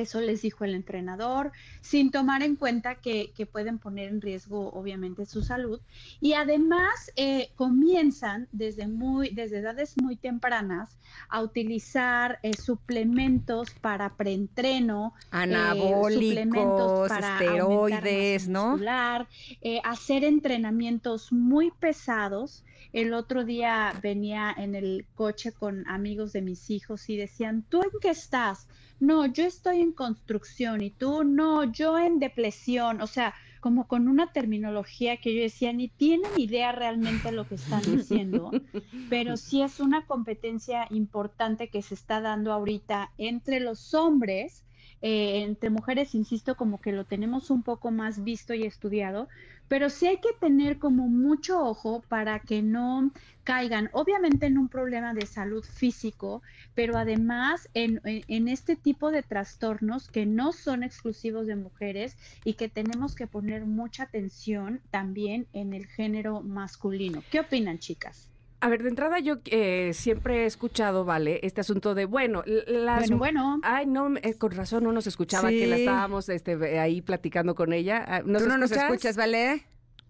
eso 0.00 0.20
les 0.20 0.42
dijo 0.42 0.64
el 0.64 0.74
entrenador, 0.74 1.52
sin 1.80 2.10
tomar 2.10 2.42
en 2.42 2.56
cuenta 2.56 2.96
que, 2.96 3.32
que 3.36 3.46
pueden 3.46 3.78
poner 3.78 4.08
en 4.08 4.20
riesgo, 4.20 4.70
obviamente, 4.72 5.26
su 5.26 5.42
salud. 5.42 5.80
Y 6.20 6.34
además 6.34 7.12
eh, 7.16 7.50
comienzan 7.56 8.48
desde, 8.52 8.86
muy, 8.86 9.30
desde 9.30 9.58
edades 9.58 9.94
muy 10.00 10.16
tempranas 10.16 10.96
a 11.28 11.42
utilizar 11.42 12.38
eh, 12.42 12.54
suplementos 12.54 13.70
para 13.80 14.14
preentreno, 14.16 15.14
eh, 15.16 15.26
Anabólicos, 15.30 16.14
suplementos 16.14 17.08
para 17.08 17.32
esteroides, 17.34 18.48
muscular, 18.48 19.28
eh, 19.60 19.80
hacer 19.84 20.24
entrenamientos 20.24 21.32
muy 21.32 21.70
pesados. 21.70 22.64
El 22.92 23.12
otro 23.12 23.44
día 23.44 23.92
venía 24.02 24.54
en 24.56 24.74
el 24.74 25.06
coche 25.14 25.52
con 25.52 25.86
amigos 25.88 26.32
de 26.32 26.42
mis 26.42 26.70
hijos 26.70 27.08
y 27.10 27.16
decían, 27.16 27.62
¿tú 27.68 27.82
en 27.82 27.90
qué 28.00 28.10
estás? 28.10 28.66
No, 29.00 29.26
yo 29.26 29.44
estoy 29.44 29.80
en 29.80 29.92
construcción 29.92 30.80
y 30.82 30.90
tú 30.90 31.24
no, 31.24 31.64
yo 31.64 31.98
en 31.98 32.18
depresión. 32.18 33.00
O 33.00 33.06
sea, 33.06 33.34
como 33.60 33.86
con 33.86 34.08
una 34.08 34.32
terminología 34.32 35.16
que 35.18 35.34
yo 35.34 35.42
decía, 35.42 35.72
ni 35.72 35.88
tienen 35.88 36.30
idea 36.36 36.72
realmente 36.72 37.32
lo 37.32 37.46
que 37.46 37.56
están 37.56 37.82
diciendo, 37.82 38.50
pero 39.10 39.36
sí 39.36 39.62
es 39.62 39.80
una 39.80 40.06
competencia 40.06 40.86
importante 40.90 41.68
que 41.68 41.82
se 41.82 41.94
está 41.94 42.20
dando 42.20 42.52
ahorita 42.52 43.10
entre 43.18 43.60
los 43.60 43.94
hombres, 43.94 44.64
eh, 45.00 45.42
entre 45.42 45.70
mujeres, 45.70 46.14
insisto, 46.14 46.56
como 46.56 46.80
que 46.80 46.92
lo 46.92 47.04
tenemos 47.06 47.50
un 47.50 47.62
poco 47.62 47.90
más 47.90 48.22
visto 48.24 48.54
y 48.54 48.64
estudiado, 48.64 49.28
pero 49.68 49.90
sí 49.90 50.06
hay 50.06 50.18
que 50.20 50.32
tener 50.40 50.78
como 50.78 51.08
mucho 51.08 51.62
ojo 51.62 52.02
para 52.08 52.40
que 52.40 52.62
no 52.62 53.12
caigan, 53.44 53.90
obviamente 53.92 54.46
en 54.46 54.58
un 54.58 54.68
problema 54.68 55.14
de 55.14 55.26
salud 55.26 55.62
físico, 55.64 56.42
pero 56.74 56.96
además 56.98 57.68
en, 57.74 58.00
en- 58.04 58.24
en 58.28 58.48
este 58.48 58.76
tipo 58.76 59.10
de 59.10 59.22
trastornos 59.22 60.08
que 60.08 60.26
no 60.26 60.52
son 60.52 60.82
exclusivos 60.82 61.46
de 61.46 61.56
mujeres 61.56 62.16
y 62.44 62.54
que 62.54 62.68
tenemos 62.68 63.14
que 63.14 63.26
poner 63.26 63.66
mucha 63.66 64.04
atención 64.04 64.82
también 64.90 65.48
en 65.52 65.72
el 65.74 65.86
género 65.86 66.42
masculino. 66.42 67.24
¿Qué 67.30 67.40
opinan, 67.40 67.78
chicas? 67.78 68.27
A 68.60 68.68
ver, 68.68 68.82
de 68.82 68.88
entrada 68.88 69.20
yo 69.20 69.36
eh, 69.46 69.92
siempre 69.94 70.42
he 70.42 70.46
escuchado, 70.46 71.04
¿vale? 71.04 71.38
Este 71.42 71.60
asunto 71.60 71.94
de, 71.94 72.06
bueno, 72.06 72.42
las... 72.46 73.08
Bueno, 73.08 73.18
bueno. 73.18 73.60
Ay, 73.62 73.86
no, 73.86 74.16
eh, 74.16 74.34
con 74.36 74.50
razón 74.50 74.82
no 74.84 74.92
nos 74.92 75.06
escuchaba 75.06 75.50
que 75.50 75.66
la 75.66 75.76
estábamos 75.76 76.28
este, 76.28 76.78
ahí 76.80 77.00
platicando 77.00 77.54
con 77.54 77.72
ella. 77.72 78.04
Ah, 78.06 78.22
¿Nos 78.24 78.42
¿Tú 78.42 78.48
no 78.48 78.58
nos 78.58 78.72
escuchas, 78.72 79.16
Vale? 79.16 79.64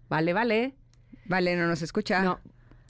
Vale, 0.09 0.33
vale. 0.33 0.75
Vale, 1.25 1.55
no 1.55 1.67
nos 1.67 1.83
escucha. 1.83 2.23
No. 2.23 2.39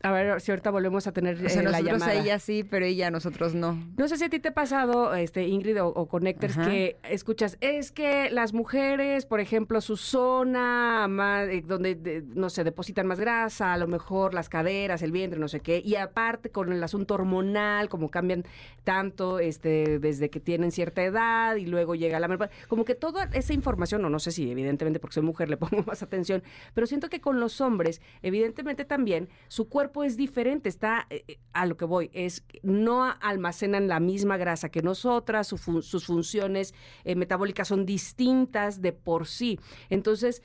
A 0.01 0.11
ver 0.11 0.39
si 0.39 0.51
ahorita 0.51 0.71
volvemos 0.71 1.07
a 1.07 1.11
tener 1.11 1.35
O 1.45 1.49
sea, 1.49 1.61
eh, 1.61 1.65
la 1.65 1.71
nosotros 1.71 1.85
llamada. 1.99 2.11
a 2.11 2.23
ella 2.23 2.39
sí, 2.39 2.63
pero 2.63 2.85
ella 2.85 3.07
a 3.07 3.11
nosotros 3.11 3.53
no. 3.53 3.77
No 3.97 4.07
sé 4.07 4.15
si 4.17 4.23
a 4.23 4.30
ti 4.30 4.39
te 4.39 4.49
ha 4.49 4.53
pasado, 4.53 5.13
este, 5.13 5.47
Ingrid 5.47 5.81
o, 5.84 5.88
o 5.89 6.07
Connectors, 6.07 6.57
Ajá. 6.57 6.69
que 6.69 6.95
escuchas, 7.03 7.57
es 7.59 7.91
que 7.91 8.30
las 8.30 8.53
mujeres, 8.53 9.26
por 9.26 9.41
ejemplo, 9.41 9.81
su 9.81 9.97
zona 9.97 11.07
más, 11.09 11.49
eh, 11.49 11.63
donde, 11.65 11.95
de- 11.95 12.23
no 12.34 12.49
sé, 12.49 12.63
depositan 12.63 13.07
más 13.07 13.19
grasa, 13.19 13.73
a 13.73 13.77
lo 13.77 13.88
mejor 13.88 14.34
las 14.34 14.47
caderas, 14.47 15.01
el 15.01 15.11
vientre, 15.11 15.38
no 15.39 15.47
sé 15.49 15.59
qué, 15.59 15.81
y 15.84 15.95
aparte 15.95 16.49
con 16.49 16.71
el 16.71 16.81
asunto 16.84 17.15
hormonal, 17.15 17.89
como 17.89 18.09
cambian 18.09 18.45
tanto 18.85 19.39
este, 19.39 19.99
desde 19.99 20.30
que 20.30 20.39
tienen 20.39 20.71
cierta 20.71 21.03
edad 21.03 21.55
y 21.57 21.65
luego 21.65 21.95
llega 21.95 22.19
la 22.19 22.27
menopausia, 22.27 22.55
como 22.67 22.85
que 22.85 22.95
toda 22.95 23.26
esa 23.34 23.53
información, 23.53 24.05
o 24.05 24.09
no 24.09 24.19
sé 24.19 24.31
si 24.31 24.49
evidentemente 24.49 24.99
porque 24.99 25.15
soy 25.15 25.23
mujer 25.23 25.49
le 25.49 25.57
pongo 25.57 25.84
más 25.84 26.03
atención, 26.03 26.41
pero 26.73 26.88
siento 26.88 27.09
que 27.09 27.19
con 27.19 27.39
los 27.41 27.59
hombres, 27.59 28.01
evidentemente 28.21 28.85
también, 28.85 29.27
su 29.49 29.67
cuerpo 29.67 29.89
es 30.06 30.18
diferente, 30.18 30.70
está 30.70 31.06
eh, 31.10 31.24
eh, 31.28 31.38
a 31.53 31.66
lo 31.66 31.78
que 31.78 31.86
voy, 31.86 32.10
es 32.14 32.44
no 32.64 33.03
almacenan 33.22 33.88
la 33.88 33.99
misma 33.99 34.38
grasa 34.38 34.70
que 34.70 34.82
nosotras, 34.82 35.48
sus 35.48 36.06
funciones 36.06 36.74
eh, 37.03 37.16
metabólicas 37.16 37.68
son 37.68 37.86
distintas 37.86 38.82
de 38.82 38.94
por 38.94 39.28
sí. 39.28 39.60
Entonces, 39.90 40.41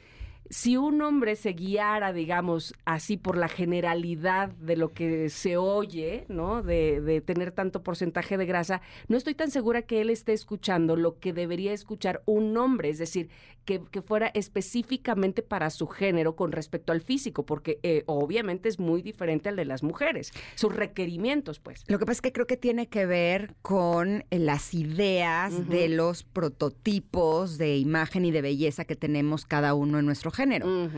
si 0.50 0.76
un 0.76 1.00
hombre 1.02 1.36
se 1.36 1.52
guiara, 1.52 2.12
digamos, 2.12 2.74
así 2.84 3.16
por 3.16 3.36
la 3.36 3.48
generalidad 3.48 4.50
de 4.50 4.76
lo 4.76 4.92
que 4.92 5.28
se 5.30 5.56
oye, 5.56 6.26
¿no? 6.28 6.62
De, 6.62 7.00
de 7.00 7.20
tener 7.20 7.52
tanto 7.52 7.82
porcentaje 7.82 8.36
de 8.36 8.46
grasa, 8.46 8.80
no 9.08 9.16
estoy 9.16 9.34
tan 9.34 9.50
segura 9.50 9.82
que 9.82 10.00
él 10.00 10.10
esté 10.10 10.32
escuchando 10.32 10.96
lo 10.96 11.18
que 11.18 11.32
debería 11.32 11.72
escuchar 11.72 12.22
un 12.26 12.56
hombre, 12.56 12.90
es 12.90 12.98
decir, 12.98 13.30
que, 13.64 13.82
que 13.90 14.02
fuera 14.02 14.30
específicamente 14.34 15.42
para 15.42 15.70
su 15.70 15.86
género 15.86 16.36
con 16.36 16.52
respecto 16.52 16.92
al 16.92 17.00
físico, 17.00 17.46
porque 17.46 17.80
eh, 17.82 18.02
obviamente 18.06 18.68
es 18.68 18.78
muy 18.78 19.02
diferente 19.02 19.48
al 19.48 19.56
de 19.56 19.64
las 19.64 19.82
mujeres, 19.82 20.32
sus 20.54 20.74
requerimientos, 20.74 21.60
pues. 21.60 21.84
Lo 21.86 21.98
que 21.98 22.06
pasa 22.06 22.18
es 22.18 22.22
que 22.22 22.32
creo 22.32 22.46
que 22.46 22.56
tiene 22.56 22.88
que 22.88 23.06
ver 23.06 23.54
con 23.62 24.24
eh, 24.30 24.38
las 24.38 24.74
ideas 24.74 25.68
de 25.68 25.88
los 25.88 26.22
prototipos 26.22 27.58
de 27.58 27.78
imagen 27.78 28.24
y 28.24 28.30
de 28.30 28.42
belleza 28.42 28.84
que 28.84 28.96
tenemos 28.96 29.46
cada 29.46 29.74
uno 29.74 29.98
en 29.98 30.06
nuestro 30.06 30.30
género. 30.34 30.90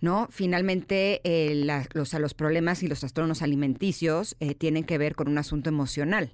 ¿no? 0.00 0.28
Finalmente, 0.30 1.20
eh, 1.24 1.54
la- 1.54 1.86
los, 1.92 2.12
los 2.14 2.34
problemas 2.34 2.82
y 2.82 2.88
los 2.88 3.00
trastornos 3.00 3.42
alimenticios 3.42 4.36
eh, 4.40 4.54
tienen 4.54 4.84
que 4.84 4.96
ver 4.98 5.14
con 5.14 5.28
un 5.28 5.38
asunto 5.38 5.68
emocional. 5.68 6.32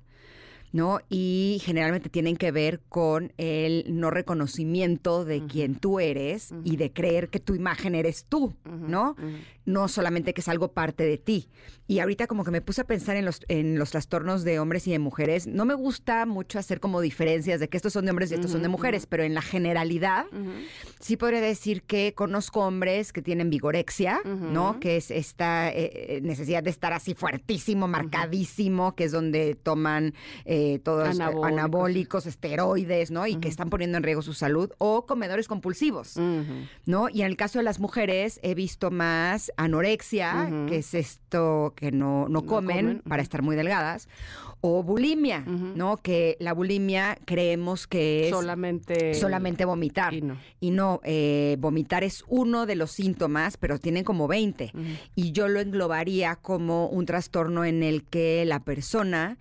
¿No? 0.73 1.01
Y 1.09 1.61
generalmente 1.65 2.09
tienen 2.09 2.37
que 2.37 2.53
ver 2.53 2.81
con 2.89 3.33
el 3.39 3.85
no 3.89 4.11
reconocimiento 4.11 5.25
de 5.25 5.45
quién 5.47 5.75
tú 5.75 6.01
eres 6.01 6.55
y 6.65 6.77
de 6.77 6.93
creer 6.93 7.29
que 7.29 7.41
tu 7.41 7.55
imagen 7.55 7.95
eres 7.95 8.25
tú, 8.25 8.55
¿no? 8.65 9.17
No 9.65 9.89
solamente 9.89 10.35
que 10.35 10.41
es 10.41 10.49
algo 10.49 10.73
parte 10.73 11.05
de 11.05 11.19
ti. 11.19 11.49
Y 11.87 11.99
ahorita 11.99 12.29
como 12.29 12.45
que 12.45 12.53
me 12.53 12.61
puse 12.61 12.83
a 12.83 12.85
pensar 12.85 13.17
en 13.17 13.25
los, 13.25 13.41
en 13.49 13.77
los 13.77 13.91
trastornos 13.91 14.45
de 14.45 14.61
hombres 14.61 14.87
y 14.87 14.93
de 14.93 15.01
mujeres. 15.01 15.49
No 15.49 15.65
me 15.65 15.75
gusta 15.75 16.25
mucho 16.25 16.61
hacer 16.61 16.79
como 16.79 17.01
diferencias 17.01 17.59
de 17.59 17.69
que 17.69 17.77
estos 17.77 17.93
son 17.93 18.05
de 18.05 18.13
hombres 18.13 18.31
y 18.31 18.35
estos 18.35 18.53
son 18.53 18.63
de 18.63 18.69
mujeres, 18.69 19.07
pero 19.07 19.25
en 19.25 19.35
la 19.35 19.43
generalidad 19.43 20.27
sí 21.01 21.17
podría 21.17 21.41
decir 21.41 21.83
que 21.83 22.15
conozco 22.15 22.61
hombres 22.61 23.13
que 23.13 23.23
tienen 23.23 23.51
vigorexia, 23.51 24.21
¿no? 24.25 24.79
Que 24.79 24.97
es 24.97 25.11
esta 25.11 25.71
eh, 25.71 25.91
eh, 26.17 26.21
necesidad 26.23 26.63
de 26.63 26.71
estar 26.71 26.93
así 26.93 27.15
fuertísimo, 27.15 27.89
marcadísimo, 27.89 28.95
que 28.95 29.05
es 29.05 29.13
donde 29.13 29.57
toman 29.57 30.15
eh, 30.45 30.60
todos 30.85 31.07
eh, 31.07 31.11
Anabólicos. 31.11 31.47
anabólicos, 31.53 32.27
esteroides, 32.27 33.11
¿no? 33.11 33.27
Y 33.27 33.37
que 33.37 33.49
están 33.49 33.71
poniendo 33.71 33.99
en 33.99 34.05
riesgo 34.05 34.23
su 34.23 34.35
salud, 34.35 34.71
o 34.79 35.07
comedores 35.07 35.49
compulsivos, 35.49 36.17
¿no? 36.87 37.09
Y 37.09 37.21
en 37.23 37.27
el 37.27 37.37
caso 37.37 37.59
de 37.59 37.65
las 37.65 37.81
mujeres 37.81 38.41
he 38.43 38.55
visto 38.55 38.91
más 38.91 39.53
anorexia, 39.57 40.51
que 40.69 40.77
es 40.79 40.95
esto 40.95 41.73
que 41.77 41.93
no, 41.93 42.29
no 42.29 42.47
comen, 42.47 42.77
comen, 42.87 43.03
para 43.09 43.23
estar 43.23 43.43
muy 43.43 43.57
delgadas, 43.57 44.09
o 44.63 44.83
bulimia, 44.83 45.41
¿no? 45.41 45.97
Que 45.97 46.37
la 46.39 46.53
bulimia 46.53 47.17
creemos 47.25 47.87
que 47.87 48.25
es 48.25 48.31
Solamente. 48.31 49.15
solamente 49.15 49.65
vomitar. 49.65 50.13
Y 50.13 50.21
no. 50.21 50.37
Y 50.61 50.71
no, 50.71 51.01
eh, 51.05 51.57
vomitar 51.59 52.05
es 52.05 52.25
uno 52.29 52.67
de 52.67 52.77
los 52.77 52.91
síntomas, 52.93 53.57
pero 53.57 53.79
tienen 53.79 54.05
como 54.05 54.29
20. 54.29 54.73
Y 55.15 55.33
yo 55.33 55.49
lo 55.49 55.61
englobaría 55.61 56.37
como 56.37 56.89
un 56.89 57.07
trastorno 57.07 57.65
en 57.65 57.83
el 57.83 58.05
que 58.05 58.45
la 58.45 58.61
persona 58.61 59.39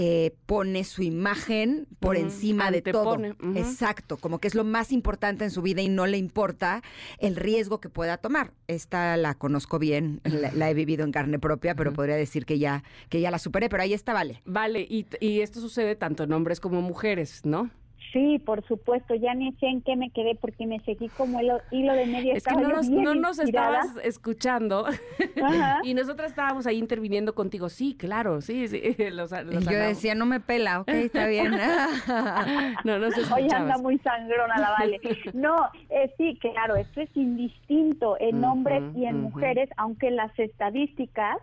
eh, 0.00 0.32
pone 0.46 0.84
su 0.84 1.02
imagen 1.02 1.88
por 1.98 2.16
encima 2.16 2.70
de 2.70 2.82
todo. 2.82 3.18
Exacto, 3.56 4.16
como 4.16 4.38
que 4.38 4.46
es 4.46 4.54
lo 4.54 4.62
más 4.62 4.92
importante 4.92 5.42
en 5.42 5.50
su 5.50 5.60
vida 5.60 5.82
y 5.82 5.88
no 5.88 6.06
le 6.06 6.18
importa 6.18 6.82
el 7.18 7.34
riesgo 7.34 7.80
que 7.80 7.88
pueda 7.88 8.16
tomar. 8.16 8.52
Esta 8.68 9.16
la 9.16 9.34
conozco 9.34 9.80
bien, 9.80 10.20
la, 10.22 10.52
la 10.52 10.70
he 10.70 10.74
vivido 10.74 11.04
en 11.04 11.10
carne 11.10 11.40
propia, 11.40 11.74
pero 11.74 11.92
podría 11.92 12.14
decir 12.14 12.46
que 12.46 12.60
ya, 12.60 12.84
que 13.08 13.20
ya 13.20 13.32
la 13.32 13.40
superé, 13.40 13.68
pero 13.68 13.82
ahí 13.82 13.92
está, 13.92 14.12
vale. 14.12 14.40
Vale, 14.44 14.82
y, 14.88 15.04
y 15.18 15.40
esto 15.40 15.60
sucede 15.60 15.96
tanto 15.96 16.22
en 16.22 16.32
hombres 16.32 16.60
como 16.60 16.80
mujeres, 16.80 17.40
¿no? 17.44 17.68
Sí, 18.12 18.38
por 18.38 18.66
supuesto, 18.66 19.14
ya 19.14 19.34
ni 19.34 19.52
sé 19.52 19.66
en 19.66 19.82
qué 19.82 19.94
me 19.94 20.10
quedé 20.10 20.34
porque 20.34 20.66
me 20.66 20.80
seguí 20.80 21.08
como 21.10 21.40
hilo, 21.40 21.60
hilo 21.70 21.92
de 21.92 22.06
media. 22.06 22.34
Es 22.34 22.44
que 22.44 22.54
no 22.54 22.68
nos, 22.68 22.88
no 22.88 23.14
nos 23.14 23.38
estabas 23.38 23.86
escuchando 24.02 24.86
Ajá. 25.42 25.80
y 25.82 25.92
nosotras 25.92 26.30
estábamos 26.30 26.66
ahí 26.66 26.78
interviniendo 26.78 27.34
contigo. 27.34 27.68
Sí, 27.68 27.96
claro, 27.98 28.40
sí, 28.40 28.66
sí. 28.68 28.96
Los, 29.10 29.30
los 29.30 29.62
Y 29.62 29.66
yo 29.66 29.78
decía, 29.78 30.14
no 30.14 30.26
me 30.26 30.40
pela, 30.40 30.80
ok, 30.80 30.88
está 30.88 31.26
bien. 31.26 31.50
no, 32.84 32.98
no 32.98 33.10
se 33.10 33.32
Hoy 33.32 33.48
anda 33.52 33.76
muy 33.78 33.98
sangrona 33.98 34.58
la 34.58 34.70
Vale. 34.78 35.00
No, 35.34 35.56
eh, 35.90 36.12
sí, 36.16 36.38
claro, 36.40 36.76
esto 36.76 37.00
es 37.00 37.10
indistinto 37.14 38.16
en 38.20 38.44
hombres 38.44 38.82
y 38.94 39.06
en 39.06 39.20
mujeres, 39.20 39.68
aunque 39.76 40.10
las 40.10 40.36
estadísticas 40.38 41.38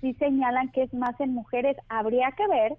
sí 0.00 0.14
señalan 0.14 0.70
que 0.70 0.82
es 0.82 0.94
más 0.94 1.18
en 1.20 1.34
mujeres. 1.34 1.76
Habría 1.88 2.30
que 2.32 2.46
ver 2.46 2.76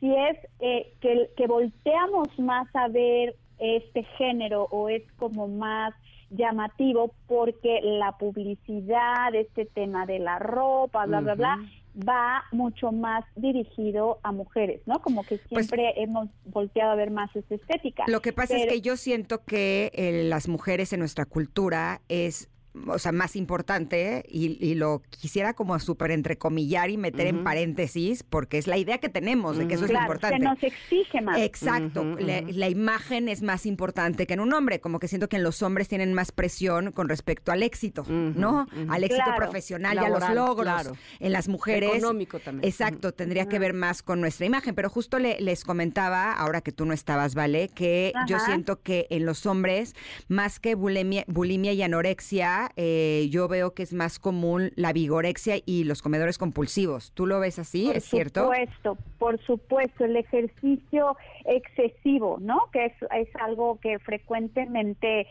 si 0.00 0.14
es 0.14 0.38
eh, 0.60 0.92
que, 1.00 1.30
que 1.36 1.46
volteamos 1.46 2.28
más 2.38 2.68
a 2.74 2.88
ver 2.88 3.36
este 3.58 4.04
género 4.18 4.68
o 4.70 4.88
es 4.88 5.02
como 5.18 5.48
más 5.48 5.94
llamativo 6.30 7.14
porque 7.26 7.80
la 7.82 8.18
publicidad, 8.18 9.34
este 9.34 9.64
tema 9.64 10.06
de 10.06 10.18
la 10.18 10.38
ropa, 10.38 11.06
bla, 11.06 11.20
bla, 11.20 11.34
bla, 11.34 11.58
va 11.96 12.44
mucho 12.52 12.92
más 12.92 13.24
dirigido 13.36 14.18
a 14.22 14.32
mujeres, 14.32 14.82
¿no? 14.86 15.00
Como 15.00 15.24
que 15.24 15.38
siempre 15.38 15.94
hemos 15.96 16.28
volteado 16.44 16.92
a 16.92 16.94
ver 16.94 17.10
más 17.10 17.34
esta 17.34 17.54
estética. 17.54 18.04
Lo 18.06 18.20
que 18.20 18.32
pasa 18.32 18.56
es 18.56 18.66
que 18.66 18.80
yo 18.80 18.96
siento 18.96 19.44
que 19.44 19.92
eh, 19.94 20.24
las 20.24 20.48
mujeres 20.48 20.92
en 20.92 21.00
nuestra 21.00 21.24
cultura 21.24 22.02
es 22.08 22.50
o 22.86 22.98
sea, 22.98 23.12
más 23.12 23.36
importante 23.36 24.24
y, 24.28 24.58
y 24.64 24.74
lo 24.74 25.02
quisiera 25.10 25.54
como 25.54 25.78
súper 25.78 26.10
entrecomillar 26.10 26.90
y 26.90 26.96
meter 26.96 27.26
en 27.26 27.44
paréntesis 27.44 28.22
porque 28.22 28.58
es 28.58 28.66
la 28.66 28.76
idea 28.76 28.98
que 28.98 29.08
tenemos 29.08 29.56
de 29.56 29.66
que 29.68 29.74
eso 29.74 29.84
es 29.84 29.90
Claro, 29.90 30.04
importante. 30.06 30.38
se 30.38 30.44
nos 30.44 30.62
exige 30.62 31.20
más. 31.20 31.38
Exacto, 31.38 32.04
la, 32.18 32.68
imagen 32.68 33.28
es 33.28 33.42
más 33.42 33.64
importante 33.66 34.26
que 34.26 34.34
en 34.34 34.40
un 34.40 34.52
hombre, 34.52 34.80
como 34.80 34.98
que 34.98 35.08
siento 35.08 35.28
que 35.28 35.36
en 35.36 35.42
los 35.42 35.62
hombres 35.62 35.88
tienen 35.88 36.12
más 36.14 36.32
presión 36.32 36.92
con 36.92 37.08
respecto 37.08 37.52
al 37.52 37.62
éxito, 37.62 38.04
¿no? 38.08 38.66
Al 38.88 39.04
éxito 39.04 39.24
Claro. 39.24 39.36
profesional 39.36 39.94
y 39.94 39.98
a 39.98 40.02
Laboral, 40.02 40.34
los 40.34 40.46
logros. 40.48 40.64
claro. 40.82 40.92
En 41.20 41.32
las 41.32 41.48
mujeres. 41.48 41.90
Económico 41.94 42.38
también. 42.40 42.68
Exacto, 42.68 43.12
tendría 43.12 43.46
que 43.48 43.58
ver 43.58 43.72
más 43.72 44.02
con 44.02 44.20
nuestra 44.20 44.46
imagen, 44.46 44.74
pero 44.74 44.90
justo 44.90 45.18
le- 45.18 45.40
les 45.40 45.64
comentaba, 45.64 46.32
ahora 46.32 46.60
que 46.60 46.72
tú 46.72 46.84
no 46.84 46.92
estabas, 46.92 47.34
¿vale? 47.34 47.68
Que 47.74 48.12
yo 48.28 48.38
siento 48.40 48.82
que 48.82 49.06
en 49.10 49.24
los 49.24 49.46
hombres, 49.46 49.94
más 50.28 50.60
que 50.60 50.74
bulimia, 50.74 51.24
bulimia 51.28 51.72
y 51.72 51.82
anorexia, 51.82 52.65
eh, 52.76 53.28
yo 53.30 53.48
veo 53.48 53.74
que 53.74 53.82
es 53.82 53.92
más 53.92 54.18
común 54.18 54.70
la 54.76 54.92
vigorexia 54.92 55.56
y 55.64 55.84
los 55.84 56.02
comedores 56.02 56.38
compulsivos. 56.38 57.12
¿Tú 57.12 57.26
lo 57.26 57.38
ves 57.40 57.58
así? 57.58 57.86
Por 57.86 57.96
¿Es 57.96 58.04
cierto? 58.04 58.40
supuesto, 58.42 58.98
por 59.18 59.38
supuesto, 59.44 60.04
el 60.04 60.16
ejercicio 60.16 61.16
excesivo, 61.44 62.38
¿no? 62.40 62.68
Que 62.72 62.86
es, 62.86 62.92
es 63.14 63.28
algo 63.36 63.78
que 63.80 63.98
frecuentemente 63.98 65.20
eh, 65.20 65.26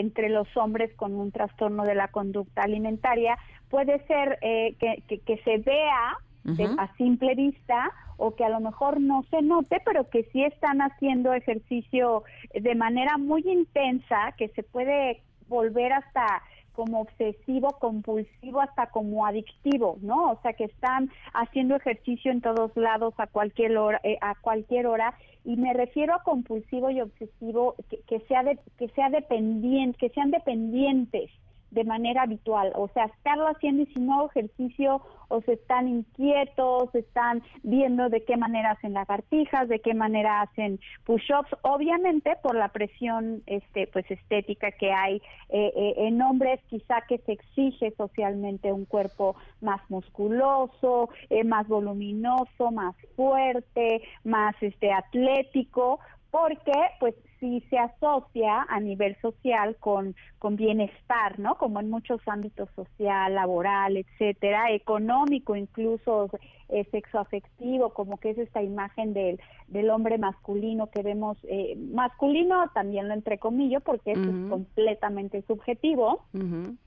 entre 0.00 0.28
los 0.28 0.48
hombres 0.56 0.92
con 0.94 1.14
un 1.14 1.30
trastorno 1.32 1.84
de 1.84 1.94
la 1.94 2.08
conducta 2.08 2.62
alimentaria 2.62 3.36
puede 3.70 4.04
ser 4.06 4.38
eh, 4.42 4.74
que, 4.78 5.02
que- 5.08 5.18
que 5.20 5.38
se 5.44 5.58
vea 5.58 6.16
de- 6.44 6.64
Ujú. 6.64 6.74
a 6.80 6.94
simple 6.96 7.34
vista 7.34 7.90
o 8.16 8.34
que 8.34 8.44
a 8.44 8.48
lo 8.48 8.60
mejor 8.60 9.00
no 9.00 9.24
se 9.30 9.42
note, 9.42 9.80
pero 9.84 10.08
que 10.08 10.24
sí 10.32 10.42
están 10.42 10.80
haciendo 10.80 11.32
ejercicio 11.34 12.24
de 12.54 12.74
manera 12.74 13.16
muy 13.18 13.42
intensa, 13.46 14.32
que 14.36 14.48
se 14.48 14.62
puede 14.62 15.22
volver 15.48 15.92
hasta 15.92 16.42
como 16.78 17.00
obsesivo, 17.00 17.70
compulsivo, 17.80 18.60
hasta 18.60 18.86
como 18.86 19.26
adictivo, 19.26 19.98
¿no? 20.00 20.30
O 20.30 20.40
sea, 20.42 20.52
que 20.52 20.62
están 20.62 21.10
haciendo 21.34 21.74
ejercicio 21.74 22.30
en 22.30 22.40
todos 22.40 22.70
lados 22.76 23.14
a 23.18 23.26
cualquier 23.26 23.76
hora, 23.76 24.00
eh, 24.04 24.16
a 24.20 24.36
cualquier 24.36 24.86
hora. 24.86 25.12
Y 25.44 25.56
me 25.56 25.74
refiero 25.74 26.14
a 26.14 26.22
compulsivo 26.22 26.88
y 26.90 27.00
obsesivo 27.00 27.74
que, 27.90 27.98
que 28.06 28.20
sea 28.28 28.44
de, 28.44 28.60
que 28.78 28.86
sea 28.90 29.10
dependiente, 29.10 29.98
que 29.98 30.10
sean 30.10 30.30
dependientes 30.30 31.32
de 31.70 31.84
manera 31.84 32.22
habitual, 32.22 32.72
o 32.74 32.88
sea, 32.88 33.04
estarlo 33.04 33.46
haciendo 33.48 33.82
y 33.82 33.86
si 33.86 34.08
ejercicio 34.26 35.02
o 35.28 35.42
se 35.42 35.52
están 35.54 35.88
inquietos, 35.88 36.94
están 36.94 37.42
viendo 37.62 38.08
de 38.08 38.24
qué 38.24 38.36
manera 38.36 38.72
hacen 38.72 38.94
lagartijas, 38.94 39.68
de 39.68 39.80
qué 39.80 39.94
manera 39.94 40.40
hacen 40.40 40.80
push-ups, 41.04 41.50
obviamente 41.62 42.36
por 42.42 42.54
la 42.54 42.68
presión 42.68 43.42
este 43.46 43.86
pues 43.88 44.10
estética 44.10 44.72
que 44.72 44.92
hay 44.92 45.16
eh, 45.50 45.72
eh, 45.76 45.94
en 45.98 46.20
hombres, 46.22 46.60
quizá 46.68 47.02
que 47.02 47.18
se 47.18 47.32
exige 47.32 47.92
socialmente 47.96 48.72
un 48.72 48.86
cuerpo 48.86 49.36
más 49.60 49.80
musculoso, 49.90 51.10
eh, 51.28 51.44
más 51.44 51.68
voluminoso, 51.68 52.70
más 52.70 52.94
fuerte, 53.14 54.02
más 54.24 54.54
este 54.62 54.92
atlético, 54.92 56.00
porque 56.30 56.72
pues 57.00 57.14
sí 57.40 57.64
se 57.70 57.78
asocia 57.78 58.66
a 58.68 58.80
nivel 58.80 59.16
social 59.20 59.76
con, 59.76 60.14
con 60.38 60.56
bienestar, 60.56 61.38
¿no? 61.38 61.56
Como 61.56 61.80
en 61.80 61.88
muchos 61.88 62.20
ámbitos 62.26 62.68
social, 62.74 63.34
laboral, 63.34 63.96
etcétera, 63.96 64.72
económico, 64.72 65.56
incluso 65.56 66.28
eh, 66.68 66.84
sexoafectivo, 66.90 67.94
como 67.94 68.18
que 68.18 68.30
es 68.30 68.38
esta 68.38 68.62
imagen 68.62 69.14
del, 69.14 69.40
del 69.68 69.88
hombre 69.90 70.18
masculino 70.18 70.88
que 70.88 71.02
vemos, 71.02 71.38
eh, 71.44 71.76
masculino 71.92 72.68
también 72.74 73.08
lo 73.08 73.14
entrecomillo 73.14 73.80
porque 73.80 74.12
eso 74.12 74.22
es 74.22 74.28
Ujú. 74.28 74.48
completamente 74.48 75.42
subjetivo, 75.42 76.24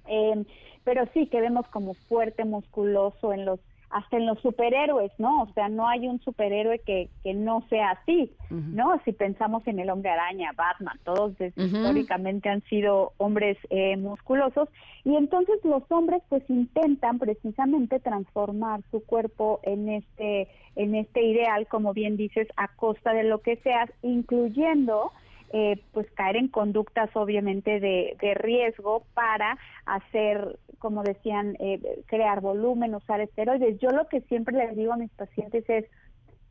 eh, 0.08 0.46
pero 0.84 1.06
sí 1.14 1.28
que 1.28 1.42
vemos 1.42 1.68
como 1.70 1.94
fuerte, 1.94 2.46
musculoso 2.46 3.34
en 3.34 3.46
los 3.46 3.60
hasta 3.92 4.18
en 4.18 4.26
los 4.26 4.40
superhéroes, 4.40 5.12
¿no? 5.18 5.44
O 5.44 5.54
sea, 5.54 5.70
no 5.70 5.88
hay 5.88 6.08
un 6.08 6.20
superhéroe 6.22 6.80
que, 6.80 7.10
que 7.24 7.34
no 7.34 7.64
sea 7.70 7.92
así, 7.92 8.32
¿no? 8.50 9.00
Si 9.06 9.12
pensamos 9.12 9.66
en 9.68 9.80
el 9.80 9.90
hombre 9.90 10.10
araña, 10.10 10.52
Batman, 10.56 11.00
todos 11.04 11.34
históricamente 11.40 12.50
han 12.50 12.62
sido 12.64 13.14
hombres 13.18 13.58
eh, 13.70 13.98
musculosos 13.98 14.70
y 15.04 15.16
entonces 15.16 15.56
los 15.64 15.84
hombres 15.90 16.22
pues 16.30 16.44
intentan 16.50 17.20
precisamente 17.20 18.00
transformar 18.00 18.82
su 18.92 19.04
cuerpo 19.04 19.60
en 19.64 19.90
este 19.90 20.48
en 20.76 20.96
este 20.96 21.22
ideal, 21.24 21.68
como 21.68 21.94
bien 21.94 22.16
dices, 22.16 22.48
a 22.56 22.70
costa 22.70 23.14
de 23.14 23.24
lo 23.24 23.42
que 23.42 23.58
seas, 23.58 23.90
incluyendo 24.04 25.12
eh, 25.54 25.82
pues 25.92 26.10
caer 26.12 26.38
en 26.38 26.48
conductas 26.48 27.10
obviamente 27.16 27.80
de, 27.80 28.34
riesgo 28.36 29.04
para 29.14 29.58
hacer, 29.86 30.60
como 30.80 31.04
decían, 31.04 31.58
eh, 31.60 31.80
crear 32.08 32.42
volumen, 32.42 32.96
usar 32.96 33.22
esteroides. 33.22 33.80
Yo 33.80 33.90
lo 33.90 34.08
que 34.08 34.22
siempre 34.22 34.58
les 34.58 34.76
digo 34.76 34.94
a 34.94 34.98
mis 34.98 35.12
pacientes 35.12 35.70
es, 35.70 35.86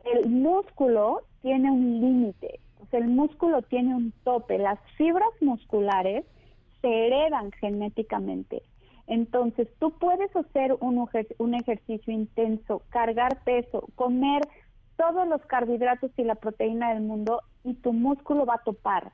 el 0.05 0.31
músculo 0.31 1.22
tiene 1.43 1.70
un 1.70 2.01
límite, 2.01 2.60
sea, 2.90 3.01
el 3.01 3.09
músculo 3.09 3.62
tiene 3.62 3.94
un 3.94 4.12
tope, 4.24 4.59
las 4.59 4.78
fibras 4.97 5.31
musculares 5.40 6.24
se 6.81 7.06
heredan 7.06 7.51
genéticamente. 7.52 8.62
Entonces, 9.06 9.68
tú 9.78 9.93
puedes 9.93 10.35
hacer 10.36 10.77
un, 10.81 11.09
un 11.39 11.55
ejercicio 11.55 12.12
intenso, 12.12 12.82
cargar 12.90 13.43
peso, 13.44 13.89
comer 13.97 14.43
todos 14.97 15.27
los 15.27 15.40
carbohidratos 15.47 16.10
y 16.16 16.24
la 16.24 16.36
proteína 16.36 16.94
del 16.94 17.02
mundo 17.02 17.43
y 17.65 17.74
tu 17.74 17.93
músculo 17.93 18.47
va 18.47 18.55
a 18.55 18.65
topar. 18.65 19.12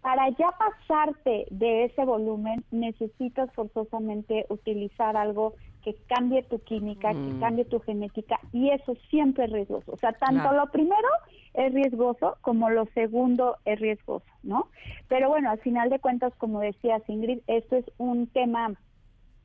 Para 0.00 0.28
ya 0.30 0.52
pasarte 0.58 1.46
de 1.50 1.84
ese 1.84 2.04
volumen 2.04 2.64
necesitas 2.70 3.52
forzosamente 3.54 4.46
utilizar 4.50 5.16
algo 5.16 5.54
que 5.82 5.96
cambie 6.08 6.42
tu 6.44 6.58
química, 6.60 7.12
que 7.14 7.30
Mm. 7.32 7.40
cambie 7.40 7.64
tu 7.64 7.80
genética 7.80 8.38
y 8.52 8.70
eso 8.70 8.94
siempre 9.10 9.44
es 9.44 9.52
riesgoso. 9.52 9.92
O 9.92 9.96
sea, 9.96 10.12
tanto 10.12 10.42
Claro. 10.42 10.56
lo 10.64 10.66
primero 10.70 11.08
es 11.54 11.72
riesgoso 11.72 12.36
como 12.42 12.70
lo 12.70 12.86
segundo 12.86 13.56
es 13.64 13.78
riesgoso, 13.80 14.26
¿no? 14.42 14.68
Pero 15.08 15.28
bueno, 15.28 15.50
al 15.50 15.58
final 15.60 15.88
de 15.90 15.98
cuentas, 16.00 16.32
como 16.38 16.60
decía 16.60 17.00
Ingrid, 17.08 17.40
esto 17.46 17.76
es 17.76 17.84
un 17.98 18.26
tema 18.28 18.74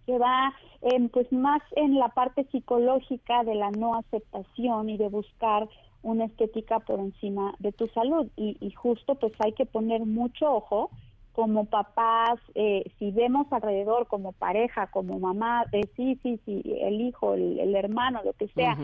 que 0.08 0.18
va 0.18 0.54
em, 0.82 1.10
pues 1.10 1.32
más 1.32 1.62
en 1.76 2.00
la 2.00 2.10
parte 2.10 2.44
psicológica 2.52 3.44
de 3.44 3.54
la 3.54 3.70
no 3.70 3.94
aceptación 3.96 4.90
y 4.90 4.98
de 4.98 5.10
buscar 5.10 5.70
una 6.04 6.26
estética 6.26 6.80
por 6.80 7.00
encima 7.00 7.54
de 7.60 7.72
tu 7.72 7.88
salud. 7.88 8.28
Y, 8.36 8.58
y 8.60 8.72
justo 8.72 9.16
pues 9.16 9.34
hay 9.40 9.54
que 9.54 9.66
poner 9.66 10.06
mucho 10.06 10.52
ojo 10.52 10.90
como 11.34 11.66
papás, 11.66 12.40
eh, 12.56 12.84
si 13.00 13.12
vemos 13.12 13.48
alrededor 13.52 14.08
como 14.08 14.34
pareja, 14.34 14.88
como 14.88 15.18
mamá, 15.20 15.66
eh, 15.72 15.88
sí, 15.96 16.20
sí, 16.22 16.40
sí, 16.46 16.62
el 16.82 17.00
hijo, 17.00 17.34
el, 17.34 17.60
el 17.60 17.76
hermano, 17.76 18.22
lo 18.24 18.34
que 18.34 18.48
sea, 18.50 18.78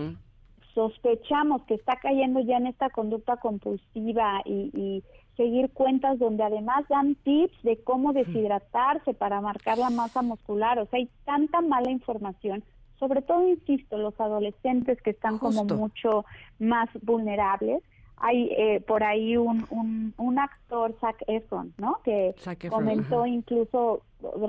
sospechamos 0.73 1.63
que 1.63 1.73
está 1.73 1.97
cayendo 1.97 2.39
ya 2.39 2.57
en 2.57 2.67
esta 2.67 2.89
conducta 2.89 3.37
compulsiva 3.37 4.41
y, 4.45 4.71
y 4.73 5.03
seguir 5.35 5.71
cuentas 5.71 6.19
donde 6.19 6.43
además 6.43 6.85
dan 6.87 7.15
tips 7.15 7.61
de 7.63 7.77
cómo 7.83 8.13
deshidratarse 8.13 9.13
para 9.13 9.41
marcar 9.41 9.77
la 9.77 9.89
masa 9.89 10.21
muscular. 10.21 10.79
O 10.79 10.85
sea, 10.85 10.99
hay 10.99 11.09
tanta 11.25 11.61
mala 11.61 11.91
información, 11.91 12.63
sobre 12.99 13.21
todo, 13.21 13.47
insisto, 13.47 13.97
los 13.97 14.19
adolescentes 14.19 15.01
que 15.01 15.11
están 15.11 15.37
como 15.37 15.63
mucho 15.65 16.25
más 16.59 16.89
vulnerables. 17.01 17.83
Hay 18.19 18.49
eh, 18.57 18.81
por 18.87 19.03
ahí 19.03 19.37
un, 19.37 19.65
un, 19.69 20.13
un 20.17 20.39
actor, 20.39 20.95
Zac 20.99 21.23
Efron, 21.27 21.73
¿no? 21.77 21.99
Que 22.03 22.29
Efron, 22.29 22.69
comentó 22.69 23.19
ajá. 23.19 23.27
incluso, 23.27 24.01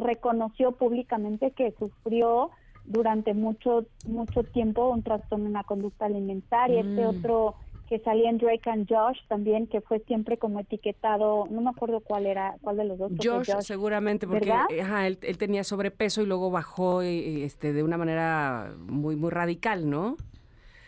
reconoció 0.02 0.72
públicamente 0.72 1.50
que 1.50 1.72
sufrió 1.78 2.50
durante 2.86 3.34
mucho 3.34 3.84
mucho 4.06 4.42
tiempo 4.44 4.88
un 4.88 5.02
trastorno 5.02 5.46
en 5.46 5.52
la 5.52 5.64
conducta 5.64 6.06
alimentaria. 6.06 6.80
Este 6.80 7.04
Mm. 7.04 7.08
otro 7.10 7.54
que 7.88 7.98
salía 8.00 8.28
en 8.28 8.38
Drake 8.38 8.68
and 8.68 8.86
Josh 8.88 9.18
también, 9.28 9.66
que 9.66 9.80
fue 9.80 10.00
siempre 10.00 10.36
como 10.36 10.60
etiquetado, 10.60 11.46
no 11.50 11.60
me 11.60 11.70
acuerdo 11.70 12.00
cuál 12.00 12.26
era, 12.26 12.56
cuál 12.60 12.76
de 12.76 12.84
los 12.84 12.98
dos. 12.98 13.12
Josh, 13.22 13.50
seguramente, 13.60 14.26
porque 14.26 14.52
él, 14.70 15.18
él 15.22 15.38
tenía 15.38 15.64
sobrepeso 15.64 16.22
y 16.22 16.26
luego 16.26 16.50
bajó 16.50 17.02
este, 17.02 17.72
de 17.72 17.82
una 17.82 17.96
manera 17.96 18.74
muy, 18.78 19.16
muy 19.16 19.30
radical, 19.30 19.88
¿no? 19.88 20.16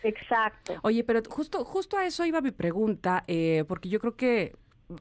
Exacto. 0.03 0.73
Oye, 0.83 1.03
pero 1.03 1.21
justo, 1.27 1.63
justo 1.65 1.97
a 1.97 2.05
eso 2.05 2.25
iba 2.25 2.41
mi 2.41 2.51
pregunta, 2.51 3.23
eh, 3.27 3.65
porque 3.67 3.89
yo 3.89 3.99
creo 3.99 4.15
que 4.15 4.55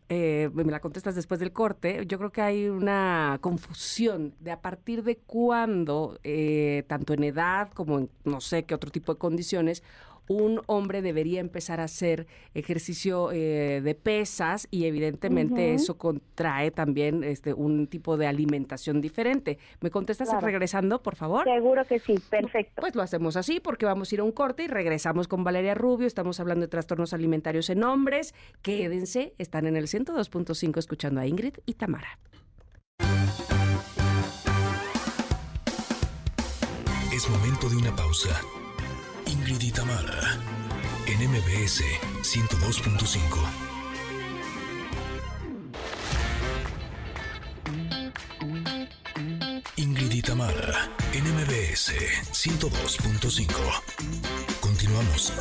eh, 0.09 0.51
me 0.53 0.65
la 0.65 0.81
contestas 0.81 1.15
después 1.15 1.41
del 1.41 1.53
corte. 1.53 2.05
Yo 2.07 2.19
creo 2.19 2.31
que 2.31 2.43
hay 2.43 2.69
una 2.69 3.39
confusión 3.41 4.35
de 4.41 4.53
a 4.53 4.61
partir 4.61 5.03
de 5.03 5.17
cuándo, 5.17 6.19
eh, 6.23 6.85
tanto 6.87 7.13
en 7.13 7.25
edad 7.25 7.71
como 7.73 7.99
en 7.99 8.11
no 8.25 8.41
sé 8.41 8.65
qué 8.65 8.75
otro 8.75 8.91
tipo 8.91 9.13
de 9.13 9.19
condiciones, 9.19 9.83
un 10.31 10.63
hombre 10.67 11.03
debería 11.03 11.41
empezar 11.41 11.81
a 11.81 11.85
hacer 11.85 12.29
ejercicio 12.55 13.33
eh, 13.33 13.81
de 13.83 13.95
pesas 13.97 14.69
y 14.71 14.85
evidentemente 14.85 15.75
eso 15.75 15.99
contrae 15.99 16.71
también 16.71 17.25
este 17.25 17.53
un 17.53 17.89
tipo 17.89 18.17
de 18.17 18.29
alimentación 18.29 19.01
diferente. 19.01 19.59
¿Me 19.81 19.91
contestas 19.91 20.29
Claro. 20.29 20.47
regresando, 20.47 21.03
por 21.03 21.17
favor? 21.17 21.43
Seguro 21.45 21.85
que 21.85 21.99
sí, 21.99 22.15
perfecto. 22.31 22.81
Pues 22.81 22.95
lo 22.95 23.03
hacemos 23.03 23.35
así 23.37 23.59
porque 23.59 23.87
vamos 23.87 24.13
a 24.13 24.15
ir 24.15 24.21
a 24.21 24.25
un 24.25 24.31
corte 24.31 24.63
y 24.63 24.69
regresamos 24.69 25.27
con 25.27 25.43
Valeria 25.43 25.75
Rubio. 25.75 26.07
Estamos 26.07 26.39
hablando 26.39 26.61
de 26.61 26.69
trastornos 26.69 27.13
alimentarios 27.13 27.69
en 27.69 27.83
hombres. 27.83 28.33
Quédense, 28.63 29.35
están 29.39 29.67
en 29.67 29.75
el 29.77 29.89
102.5 29.89 30.79
escuchando 30.79 31.21
a 31.21 31.27
Ingrid 31.27 31.55
y 31.67 31.75
Tamara. 31.75 32.21
Es 37.13 37.29
momento 37.29 37.69
de 37.69 37.77
una 37.77 37.97
pausa. 37.97 38.41
Ingrid 39.41 39.63
y 39.63 39.71
en 41.07 41.31
MBS 41.31 41.83
102.5. 42.21 43.17
Ingrid 49.77 50.13
y 50.13 50.21
Tamara, 50.21 50.91
en 51.15 51.25
MBS 51.25 51.95
102.5. 52.33 53.81
Continuamos. 54.61 55.33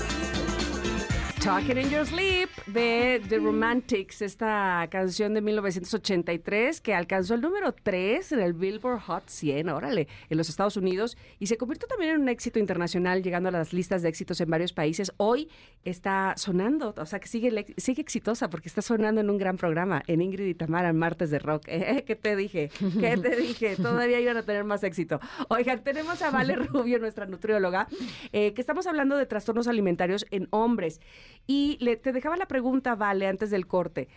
Talking 1.44 1.78
in 1.78 1.90
Your 1.90 2.06
Sleep 2.06 2.49
de 2.68 3.22
The 3.30 3.38
Romantics, 3.38 4.22
esta 4.22 4.86
canción 4.91 5.34
de 5.34 5.41
1983 5.41 6.82
que 6.82 6.94
alcanzó 6.94 7.34
el 7.34 7.41
número 7.41 7.72
3 7.72 8.34
en 8.34 8.41
el 8.41 8.52
Billboard 8.53 8.99
Hot 9.03 9.30
100, 9.30 9.70
órale, 9.70 10.10
en 10.30 10.38
los 10.38 10.49
Estados 10.49 10.76
Unidos 10.76 11.18
y 11.40 11.48
se 11.48 11.57
convirtió 11.57 11.88
también 11.88 12.16
en 12.16 12.22
un 12.22 12.30
éxito 12.30 12.60
internacional 12.60 13.24
llegando 13.24 13.48
a 13.48 13.53
las 13.53 13.72
listas 13.72 14.02
de 14.02 14.10
éxitos 14.10 14.41
en 14.41 14.49
varios 14.49 14.74
países. 14.74 15.14
Hoy 15.16 15.48
está 15.86 16.34
sonando, 16.36 16.94
o 16.98 17.06
sea 17.06 17.20
que 17.20 17.30
sigue, 17.30 17.66
sigue 17.78 18.02
exitosa 18.02 18.49
porque 18.49 18.68
está 18.68 18.82
sonando 18.82 19.22
en 19.22 19.30
un 19.30 19.38
gran 19.38 19.56
programa 19.56 20.03
en 20.07 20.22
Ingrid 20.22 20.45
y 20.45 20.56
Tamara 20.56 20.90
en 20.90 20.98
Martes 20.98 21.32
de 21.32 21.40
Rock. 21.40 21.68
Eh, 21.80 22.03
¿Qué 22.06 22.16
te 22.16 22.36
dije? 22.36 22.70
¿Qué 22.99 23.16
te 23.18 23.36
dije? 23.38 23.76
Todavía 23.78 24.20
iban 24.20 24.36
a 24.36 24.44
tener 24.44 24.66
más 24.66 24.84
éxito. 24.84 25.20
Oigan, 25.48 25.82
tenemos 25.84 26.22
a 26.22 26.30
Vale 26.30 26.56
Rubio, 26.56 26.99
nuestra 26.99 27.26
nutrióloga, 27.26 27.88
eh, 28.34 28.53
que 28.53 28.61
estamos 28.61 28.86
hablando 28.86 29.16
de 29.16 29.26
trastornos 29.26 29.68
alimentarios 29.68 30.26
en 30.30 30.48
hombres. 30.52 30.99
Y 31.47 31.77
le, 31.81 31.97
te 31.97 32.11
dejaba 32.11 32.38
la 32.38 32.47
pregunta, 32.47 32.95
Vale, 32.95 33.27
antes 33.27 33.49
del 33.49 33.68
corte. 33.68 34.07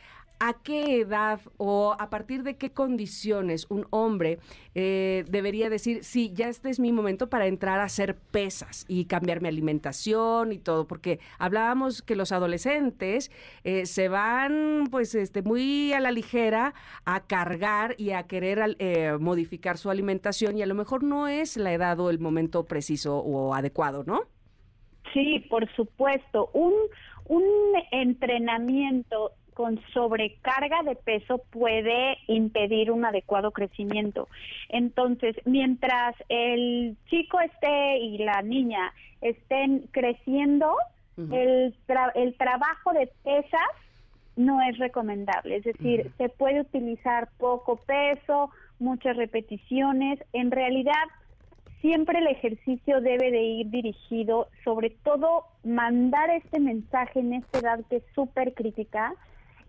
¿A 0.45 0.55
qué 0.55 0.99
edad 0.99 1.41
o 1.57 1.95
a 1.97 2.11
partir 2.11 2.43
de 2.43 2.57
qué 2.57 2.73
condiciones 2.73 3.67
un 3.69 3.87
hombre 3.91 4.41
eh, 4.75 5.25
debería 5.29 5.71
decir, 5.71 6.03
sí, 6.03 6.33
ya 6.35 6.49
este 6.49 6.69
es 6.69 6.81
mi 6.81 6.91
momento 6.91 7.31
para 7.31 7.47
entrar 7.47 7.79
a 7.79 7.85
hacer 7.85 8.17
pesas 8.17 8.85
y 8.89 9.05
cambiar 9.05 9.41
mi 9.41 9.47
alimentación 9.47 10.51
y 10.51 10.59
todo? 10.59 10.89
Porque 10.89 11.21
hablábamos 11.39 12.03
que 12.03 12.17
los 12.17 12.33
adolescentes 12.33 13.31
eh, 13.63 13.87
se 13.87 14.09
van 14.09 14.89
pues 14.91 15.15
este, 15.15 15.43
muy 15.43 15.93
a 15.93 16.01
la 16.01 16.11
ligera 16.11 16.75
a 17.05 17.21
cargar 17.21 17.95
y 17.97 18.11
a 18.11 18.25
querer 18.25 18.77
eh, 18.81 19.17
modificar 19.21 19.79
su 19.79 19.91
alimentación 19.91 20.59
y 20.59 20.63
a 20.63 20.67
lo 20.67 20.75
mejor 20.75 21.05
no 21.05 21.29
es 21.29 21.57
la 21.57 21.73
edad 21.73 22.01
o 22.01 22.11
el 22.11 22.19
momento 22.19 22.65
preciso 22.65 23.19
o 23.19 23.55
adecuado, 23.55 24.03
¿no? 24.05 24.32
Sí, 25.13 25.41
por 25.51 25.71
supuesto. 25.75 26.51
Un, 26.53 26.73
un 27.27 27.43
entrenamiento 27.91 29.33
con 29.55 29.79
sobrecarga 29.93 30.83
de 30.83 30.97
peso 30.97 31.43
puede 31.51 32.17
impedir 32.27 32.91
un 32.91 33.05
adecuado 33.05 33.51
crecimiento. 33.51 34.29
Entonces, 34.71 35.37
mientras 35.45 36.15
el 36.31 36.97
chico 37.11 37.39
esté 37.41 37.99
y 37.99 38.19
la 38.19 38.41
niña 38.43 38.93
estén 39.21 39.89
creciendo, 39.91 40.75
el, 41.19 41.75
tra- 41.87 42.13
el 42.15 42.35
trabajo 42.39 42.95
de 42.95 43.11
pesas 43.23 43.61
no 44.37 44.63
es 44.63 44.79
recomendable. 44.79 45.57
Es 45.57 45.65
decir, 45.65 46.11
se 46.17 46.31
puede 46.31 46.63
utilizar 46.63 47.29
poco 47.37 47.77
peso, 47.77 48.51
muchas 48.79 49.19
repeticiones. 49.19 50.19
En 50.33 50.51
realidad, 50.51 51.05
siempre 51.83 52.19
el 52.21 52.29
ejercicio 52.29 53.03
debe 53.03 53.31
de 53.31 53.43
ir 53.43 53.69
dirigido, 53.71 54.49
sobre 54.65 54.91
todo 55.05 55.45
mandar 55.65 56.31
este 56.31 56.59
mensaje 56.61 57.21
en 57.21 57.35
esta 57.35 57.59
edad 57.59 57.81
que 57.91 57.97
es 57.97 58.05
súper 58.15 58.55
crítica, 58.55 59.13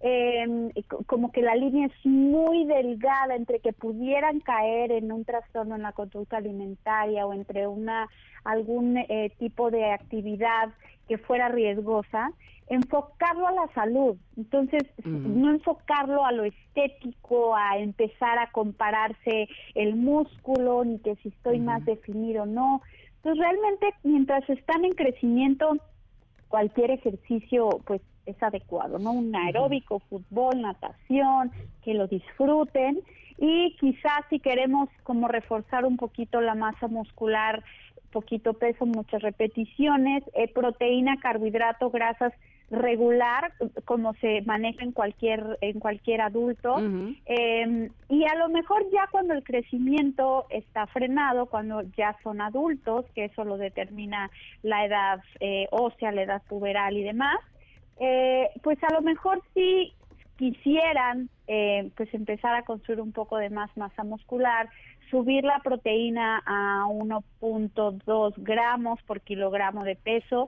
eh, 0.01 0.71
co- 0.87 1.03
como 1.05 1.31
que 1.31 1.41
la 1.41 1.55
línea 1.55 1.87
es 1.87 2.05
muy 2.05 2.65
delgada 2.65 3.35
entre 3.35 3.59
que 3.59 3.73
pudieran 3.73 4.39
caer 4.41 4.91
en 4.91 5.11
un 5.11 5.25
trastorno 5.25 5.75
en 5.75 5.81
la 5.81 5.93
conducta 5.93 6.37
alimentaria 6.37 7.25
o 7.25 7.33
entre 7.33 7.67
una 7.67 8.09
algún 8.45 8.97
eh, 8.97 9.31
tipo 9.39 9.71
de 9.71 9.91
actividad 9.91 10.69
que 11.07 11.17
fuera 11.17 11.49
riesgosa, 11.49 12.31
enfocarlo 12.67 13.47
a 13.47 13.51
la 13.51 13.67
salud. 13.73 14.15
Entonces, 14.37 14.83
no 15.03 15.51
enfocarlo 15.51 16.25
a 16.25 16.31
lo 16.31 16.43
estético, 16.43 17.55
a 17.55 17.77
empezar 17.77 18.39
a 18.39 18.51
compararse 18.51 19.47
el 19.75 19.95
músculo, 19.95 20.83
ni 20.83 20.99
que 20.99 21.15
si 21.17 21.29
estoy 21.29 21.59
más 21.59 21.83
definido 21.85 22.43
o 22.43 22.45
no. 22.45 22.81
Entonces, 23.17 23.39
realmente, 23.39 23.93
mientras 24.03 24.49
están 24.49 24.85
en 24.85 24.93
crecimiento, 24.93 25.77
cualquier 26.47 26.91
ejercicio, 26.91 27.69
pues, 27.85 28.01
es 28.25 28.41
adecuado, 28.41 28.99
¿no? 28.99 29.11
Un 29.11 29.35
aeróbico, 29.35 29.99
fútbol, 30.09 30.61
natación, 30.61 31.51
que 31.83 31.93
lo 31.93 32.07
disfruten. 32.07 33.01
Y 33.37 33.75
quizás 33.79 34.23
si 34.29 34.39
queremos 34.39 34.89
como 35.03 35.27
reforzar 35.27 35.85
un 35.85 35.97
poquito 35.97 36.39
la 36.39 36.55
masa 36.55 36.87
muscular, 36.87 37.63
poquito 38.11 38.53
peso, 38.53 38.85
muchas 38.85 39.21
repeticiones, 39.21 40.23
eh, 40.33 40.47
proteína, 40.47 41.17
carbohidrato, 41.17 41.89
grasas 41.89 42.31
regular, 42.73 43.53
como 43.85 44.13
se 44.15 44.41
maneja 44.41 44.83
en 44.83 44.91
cualquier 44.91 45.57
en 45.61 45.79
cualquier 45.79 46.21
adulto. 46.21 46.77
Eh, 47.25 47.89
y 48.09 48.25
a 48.25 48.35
lo 48.35 48.49
mejor 48.49 48.83
ya 48.91 49.07
cuando 49.11 49.33
el 49.33 49.43
crecimiento 49.43 50.45
está 50.49 50.87
frenado, 50.87 51.45
cuando 51.45 51.83
ya 51.95 52.17
son 52.23 52.41
adultos, 52.41 53.05
que 53.15 53.25
eso 53.25 53.43
lo 53.45 53.57
determina 53.57 54.29
la 54.63 54.85
edad 54.85 55.23
eh, 55.39 55.67
ósea, 55.71 56.11
la 56.11 56.23
edad 56.23 56.41
puberal 56.49 56.97
y 56.97 57.03
demás, 57.03 57.37
eh, 57.99 58.49
pues 58.63 58.77
a 58.83 58.93
lo 58.93 59.01
mejor 59.01 59.41
sí 59.53 59.93
quisieran 60.37 61.29
eh, 61.47 61.91
pues 61.95 62.13
empezar 62.13 62.55
a 62.55 62.63
construir 62.63 62.99
un 63.01 63.11
poco 63.11 63.37
de 63.37 63.49
más 63.49 63.75
masa 63.77 64.03
muscular, 64.03 64.67
subir 65.11 65.43
la 65.43 65.59
proteína 65.59 66.41
a 66.45 66.85
1.2 66.87 68.33
gramos 68.37 69.01
por 69.03 69.21
kilogramo 69.21 69.83
de 69.83 69.95
peso, 69.95 70.47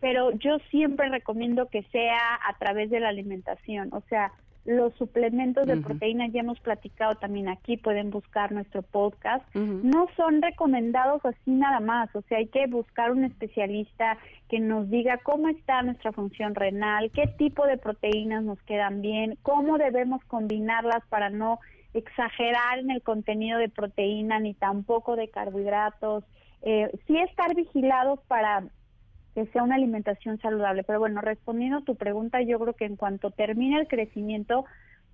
pero 0.00 0.32
yo 0.32 0.58
siempre 0.70 1.08
recomiendo 1.08 1.68
que 1.68 1.82
sea 1.84 2.38
a 2.46 2.56
través 2.58 2.90
de 2.90 3.00
la 3.00 3.08
alimentación, 3.08 3.88
o 3.92 4.02
sea, 4.08 4.32
los 4.64 4.94
suplementos 4.94 5.66
de 5.66 5.74
Ujú. 5.74 5.82
proteína 5.82 6.28
ya 6.28 6.40
hemos 6.40 6.58
platicado 6.60 7.14
también 7.16 7.48
aquí, 7.48 7.76
pueden 7.76 8.10
buscar 8.10 8.50
nuestro 8.52 8.80
podcast. 8.82 9.44
No 9.54 10.08
son 10.16 10.40
recomendados 10.40 11.24
así 11.24 11.50
nada 11.50 11.80
más, 11.80 12.14
o 12.16 12.22
sea, 12.22 12.38
hay 12.38 12.46
que 12.46 12.66
buscar 12.66 13.12
un 13.12 13.24
especialista 13.24 14.16
que 14.48 14.60
nos 14.60 14.88
diga 14.88 15.18
cómo 15.18 15.48
está 15.48 15.82
nuestra 15.82 16.12
función 16.12 16.54
renal, 16.54 17.10
qué 17.10 17.26
tipo 17.26 17.66
de 17.66 17.76
proteínas 17.76 18.42
nos 18.42 18.60
quedan 18.62 19.02
bien, 19.02 19.36
cómo 19.42 19.76
debemos 19.76 20.24
combinarlas 20.24 21.04
para 21.10 21.28
no 21.28 21.60
exagerar 21.92 22.78
en 22.78 22.90
el 22.90 23.02
contenido 23.02 23.58
de 23.58 23.68
proteína 23.68 24.40
ni 24.40 24.54
tampoco 24.54 25.14
de 25.14 25.28
carbohidratos. 25.28 26.24
Eh, 26.62 26.90
sí 27.06 27.18
estar 27.18 27.54
vigilados 27.54 28.18
para 28.26 28.64
que 29.34 29.46
sea 29.46 29.62
una 29.62 29.74
alimentación 29.74 30.38
saludable. 30.38 30.84
Pero 30.84 31.00
bueno, 31.00 31.20
respondiendo 31.20 31.78
a 31.78 31.84
tu 31.84 31.96
pregunta, 31.96 32.40
yo 32.42 32.58
creo 32.58 32.74
que 32.74 32.84
en 32.84 32.96
cuanto 32.96 33.30
termine 33.30 33.80
el 33.80 33.88
crecimiento, 33.88 34.64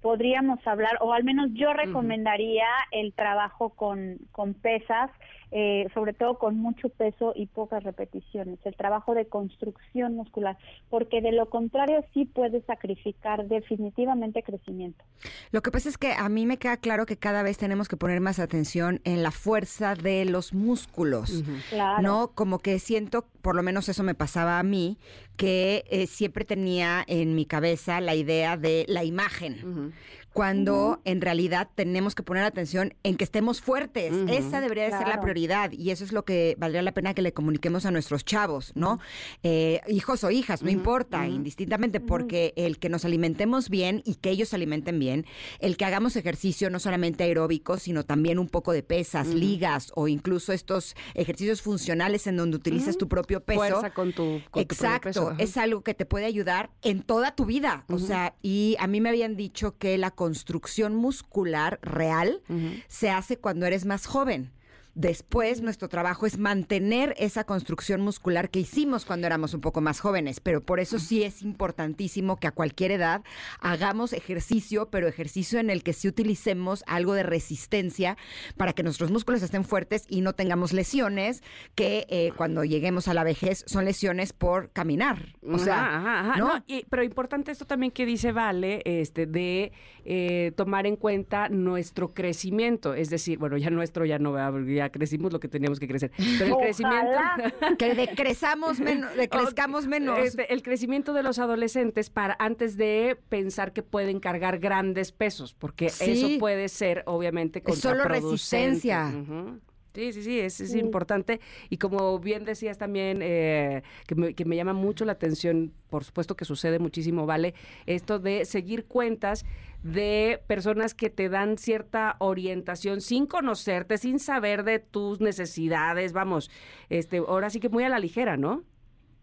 podríamos 0.01 0.59
hablar, 0.66 0.98
o 1.01 1.12
al 1.12 1.24
menos 1.24 1.51
yo 1.52 1.72
recomendaría 1.72 2.66
el 2.90 3.12
trabajo 3.12 3.70
con, 3.70 4.18
con 4.32 4.55
pesas, 4.55 5.10
eh, 5.52 5.89
sobre 5.94 6.12
todo 6.12 6.39
con 6.39 6.56
mucho 6.56 6.89
peso 6.90 7.32
y 7.35 7.47
pocas 7.47 7.82
repeticiones, 7.82 8.60
el 8.64 8.77
trabajo 8.77 9.14
de 9.14 9.27
construcción 9.27 10.14
muscular, 10.14 10.56
porque 10.89 11.20
de 11.20 11.32
lo 11.32 11.51
contrario 11.51 12.05
sí 12.14 12.24
puede 12.24 12.62
sacrificar 12.62 13.47
definitivamente 13.47 14.44
crecimiento. 14.44 15.05
Lo 15.51 15.60
que 15.60 15.72
pasa 15.72 15.89
es 15.89 15.98
que 15.98 16.12
a 16.12 16.28
mí 16.28 16.47
me 16.47 16.59
queda 16.59 16.77
claro 16.77 17.05
que 17.05 17.16
cada 17.16 17.43
vez 17.43 17.59
tenemos 17.59 17.89
que 17.89 17.97
poner 17.97 18.20
más 18.20 18.39
atención 18.39 19.01
en 19.05 19.24
la 19.24 19.32
fuerza 19.32 19.97
de 19.97 20.24
los 20.24 20.55
músculos. 20.55 21.43
Claro. 21.70 22.02
¿No? 22.02 22.28
Como 22.28 22.60
que 22.60 22.78
siento, 22.78 23.27
por 23.43 23.56
lo 23.56 23.64
menos 23.64 23.89
eso 23.89 24.05
me 24.05 24.14
pasaba 24.14 24.60
a 24.60 24.62
mí, 24.62 24.98
que 25.40 25.84
eh, 25.88 26.06
siempre 26.06 26.44
tenía 26.44 27.02
en 27.06 27.34
mi 27.34 27.46
cabeza 27.46 28.02
la 28.02 28.14
idea 28.14 28.58
de 28.58 28.84
la 28.88 29.04
imagen. 29.04 29.94
Cuando 30.32 31.01
en 31.05 31.20
realidad 31.20 31.69
tenemos 31.74 32.15
que 32.15 32.23
poner 32.23 32.44
atención 32.44 32.94
en 33.02 33.16
que 33.16 33.24
estemos 33.24 33.61
fuertes. 33.61 34.12
Esa 34.28 34.61
debería 34.61 34.85
de 34.85 34.90
ser 34.90 35.09
la 35.09 35.20
prioridad 35.20 35.73
y 35.73 35.90
eso 35.90 36.05
es 36.05 36.12
lo 36.12 36.24
que 36.24 36.57
valdría 36.59 36.82
la 36.82 36.93
pena 36.93 37.15
que 37.15 37.23
le 37.23 37.32
comuniquemos 37.32 37.85
a 37.85 37.90
nuestros 37.90 38.24
chavos, 38.24 38.73
¿no? 38.74 39.01
Eh, 39.43 39.81
hijos 39.89 40.24
o 40.24 40.31
hijas, 40.31 40.62
no 40.62 40.70
importa, 40.70 41.27
indistintamente, 41.27 42.01
porque 42.01 42.52
el 42.57 42.78
que 42.78 42.89
nos 42.89 43.05
alimentemos 43.05 43.69
bien 43.69 44.02
y 44.05 44.16
que 44.16 44.31
ellos 44.31 44.51
se 44.51 44.57
alimenten 44.57 44.98
bien, 44.98 45.27
el 45.59 45.77
que 45.77 45.85
hagamos 45.85 46.16
ejercicio 46.16 46.70
no 46.70 46.78
solamente 46.78 47.24
aeróbico, 47.24 47.78
sino 47.78 48.05
también 48.05 48.39
un 48.39 48.48
poco 48.48 48.73
de 48.73 48.82
pesas, 48.82 49.28
ligas 49.28 49.93
o 49.94 50.09
incluso 50.09 50.52
estos 50.52 50.94
ejercicios 51.15 51.62
funcionales 51.62 52.27
en 52.27 52.36
donde 52.36 52.57
utilizas 52.57 52.97
tu 52.97 53.09
propio 53.09 53.40
peso. 53.43 53.61
Fuerza 53.61 53.90
con 53.90 54.12
tu, 54.12 54.23
con 54.23 54.40
tu 54.40 54.51
propio 54.51 54.62
Exacto, 54.62 55.09
peso, 55.09 55.35
es 55.39 55.57
algo 55.57 55.82
que 55.82 55.94
te 55.94 56.07
puede 56.07 56.27
ayudar 56.27 56.70
en 56.82 57.02
toda 57.02 57.35
tu 57.35 57.47
vida. 57.47 57.85
O 57.89 57.98
sea, 57.98 58.35
y 58.43 58.77
a 58.78 58.86
mí 58.86 59.01
me 59.01 59.09
habían 59.09 59.36
dicho 59.36 59.77
que 59.77 59.98
la 59.98 60.11
construcción 60.20 60.97
muscular 60.97 61.78
real 61.80 62.42
se 62.88 63.09
hace 63.09 63.38
cuando 63.38 63.64
eres 63.64 63.86
más 63.86 64.05
joven. 64.05 64.51
Después, 64.94 65.62
nuestro 65.62 65.88
trabajo 65.88 66.26
es 66.26 66.38
mantener 66.38 67.14
esa 67.18 67.44
construcción 67.44 68.00
muscular 68.00 68.50
que 68.50 68.60
hicimos 68.60 69.04
cuando 69.04 69.26
éramos 69.26 69.54
un 69.54 69.60
poco 69.60 69.80
más 69.80 70.00
jóvenes, 70.00 70.40
pero 70.40 70.60
por 70.60 70.80
eso 70.80 70.98
sí 70.98 71.22
es 71.22 71.42
importantísimo 71.42 72.36
que 72.38 72.46
a 72.48 72.52
cualquier 72.52 72.90
edad 72.92 73.22
hagamos 73.60 74.12
ejercicio, 74.12 74.90
pero 74.90 75.06
ejercicio 75.08 75.58
en 75.60 75.70
el 75.70 75.82
que 75.82 75.92
sí 75.92 76.08
utilicemos 76.08 76.82
algo 76.86 77.14
de 77.14 77.22
resistencia 77.22 78.16
para 78.56 78.72
que 78.72 78.82
nuestros 78.82 79.10
músculos 79.10 79.42
estén 79.42 79.64
fuertes 79.64 80.04
y 80.08 80.20
no 80.22 80.32
tengamos 80.34 80.72
lesiones 80.72 81.42
que 81.74 82.06
eh, 82.10 82.32
cuando 82.36 82.64
lleguemos 82.64 83.06
a 83.08 83.14
la 83.14 83.24
vejez 83.24 83.64
son 83.66 83.84
lesiones 83.84 84.32
por 84.32 84.70
caminar. 84.70 85.34
O 85.42 85.58
sea, 85.58 85.86
Ajá, 85.86 85.96
ajá, 85.98 86.20
ajá. 86.30 86.38
¿no? 86.38 86.54
No, 86.58 86.64
y- 86.66 86.84
pero 86.90 87.02
importante 87.04 87.52
esto 87.52 87.64
también 87.64 87.92
que 87.92 88.06
dice 88.06 88.32
Vale, 88.32 88.82
este, 88.84 89.26
de 89.26 89.72
eh, 90.04 90.52
tomar 90.56 90.86
en 90.86 90.96
cuenta 90.96 91.48
nuestro 91.48 92.12
crecimiento. 92.12 92.94
Es 92.94 93.08
decir, 93.10 93.38
bueno, 93.38 93.56
ya 93.56 93.70
nuestro 93.70 94.04
ya 94.04 94.18
no, 94.18 94.32
¿verdad? 94.32 94.50
porque 94.52 94.80
ya 94.81 94.90
crecimos 94.90 95.31
lo 95.32 95.40
que 95.40 95.48
teníamos 95.48 95.78
que 95.78 95.86
crecer. 95.86 96.11
Pero 96.39 96.59
el 96.59 96.65
crecimiento. 96.65 97.19
que 97.78 97.94
decrezamos 97.94 98.81
menos, 98.81 99.15
decrezcamos 99.15 99.86
menos. 99.86 100.19
Este, 100.19 100.52
el 100.55 100.62
crecimiento 100.62 101.12
de 101.12 101.23
los 101.23 101.39
adolescentes 101.39 102.09
para 102.09 102.35
antes 102.39 102.77
de 102.78 103.19
pensar 103.28 103.73
que 103.74 103.82
pueden 103.82 104.20
cargar 104.20 104.59
grandes 104.59 105.12
pesos, 105.12 105.52
porque 105.55 105.90
Sí. 105.90 106.12
eso 106.12 106.28
puede 106.39 106.69
ser 106.69 107.02
obviamente 107.07 107.62
Es 107.66 107.78
solo 107.78 107.98
contraproducente. 108.05 108.66
resistencia. 108.70 109.61
Sí, 109.93 110.12
sí, 110.12 110.23
sí, 110.23 110.39
es, 110.39 110.61
es 110.61 110.70
Sí. 110.70 110.78
importante. 110.78 111.40
Y 111.69 111.77
como 111.78 112.19
bien 112.20 112.44
decías 112.44 112.78
también, 112.78 113.19
eh, 113.23 113.82
que, 114.07 114.15
me, 114.15 114.35
que 114.35 114.44
me 114.44 114.55
llama 114.55 114.73
mucho 114.73 115.05
la 115.05 115.12
atención, 115.12 115.73
por 115.90 116.05
supuesto 116.05 116.36
que 116.36 116.44
sucede 116.44 116.78
muchísimo, 116.78 117.27
¿vale? 117.27 117.55
Esto 117.86 118.20
de 118.20 118.44
seguir 118.44 118.85
cuentas 118.86 119.44
de 119.82 120.43
personas 120.47 120.94
que 120.94 121.09
te 121.11 121.28
dan 121.28 121.57
cierta 121.59 122.16
orientación 122.19 123.01
sin 123.01 123.27
conocerte, 123.27 123.97
sin 123.98 124.19
saber 124.19 124.62
de 124.65 124.78
tus 124.78 125.20
necesidades, 125.20 126.12
vamos, 126.12 126.51
este, 126.89 127.19
ahora 127.19 127.48
sí 127.51 127.61
que 127.61 127.69
muy 127.69 127.85
a 127.85 127.89
la 127.89 127.98
ligera, 127.98 128.36
¿no? 128.36 128.62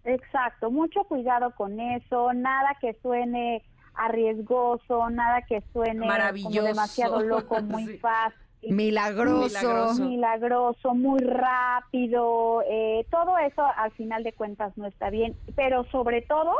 Exacto, 0.03 0.71
mucho 0.71 1.03
cuidado 1.03 1.51
con 1.55 1.79
eso, 1.79 2.33
nada 2.33 2.75
que 2.81 2.93
suene 3.01 3.63
arriesgoso, 3.93 5.09
nada 5.09 5.41
que 5.43 5.61
suene 5.73 6.05
Maravilloso. 6.07 6.55
como 6.55 6.67
demasiado 6.67 7.21
loco, 7.21 7.61
muy 7.61 7.85
Sí. 7.85 7.97
fácil. 7.97 8.37
Milagroso. 8.73 9.45
Milagroso. 9.59 10.05
Milagroso, 10.05 10.95
muy 10.95 11.19
rápido, 11.19 12.63
eh, 12.69 13.05
todo 13.11 13.37
eso 13.37 13.63
al 13.77 13.91
final 13.91 14.23
de 14.23 14.33
cuentas 14.33 14.75
no 14.77 14.87
está 14.87 15.09
bien, 15.09 15.35
pero 15.55 15.83
sobre 15.91 16.21
todo, 16.23 16.53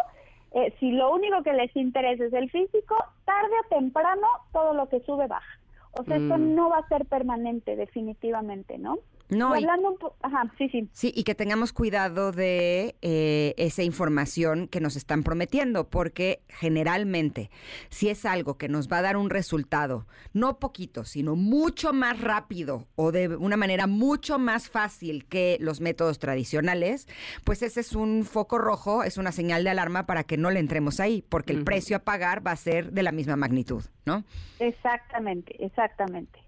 eh, 0.51 0.73
si 0.79 0.91
lo 0.91 1.11
único 1.13 1.43
que 1.43 1.53
les 1.53 1.75
interesa 1.75 2.25
es 2.25 2.33
el 2.33 2.49
físico, 2.49 2.95
tarde 3.25 3.53
o 3.65 3.69
temprano 3.69 4.27
todo 4.53 4.73
lo 4.73 4.87
que 4.89 4.99
sube 5.01 5.27
baja. 5.27 5.59
O 5.99 6.03
sea, 6.03 6.17
esto 6.17 6.37
Mm. 6.37 6.55
no 6.55 6.69
va 6.69 6.77
a 6.79 6.87
ser 6.87 7.05
permanente, 7.05 7.75
definitivamente, 7.75 8.77
¿no? 8.77 8.97
No, 9.29 9.53
Y 9.55 9.63
hablando 9.63 10.15
ajá, 10.21 10.51
sí, 10.57 10.69
sí. 10.69 10.89
Sí, 10.93 11.11
y 11.15 11.23
que 11.23 11.35
tengamos 11.35 11.73
cuidado 11.73 12.31
de 12.31 12.95
eh, 13.01 13.53
esa 13.57 13.83
información 13.83 14.67
que 14.67 14.79
nos 14.79 14.95
están 14.95 15.23
prometiendo, 15.23 15.89
porque 15.89 16.43
generalmente, 16.47 17.49
si 17.89 18.09
es 18.09 18.25
algo 18.25 18.57
que 18.57 18.69
nos 18.69 18.87
va 18.87 18.99
a 18.99 19.01
dar 19.01 19.17
un 19.17 19.29
resultado, 19.29 20.07
no 20.33 20.59
poquito, 20.59 21.03
sino 21.03 21.35
mucho 21.35 21.91
más 21.91 22.21
rápido 22.21 22.87
o 22.95 23.11
de 23.11 23.35
una 23.35 23.57
manera 23.57 23.85
mucho 23.85 24.39
más 24.39 24.69
fácil 24.69 25.25
que 25.25 25.57
los 25.59 25.81
métodos 25.81 26.19
tradicionales, 26.19 27.07
pues 27.43 27.61
ese 27.63 27.81
es 27.81 27.93
un 27.93 28.23
foco 28.23 28.57
rojo, 28.57 29.03
es 29.03 29.17
una 29.17 29.33
señal 29.33 29.63
de 29.63 29.71
alarma 29.71 30.05
para 30.05 30.23
que 30.23 30.37
no 30.37 30.51
le 30.51 30.59
entremos 30.59 30.99
ahí, 31.01 31.21
porque 31.27 31.51
el 31.51 31.65
precio 31.65 31.97
a 31.97 31.99
pagar 31.99 32.45
va 32.45 32.51
a 32.51 32.55
ser 32.55 32.91
de 32.93 33.03
la 33.03 33.11
misma 33.11 33.35
magnitud, 33.35 33.83
¿no? 34.05 34.23
Exactamente, 34.59 35.63
exactamente. 35.63 36.46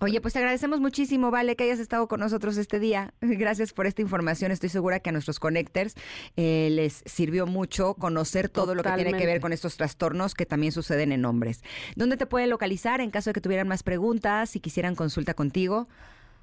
Oye, 0.00 0.20
pues 0.20 0.32
te 0.32 0.38
agradecemos 0.38 0.78
muchísimo, 0.78 1.32
Vale, 1.32 1.56
que 1.56 1.64
hayas 1.64 1.80
estado 1.80 2.06
con 2.06 2.20
nosotros 2.20 2.56
este 2.56 2.78
día. 2.78 3.12
Gracias 3.20 3.72
por 3.72 3.86
esta 3.86 4.00
información. 4.00 4.52
Estoy 4.52 4.68
segura 4.68 5.00
que 5.00 5.10
a 5.10 5.12
nuestros 5.12 5.40
connectors 5.40 5.96
eh, 6.36 6.68
les 6.70 7.02
sirvió 7.04 7.46
mucho 7.46 7.94
conocer 7.94 8.48
todo 8.48 8.76
lo 8.76 8.84
que 8.84 8.92
tiene 8.92 9.14
que 9.14 9.26
ver 9.26 9.40
con 9.40 9.52
estos 9.52 9.76
trastornos 9.76 10.34
que 10.34 10.46
también 10.46 10.70
suceden 10.70 11.10
en 11.10 11.24
hombres. 11.24 11.64
¿Dónde 11.96 12.16
te 12.16 12.26
pueden 12.26 12.48
localizar 12.48 13.00
en 13.00 13.10
caso 13.10 13.30
de 13.30 13.34
que 13.34 13.40
tuvieran 13.40 13.66
más 13.66 13.82
preguntas, 13.82 14.50
si 14.50 14.60
quisieran 14.60 14.94
consulta 14.94 15.34
contigo? 15.34 15.88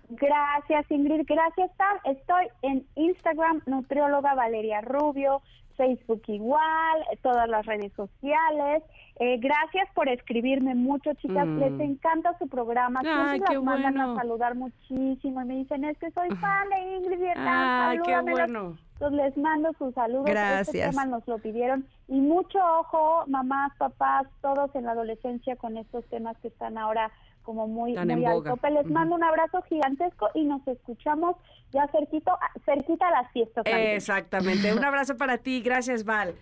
Gracias, 0.09 0.91
Ingrid. 0.91 1.25
Gracias, 1.25 1.71
Tam. 1.77 1.97
Estoy 2.03 2.47
en 2.61 2.85
Instagram, 2.95 3.61
nutrióloga 3.65 4.35
Valeria 4.35 4.81
Rubio, 4.81 5.41
Facebook 5.77 6.21
igual, 6.27 7.05
todas 7.21 7.47
las 7.49 7.65
redes 7.65 7.91
sociales. 7.93 8.83
Eh, 9.17 9.37
gracias 9.37 9.87
por 9.93 10.09
escribirme 10.09 10.75
mucho, 10.75 11.13
chicas. 11.13 11.47
Mm. 11.47 11.59
Les 11.59 11.79
encanta 11.79 12.37
su 12.37 12.49
programa. 12.49 13.01
Ay, 13.05 13.39
qué 13.39 13.53
las 13.53 13.63
mandan 13.63 13.93
bueno. 13.93 14.13
a 14.13 14.15
saludar 14.17 14.55
muchísimo 14.55 15.41
y 15.41 15.45
me 15.45 15.55
dicen, 15.55 15.85
es 15.85 15.97
que 15.99 16.11
soy 16.11 16.29
fan 16.41 16.69
de 16.69 16.97
Ingrid 16.97 17.21
Hernán, 17.21 17.89
Ay, 17.89 17.97
qué 17.99 18.11
salúdamelas". 18.11 18.51
bueno. 18.51 18.77
Entonces 18.93 19.25
les 19.25 19.37
mando 19.37 19.71
sus 19.77 19.93
saludos. 19.93 20.25
Este 20.27 20.31
Gracias. 20.31 20.89
tema 20.91 21.05
nos 21.05 21.27
lo 21.27 21.37
pidieron. 21.37 21.85
Y 22.07 22.19
mucho 22.19 22.59
ojo, 22.79 23.23
mamás, 23.27 23.71
papás, 23.77 24.27
todos 24.41 24.73
en 24.75 24.85
la 24.85 24.91
adolescencia 24.91 25.55
con 25.55 25.77
estos 25.77 26.05
temas 26.05 26.37
que 26.41 26.49
están 26.49 26.77
ahora 26.77 27.11
como 27.43 27.67
muy, 27.67 27.93
Tan 27.93 28.07
muy 28.07 28.25
al 28.25 28.43
tope. 28.43 28.69
Les 28.71 28.87
mando 28.87 29.15
un 29.15 29.23
abrazo 29.23 29.61
gigantesco 29.63 30.29
y 30.33 30.43
nos 30.43 30.67
escuchamos 30.67 31.35
ya 31.71 31.87
cerquito, 31.87 32.37
cerquita 32.65 33.07
a 33.07 33.21
las 33.21 33.31
fiestas. 33.31 33.65
Exactamente. 33.67 34.73
Un 34.73 34.83
abrazo 34.83 35.15
para 35.15 35.37
ti. 35.37 35.61
Gracias, 35.61 36.03
Val. 36.03 36.35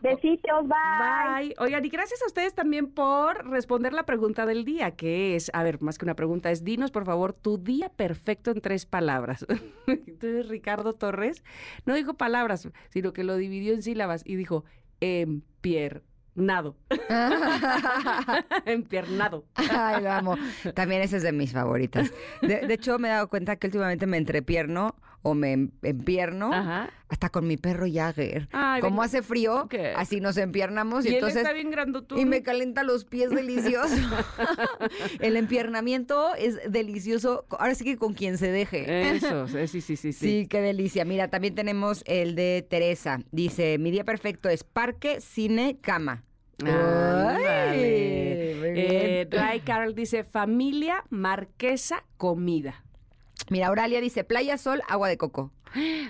Besitos, 0.00 0.68
bye. 0.68 1.48
Bye. 1.48 1.54
Oigan, 1.58 1.84
y 1.84 1.88
gracias 1.88 2.22
a 2.22 2.26
ustedes 2.26 2.54
también 2.54 2.88
por 2.88 3.48
responder 3.48 3.92
la 3.92 4.04
pregunta 4.04 4.46
del 4.46 4.64
día, 4.64 4.92
que 4.92 5.34
es, 5.34 5.50
a 5.52 5.62
ver, 5.62 5.82
más 5.82 5.98
que 5.98 6.04
una 6.04 6.14
pregunta, 6.14 6.50
es 6.50 6.64
dinos 6.64 6.90
por 6.90 7.04
favor 7.04 7.32
tu 7.32 7.58
día 7.58 7.88
perfecto 7.88 8.50
en 8.50 8.60
tres 8.60 8.86
palabras. 8.86 9.44
Entonces 9.86 10.48
Ricardo 10.48 10.92
Torres 10.92 11.42
no 11.84 11.94
dijo 11.94 12.14
palabras, 12.14 12.68
sino 12.90 13.12
que 13.12 13.24
lo 13.24 13.36
dividió 13.36 13.74
en 13.74 13.82
sílabas 13.82 14.22
y 14.24 14.36
dijo, 14.36 14.64
empiernar. 15.00 16.02
Nado. 16.38 16.76
Empiernado. 18.64 19.44
Ay, 19.56 20.04
lo 20.04 20.12
amo. 20.12 20.36
También 20.74 21.02
ese 21.02 21.16
es 21.16 21.24
de 21.24 21.32
mis 21.32 21.52
favoritas. 21.52 22.12
De, 22.42 22.60
de 22.60 22.74
hecho, 22.74 22.96
me 23.00 23.08
he 23.08 23.10
dado 23.10 23.28
cuenta 23.28 23.56
que 23.56 23.66
últimamente 23.66 24.06
me 24.06 24.18
entrepierno 24.18 24.94
o 25.28 25.34
me 25.34 25.52
em- 25.52 25.70
empierno 25.82 26.50
hasta 27.08 27.28
con 27.30 27.46
mi 27.46 27.56
perro 27.56 27.86
Jagger. 27.90 28.48
Ay, 28.52 28.80
Como 28.80 28.96
venga. 28.96 29.04
hace 29.06 29.22
frío, 29.22 29.68
así 29.96 30.20
nos 30.20 30.36
empiernamos 30.36 31.04
y, 31.04 31.08
Y 31.08 31.10
él 31.12 31.14
entonces 31.16 31.38
está 31.38 31.52
bien 31.52 31.70
grandotudo. 31.70 32.20
y 32.20 32.24
me 32.24 32.42
calienta 32.42 32.82
los 32.82 33.04
pies 33.04 33.30
delicioso. 33.30 33.94
El 35.20 35.36
empiernamiento 35.36 36.34
es 36.34 36.58
delicioso. 36.70 37.44
Ahora 37.50 37.74
sí 37.74 37.84
que 37.84 37.96
con 37.96 38.14
quien 38.14 38.38
se 38.38 38.50
deje. 38.52 39.10
Eso, 39.16 39.46
sí, 39.66 39.66
sí, 39.68 39.80
sí, 39.80 39.96
sí. 39.96 40.12
Sí, 40.12 40.46
qué 40.48 40.60
delicia. 40.60 41.04
Mira, 41.04 41.28
también 41.28 41.54
tenemos 41.54 42.02
el 42.06 42.34
de 42.34 42.66
Teresa. 42.68 43.20
Dice, 43.32 43.78
mi 43.78 43.90
día 43.90 44.04
perfecto 44.04 44.48
es 44.48 44.64
parque, 44.64 45.20
cine, 45.20 45.78
cama. 45.80 46.24
Ay, 46.64 47.76
muy 48.58 48.68
Eh. 48.80 49.28
Ray 49.30 49.60
Carol 49.60 49.94
dice 49.94 50.24
familia, 50.24 51.04
marquesa, 51.10 52.04
comida. 52.16 52.84
Mira, 53.50 53.68
Auralia 53.68 54.00
dice 54.00 54.24
playa, 54.24 54.58
sol, 54.58 54.82
agua 54.88 55.08
de 55.08 55.16
coco. 55.16 55.50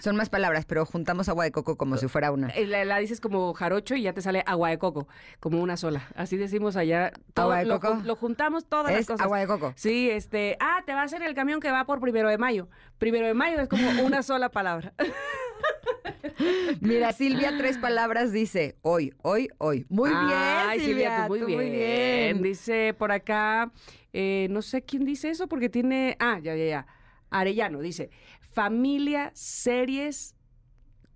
Son 0.01 0.15
más 0.15 0.28
palabras, 0.28 0.65
pero 0.66 0.86
juntamos 0.86 1.28
agua 1.28 1.43
de 1.44 1.51
coco 1.51 1.77
como 1.77 1.97
si 1.97 2.06
fuera 2.06 2.31
una. 2.31 2.48
Eh, 2.51 2.65
La, 2.66 2.85
la 2.85 2.98
dices 2.98 3.20
como 3.20 3.52
jarocho 3.55 3.97
y 3.97 4.02
ya 4.02 4.12
te 4.12 4.23
sale 4.23 4.44
agua 4.47 4.70
de 4.70 4.78
coco, 4.78 5.09
como 5.40 5.60
una 5.60 5.77
sola. 5.77 6.06
Así 6.15 6.36
decimos 6.36 6.77
allá. 6.77 7.12
Todo, 7.35 7.47
¿Agua 7.47 7.59
de 7.59 7.65
lo, 7.65 7.81
coco? 7.81 8.01
lo 8.05 8.15
juntamos 8.15 8.66
todas 8.69 8.93
las 8.93 9.05
cosas. 9.06 9.20
agua 9.20 9.40
de 9.40 9.47
coco. 9.48 9.73
Sí, 9.74 10.10
este. 10.10 10.56
Ah, 10.60 10.82
te 10.86 10.94
va 10.94 11.01
a 11.01 11.05
hacer 11.05 11.23
el 11.23 11.35
camión 11.35 11.59
que 11.60 11.73
va 11.73 11.85
por 11.86 12.01
primero 12.01 12.28
de 12.28 12.39
mayo. 12.39 12.69
Primero 12.98 13.27
de 13.27 13.35
mayo 13.35 13.59
es 13.60 13.69
como 13.69 13.90
una 14.05 14.23
sola 14.23 14.48
palabra. 14.51 14.93
Mira, 16.81 17.12
Silvia, 17.12 17.55
tres 17.59 17.78
palabras 17.78 18.32
dice 18.32 18.77
hoy, 18.82 19.12
hoy, 19.23 19.48
hoy. 19.59 19.86
Muy 19.89 20.10
Ay, 20.15 20.78
bien, 20.78 20.89
Silvia, 20.89 21.23
tú 21.23 21.28
muy 21.28 21.40
tú 21.40 21.47
bien. 21.47 21.59
muy 21.59 21.70
bien. 21.70 22.43
Dice 22.43 22.94
por 22.97 23.10
acá, 23.12 23.73
eh, 24.12 24.47
no 24.51 24.62
sé 24.62 24.82
quién 24.82 25.05
dice 25.05 25.31
eso 25.31 25.48
porque 25.48 25.69
tiene. 25.69 26.16
Ah, 26.20 26.39
ya, 26.40 26.55
ya, 26.55 26.65
ya. 26.65 26.86
Arellano 27.30 27.80
dice: 27.80 28.10
familia, 28.40 29.30
series, 29.34 30.34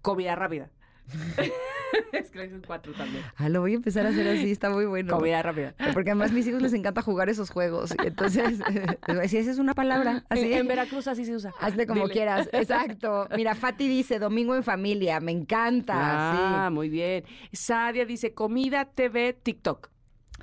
comida 0.00 0.34
rápida. 0.34 0.70
es 2.12 2.30
que 2.30 2.60
cuatro 2.66 2.92
también. 2.92 3.24
Ah, 3.36 3.48
lo 3.48 3.60
voy 3.60 3.72
a 3.72 3.76
empezar 3.76 4.06
a 4.06 4.10
hacer 4.10 4.26
así, 4.28 4.50
está 4.50 4.70
muy 4.70 4.86
bueno. 4.86 5.14
Comida 5.14 5.42
rápida. 5.42 5.74
Porque 5.92 6.10
además 6.10 6.30
a 6.30 6.34
mis 6.34 6.46
hijos 6.46 6.62
les 6.62 6.72
encanta 6.72 7.02
jugar 7.02 7.28
esos 7.28 7.50
juegos. 7.50 7.94
Entonces, 8.04 8.60
a 9.02 9.12
decir, 9.14 9.40
esa 9.40 9.50
es 9.50 9.58
una 9.58 9.74
palabra. 9.74 10.24
Así. 10.28 10.52
En, 10.52 10.60
en 10.60 10.68
Veracruz 10.68 11.08
así 11.08 11.24
se 11.24 11.34
usa. 11.34 11.52
Hazle 11.60 11.86
como 11.86 12.02
Dile. 12.02 12.12
quieras. 12.12 12.48
Exacto. 12.52 13.28
Mira, 13.36 13.54
Fati 13.54 13.88
dice, 13.88 14.18
domingo 14.18 14.54
en 14.54 14.62
familia. 14.62 15.20
Me 15.20 15.32
encanta. 15.32 15.94
Ah, 15.96 16.66
sí. 16.68 16.74
muy 16.74 16.88
bien. 16.88 17.24
Sadia 17.52 18.06
dice 18.06 18.32
comida, 18.34 18.86
TV, 18.86 19.32
TikTok. 19.34 19.90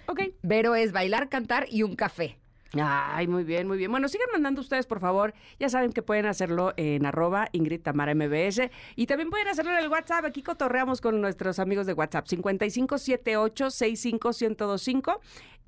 Ok. 0.08 0.22
Vero 0.42 0.76
es 0.76 0.92
bailar, 0.92 1.30
cantar 1.30 1.66
y 1.70 1.84
un 1.84 1.96
café. 1.96 2.39
Ay, 2.74 3.28
muy 3.28 3.44
bien, 3.44 3.68
muy 3.68 3.78
bien. 3.78 3.92
Bueno, 3.92 4.08
sigan 4.08 4.28
mandando 4.32 4.62
ustedes, 4.62 4.86
por 4.86 5.00
favor. 5.00 5.34
Ya 5.60 5.70
saben 5.70 5.92
que 5.92 6.04
pueden 6.04 6.28
hacerlo 6.28 6.74
en 6.78 7.04
arroba 7.06 7.50
Ingrid 7.52 7.82
Tamara 7.82 8.14
MBS. 8.14 8.70
Y 8.96 9.08
también 9.08 9.32
pueden 9.32 9.48
hacerlo 9.48 9.72
en 9.72 9.80
el 9.80 9.88
WhatsApp. 9.88 10.26
Aquí 10.26 10.44
cotorreamos 10.44 11.02
con 11.02 11.20
nuestros 11.20 11.58
amigos 11.60 11.88
de 11.88 11.94
WhatsApp. 11.94 12.28
5578-65125. 12.28 15.20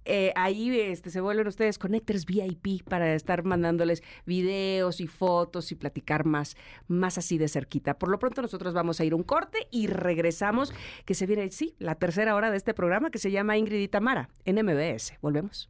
Eh, 0.03 0.33
ahí 0.35 0.79
este, 0.79 1.11
se 1.11 1.21
vuelven 1.21 1.45
ustedes 1.47 1.77
connectors 1.77 2.25
VIP 2.25 2.83
para 2.83 3.13
estar 3.13 3.43
mandándoles 3.43 4.01
videos 4.25 4.99
y 4.99 5.05
fotos 5.07 5.71
y 5.71 5.75
platicar 5.75 6.25
más, 6.25 6.57
más 6.87 7.19
así 7.19 7.37
de 7.37 7.47
cerquita. 7.47 7.99
Por 7.99 8.09
lo 8.09 8.17
pronto 8.17 8.41
nosotros 8.41 8.73
vamos 8.73 8.99
a 8.99 9.05
ir 9.05 9.13
un 9.13 9.21
corte 9.23 9.67
y 9.69 9.85
regresamos, 9.87 10.73
que 11.05 11.13
se 11.13 11.27
viene, 11.27 11.51
sí, 11.51 11.75
la 11.77 11.93
tercera 11.95 12.33
hora 12.35 12.49
de 12.49 12.57
este 12.57 12.73
programa 12.73 13.11
que 13.11 13.19
se 13.19 13.29
llama 13.29 13.57
Ingrid 13.57 13.79
y 13.79 13.87
Tamara 13.87 14.29
en 14.45 14.65
MBS. 14.65 15.13
Volvemos. 15.21 15.69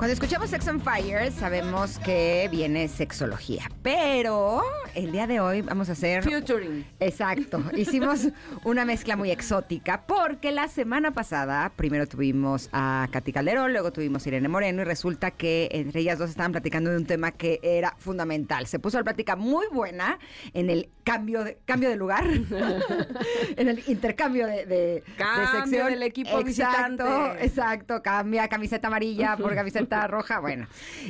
Cuando 0.00 0.14
escuchamos 0.14 0.48
Sex 0.48 0.66
on 0.66 0.80
Fire, 0.80 1.30
sabemos 1.30 1.98
que 1.98 2.48
viene 2.50 2.88
sexología. 2.88 3.70
Pero 3.82 4.62
el 4.94 5.12
día 5.12 5.26
de 5.26 5.40
hoy 5.40 5.60
vamos 5.60 5.90
a 5.90 5.92
hacer. 5.92 6.22
Futuring. 6.24 6.86
Exacto. 7.00 7.62
Hicimos 7.76 8.28
una 8.64 8.86
mezcla 8.86 9.14
muy 9.16 9.30
exótica 9.30 10.06
porque 10.06 10.52
la 10.52 10.68
semana 10.68 11.10
pasada 11.10 11.70
primero 11.76 12.06
tuvimos 12.06 12.70
a 12.72 13.08
Katy 13.12 13.30
Calderón, 13.30 13.74
luego 13.74 13.92
tuvimos 13.92 14.24
a 14.24 14.28
Irene 14.30 14.48
Moreno 14.48 14.80
y 14.80 14.84
resulta 14.86 15.32
que 15.32 15.68
entre 15.70 16.00
ellas 16.00 16.18
dos 16.18 16.30
estaban 16.30 16.52
platicando 16.52 16.88
de 16.88 16.96
un 16.96 17.04
tema 17.04 17.32
que 17.32 17.60
era 17.62 17.94
fundamental. 17.98 18.66
Se 18.68 18.78
puso 18.78 18.96
la 18.96 19.04
plática 19.04 19.36
muy 19.36 19.66
buena 19.70 20.18
en 20.54 20.70
el 20.70 20.88
cambio 21.04 21.44
de, 21.44 21.58
cambio 21.66 21.90
de 21.90 21.96
lugar, 21.96 22.24
en 23.56 23.68
el 23.68 23.82
intercambio 23.86 24.46
de, 24.46 24.64
de, 24.64 24.76
de 24.76 25.04
Cambio 25.18 25.60
sección. 25.60 25.90
del 25.90 26.02
equipo 26.04 26.40
exacto, 26.40 27.04
visitante. 27.04 27.44
Exacto, 27.44 28.02
cambia 28.02 28.48
camiseta 28.48 28.88
amarilla 28.88 29.36
por 29.36 29.54
camiseta 29.54 29.89
roja, 30.06 30.40
bueno. 30.40 30.66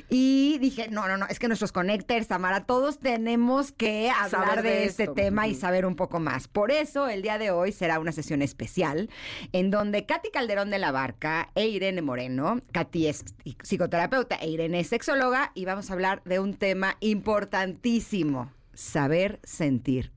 Y 0.08 0.58
dije, 0.58 0.88
no, 0.90 1.08
no, 1.08 1.16
no, 1.16 1.26
es 1.26 1.38
que 1.38 1.48
nuestros 1.48 1.72
connectors, 1.72 2.28
Tamara, 2.28 2.64
todos 2.64 2.98
tenemos 2.98 3.72
que 3.72 4.10
hablar 4.10 4.62
de, 4.62 4.70
de 4.70 4.84
este 4.84 5.04
esto. 5.04 5.14
tema 5.14 5.46
y 5.46 5.54
saber 5.54 5.86
un 5.86 5.96
poco 5.96 6.20
más. 6.20 6.48
Por 6.48 6.70
eso, 6.70 7.08
el 7.08 7.22
día 7.22 7.38
de 7.38 7.50
hoy 7.50 7.72
será 7.72 7.98
una 7.98 8.12
sesión 8.12 8.42
especial 8.42 9.10
en 9.52 9.70
donde 9.70 10.06
Katy 10.06 10.30
Calderón 10.30 10.70
de 10.70 10.78
la 10.78 10.92
Barca 10.92 11.50
e 11.54 11.68
Irene 11.68 12.02
Moreno, 12.02 12.60
Katy 12.72 13.06
es 13.06 13.24
psicoterapeuta 13.62 14.36
e 14.36 14.48
Irene 14.48 14.80
es 14.80 14.88
sexóloga, 14.88 15.52
y 15.54 15.64
vamos 15.64 15.90
a 15.90 15.92
hablar 15.94 16.22
de 16.24 16.40
un 16.40 16.54
tema 16.54 16.96
importantísimo, 17.00 18.52
saber 18.74 19.40
sentir. 19.44 20.12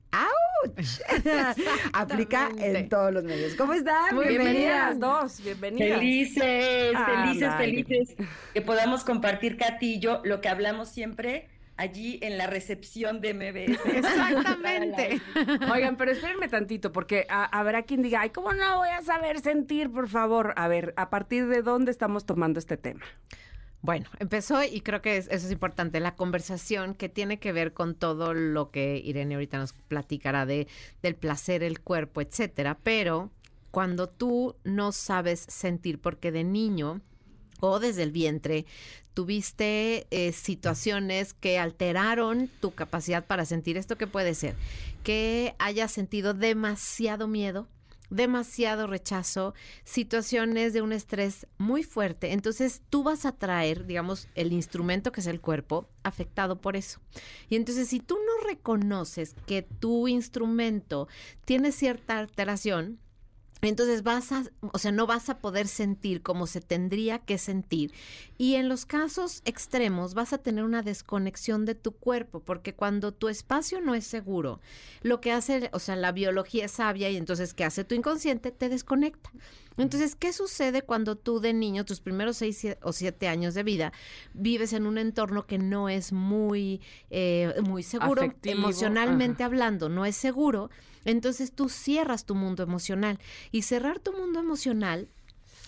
¡Auch! 0.64 1.56
Aplica 1.92 2.50
en 2.58 2.88
todos 2.88 3.12
los 3.12 3.24
medios. 3.24 3.54
¿Cómo 3.54 3.72
están? 3.74 4.14
Muy 4.14 4.28
bienvenidas 4.28 4.98
dos, 4.98 5.42
bienvenidas. 5.42 5.98
Felices, 5.98 6.92
Ah, 6.96 7.24
felices, 7.26 7.54
felices 7.56 8.16
que 8.52 8.62
podamos 8.62 9.04
compartir, 9.04 9.56
Katy 9.56 9.94
y 9.94 9.98
yo, 10.00 10.20
lo 10.24 10.40
que 10.40 10.48
hablamos 10.48 10.88
siempre 10.88 11.48
allí 11.76 12.18
en 12.22 12.38
la 12.38 12.46
recepción 12.46 13.20
de 13.20 13.34
MBS. 13.34 13.80
Exactamente. 13.96 15.20
Oigan, 15.72 15.96
pero 15.96 16.12
espérenme 16.12 16.48
tantito, 16.48 16.92
porque 16.92 17.26
a- 17.28 17.44
habrá 17.46 17.82
quien 17.82 18.02
diga, 18.02 18.20
ay, 18.22 18.30
¿cómo 18.30 18.52
no 18.52 18.78
voy 18.78 18.88
a 18.90 19.02
saber 19.02 19.40
sentir, 19.40 19.90
por 19.90 20.08
favor? 20.08 20.54
A 20.56 20.68
ver, 20.68 20.94
¿a 20.96 21.10
partir 21.10 21.46
de 21.48 21.62
dónde 21.62 21.90
estamos 21.90 22.26
tomando 22.26 22.58
este 22.58 22.76
tema? 22.76 23.04
Bueno, 23.84 24.08
empezó 24.18 24.62
y 24.64 24.80
creo 24.80 25.02
que 25.02 25.18
es- 25.18 25.28
eso 25.30 25.44
es 25.44 25.52
importante, 25.52 26.00
la 26.00 26.14
conversación 26.16 26.94
que 26.94 27.10
tiene 27.10 27.38
que 27.38 27.52
ver 27.52 27.74
con 27.74 27.94
todo 27.94 28.32
lo 28.32 28.70
que 28.70 28.96
Irene 29.04 29.34
ahorita 29.34 29.58
nos 29.58 29.74
platicará 29.74 30.46
de 30.46 30.68
del 31.02 31.16
placer, 31.16 31.62
el 31.62 31.80
cuerpo, 31.80 32.22
etcétera, 32.22 32.78
pero 32.82 33.30
cuando 33.70 34.08
tú 34.08 34.56
no 34.64 34.90
sabes 34.90 35.44
sentir 35.50 36.00
porque 36.00 36.32
de 36.32 36.44
niño 36.44 37.02
o 37.60 37.78
desde 37.78 38.04
el 38.04 38.10
vientre 38.10 38.64
tuviste 39.12 40.06
eh, 40.10 40.32
situaciones 40.32 41.34
que 41.34 41.58
alteraron 41.58 42.48
tu 42.62 42.70
capacidad 42.74 43.26
para 43.26 43.44
sentir 43.44 43.76
esto 43.76 43.98
que 43.98 44.06
puede 44.06 44.34
ser 44.34 44.54
que 45.02 45.54
hayas 45.58 45.92
sentido 45.92 46.32
demasiado 46.32 47.28
miedo 47.28 47.68
demasiado 48.10 48.86
rechazo, 48.86 49.54
situaciones 49.84 50.72
de 50.72 50.82
un 50.82 50.92
estrés 50.92 51.46
muy 51.58 51.82
fuerte. 51.82 52.32
Entonces 52.32 52.82
tú 52.90 53.02
vas 53.02 53.26
a 53.26 53.32
traer, 53.32 53.86
digamos, 53.86 54.28
el 54.34 54.52
instrumento 54.52 55.12
que 55.12 55.20
es 55.20 55.26
el 55.26 55.40
cuerpo 55.40 55.86
afectado 56.02 56.60
por 56.60 56.76
eso. 56.76 57.00
Y 57.48 57.56
entonces 57.56 57.88
si 57.88 58.00
tú 58.00 58.16
no 58.16 58.46
reconoces 58.46 59.34
que 59.46 59.62
tu 59.62 60.08
instrumento 60.08 61.08
tiene 61.44 61.72
cierta 61.72 62.18
alteración, 62.18 62.98
entonces 63.68 64.02
vas 64.02 64.32
a, 64.32 64.44
o 64.72 64.78
sea, 64.78 64.92
no 64.92 65.06
vas 65.06 65.28
a 65.28 65.38
poder 65.38 65.68
sentir 65.68 66.22
como 66.22 66.46
se 66.46 66.60
tendría 66.60 67.18
que 67.18 67.38
sentir. 67.38 67.92
Y 68.38 68.54
en 68.54 68.68
los 68.68 68.86
casos 68.86 69.42
extremos 69.44 70.14
vas 70.14 70.32
a 70.32 70.38
tener 70.38 70.64
una 70.64 70.82
desconexión 70.82 71.64
de 71.64 71.74
tu 71.74 71.92
cuerpo, 71.92 72.40
porque 72.40 72.74
cuando 72.74 73.12
tu 73.12 73.28
espacio 73.28 73.80
no 73.80 73.94
es 73.94 74.06
seguro, 74.06 74.60
lo 75.02 75.20
que 75.20 75.32
hace, 75.32 75.70
o 75.72 75.78
sea, 75.78 75.96
la 75.96 76.12
biología 76.12 76.66
es 76.66 76.72
sabia 76.72 77.10
y 77.10 77.16
entonces, 77.16 77.54
¿qué 77.54 77.64
hace 77.64 77.84
tu 77.84 77.94
inconsciente? 77.94 78.50
Te 78.50 78.68
desconecta. 78.68 79.30
Entonces, 79.76 80.14
¿qué 80.14 80.32
sucede 80.32 80.82
cuando 80.82 81.16
tú 81.16 81.40
de 81.40 81.52
niño, 81.52 81.84
tus 81.84 82.00
primeros 82.00 82.36
seis 82.36 82.66
o 82.82 82.92
siete 82.92 83.28
años 83.28 83.54
de 83.54 83.62
vida, 83.62 83.92
vives 84.32 84.72
en 84.72 84.86
un 84.86 84.98
entorno 84.98 85.46
que 85.46 85.58
no 85.58 85.88
es 85.88 86.12
muy, 86.12 86.80
eh, 87.10 87.54
muy 87.66 87.82
seguro 87.82 88.22
Afectivo, 88.22 88.56
emocionalmente 88.56 89.42
ajá. 89.42 89.46
hablando, 89.46 89.88
no 89.88 90.04
es 90.04 90.16
seguro? 90.16 90.70
Entonces 91.04 91.52
tú 91.52 91.68
cierras 91.68 92.24
tu 92.24 92.34
mundo 92.34 92.62
emocional 92.62 93.18
y 93.50 93.62
cerrar 93.62 93.98
tu 93.98 94.12
mundo 94.12 94.40
emocional 94.40 95.08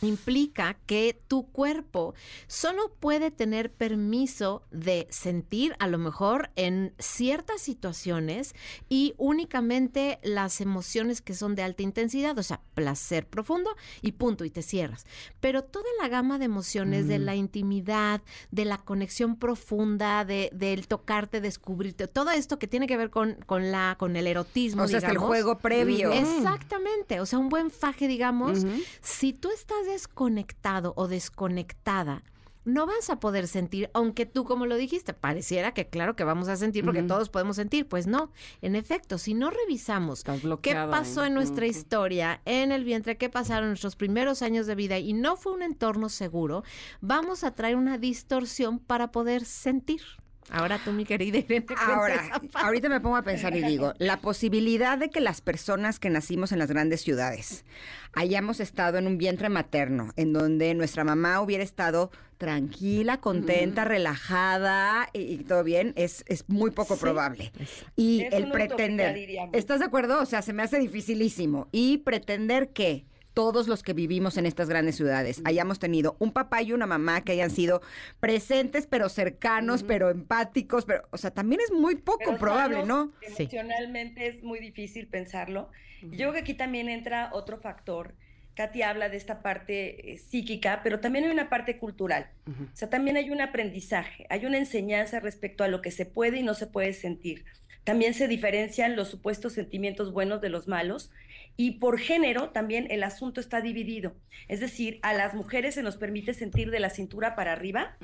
implica 0.02 0.77
que 0.86 1.18
tu 1.27 1.47
cuerpo 1.51 2.14
solo 2.47 2.93
puede 3.01 3.31
tener 3.31 3.73
permiso 3.73 4.62
de 4.70 5.06
sentir 5.10 5.74
a 5.78 5.86
lo 5.89 5.97
mejor 5.97 6.51
en 6.56 6.93
ciertas 6.98 7.62
situaciones 7.62 8.55
y 8.90 9.14
únicamente 9.16 10.18
las 10.23 10.60
emociones 10.60 11.23
que 11.23 11.35
son 11.35 11.55
de 11.55 11.62
alta 11.62 11.82
intensidad, 11.82 12.36
o 12.39 12.43
sea, 12.43 12.60
placer 12.74 13.27
profundo 13.27 13.70
y 14.02 14.12
punto, 14.12 14.44
y 14.44 14.51
te 14.51 14.60
cierras. 14.62 15.06
Pero 15.40 15.64
toda 15.64 15.86
la 16.01 16.09
gama 16.09 16.39
de 16.39 16.44
emociones 16.44 17.09
de 17.09 17.18
Mm. 17.18 17.23
la 17.24 17.35
intimidad, 17.35 18.20
de 18.51 18.64
la 18.66 18.78
conexión 18.78 19.36
profunda, 19.36 20.24
de, 20.27 20.51
del 20.52 20.89
tocarte, 20.89 21.40
descubrirte, 21.40 22.06
todo 22.06 22.31
esto 22.32 22.59
que 22.59 22.66
tiene 22.66 22.86
que 22.86 22.98
ver 22.98 23.09
con, 23.10 23.35
con 23.47 23.70
la, 23.73 23.97
con 23.98 24.14
el 24.16 24.27
erotismo. 24.27 24.82
O 24.82 24.89
sea, 24.89 24.98
hasta 24.98 25.09
el 25.09 25.14
digamos. 25.14 25.28
juego 25.28 25.59
previo. 25.59 26.12
Exactamente, 26.12 27.20
o 27.20 27.27
sea, 27.27 27.39
un 27.39 27.48
buen 27.48 27.70
faje, 27.70 28.09
digamos. 28.09 28.64
Si 29.01 29.32
tú 29.32 29.51
estás 29.51 29.85
desconectado 29.86 30.92
o 30.96 31.08
desconectada, 31.08 32.22
no 32.66 32.84
vas 32.84 33.10
a 33.10 33.20
poder 33.20 33.46
sentir, 33.46 33.88
aunque 33.94 34.26
tú, 34.26 34.44
como 34.44 34.66
lo 34.66 34.76
dijiste, 34.76 35.14
pareciera 35.14 35.72
que 35.72 35.88
claro 35.88 36.16
que 36.16 36.24
vamos 36.24 36.48
a 36.48 36.56
sentir 36.56 36.84
porque 36.84 37.04
todos 37.04 37.28
podemos 37.28 37.56
sentir. 37.56 37.86
Pues 37.88 38.08
no, 38.08 38.32
en 38.60 38.74
efecto, 38.74 39.18
si 39.18 39.34
no 39.34 39.50
revisamos 39.50 40.24
qué 40.60 40.74
pasó 40.74 41.24
en 41.24 41.34
nuestra 41.34 41.66
historia, 41.66 42.42
en 42.44 42.72
el 42.72 42.82
vientre, 42.82 43.16
qué 43.16 43.30
pasaron 43.30 43.68
nuestros 43.68 43.94
primeros 43.94 44.42
años 44.42 44.66
de 44.66 44.74
vida 44.74 44.98
y 44.98 45.12
no 45.12 45.36
fue 45.36 45.52
un 45.52 45.62
entorno 45.62 46.08
seguro, 46.08 46.64
vamos 47.00 47.44
a 47.44 47.52
traer 47.52 47.76
una 47.76 47.98
distorsión 47.98 48.80
para 48.80 49.12
poder 49.12 49.44
sentir. 49.44 50.02
Ahora 50.51 50.78
tú, 50.85 50.93
mi 50.93 51.05
querida 51.05 51.39
Irene, 51.39 51.66
Ahora, 51.86 52.40
ahorita 52.55 52.89
me 52.89 53.01
pongo 53.01 53.16
a 53.16 53.23
pensar 53.23 53.56
y 53.56 53.62
digo, 53.62 53.94
la 53.98 54.18
posibilidad 54.20 54.97
de 54.97 55.10
que 55.10 55.20
las 55.20 55.40
personas 55.40 55.98
que 55.98 56.09
nacimos 56.10 56.52
en 56.52 56.59
las 56.60 56.70
grandes 56.70 57.01
ciudades 57.02 57.64
hayamos 58.12 58.60
estado 58.60 58.98
en 58.98 59.06
un 59.06 59.18
vientre 59.18 59.48
materno, 59.48 60.12
en 60.16 60.32
donde 60.32 60.73
nuestra 60.74 61.02
mamá 61.05 61.40
hubiera 61.40 61.64
estado 61.64 62.10
tranquila, 62.39 63.18
contenta, 63.20 63.85
relajada 63.85 65.09
y, 65.12 65.20
y 65.20 65.39
todo 65.39 65.64
bien, 65.64 65.93
es, 65.97 66.23
es 66.28 66.48
muy 66.48 66.70
poco 66.70 66.94
Sí. 66.94 67.01
probable. 67.01 67.52
Y 67.97 68.23
Es 68.23 68.32
el 68.35 68.44
utopía, 68.44 68.66
pretender. 68.68 69.16
¿estás 69.52 69.81
de 69.81 69.86
acuerdo? 69.86 70.20
O 70.20 70.27
sea, 70.27 70.43
se 70.43 70.52
me 70.52 70.62
hace 70.62 70.78
dificilísimo. 70.78 71.68
Y 71.73 71.98
pretender 71.98 72.68
que 72.70 73.05
todos 73.36 73.68
los 73.68 73.82
que 73.82 73.92
vivimos 73.92 74.38
en 74.38 74.46
estas 74.46 74.70
grandes 74.70 74.96
ciudades 74.96 75.42
hayamos 75.44 75.78
tenido 75.78 76.16
un 76.18 76.32
papá 76.32 76.62
y 76.62 76.72
una 76.72 76.86
mamá 76.86 77.20
que 77.20 77.32
hayan 77.32 77.50
sido 77.50 77.82
presentes, 78.18 78.86
pero 78.86 79.10
cercanos, 79.10 79.82
pero 79.82 80.08
empáticos, 80.08 80.86
pero, 80.86 81.06
o 81.10 81.18
sea, 81.18 81.32
también 81.32 81.60
es 81.60 81.70
muy 81.70 81.96
poco 81.96 82.24
Pero 82.24 82.38
probable, 82.38 82.76
sanos, 82.76 82.88
¿no? 82.88 83.12
Emocionalmente 83.20 84.26
es 84.26 84.42
muy 84.42 84.58
difícil 84.58 85.06
pensarlo. 85.08 85.68
Yo 86.00 86.16
creo 86.16 86.32
que 86.32 86.38
aquí 86.38 86.54
también 86.54 86.88
entra 86.88 87.28
otro 87.34 87.58
factor. 87.58 88.14
Katy 88.54 88.80
habla 88.80 89.10
de 89.10 89.18
esta 89.18 89.42
parte 89.42 90.14
eh, 90.14 90.16
psíquica, 90.16 90.80
pero 90.82 91.00
también 91.00 91.26
hay 91.26 91.30
una 91.30 91.50
parte 91.50 91.76
cultural. 91.76 92.30
O 92.48 92.74
sea, 92.74 92.88
también 92.88 93.18
hay 93.18 93.28
un 93.28 93.42
aprendizaje, 93.42 94.26
hay 94.30 94.46
una 94.46 94.56
enseñanza 94.56 95.20
respecto 95.20 95.62
a 95.62 95.68
lo 95.68 95.82
que 95.82 95.90
se 95.90 96.06
puede 96.06 96.38
y 96.38 96.42
no 96.42 96.54
se 96.54 96.68
puede 96.68 96.94
sentir. 96.94 97.44
También 97.84 98.14
se 98.14 98.28
diferencian 98.28 98.96
los 98.96 99.08
supuestos 99.08 99.52
sentimientos 99.52 100.10
buenos 100.10 100.40
de 100.40 100.48
los 100.48 100.68
malos 100.68 101.10
y 101.56 101.72
por 101.72 101.98
género 101.98 102.50
también 102.50 102.86
el 102.90 103.02
asunto 103.02 103.40
está 103.40 103.60
dividido. 103.60 104.14
Es 104.48 104.60
decir, 104.60 104.98
a 105.02 105.12
las 105.12 105.34
mujeres 105.34 105.74
se 105.74 105.82
nos 105.82 105.96
permite 105.96 106.34
sentir 106.34 106.70
de 106.70 106.80
la 106.80 106.90
cintura 106.90 107.34
para 107.34 107.52
arriba 107.52 107.96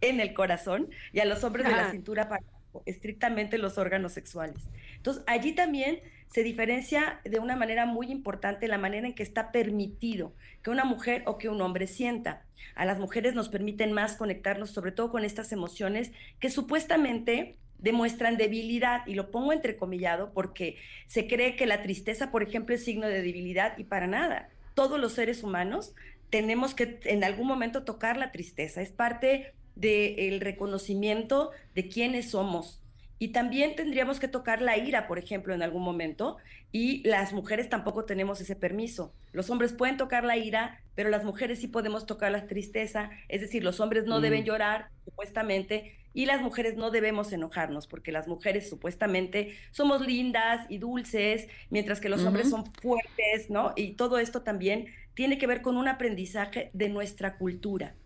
en 0.00 0.20
el 0.20 0.34
corazón 0.34 0.88
y 1.12 1.20
a 1.20 1.24
los 1.24 1.42
hombres 1.44 1.66
de 1.66 1.72
la 1.72 1.90
cintura 1.90 2.28
para 2.28 2.42
abajo, 2.42 2.82
estrictamente 2.86 3.58
los 3.58 3.78
órganos 3.78 4.12
sexuales. 4.12 4.68
Entonces, 4.96 5.24
allí 5.26 5.52
también 5.52 6.00
se 6.28 6.42
diferencia 6.42 7.20
de 7.24 7.38
una 7.38 7.56
manera 7.56 7.86
muy 7.86 8.10
importante 8.10 8.68
la 8.68 8.78
manera 8.78 9.06
en 9.06 9.14
que 9.14 9.22
está 9.22 9.52
permitido 9.52 10.34
que 10.62 10.70
una 10.70 10.84
mujer 10.84 11.22
o 11.26 11.38
que 11.38 11.48
un 11.48 11.60
hombre 11.60 11.86
sienta. 11.86 12.44
A 12.74 12.84
las 12.84 12.98
mujeres 12.98 13.34
nos 13.34 13.48
permiten 13.48 13.92
más 13.92 14.16
conectarnos, 14.16 14.70
sobre 14.70 14.92
todo 14.92 15.10
con 15.10 15.24
estas 15.24 15.52
emociones 15.52 16.12
que 16.40 16.50
supuestamente 16.50 17.56
demuestran 17.78 18.36
debilidad, 18.36 19.06
y 19.06 19.14
lo 19.14 19.30
pongo 19.30 19.52
entrecomillado 19.52 20.32
porque 20.32 20.76
se 21.06 21.26
cree 21.26 21.56
que 21.56 21.66
la 21.66 21.82
tristeza, 21.82 22.30
por 22.30 22.42
ejemplo, 22.42 22.74
es 22.74 22.84
signo 22.84 23.06
de 23.06 23.22
debilidad 23.22 23.76
y 23.78 23.84
para 23.84 24.06
nada. 24.06 24.48
Todos 24.74 25.00
los 25.00 25.12
seres 25.12 25.42
humanos 25.42 25.94
tenemos 26.30 26.74
que 26.74 26.98
en 27.04 27.22
algún 27.24 27.46
momento 27.46 27.84
tocar 27.84 28.16
la 28.16 28.32
tristeza, 28.32 28.82
es 28.82 28.92
parte 28.92 29.52
del 29.76 30.40
reconocimiento 30.40 31.50
de 31.74 31.88
quiénes 31.88 32.30
somos. 32.30 32.80
Y 33.18 33.28
también 33.28 33.76
tendríamos 33.76 34.20
que 34.20 34.28
tocar 34.28 34.60
la 34.60 34.76
ira, 34.76 35.06
por 35.06 35.18
ejemplo, 35.18 35.54
en 35.54 35.62
algún 35.62 35.82
momento, 35.82 36.36
y 36.72 37.06
las 37.08 37.32
mujeres 37.32 37.68
tampoco 37.70 38.04
tenemos 38.04 38.40
ese 38.42 38.56
permiso. 38.56 39.14
Los 39.32 39.48
hombres 39.48 39.72
pueden 39.72 39.96
tocar 39.96 40.24
la 40.24 40.36
ira, 40.36 40.80
pero 40.94 41.08
las 41.08 41.24
mujeres 41.24 41.60
sí 41.60 41.68
podemos 41.68 42.04
tocar 42.04 42.30
la 42.32 42.46
tristeza, 42.46 43.10
es 43.28 43.40
decir, 43.40 43.64
los 43.64 43.80
hombres 43.80 44.04
no 44.04 44.18
Mm. 44.18 44.22
deben 44.22 44.44
llorar, 44.44 44.88
supuestamente, 45.04 45.96
y 46.16 46.24
las 46.24 46.40
mujeres 46.40 46.76
no 46.76 46.90
debemos 46.90 47.30
enojarnos, 47.34 47.86
porque 47.86 48.10
las 48.10 48.26
mujeres 48.26 48.70
supuestamente 48.70 49.54
somos 49.70 50.00
lindas 50.00 50.64
y 50.70 50.78
dulces, 50.78 51.46
mientras 51.68 52.00
que 52.00 52.08
los 52.08 52.24
hombres 52.24 52.48
son 52.48 52.64
fuertes, 52.80 53.50
¿no? 53.50 53.74
Y 53.76 53.96
todo 53.96 54.18
esto 54.18 54.40
también 54.40 54.86
tiene 55.12 55.36
que 55.36 55.46
ver 55.46 55.60
con 55.60 55.76
un 55.76 55.88
aprendizaje 55.88 56.70
de 56.72 56.88
nuestra 56.88 57.36
cultura. 57.36 57.96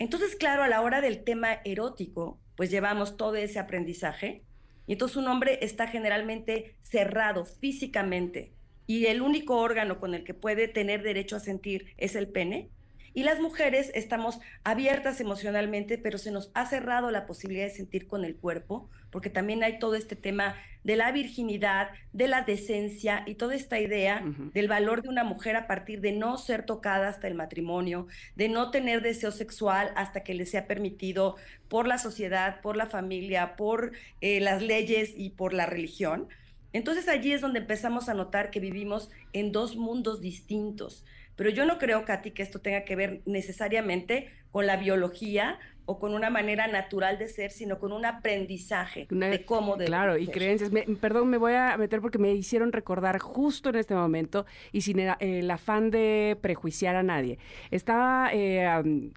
Entonces, 0.00 0.34
claro, 0.34 0.64
a 0.64 0.68
la 0.68 0.80
hora 0.80 1.00
del 1.00 1.22
tema 1.22 1.60
erótico, 1.64 2.40
pues 2.56 2.72
llevamos 2.72 3.16
todo 3.16 3.36
ese 3.36 3.60
aprendizaje. 3.60 4.42
Y 4.88 4.94
entonces 4.94 5.16
un 5.16 5.28
hombre 5.28 5.60
está 5.62 5.86
generalmente 5.86 6.74
cerrado 6.82 7.44
físicamente 7.44 8.52
y 8.88 9.06
el 9.06 9.22
único 9.22 9.58
órgano 9.58 10.00
con 10.00 10.14
el 10.14 10.24
que 10.24 10.34
puede 10.34 10.66
tener 10.66 11.04
derecho 11.04 11.36
a 11.36 11.40
sentir 11.40 11.94
es 11.98 12.16
el 12.16 12.26
pene. 12.26 12.70
Y 13.14 13.22
las 13.22 13.40
mujeres 13.40 13.92
estamos 13.94 14.40
abiertas 14.64 15.20
emocionalmente, 15.20 15.98
pero 15.98 16.18
se 16.18 16.32
nos 16.32 16.50
ha 16.54 16.66
cerrado 16.66 17.12
la 17.12 17.26
posibilidad 17.26 17.64
de 17.64 17.70
sentir 17.70 18.08
con 18.08 18.24
el 18.24 18.34
cuerpo, 18.34 18.90
porque 19.10 19.30
también 19.30 19.62
hay 19.62 19.78
todo 19.78 19.94
este 19.94 20.16
tema 20.16 20.56
de 20.82 20.96
la 20.96 21.12
virginidad, 21.12 21.90
de 22.12 22.26
la 22.26 22.42
decencia 22.42 23.22
y 23.26 23.36
toda 23.36 23.54
esta 23.54 23.78
idea 23.78 24.22
del 24.52 24.68
valor 24.68 25.02
de 25.02 25.08
una 25.08 25.22
mujer 25.22 25.54
a 25.54 25.66
partir 25.68 26.00
de 26.00 26.10
no 26.10 26.36
ser 26.38 26.66
tocada 26.66 27.08
hasta 27.08 27.28
el 27.28 27.34
matrimonio, 27.34 28.08
de 28.34 28.48
no 28.48 28.72
tener 28.72 29.00
deseo 29.00 29.30
sexual 29.30 29.92
hasta 29.96 30.24
que 30.24 30.34
le 30.34 30.44
sea 30.44 30.66
permitido 30.66 31.36
por 31.68 31.86
la 31.86 31.98
sociedad, 31.98 32.60
por 32.60 32.76
la 32.76 32.86
familia, 32.86 33.54
por 33.54 33.92
eh, 34.20 34.40
las 34.40 34.60
leyes 34.60 35.14
y 35.16 35.30
por 35.30 35.54
la 35.54 35.66
religión. 35.66 36.28
Entonces 36.74 37.06
allí 37.06 37.32
es 37.32 37.40
donde 37.40 37.60
empezamos 37.60 38.08
a 38.08 38.14
notar 38.14 38.50
que 38.50 38.58
vivimos 38.58 39.08
en 39.32 39.52
dos 39.52 39.76
mundos 39.76 40.20
distintos. 40.20 41.04
Pero 41.36 41.50
yo 41.50 41.66
no 41.66 41.78
creo, 41.78 42.04
Katy, 42.04 42.30
que 42.32 42.42
esto 42.42 42.60
tenga 42.60 42.84
que 42.84 42.96
ver 42.96 43.20
necesariamente 43.26 44.30
con 44.50 44.66
la 44.66 44.76
biología 44.76 45.58
o 45.86 45.98
con 45.98 46.14
una 46.14 46.30
manera 46.30 46.66
natural 46.66 47.18
de 47.18 47.28
ser, 47.28 47.50
sino 47.50 47.78
con 47.78 47.92
un 47.92 48.06
aprendizaje 48.06 49.06
de 49.10 49.44
cómo 49.44 49.76
debe 49.76 49.86
Claro, 49.86 50.16
y 50.16 50.26
ser. 50.26 50.34
creencias. 50.34 50.72
Me- 50.72 50.84
perdón, 50.98 51.28
me 51.28 51.36
voy 51.36 51.52
a 51.54 51.76
meter 51.76 52.00
porque 52.00 52.18
me 52.18 52.32
hicieron 52.32 52.72
recordar 52.72 53.18
justo 53.18 53.68
en 53.68 53.76
este 53.76 53.94
momento 53.94 54.46
y 54.72 54.80
sin 54.80 54.98
el, 55.00 55.12
el 55.20 55.50
afán 55.50 55.90
de 55.90 56.38
prejuiciar 56.40 56.96
a 56.96 57.02
nadie. 57.02 57.38
Estaba, 57.70 58.30
eh, 58.32 59.12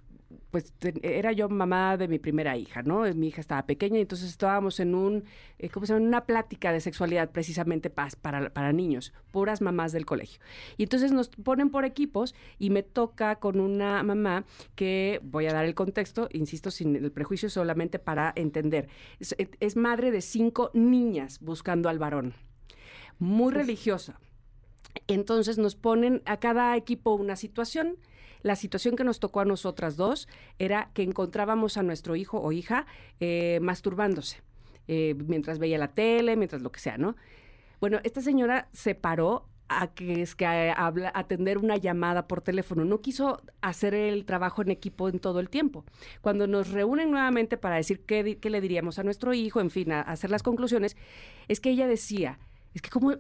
pues 0.52 0.74
era 1.02 1.32
yo 1.32 1.48
mamá 1.48 1.96
de 1.98 2.08
mi 2.08 2.20
primera 2.20 2.58
hija, 2.58 2.82
¿no? 2.84 3.04
Mi 3.16 3.28
hija 3.30 3.40
estaba 3.40 3.66
pequeña 3.66 3.98
y 3.98 4.02
entonces 4.02 4.30
estábamos 4.30 4.80
en 4.80 4.94
un, 4.94 5.24
eh, 5.58 5.70
¿cómo 5.70 5.86
se 5.86 5.94
llama? 5.94 6.06
Una 6.06 6.26
plática 6.26 6.72
de 6.72 6.82
sexualidad 6.82 7.32
precisamente 7.32 7.90
pa- 7.90 8.10
para, 8.22 8.50
para 8.50 8.74
niños, 8.74 9.14
puras 9.32 9.62
mamás 9.62 9.94
del 9.94 10.06
colegio. 10.06 10.42
Y 10.76 10.84
entonces 10.84 11.12
nos 11.14 11.30
ponen 11.30 11.70
por 11.70 11.86
equipos 11.86 12.36
y 12.60 12.70
me 12.72 12.84
toca 12.84 13.38
con 13.38 13.60
una 13.60 14.04
mamá 14.04 14.44
que, 14.76 15.22
voy 15.24 15.48
a 15.48 15.54
dar 15.54 15.66
el 15.66 15.76
contexto, 15.76 16.28
insisto, 16.34 16.72
sin 16.72 16.96
el 16.96 17.12
prejuicio, 17.12 17.50
solamente 17.50 18.00
para 18.00 18.34
entender. 18.36 18.90
Es, 19.20 19.36
es 19.38 19.76
madre 19.78 20.12
de 20.12 20.22
cinco 20.22 20.72
niñas 20.74 21.40
buscando 21.40 21.88
al 21.88 22.00
varón, 22.00 22.34
muy 23.20 23.54
religiosa. 23.54 24.20
Entonces 25.08 25.58
nos 25.58 25.76
ponen 25.76 26.22
a 26.26 26.38
cada 26.38 26.76
equipo 26.76 27.14
una 27.14 27.36
situación. 27.36 27.98
La 28.42 28.56
situación 28.56 28.96
que 28.96 29.04
nos 29.04 29.20
tocó 29.20 29.40
a 29.40 29.46
nosotras 29.46 29.98
dos 29.98 30.28
era 30.60 30.90
que 30.94 31.04
encontrábamos 31.04 31.78
a 31.78 31.84
nuestro 31.84 32.16
hijo 32.16 32.40
o 32.40 32.52
hija 32.52 32.86
eh, 33.20 33.60
masturbándose 33.62 34.42
eh, 34.88 35.16
mientras 35.26 35.60
veía 35.60 35.78
la 35.78 35.90
tele, 35.90 36.36
mientras 36.36 36.62
lo 36.62 36.72
que 36.72 36.80
sea, 36.80 36.98
¿no? 36.98 37.16
Bueno, 37.80 38.00
esta 38.04 38.22
señora 38.22 38.70
se 38.74 38.96
paró 38.96 39.46
a 39.70 39.88
que 39.88 40.22
es 40.22 40.36
que 40.36 40.46
a, 40.46 40.74
a 40.74 40.94
atender 41.14 41.58
una 41.58 41.76
llamada 41.76 42.28
por 42.28 42.42
teléfono. 42.42 42.86
No 42.86 43.02
quiso 43.02 43.42
hacer 43.62 43.94
el 43.94 44.26
trabajo 44.26 44.62
en 44.62 44.72
equipo 44.72 45.10
en 45.10 45.20
todo 45.20 45.40
el 45.40 45.50
tiempo. 45.50 45.84
Cuando 46.22 46.48
nos 46.48 46.72
reúnen 46.72 47.12
nuevamente 47.12 47.58
para 47.58 47.76
decir 47.76 48.02
qué, 48.06 48.38
qué 48.40 48.50
le 48.50 48.62
diríamos 48.62 48.98
a 49.00 49.04
nuestro 49.04 49.34
hijo, 49.34 49.60
en 49.60 49.70
fin, 49.70 49.92
a, 49.92 50.02
hacer 50.02 50.30
las 50.30 50.44
conclusiones, 50.44 50.96
es 51.48 51.60
que 51.60 51.70
ella 51.70 51.88
decía, 51.88 52.40
es 52.74 52.82
que 52.82 52.90
cómo, 52.90 53.16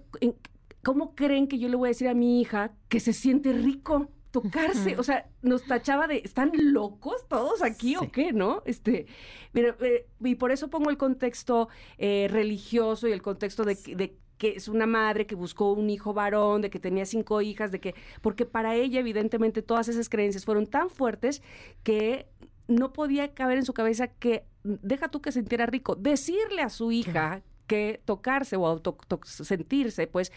¿cómo 0.83 1.15
creen 1.15 1.47
que 1.47 1.59
yo 1.59 1.67
le 1.69 1.75
voy 1.75 1.87
a 1.87 1.91
decir 1.91 2.07
a 2.07 2.13
mi 2.13 2.41
hija 2.41 2.71
que 2.87 2.99
se 2.99 3.13
siente 3.13 3.51
rico? 3.51 4.09
Tocarse, 4.41 4.97
o 4.97 5.03
sea, 5.03 5.27
nos 5.41 5.63
tachaba 5.65 6.07
de, 6.07 6.17
¿están 6.23 6.51
locos 6.55 7.27
todos 7.27 7.61
aquí 7.61 7.95
o 7.95 8.11
qué, 8.11 8.33
no? 8.33 8.61
Este, 8.65 9.05
pero, 9.51 9.75
eh, 9.83 10.07
y 10.23 10.35
por 10.35 10.51
eso 10.51 10.69
pongo 10.69 10.89
el 10.89 10.97
contexto 10.97 11.69
eh, 11.97 12.27
religioso 12.29 13.07
y 13.07 13.11
el 13.11 13.21
contexto 13.21 13.63
de, 13.63 13.75
que- 13.81 13.95
de 13.95 14.17
que 14.37 14.49
es 14.57 14.67
una 14.67 14.85
madre 14.85 15.25
que 15.25 15.33
buscó 15.33 15.71
un 15.71 15.89
hijo 15.89 16.13
varón, 16.13 16.61
de 16.61 16.69
que 16.69 16.77
tenía 16.79 17.05
cinco 17.07 17.41
hijas, 17.41 17.71
de 17.71 17.79
que, 17.79 17.95
porque 18.21 18.45
para 18.45 18.75
ella 18.75 18.99
evidentemente 18.99 19.63
todas 19.63 19.87
esas 19.87 20.09
creencias 20.09 20.45
fueron 20.45 20.67
tan 20.67 20.91
fuertes 20.91 21.41
que 21.81 22.27
no 22.67 22.93
podía 22.93 23.33
caber 23.33 23.57
en 23.57 23.65
su 23.65 23.73
cabeza 23.73 24.07
que, 24.07 24.43
deja 24.63 25.07
tú 25.09 25.21
que 25.21 25.31
sintiera 25.31 25.65
rico, 25.65 25.95
decirle 25.95 26.61
a 26.61 26.69
su 26.69 26.91
hija 26.91 27.41
que 27.65 27.99
tocarse 28.05 28.55
o 28.57 28.67
auto, 28.67 28.95
sentirse, 29.23 30.05
pues 30.05 30.31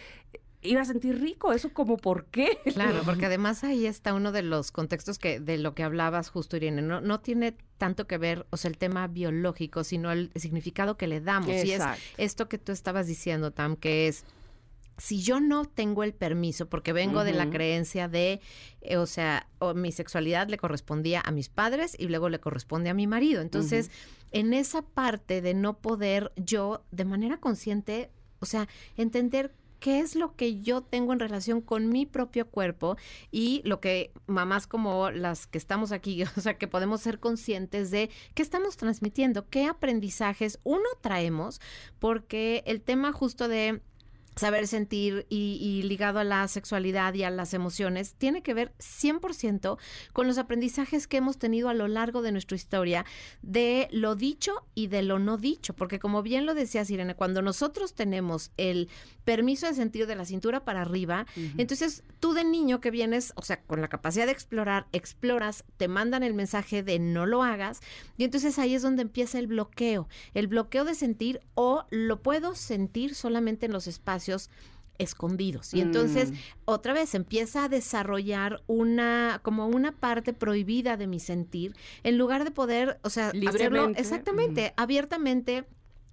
iba 0.62 0.81
a 0.81 0.85
sentir 0.85 1.20
rico, 1.20 1.53
eso 1.53 1.73
como 1.73 1.97
por 1.97 2.27
qué. 2.27 2.59
Claro, 2.74 3.03
porque 3.05 3.27
además 3.27 3.65
ahí 3.65 3.87
está 3.87 4.15
uno 4.15 4.32
de 4.32 4.43
los 4.43 4.73
contextos 4.73 5.19
que 5.19 5.41
de 5.41 5.59
lo 5.59 5.74
que 5.74 5.82
hablabas 5.82 6.31
justo 6.31 6.57
Irene, 6.57 6.82
no, 6.82 7.01
no 7.01 7.20
tiene 7.20 7.57
tanto 7.78 8.07
que 8.07 8.19
ver, 8.19 8.47
o 8.51 8.57
sea, 8.57 8.70
el 8.70 8.78
tema 8.78 9.07
biológico, 9.07 9.85
sino 9.85 10.12
el 10.12 10.31
significado 10.37 10.97
que 10.97 11.07
le 11.07 11.20
damos. 11.20 11.49
Y 11.49 11.73
es 11.73 11.82
esto 12.19 12.49
que 12.49 12.59
tú 12.59 12.73
estabas 12.73 13.07
diciendo, 13.07 13.51
Tam, 13.51 13.77
que 13.77 14.09
es 14.09 14.24
si 15.01 15.23
yo 15.23 15.41
no 15.41 15.65
tengo 15.65 16.05
el 16.05 16.12
permiso, 16.12 16.69
porque 16.69 16.93
vengo 16.93 17.24
de 17.24 17.32
la 17.32 17.49
creencia 17.49 18.07
de, 18.07 18.41
eh, 18.82 18.99
o 18.99 19.07
sea, 19.07 19.49
o 19.59 19.73
mi 19.73 19.93
sexualidad 19.93 20.49
le 20.49 20.59
correspondía 20.59 21.23
a 21.24 21.31
mis 21.31 21.49
padres 21.49 21.97
y 21.99 22.09
luego 22.09 22.28
le 22.28 22.39
corresponde 22.39 22.91
a 22.91 22.95
mi 22.95 23.07
marido. 23.07 23.41
Entonces, 23.41 23.91
en 24.31 24.53
esa 24.53 24.82
parte 24.82 25.41
de 25.41 25.55
no 25.55 25.78
poder 25.78 26.32
yo, 26.37 26.85
de 26.91 27.07
manera 27.07 27.39
consciente, 27.39 28.11
o 28.41 28.47
sea, 28.47 28.69
entender 28.99 29.55
qué 29.81 30.01
es 30.01 30.15
lo 30.15 30.36
que 30.36 30.61
yo 30.61 30.82
tengo 30.82 31.12
en 31.12 31.19
relación 31.19 31.61
con 31.61 31.89
mi 31.89 32.07
propio 32.07 32.48
cuerpo 32.48 32.97
y 33.31 33.62
lo 33.65 33.81
que 33.81 34.12
mamás 34.27 34.66
como 34.66 35.11
las 35.11 35.47
que 35.47 35.59
estamos 35.59 35.90
aquí, 35.90 36.23
o 36.36 36.40
sea, 36.40 36.59
que 36.59 36.69
podemos 36.69 37.01
ser 37.01 37.19
conscientes 37.19 37.90
de 37.90 38.11
qué 38.35 38.43
estamos 38.43 38.77
transmitiendo, 38.77 39.48
qué 39.48 39.66
aprendizajes 39.66 40.61
uno 40.62 40.89
traemos, 41.01 41.61
porque 41.98 42.62
el 42.66 42.82
tema 42.82 43.12
justo 43.12 43.48
de 43.48 43.81
saber 44.41 44.67
sentir 44.67 45.27
y, 45.29 45.83
ligado 45.83 46.19
a 46.19 46.25
la 46.25 46.49
sexualidad 46.49 47.12
y 47.12 47.25
a 47.25 47.31
las 47.31 47.53
emociones 47.53 48.15
tiene 48.15 48.43
que 48.43 48.55
ver 48.55 48.73
100% 48.79 49.77
con 50.15 50.27
los 50.27 50.39
aprendizajes 50.39 51.07
que 51.07 51.19
hemos 51.19 51.39
tenido 51.39 51.69
a 51.69 51.75
lo 51.75 51.89
largo 51.89 52.23
de 52.23 52.33
nuestra 52.33 52.57
historia 52.57 53.05
de 53.43 53.89
lo 53.93 54.15
dicho 54.17 54.67
y 54.75 54.87
de 54.87 55.03
lo 55.03 55.19
no 55.19 55.37
dicho, 55.37 55.75
porque 55.75 55.99
como 55.99 56.23
bien 56.23 56.47
lo 56.47 56.55
decía 56.55 56.85
Irene, 56.89 57.15
cuando 57.15 57.43
nosotros 57.43 57.95
tenemos 57.95 58.51
el 58.57 58.89
permiso 59.25 59.67
de 59.67 59.75
sentir 59.75 60.07
de 60.07 60.17
la 60.17 60.25
cintura 60.25 60.65
para 60.65 60.81
arriba, 60.81 61.27
entonces 61.59 62.03
tú 62.19 62.33
de 62.33 62.45
niño 62.45 62.81
que 62.81 62.91
vienes, 62.91 63.35
o 63.37 63.43
sea, 63.43 63.61
con 63.62 63.83
la 63.83 63.89
capacidad 63.89 64.25
de 64.25 64.33
explorar, 64.33 64.87
exploras, 64.93 65.65
te 65.77 65.87
mandan 65.87 66.23
el 66.23 66.33
mensaje 66.33 66.83
de 66.83 66.99
no 66.99 67.27
lo 67.27 67.43
hagas, 67.43 67.81
y 68.17 68.25
entonces 68.25 68.59
ahí 68.59 68.75
es 68.75 68.81
donde 68.81 69.03
empieza 69.03 69.39
el 69.39 69.49
bloqueo, 69.49 70.09
el 70.33 70.47
bloqueo 70.47 70.87
de 70.87 70.95
sentir 70.95 71.41
o 71.55 71.85
lo 71.91 72.23
puedo 72.23 72.55
sentir 72.55 73.15
solamente 73.15 73.67
en 73.67 73.73
los 73.73 73.87
espacios 73.87 74.30
escondidos. 74.98 75.73
Y 75.74 75.81
entonces, 75.81 76.31
mm. 76.31 76.35
otra 76.66 76.93
vez, 76.93 77.15
empieza 77.15 77.65
a 77.65 77.69
desarrollar 77.69 78.62
una, 78.66 79.40
como 79.43 79.66
una 79.66 79.93
parte 79.93 80.32
prohibida 80.32 80.97
de 80.97 81.07
mi 81.07 81.19
sentir, 81.20 81.74
en 82.02 82.19
lugar 82.19 82.44
de 82.44 82.51
poder, 82.51 83.01
o 83.02 83.11
sea, 83.11 83.32
hacerlo 83.48 83.89
exactamente, 83.97 84.74
abiertamente 84.77 85.65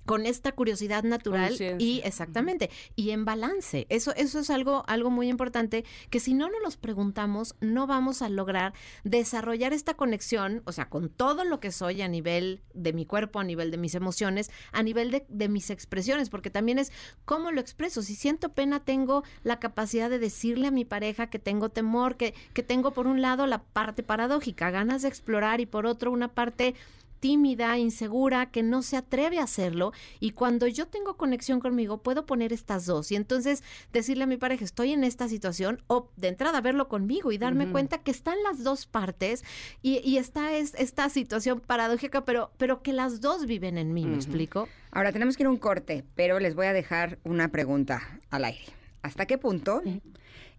con 0.08 0.26
esta 0.26 0.54
curiosidad 0.54 1.04
natural 1.04 1.54
y 1.80 2.02
exactamente 2.06 2.72
y 2.96 3.12
en 3.12 3.26
balance. 3.26 3.86
Eso 3.90 4.16
eso 4.16 4.40
es 4.40 4.50
algo 4.50 4.86
algo 4.88 5.10
muy 5.12 5.28
importante 5.28 5.84
que 6.10 6.22
si 6.22 6.34
no 6.34 6.50
nos 6.50 6.62
los 6.64 6.78
preguntamos 6.78 7.56
no 7.60 7.88
vamos 7.88 8.22
a 8.22 8.30
lograr 8.30 8.74
desarrollar 9.04 9.74
esta 9.74 9.96
conexión 9.96 10.62
o 10.66 10.72
sea 10.72 10.88
con 10.88 11.10
todo 11.10 11.44
lo 11.44 11.60
que 11.60 11.74
soy 11.74 12.02
a 12.02 12.08
nivel 12.08 12.62
de 12.74 12.94
mi 12.94 13.06
cuerpo 13.06 13.42
a 13.42 13.44
nivel 13.44 13.70
de 13.70 13.78
mis 13.78 13.96
emociones 13.96 14.50
a 14.72 14.82
nivel 14.82 15.12
de, 15.12 15.26
de 15.28 15.50
mis 15.50 15.70
expresiones 15.70 16.30
porque 16.30 16.50
también 16.50 16.80
es 16.80 16.94
cómo 17.26 17.52
lo 17.52 17.60
expreso. 17.60 18.02
Si 18.02 18.16
siento 18.16 18.54
pena 18.54 18.80
tengo 18.80 19.26
la 19.44 19.60
capacidad 19.60 20.10
de 20.10 20.20
decirle 20.20 20.68
a 20.68 20.72
mi 20.72 20.86
pareja 20.86 21.30
que 21.30 21.38
tengo 21.38 21.68
temor 21.68 22.16
que 22.16 22.34
que 22.54 22.64
tengo 22.64 22.92
por 22.92 23.08
un 23.08 23.22
lado 23.22 23.46
la 23.46 23.62
parte 23.62 24.04
paradójica 24.04 24.72
ganas 24.72 25.02
de 25.02 25.10
explorar 25.10 25.60
y 25.60 25.66
por 25.66 25.86
otro 25.86 26.14
una 26.14 26.30
parte 26.30 26.76
tímida, 27.20 27.78
insegura, 27.78 28.52
que 28.52 28.64
no 28.64 28.82
se 28.82 28.98
atreve 28.98 29.40
a 29.40 29.44
hacerlo. 29.44 29.94
Y 30.20 30.32
cuando 30.32 30.68
yo 30.68 30.88
tengo 30.88 31.18
conexión 31.18 31.60
conmigo, 31.60 32.00
puedo 32.00 32.26
poner 32.26 32.54
estas 32.54 32.86
dos. 32.86 33.12
Y 33.12 33.16
entonces 33.16 33.64
decirle 33.94 34.24
a 34.24 34.28
mi 34.28 34.38
pareja, 34.38 34.64
estoy 34.64 34.94
en 34.94 35.04
esta 35.04 35.28
situación, 35.28 35.84
o 35.88 36.10
de 36.16 36.30
entrada 36.30 36.62
verlo 36.62 36.88
conmigo 36.88 37.32
y 37.32 37.38
darme 37.38 37.70
cuenta 37.72 38.00
que 38.00 38.12
están 38.12 38.42
las 38.44 38.64
dos 38.64 38.86
partes 38.86 39.44
y, 39.82 40.18
está 40.18 40.54
es, 40.54 40.74
esta 40.76 41.10
situación 41.10 41.60
paradójica, 41.60 42.26
pero, 42.26 42.52
pero 42.58 42.82
que 42.82 42.94
las 42.94 43.22
dos 43.22 43.46
viven 43.46 43.78
en 43.78 43.94
mí, 43.94 44.06
¿me 44.06 44.16
explico? 44.16 44.68
Ahora 44.92 45.12
tenemos 45.12 45.38
que 45.38 45.44
ir 45.44 45.48
a 45.48 45.52
un 45.52 45.58
corte, 45.58 46.04
pero 46.16 46.40
les 46.40 46.56
voy 46.56 46.66
a 46.68 46.74
dejar 46.74 47.20
una 47.24 47.50
pregunta 47.50 48.02
al 48.30 48.46
aire. 48.46 48.66
¿Hasta 49.02 49.26
qué 49.26 49.38
punto 49.38 49.82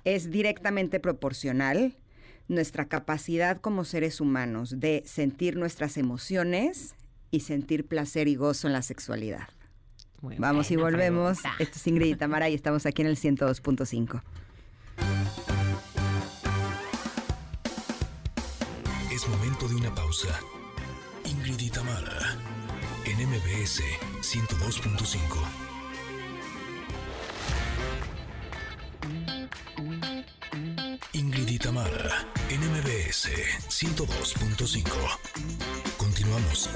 es 0.05 0.31
directamente 0.31 1.01
proporcional? 1.01 1.97
Nuestra 2.49 2.87
capacidad 2.87 3.61
como 3.61 3.85
seres 3.85 4.21
humanos 4.21 4.81
de 4.81 5.03
sentir 5.07 5.57
nuestras 5.57 5.97
emociones 5.97 6.95
y 7.31 7.41
sentir 7.41 7.87
placer 7.87 8.27
y 8.29 8.35
gozo 8.35 8.67
en 8.67 8.73
la 8.73 8.83
sexualidad. 8.83 9.49
Vamos 10.21 10.71
y 10.71 10.77
volvemos. 10.77 11.39
Esto 11.59 11.77
es 11.77 11.87
Ingrid 11.87 12.15
y 12.15 12.17
Tamara 12.17 12.49
y 12.49 12.55
estamos 12.55 12.87
aquí 12.87 13.03
en 13.03 13.09
el 13.09 13.17
102.5. 13.17 14.23
Es 19.13 19.29
momento 19.29 19.69
de 19.69 19.75
una 19.77 19.95
pausa. 19.95 20.41
Ingrid 21.25 21.61
y 21.61 21.71
Tamara 21.71 22.37
en 23.05 23.29
MBS 23.29 23.83
102.5. 24.21 25.68
Ingrid 31.19 31.49
y 31.49 31.59
Tamara, 31.59 32.29
NMBS 32.49 33.29
102.5. 33.69 34.85
Continuamos. 35.97 36.71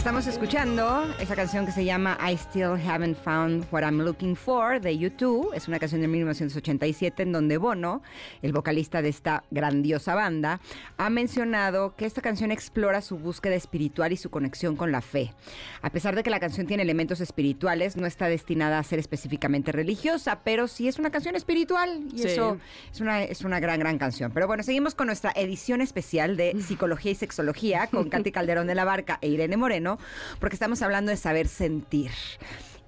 Estamos 0.00 0.26
escuchando 0.26 1.14
esa 1.20 1.36
canción 1.36 1.66
que 1.66 1.72
se 1.72 1.84
llama 1.84 2.16
I 2.26 2.32
Still 2.32 2.80
Haven't 2.88 3.18
Found 3.18 3.66
What 3.70 3.82
I'm 3.82 4.00
Looking 4.00 4.34
For 4.34 4.80
de 4.80 4.96
YouTube. 4.96 5.52
Es 5.52 5.68
una 5.68 5.78
canción 5.78 6.00
de 6.00 6.08
1987 6.08 7.22
en 7.22 7.32
donde 7.32 7.58
Bono, 7.58 8.00
el 8.40 8.54
vocalista 8.54 9.02
de 9.02 9.10
esta 9.10 9.44
grandiosa 9.50 10.14
banda, 10.14 10.62
ha 10.96 11.10
mencionado 11.10 11.94
que 11.96 12.06
esta 12.06 12.22
canción 12.22 12.50
explora 12.50 13.02
su 13.02 13.18
búsqueda 13.18 13.54
espiritual 13.56 14.10
y 14.14 14.16
su 14.16 14.30
conexión 14.30 14.74
con 14.74 14.90
la 14.90 15.02
fe. 15.02 15.34
A 15.82 15.90
pesar 15.90 16.16
de 16.16 16.22
que 16.22 16.30
la 16.30 16.40
canción 16.40 16.66
tiene 16.66 16.82
elementos 16.82 17.20
espirituales, 17.20 17.98
no 17.98 18.06
está 18.06 18.26
destinada 18.28 18.78
a 18.78 18.82
ser 18.82 19.00
específicamente 19.00 19.70
religiosa, 19.70 20.40
pero 20.42 20.66
sí 20.66 20.88
es 20.88 20.98
una 20.98 21.10
canción 21.10 21.36
espiritual 21.36 22.04
y 22.16 22.22
eso 22.22 22.56
es 22.90 23.02
una, 23.02 23.22
es 23.22 23.42
una 23.42 23.60
gran, 23.60 23.78
gran 23.78 23.98
canción. 23.98 24.32
Pero 24.32 24.46
bueno, 24.46 24.62
seguimos 24.62 24.94
con 24.94 25.08
nuestra 25.08 25.30
edición 25.36 25.82
especial 25.82 26.38
de 26.38 26.58
Psicología 26.66 27.12
y 27.12 27.16
Sexología 27.16 27.86
con 27.88 28.08
Katy 28.08 28.32
Calderón 28.32 28.66
de 28.66 28.74
la 28.74 28.86
Barca 28.86 29.18
e 29.20 29.28
Irene 29.28 29.58
Moreno 29.58 29.89
porque 30.38 30.56
estamos 30.56 30.82
hablando 30.82 31.10
de 31.10 31.16
saber 31.16 31.48
sentir. 31.48 32.10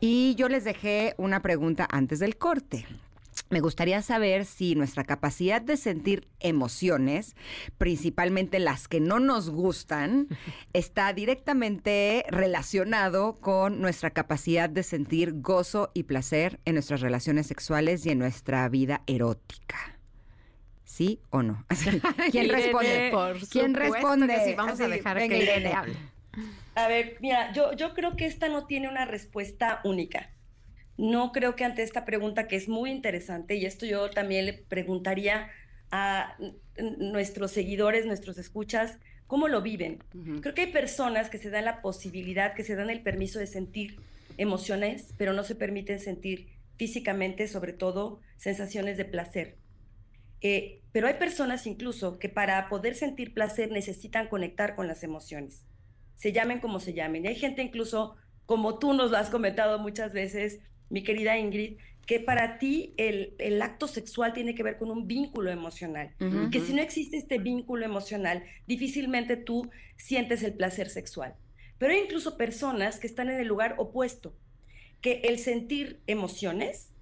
Y 0.01 0.35
yo 0.35 0.49
les 0.49 0.65
dejé 0.65 1.15
una 1.17 1.43
pregunta 1.43 1.87
antes 1.91 2.19
del 2.19 2.37
corte. 2.37 2.87
Me 3.51 3.61
gustaría 3.61 4.01
saber 4.03 4.47
si 4.47 4.75
nuestra 4.75 5.05
capacidad 5.05 5.61
de 5.61 5.77
sentir 5.77 6.27
emociones, 6.41 7.37
principalmente 7.79 8.59
las 8.59 8.89
que 8.89 8.99
no 8.99 9.21
nos 9.21 9.51
gustan, 9.51 10.29
está 10.73 11.13
directamente 11.13 12.25
relacionado 12.29 13.39
con 13.41 13.81
nuestra 13.81 14.11
capacidad 14.11 14.69
de 14.69 14.83
sentir 14.83 15.41
gozo 15.41 15.91
y 15.95 16.05
placer 16.05 16.61
en 16.65 16.75
nuestras 16.75 17.01
relaciones 17.01 17.47
sexuales 17.47 18.07
y 18.07 18.11
en 18.11 18.19
nuestra 18.19 18.69
vida 18.69 19.03
erótica. 19.07 19.99
¿Sí 20.85 21.21
o 21.31 21.43
no? 21.43 21.65
¿Quién 22.31 22.49
responde? 22.49 23.13
¿Quién 23.51 23.75
responde? 23.75 24.55
vamos 24.57 24.81
a 24.81 24.89
dejar 24.89 25.19
que 25.29 25.39
Irene 25.43 25.73
hable. 25.73 25.97
A 26.75 26.89
ver, 26.89 27.17
mira, 27.21 27.53
yo, 27.53 27.73
yo 27.75 27.95
creo 27.95 28.17
que 28.17 28.27
esta 28.27 28.49
no 28.49 28.67
tiene 28.67 28.89
una 28.89 29.05
respuesta 29.05 29.81
única. 29.85 30.31
No 30.97 31.33
creo 31.33 31.57
que 31.57 31.65
ante 31.65 31.83
esta 31.83 32.05
pregunta 32.05 32.49
que 32.49 32.57
es 32.57 32.69
muy 32.69 32.91
interesante, 32.91 33.57
y 33.57 33.67
esto 33.67 33.87
yo 33.87 34.11
también 34.11 34.47
le 34.47 34.53
preguntaría 34.55 35.51
a 35.91 36.37
nuestros 36.99 37.51
seguidores, 37.51 38.07
nuestros 38.07 38.39
escuchas, 38.39 38.99
¿cómo 39.27 39.49
lo 39.49 39.63
viven? 39.63 40.03
Creo 40.41 40.55
que 40.55 40.63
hay 40.63 40.73
personas 40.73 41.29
que 41.29 41.39
se 41.39 41.51
dan 41.51 41.67
la 41.67 41.83
posibilidad, 41.83 42.55
que 42.55 42.65
se 42.65 42.77
dan 42.77 42.91
el 42.91 43.03
permiso 43.03 43.39
de 43.39 43.47
sentir 43.47 44.01
emociones, 44.39 45.13
pero 45.19 45.35
no 45.35 45.45
se 45.45 45.55
permiten 45.55 46.01
sentir 46.01 46.49
físicamente, 46.79 47.47
sobre 47.49 47.75
todo, 47.75 48.21
sensaciones 48.39 48.97
de 48.97 49.05
placer. 49.05 49.59
Eh, 50.41 50.81
pero 50.93 51.07
hay 51.07 51.15
personas 51.15 51.67
incluso 51.67 52.19
que 52.19 52.29
para 52.29 52.69
poder 52.69 52.95
sentir 52.95 53.35
placer 53.35 53.71
necesitan 53.71 54.29
conectar 54.29 54.75
con 54.75 54.89
las 54.89 55.05
emociones 55.05 55.65
se 56.23 56.33
llamen 56.33 56.61
como 56.61 56.79
se 56.79 56.95
llamen. 56.95 57.25
Y 57.25 57.29
hay 57.29 57.35
gente 57.35 57.63
incluso, 57.63 58.15
como 58.47 58.79
tú 58.79 58.95
nos 58.95 59.11
lo 59.11 59.17
has 59.17 59.29
comentado 59.29 59.81
muchas 59.81 60.13
veces, 60.13 60.61
mi 60.89 61.03
querida 61.03 61.37
Ingrid, 61.37 61.79
que 62.07 62.21
para 62.21 62.59
ti 62.59 62.95
el, 62.97 63.61
acto 63.61 63.89
sexual 63.89 64.33
tiene 64.33 64.55
que 64.55 64.63
ver 64.63 64.79
con 64.79 64.93
un 64.93 65.09
vínculo 65.09 65.51
emocional. 65.51 66.15
Y 66.21 66.51
que 66.51 66.61
si 66.61 66.75
no 66.75 66.81
existe 66.81 67.17
este 67.17 67.39
vínculo 67.39 67.85
emocional, 67.85 68.45
difícilmente 68.69 69.37
tú 69.37 69.69
sientes 69.97 70.45
el 70.45 70.55
placer 70.55 70.91
sexual. 70.91 71.35
Pero 71.79 71.93
hay 71.93 71.99
incluso 71.99 72.37
personas 72.37 73.01
que 73.01 73.09
están 73.09 73.29
en 73.29 73.41
el 73.41 73.49
lugar 73.49 73.75
opuesto, 73.79 74.33
que 75.01 75.23
el 75.25 75.41
sentir 75.41 76.03
emociones 76.07 76.93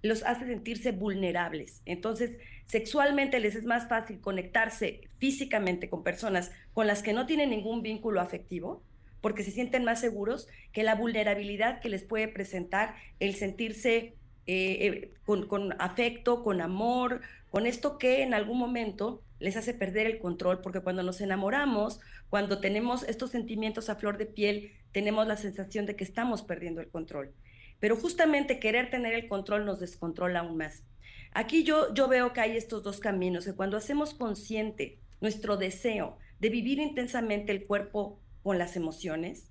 los 0.00 0.22
hace 0.22 0.46
sentirse 0.46 0.92
vulnerables. 0.92 1.82
Entonces, 1.86 2.38
sexualmente 2.70 3.40
les 3.40 3.56
es 3.56 3.64
más 3.64 3.88
fácil 3.88 4.20
conectarse 4.20 5.00
físicamente 5.18 5.90
con 5.90 6.04
personas 6.04 6.52
con 6.72 6.86
las 6.86 7.02
que 7.02 7.12
no 7.12 7.26
tienen 7.26 7.50
ningún 7.50 7.82
vínculo 7.82 8.20
afectivo, 8.20 8.80
porque 9.20 9.42
se 9.42 9.50
sienten 9.50 9.84
más 9.84 10.00
seguros 10.00 10.46
que 10.72 10.84
la 10.84 10.94
vulnerabilidad 10.94 11.80
que 11.80 11.88
les 11.88 12.04
puede 12.04 12.28
presentar 12.28 12.94
el 13.18 13.34
sentirse 13.34 14.14
eh, 14.46 14.86
eh, 14.86 15.12
con, 15.24 15.48
con 15.48 15.74
afecto, 15.82 16.44
con 16.44 16.60
amor, 16.60 17.22
con 17.50 17.66
esto 17.66 17.98
que 17.98 18.22
en 18.22 18.34
algún 18.34 18.58
momento 18.58 19.20
les 19.40 19.56
hace 19.56 19.74
perder 19.74 20.06
el 20.06 20.20
control, 20.20 20.60
porque 20.60 20.80
cuando 20.80 21.02
nos 21.02 21.20
enamoramos, 21.20 21.98
cuando 22.28 22.60
tenemos 22.60 23.02
estos 23.02 23.30
sentimientos 23.30 23.90
a 23.90 23.96
flor 23.96 24.16
de 24.16 24.26
piel, 24.26 24.72
tenemos 24.92 25.26
la 25.26 25.36
sensación 25.36 25.86
de 25.86 25.96
que 25.96 26.04
estamos 26.04 26.42
perdiendo 26.42 26.80
el 26.80 26.88
control. 26.88 27.32
Pero 27.80 27.96
justamente 27.96 28.60
querer 28.60 28.90
tener 28.90 29.14
el 29.14 29.26
control 29.26 29.64
nos 29.64 29.80
descontrola 29.80 30.40
aún 30.40 30.56
más. 30.56 30.84
Aquí 31.32 31.62
yo, 31.62 31.94
yo 31.94 32.08
veo 32.08 32.32
que 32.32 32.40
hay 32.40 32.56
estos 32.56 32.82
dos 32.82 32.98
caminos, 32.98 33.44
que 33.44 33.54
cuando 33.54 33.76
hacemos 33.76 34.14
consciente 34.14 34.98
nuestro 35.20 35.56
deseo 35.56 36.18
de 36.40 36.48
vivir 36.48 36.78
intensamente 36.78 37.52
el 37.52 37.66
cuerpo 37.66 38.18
con 38.42 38.58
las 38.58 38.76
emociones, 38.76 39.50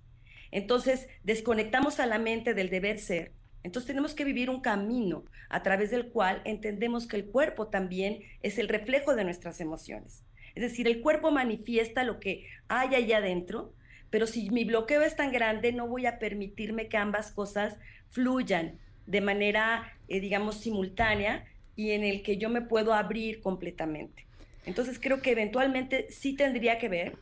entonces 0.51 1.07
desconectamos 1.23 1.99
a 1.99 2.05
la 2.05 2.19
mente 2.19 2.53
del 2.53 2.69
deber 2.69 2.99
ser. 2.99 3.33
Entonces 3.63 3.87
tenemos 3.87 4.13
que 4.13 4.23
vivir 4.23 4.49
un 4.49 4.61
camino 4.61 5.25
a 5.49 5.63
través 5.63 5.91
del 5.91 6.09
cual 6.09 6.41
entendemos 6.45 7.07
que 7.07 7.17
el 7.17 7.25
cuerpo 7.25 7.67
también 7.67 8.23
es 8.41 8.57
el 8.57 8.67
reflejo 8.67 9.15
de 9.15 9.23
nuestras 9.23 9.59
emociones. 9.59 10.23
Es 10.55 10.63
decir, 10.63 10.87
el 10.87 11.01
cuerpo 11.01 11.31
manifiesta 11.31 12.03
lo 12.03 12.19
que 12.19 12.47
hay 12.67 12.95
allá 12.95 13.17
adentro, 13.17 13.73
pero 14.09 14.27
si 14.27 14.49
mi 14.49 14.63
bloqueo 14.63 15.01
es 15.03 15.15
tan 15.15 15.31
grande, 15.31 15.71
no 15.71 15.87
voy 15.87 16.05
a 16.05 16.19
permitirme 16.19 16.87
que 16.87 16.97
ambas 16.97 17.31
cosas 17.31 17.77
fluyan 18.09 18.79
de 19.05 19.21
manera, 19.21 19.93
eh, 20.07 20.19
digamos, 20.19 20.55
simultánea 20.55 21.45
y 21.79 21.91
en 21.91 22.03
el 22.03 22.23
que 22.23 22.35
yo 22.35 22.49
me 22.49 22.61
puedo 22.61 22.93
abrir 22.93 23.39
completamente. 23.39 24.25
Entonces 24.65 24.99
creo 24.99 25.21
que 25.21 25.31
eventualmente 25.31 26.07
sí 26.09 26.35
tendría 26.35 26.77
que 26.77 26.89
ver, 26.89 27.17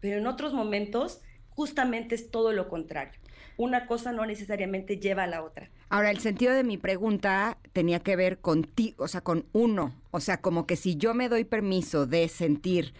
pero 0.00 0.18
en 0.18 0.26
otros 0.26 0.52
momentos 0.52 1.22
justamente 1.48 2.14
es 2.14 2.30
todo 2.30 2.52
lo 2.52 2.68
contrario. 2.68 3.18
Una 3.56 3.86
cosa 3.86 4.12
no 4.12 4.26
necesariamente 4.26 4.98
lleva 4.98 5.22
a 5.22 5.28
la 5.28 5.42
otra. 5.42 5.70
Ahora, 5.88 6.10
el 6.10 6.18
sentido 6.18 6.52
de 6.52 6.62
mi 6.62 6.76
pregunta 6.76 7.56
tenía 7.72 8.00
que 8.00 8.14
ver 8.14 8.40
con 8.40 8.64
ti, 8.64 8.94
o 8.98 9.08
sea, 9.08 9.22
con 9.22 9.46
uno. 9.52 9.94
O 10.14 10.20
sea, 10.20 10.42
como 10.42 10.66
que 10.66 10.76
si 10.76 10.96
yo 10.96 11.14
me 11.14 11.30
doy 11.30 11.44
permiso 11.44 12.06
de 12.06 12.28
sentir 12.28 12.92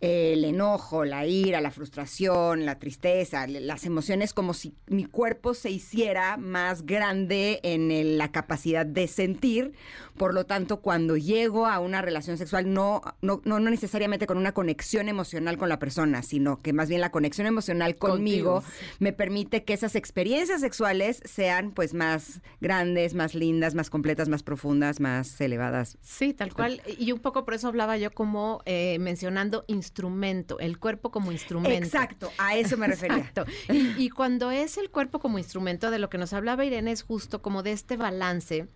eh, 0.00 0.34
el 0.34 0.44
enojo, 0.44 1.04
la 1.04 1.26
ira, 1.26 1.60
la 1.60 1.72
frustración, 1.72 2.64
la 2.64 2.78
tristeza, 2.78 3.46
las 3.48 3.84
emociones, 3.84 4.32
como 4.32 4.54
si 4.54 4.72
mi 4.86 5.04
cuerpo 5.04 5.52
se 5.52 5.70
hiciera 5.70 6.36
más 6.36 6.86
grande 6.86 7.58
en 7.64 8.16
la 8.16 8.30
capacidad 8.30 8.86
de 8.86 9.08
sentir. 9.08 9.72
Por 10.16 10.32
lo 10.32 10.46
tanto, 10.46 10.80
cuando 10.80 11.16
llego 11.16 11.66
a 11.66 11.80
una 11.80 12.02
relación 12.02 12.38
sexual, 12.38 12.72
no, 12.72 13.02
no, 13.20 13.40
no, 13.44 13.58
necesariamente 13.58 14.26
con 14.26 14.38
una 14.38 14.52
conexión 14.52 15.08
emocional 15.08 15.58
con 15.58 15.68
la 15.68 15.78
persona, 15.78 16.22
sino 16.22 16.60
que 16.60 16.72
más 16.72 16.88
bien 16.88 17.00
la 17.00 17.10
conexión 17.10 17.46
emocional 17.48 17.96
conmigo, 17.96 18.62
me 19.00 19.12
permite 19.12 19.64
que 19.64 19.72
esas 19.72 19.96
experiencias 19.96 20.60
sexuales 20.60 21.20
sean 21.24 21.72
pues 21.72 21.94
más 21.94 22.42
grandes, 22.60 23.14
más 23.14 23.34
lindas, 23.34 23.74
más 23.74 23.90
completas, 23.90 24.28
más 24.28 24.44
profundas, 24.44 25.00
más 25.00 25.40
elevadas. 25.40 25.98
Sí, 26.02 26.32
tal 26.32 26.52
cual. 26.54 26.59
Y 26.98 27.12
un 27.12 27.18
poco 27.20 27.44
por 27.44 27.54
eso 27.54 27.68
hablaba 27.68 27.96
yo 27.96 28.10
como 28.10 28.62
eh, 28.64 28.98
mencionando 28.98 29.64
instrumento, 29.66 30.58
el 30.58 30.78
cuerpo 30.78 31.10
como 31.10 31.32
instrumento. 31.32 31.84
Exacto, 31.84 32.30
a 32.38 32.56
eso 32.56 32.76
me 32.76 32.86
refería. 32.86 33.18
Exacto. 33.18 33.44
Y, 33.68 33.94
y 33.96 34.10
cuando 34.10 34.50
es 34.50 34.78
el 34.78 34.90
cuerpo 34.90 35.18
como 35.20 35.38
instrumento, 35.38 35.90
de 35.90 35.98
lo 35.98 36.10
que 36.10 36.18
nos 36.18 36.32
hablaba 36.32 36.64
Irene 36.64 36.92
es 36.92 37.02
justo 37.02 37.42
como 37.42 37.62
de 37.62 37.72
este 37.72 37.96
balance 37.96 38.68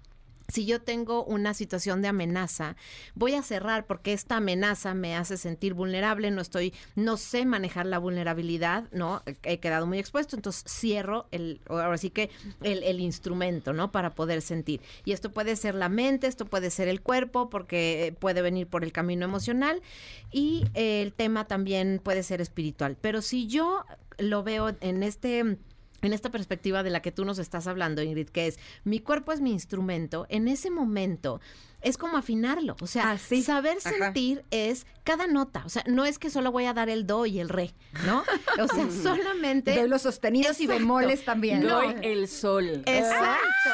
si 0.49 0.67
yo 0.67 0.81
tengo 0.81 1.25
una 1.25 1.55
situación 1.55 2.03
de 2.03 2.09
amenaza, 2.09 2.77
voy 3.15 3.35
a 3.35 3.43
cerrar 3.43 3.87
porque 3.87 4.13
esta 4.13 4.37
amenaza 4.37 4.95
me 4.95 5.17
hace 5.17 5.37
sentir 5.37 5.75
vulnerable, 5.75 6.31
no 6.31 6.41
estoy, 6.41 6.75
no 6.95 7.17
sé 7.17 7.47
manejar 7.47 7.87
la 7.87 7.99
vulnerabilidad, 7.99 8.85
¿no? 8.93 9.23
He 9.43 9.59
quedado 9.59 9.87
muy 9.87 9.99
expuesto, 9.99 10.37
entonces 10.37 10.65
cierro 10.69 11.27
el, 11.31 11.61
ahora 11.69 11.99
sí 11.99 12.11
que 12.11 12.31
el, 12.63 13.01
instrumento, 13.01 13.73
¿no? 13.73 13.91
Para 13.91 14.15
poder 14.15 14.43
sentir. 14.43 14.81
Y 15.05 15.13
esto 15.13 15.33
puede 15.33 15.57
ser 15.57 15.75
la 15.75 15.89
mente, 15.89 16.27
esto 16.27 16.47
puede 16.47 16.71
ser 16.71 16.89
el 16.89 17.01
cuerpo, 17.01 17.51
porque 17.51 18.15
puede 18.19 18.43
venir 18.43 18.67
por 18.67 18.85
el 18.85 18.93
camino 18.93 19.25
emocional, 19.25 19.83
y 20.31 20.65
el 20.75 21.13
tema 21.13 21.47
también 21.47 22.01
puede 22.03 22.23
ser 22.23 22.41
espiritual. 22.41 22.97
Pero 23.01 23.23
si 23.23 23.47
yo 23.47 23.85
lo 24.19 24.43
veo 24.43 24.75
en 24.81 25.03
este 25.03 25.59
en 26.07 26.13
esta 26.13 26.31
perspectiva 26.31 26.83
de 26.83 26.91
la 26.91 27.03
que 27.03 27.13
tú 27.13 27.25
nos 27.25 27.39
estás 27.39 27.67
hablando, 27.67 28.03
Ingrid, 28.03 28.29
que 28.29 28.47
es 28.47 28.59
mi 28.85 29.01
cuerpo 29.01 29.33
es 29.33 29.41
mi 29.41 29.53
instrumento, 29.53 30.27
en 30.29 30.49
ese 30.49 30.71
momento 30.71 31.41
es 31.85 31.99
como 31.99 32.17
afinarlo. 32.17 32.77
O 32.81 32.87
sea, 32.87 33.19
saber 33.19 33.81
sentir 33.81 34.45
es 34.51 34.87
cada 35.05 35.27
nota. 35.27 35.63
O 35.67 35.69
sea, 35.69 35.85
no 35.87 36.07
es 36.07 36.19
que 36.19 36.31
solo 36.31 36.51
voy 36.51 36.65
a 36.65 36.73
dar 36.73 36.89
el 36.89 37.07
do 37.07 37.27
y 37.27 37.39
el 37.41 37.51
re, 37.51 37.75
¿no? 38.07 38.25
O 38.59 38.69
sea, 38.69 38.91
solamente. 39.03 39.73
De 39.73 39.87
los 39.87 40.03
sostenidos 40.03 40.61
y 40.61 40.67
bemoles 40.67 41.25
también. 41.25 41.63
Doy 41.63 41.95
el 42.03 42.27
sol. 42.27 42.83
Exacto. 42.87 43.71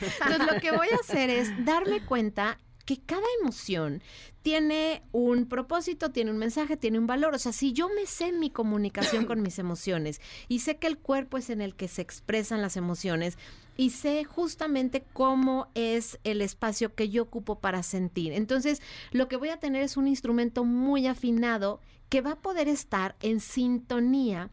Entonces, 0.00 0.54
lo 0.54 0.60
que 0.60 0.72
voy 0.72 0.88
a 0.90 0.96
hacer 0.96 1.28
es 1.30 1.50
darme 1.64 2.04
cuenta 2.04 2.58
que 2.86 3.00
cada 3.00 3.26
emoción 3.40 4.02
tiene 4.44 5.02
un 5.10 5.46
propósito, 5.46 6.10
tiene 6.10 6.30
un 6.30 6.36
mensaje, 6.36 6.76
tiene 6.76 6.98
un 6.98 7.06
valor. 7.06 7.34
O 7.34 7.38
sea, 7.38 7.50
si 7.50 7.72
yo 7.72 7.88
me 7.88 8.04
sé 8.04 8.30
mi 8.30 8.50
comunicación 8.50 9.24
con 9.24 9.40
mis 9.40 9.58
emociones 9.58 10.20
y 10.48 10.58
sé 10.58 10.76
que 10.76 10.86
el 10.86 10.98
cuerpo 10.98 11.38
es 11.38 11.48
en 11.48 11.62
el 11.62 11.74
que 11.74 11.88
se 11.88 12.02
expresan 12.02 12.60
las 12.60 12.76
emociones 12.76 13.38
y 13.78 13.88
sé 13.88 14.22
justamente 14.24 15.02
cómo 15.14 15.68
es 15.74 16.18
el 16.24 16.42
espacio 16.42 16.94
que 16.94 17.08
yo 17.08 17.22
ocupo 17.22 17.58
para 17.58 17.82
sentir. 17.82 18.34
Entonces, 18.34 18.82
lo 19.12 19.28
que 19.28 19.36
voy 19.36 19.48
a 19.48 19.60
tener 19.60 19.82
es 19.82 19.96
un 19.96 20.06
instrumento 20.06 20.62
muy 20.62 21.06
afinado 21.06 21.80
que 22.10 22.20
va 22.20 22.32
a 22.32 22.42
poder 22.42 22.68
estar 22.68 23.16
en 23.22 23.40
sintonía 23.40 24.50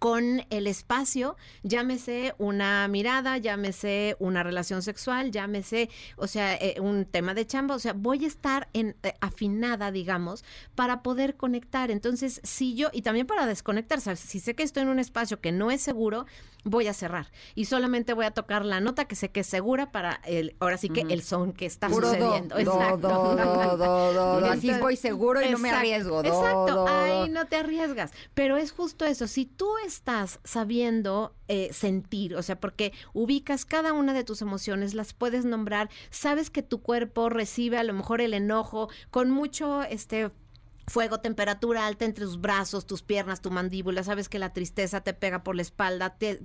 con 0.00 0.46
el 0.48 0.66
espacio, 0.66 1.36
llámese 1.62 2.34
una 2.38 2.88
mirada, 2.88 3.36
llámese 3.36 4.16
una 4.18 4.42
relación 4.42 4.80
sexual, 4.80 5.30
llámese, 5.30 5.90
o 6.16 6.26
sea, 6.26 6.54
eh, 6.54 6.80
un 6.80 7.04
tema 7.04 7.34
de 7.34 7.46
chamba, 7.46 7.74
o 7.74 7.78
sea, 7.78 7.92
voy 7.92 8.24
a 8.24 8.26
estar 8.26 8.68
en, 8.72 8.96
eh, 9.02 9.12
afinada, 9.20 9.92
digamos, 9.92 10.42
para 10.74 11.02
poder 11.02 11.36
conectar. 11.36 11.90
Entonces, 11.90 12.40
si 12.42 12.74
yo, 12.74 12.88
y 12.94 13.02
también 13.02 13.26
para 13.26 13.44
desconectar, 13.44 14.00
si 14.00 14.40
sé 14.40 14.54
que 14.54 14.62
estoy 14.62 14.84
en 14.84 14.88
un 14.88 14.98
espacio 14.98 15.42
que 15.42 15.52
no 15.52 15.70
es 15.70 15.82
seguro, 15.82 16.24
voy 16.64 16.86
a 16.86 16.94
cerrar 16.94 17.30
y 17.54 17.66
solamente 17.66 18.14
voy 18.14 18.26
a 18.26 18.30
tocar 18.30 18.64
la 18.64 18.80
nota 18.80 19.06
que 19.06 19.16
sé 19.16 19.30
que 19.30 19.40
es 19.40 19.46
segura 19.46 19.92
para 19.92 20.20
el, 20.24 20.56
ahora 20.60 20.76
sí 20.76 20.88
que 20.88 21.02
el 21.02 21.22
son 21.22 21.52
que 21.52 21.66
está 21.66 21.88
sucediendo. 21.88 22.58
exacto. 22.58 23.08
Así 24.44 24.72
voy 24.80 24.96
seguro 24.96 25.42
y 25.42 25.50
no 25.50 25.58
me 25.58 25.70
arriesgo. 25.70 26.20
exacto, 26.20 26.86
ahí 26.88 27.28
no 27.28 27.46
te 27.46 27.56
arriesgas. 27.56 28.12
Pero 28.34 28.56
es 28.56 28.72
justo 28.72 29.04
eso, 29.04 29.26
si 29.26 29.46
tú 29.46 29.68
estás 29.86 30.40
sabiendo 30.44 31.34
eh, 31.48 31.70
sentir, 31.72 32.36
o 32.36 32.42
sea, 32.42 32.60
porque 32.60 32.92
ubicas 33.12 33.64
cada 33.64 33.92
una 33.92 34.12
de 34.12 34.24
tus 34.24 34.42
emociones, 34.42 34.94
las 34.94 35.14
puedes 35.14 35.44
nombrar, 35.44 35.90
sabes 36.10 36.50
que 36.50 36.62
tu 36.62 36.82
cuerpo 36.82 37.28
recibe 37.28 37.78
a 37.78 37.84
lo 37.84 37.92
mejor 37.92 38.20
el 38.20 38.34
enojo 38.34 38.88
con 39.10 39.30
mucho 39.30 39.82
este 39.82 40.30
fuego, 40.90 41.20
temperatura 41.20 41.86
alta 41.86 42.04
entre 42.04 42.24
tus 42.24 42.40
brazos, 42.40 42.84
tus 42.84 43.02
piernas, 43.02 43.40
tu 43.40 43.50
mandíbula, 43.50 44.02
sabes 44.02 44.28
que 44.28 44.40
la 44.40 44.52
tristeza 44.52 45.00
te 45.00 45.14
pega 45.14 45.44
por 45.44 45.54
la 45.54 45.62
espalda, 45.62 46.16
te, 46.18 46.40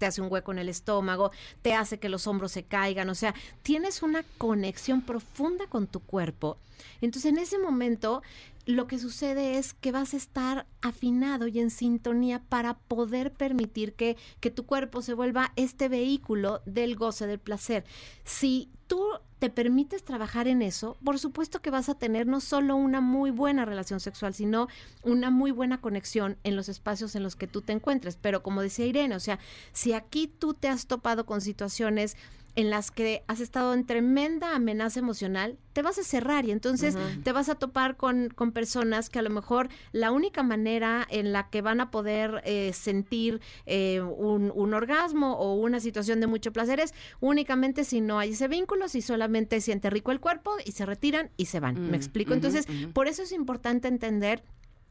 hace 0.00 0.22
un 0.22 0.32
hueco 0.32 0.52
en 0.52 0.58
el 0.58 0.70
estómago, 0.70 1.30
te 1.60 1.74
hace 1.74 1.98
que 1.98 2.08
los 2.08 2.26
hombros 2.26 2.50
se 2.50 2.64
caigan, 2.64 3.10
o 3.10 3.14
sea, 3.14 3.34
tienes 3.62 4.02
una 4.02 4.24
conexión 4.38 5.02
profunda 5.02 5.66
con 5.66 5.86
tu 5.86 6.00
cuerpo. 6.00 6.56
Entonces 7.02 7.30
en 7.30 7.38
ese 7.38 7.58
momento 7.58 8.22
lo 8.66 8.86
que 8.86 8.98
sucede 8.98 9.58
es 9.58 9.74
que 9.74 9.92
vas 9.92 10.14
a 10.14 10.16
estar 10.16 10.66
afinado 10.82 11.46
y 11.46 11.60
en 11.60 11.70
sintonía 11.70 12.42
para 12.48 12.74
poder 12.74 13.32
permitir 13.32 13.94
que, 13.94 14.16
que 14.40 14.50
tu 14.50 14.66
cuerpo 14.66 15.02
se 15.02 15.14
vuelva 15.14 15.52
este 15.56 15.88
vehículo 15.88 16.62
del 16.66 16.96
goce, 16.96 17.26
del 17.26 17.38
placer. 17.38 17.84
Si 18.24 18.70
tú 18.86 19.02
te 19.38 19.48
permites 19.48 20.04
trabajar 20.04 20.48
en 20.48 20.60
eso, 20.60 20.98
por 21.02 21.18
supuesto 21.18 21.62
que 21.62 21.70
vas 21.70 21.88
a 21.88 21.94
tener 21.94 22.26
no 22.26 22.40
solo 22.40 22.76
una 22.76 23.00
muy 23.00 23.30
buena 23.30 23.64
relación 23.64 23.98
sexual, 23.98 24.34
sino 24.34 24.68
una 25.02 25.30
muy 25.30 25.50
buena 25.50 25.80
conexión 25.80 26.36
en 26.44 26.56
los 26.56 26.68
espacios 26.68 27.14
en 27.14 27.22
los 27.22 27.36
que 27.36 27.46
tú 27.46 27.62
te 27.62 27.72
encuentres. 27.72 28.18
Pero 28.20 28.42
como 28.42 28.60
decía 28.60 28.84
Irene, 28.84 29.16
o 29.16 29.20
sea, 29.20 29.38
si 29.72 29.94
aquí 29.94 30.26
tú 30.26 30.52
te 30.52 30.68
has 30.68 30.86
topado 30.86 31.24
con 31.24 31.40
situaciones 31.40 32.16
en 32.60 32.70
las 32.70 32.90
que 32.90 33.22
has 33.26 33.40
estado 33.40 33.74
en 33.74 33.86
tremenda 33.86 34.54
amenaza 34.54 35.00
emocional, 35.00 35.58
te 35.72 35.82
vas 35.82 35.98
a 35.98 36.02
cerrar 36.02 36.44
y 36.44 36.50
entonces 36.50 36.96
te 37.22 37.32
vas 37.32 37.48
a 37.48 37.54
topar 37.54 37.96
con, 37.96 38.28
con, 38.28 38.52
personas 38.52 39.08
que 39.08 39.18
a 39.18 39.22
lo 39.22 39.30
mejor 39.30 39.68
la 39.92 40.10
única 40.10 40.42
manera 40.42 41.06
en 41.10 41.32
la 41.32 41.48
que 41.48 41.62
van 41.62 41.80
a 41.80 41.90
poder 41.90 42.42
eh, 42.44 42.72
sentir 42.72 43.40
eh, 43.66 44.00
un, 44.00 44.52
un, 44.54 44.74
orgasmo 44.74 45.34
o 45.34 45.54
una 45.54 45.78
situación 45.80 46.20
de 46.20 46.26
mucho 46.26 46.52
placer 46.52 46.80
es 46.80 46.92
únicamente 47.20 47.84
si 47.84 48.00
no 48.00 48.18
hay 48.18 48.30
ese 48.30 48.48
vínculo, 48.48 48.88
si 48.88 49.00
solamente 49.00 49.60
siente 49.60 49.90
rico 49.90 50.10
el 50.10 50.20
cuerpo 50.20 50.56
y 50.64 50.72
se 50.72 50.84
retiran 50.84 51.30
y 51.36 51.46
se 51.46 51.60
van. 51.60 51.90
¿Me 51.90 51.96
explico? 51.96 52.34
Entonces, 52.34 52.66
por 52.92 53.06
eso 53.06 53.22
es 53.22 53.32
importante 53.32 53.88
entender 53.88 54.42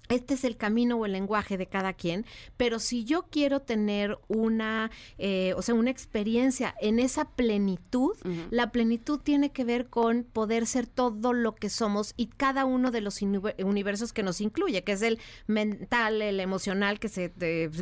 este 0.09 0.33
es 0.33 0.43
el 0.43 0.57
camino 0.57 0.97
o 0.97 1.05
el 1.05 1.11
lenguaje 1.11 1.55
de 1.57 1.67
cada 1.67 1.93
quien, 1.93 2.25
pero 2.57 2.79
si 2.79 3.03
yo 3.05 3.27
quiero 3.29 3.61
tener 3.61 4.17
una, 4.27 4.89
eh, 5.19 5.53
o 5.55 5.61
sea, 5.61 5.75
una 5.75 5.91
experiencia 5.91 6.75
en 6.81 6.99
esa 6.99 7.25
plenitud, 7.25 8.17
la 8.49 8.71
plenitud 8.71 9.19
tiene 9.19 9.51
que 9.51 9.63
ver 9.63 9.87
con 9.87 10.23
poder 10.23 10.65
ser 10.65 10.87
todo 10.87 11.33
lo 11.33 11.55
que 11.55 11.69
somos 11.69 12.13
y 12.17 12.25
cada 12.25 12.65
uno 12.65 12.89
de 12.89 13.01
los 13.01 13.21
universos 13.21 14.11
que 14.11 14.23
nos 14.23 14.41
incluye, 14.41 14.83
que 14.83 14.93
es 14.93 15.03
el 15.03 15.19
mental, 15.45 16.21
el 16.23 16.39
emocional 16.39 16.99
que 16.99 17.07
se 17.07 17.31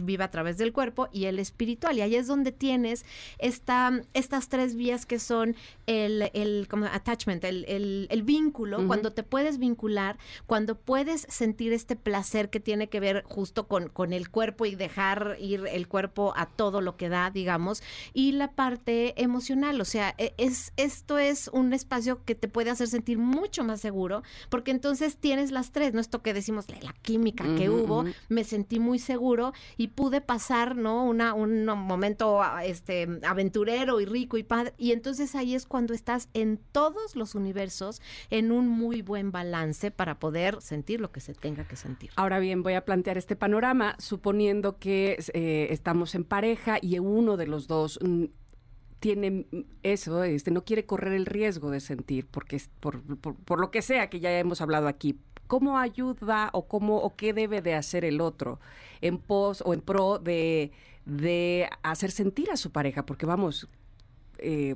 vive 0.02 0.24
a 0.24 0.32
través 0.32 0.58
del 0.58 0.74
cuerpo 0.74 1.08
y 1.14 1.26
el 1.26 1.40
espiritual. 1.40 1.98
Y 1.98 2.02
ahí 2.02 2.16
es 2.16 2.28
donde 2.28 2.52
tienes 2.52 3.06
esta, 3.40 4.02
estas 4.14 4.50
tres 4.50 4.76
vías 4.76 5.06
que 5.06 5.20
son 5.20 5.56
el, 5.86 6.30
el 6.34 6.68
como 6.70 6.86
attachment, 6.86 7.44
el, 7.46 8.08
el, 8.10 8.24
vínculo, 8.24 8.86
cuando 8.88 9.14
te 9.14 9.24
puedes 9.24 9.60
vincular, 9.60 10.18
cuando 10.46 10.78
puedes 10.78 11.22
sentir 11.30 11.72
este 11.72 11.96
placer 11.96 12.17
hacer 12.18 12.50
que 12.50 12.60
tiene 12.60 12.90
que 12.90 13.00
ver 13.00 13.24
justo 13.24 13.68
con, 13.68 13.90
con 13.90 14.14
el 14.14 14.30
cuerpo 14.30 14.66
y 14.66 14.76
dejar 14.76 15.38
ir 15.40 15.66
el 15.72 15.88
cuerpo 15.88 16.34
a 16.36 16.46
todo 16.46 16.82
lo 16.82 16.98
que 16.98 17.10
da, 17.10 17.32
digamos, 17.32 17.82
y 18.14 18.34
la 18.34 18.52
parte 18.52 19.22
emocional, 19.22 19.80
o 19.82 19.86
sea, 19.86 20.14
e, 20.18 20.34
es 20.38 20.74
esto 20.78 21.18
es 21.18 21.50
un 21.54 21.74
espacio 21.74 22.24
que 22.26 22.36
te 22.36 22.48
puede 22.48 22.70
hacer 22.70 22.88
sentir 22.88 23.18
mucho 23.18 23.64
más 23.64 23.82
seguro, 23.82 24.24
porque 24.50 24.72
entonces 24.72 25.18
tienes 25.18 25.52
las 25.52 25.72
tres, 25.72 25.94
no 25.94 26.00
esto 26.00 26.22
que 26.22 26.34
decimos 26.34 26.66
la 26.70 26.94
química 27.02 27.46
que 27.58 27.70
hubo, 27.70 28.06
me 28.30 28.44
sentí 28.44 28.80
muy 28.80 29.00
seguro 29.00 29.54
y 29.78 29.90
pude 29.90 30.22
pasar, 30.22 30.76
¿no? 30.76 31.06
Una, 31.06 31.34
un 31.34 31.66
momento 31.66 32.42
este 32.64 33.08
aventurero 33.24 34.00
y 34.02 34.06
rico 34.06 34.38
y 34.38 34.44
padre, 34.44 34.74
y 34.78 34.92
entonces 34.92 35.36
ahí 35.36 35.56
es 35.56 35.66
cuando 35.66 35.94
estás 35.94 36.30
en 36.34 36.60
todos 36.72 37.16
los 37.16 37.36
universos 37.36 38.02
en 38.30 38.52
un 38.52 38.68
muy 38.68 39.02
buen 39.02 39.32
balance 39.32 39.92
para 39.92 40.20
poder 40.20 40.62
sentir 40.62 41.02
lo 41.02 41.12
que 41.12 41.20
se 41.20 41.34
tenga 41.34 41.68
que 41.68 41.76
sentir. 41.76 42.07
Ahora 42.16 42.40
bien, 42.40 42.64
voy 42.64 42.74
a 42.74 42.86
plantear 42.86 43.18
este 43.18 43.36
panorama 43.36 43.96
suponiendo 44.00 44.78
que 44.78 45.18
eh, 45.34 45.68
estamos 45.72 46.16
en 46.16 46.24
pareja 46.24 46.78
y 46.82 46.98
uno 47.00 47.38
de 47.38 47.48
los 47.48 47.68
dos 47.68 48.00
mm, 48.02 48.26
tiene 49.00 49.46
eso, 49.84 50.24
este, 50.24 50.52
no 50.52 50.64
quiere 50.64 50.86
correr 50.86 51.14
el 51.14 51.26
riesgo 51.26 51.70
de 51.70 51.80
sentir, 51.80 52.28
porque 52.28 52.62
por, 52.80 53.02
por, 53.02 53.60
lo 53.60 53.72
que 53.72 53.82
sea 53.82 54.10
que 54.10 54.20
ya 54.20 54.38
hemos 54.38 54.62
hablado 54.62 54.88
aquí. 54.88 55.20
¿Cómo 55.48 55.78
ayuda 55.78 56.50
o 56.52 56.68
cómo 56.68 56.98
o 56.98 57.16
qué 57.16 57.32
debe 57.32 57.62
de 57.62 57.74
hacer 57.74 58.04
el 58.04 58.20
otro 58.20 58.60
en 59.00 59.18
pos 59.18 59.64
o 59.66 59.74
en 59.74 59.80
pro 59.80 60.20
de, 60.20 60.72
de 61.06 61.70
hacer 61.84 62.12
sentir 62.12 62.52
a 62.52 62.58
su 62.58 62.72
pareja? 62.72 63.06
Porque 63.06 63.26
vamos, 63.26 63.70
eh, 64.40 64.76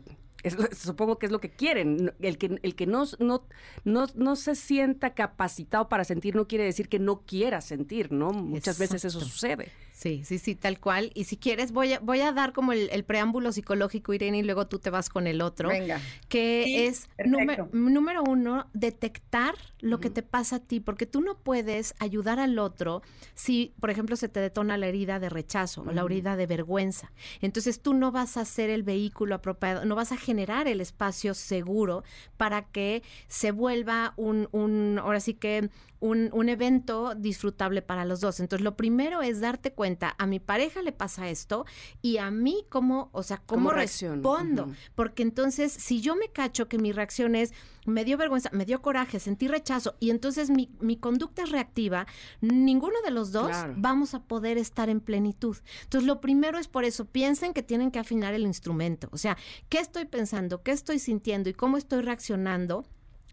supongo 0.76 1.20
que 1.20 1.28
es 1.28 1.32
lo 1.32 1.40
que 1.40 1.50
quieren. 1.50 2.14
El 2.20 2.38
que, 2.38 2.60
el 2.62 2.76
que 2.76 2.88
no, 2.88 3.06
no, 3.20 3.44
no, 3.84 4.08
no, 4.16 4.36
se 4.36 4.56
sienta 4.56 5.14
capacitado 5.14 5.90
para 5.90 6.04
sentir 6.04 6.36
no 6.36 6.48
quiere 6.48 6.64
decir 6.64 6.90
que 6.90 7.00
no 7.00 7.22
quiera 7.22 7.62
sentir, 7.62 8.12
¿no? 8.12 8.32
Muchas 8.32 8.80
veces 8.80 9.06
eso 9.06 9.20
sucede. 9.20 9.72
Sí, 10.02 10.24
sí, 10.26 10.40
sí, 10.40 10.56
tal 10.56 10.80
cual. 10.80 11.12
Y 11.14 11.26
si 11.26 11.38
quieres, 11.38 11.72
voy 11.72 11.94
a, 11.94 12.00
voy 12.00 12.22
a 12.22 12.32
dar 12.32 12.54
como 12.54 12.74
el, 12.74 13.04
preámbulo 13.04 13.52
psicológico, 13.52 14.16
Irene, 14.16 14.40
y 14.40 14.42
luego 14.42 14.66
tú 14.66 14.80
te 14.80 14.90
vas 14.90 15.10
con 15.10 15.28
el 15.28 15.44
otro. 15.44 15.70
Venga. 15.70 16.02
Que 16.28 16.88
es, 16.88 17.08
número, 17.24 17.70
número 17.72 18.24
uno, 18.28 18.66
detectar 18.74 19.54
lo 19.80 20.00
que 20.00 20.10
te 20.10 20.24
pasa 20.24 20.56
a 20.56 20.60
ti, 20.60 20.80
porque 20.80 21.06
tú 21.06 21.22
no 21.22 21.38
puedes 21.38 21.94
ayudar 22.00 22.40
al 22.40 22.58
otro 22.58 23.04
si, 23.36 23.76
por 23.80 23.92
ejemplo, 23.92 24.16
se 24.16 24.28
te 24.28 24.40
detona 24.40 24.76
la 24.76 24.88
herida 24.88 25.20
de 25.20 25.30
rechazo 25.30 25.84
o 25.84 25.92
la 25.92 26.02
herida 26.02 26.36
de 26.36 26.48
vergüenza. 26.48 27.12
Entonces 27.40 27.80
tú 27.80 27.94
no 27.94 28.12
vas 28.12 28.38
a 28.38 28.46
ser 28.46 28.72
el 28.72 28.82
vehículo 28.82 29.36
apropiado, 29.36 29.86
no 29.86 29.94
vas 29.94 30.12
a 30.12 30.18
generar 30.18 30.68
el 30.68 30.82
espacio 30.82 31.36
seguro 31.36 32.04
para 32.38 32.64
que 32.64 33.04
se 33.28 33.52
vuelva 33.52 34.16
un, 34.18 34.50
un 34.52 34.98
ahora 34.98 35.20
sí 35.20 35.36
que 35.36 35.70
un, 36.02 36.50
evento 36.50 37.14
disfrutable 37.16 37.82
para 37.82 38.06
los 38.06 38.22
dos. 38.22 38.40
Entonces, 38.40 38.64
lo 38.64 38.76
primero 38.76 39.22
es 39.22 39.40
darte 39.40 39.72
cuenta, 39.72 39.91
a 40.18 40.26
mi 40.26 40.40
pareja 40.40 40.82
le 40.82 40.92
pasa 40.92 41.30
esto 41.30 41.66
y 42.02 42.18
a 42.18 42.32
mí 42.32 42.66
cómo, 42.70 43.10
o 43.12 43.24
sea, 43.24 43.42
cómo, 43.46 43.72
respondo. 43.72 44.72
Porque 44.96 45.24
entonces, 45.24 45.72
si 45.72 46.02
yo 46.02 46.16
me 46.16 46.30
cacho 46.30 46.68
que 46.68 46.78
mi 46.78 46.92
reacción 46.92 47.36
es, 47.36 47.54
me 47.86 48.06
dio 48.06 48.18
vergüenza, 48.18 48.50
me 48.54 48.66
dio 48.66 48.82
coraje, 48.82 49.20
sentí 49.20 49.48
rechazo 49.48 49.96
y 50.00 50.12
entonces 50.12 50.50
mi, 50.50 50.68
conducta 50.98 51.44
es 51.44 51.52
reactiva, 51.52 52.06
ninguno 52.42 52.96
de 53.04 53.12
los 53.12 53.32
dos 53.32 53.52
vamos 53.76 54.14
a 54.14 54.24
poder 54.24 54.58
estar 54.58 54.90
en 54.90 55.00
plenitud. 55.00 55.58
Entonces, 55.84 56.08
lo 56.08 56.22
primero 56.22 56.60
es 56.60 56.68
por 56.68 56.86
eso, 56.86 57.06
piensen 57.06 57.54
que 57.54 57.64
tienen 57.64 57.92
que 57.92 58.00
afinar 58.00 58.34
el 58.34 58.44
instrumento. 58.44 59.10
O 59.12 59.18
sea, 59.18 59.38
¿qué 59.70 59.80
estoy 59.80 60.06
pensando? 60.06 60.62
¿Qué 60.64 60.72
estoy 60.72 61.00
sintiendo? 61.00 61.50
¿Y 61.50 61.54
cómo 61.54 61.78
estoy 61.78 62.02
reaccionando? 62.02 62.86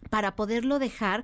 Para 0.09 0.35
poderlo 0.35 0.79
dejar, 0.79 1.23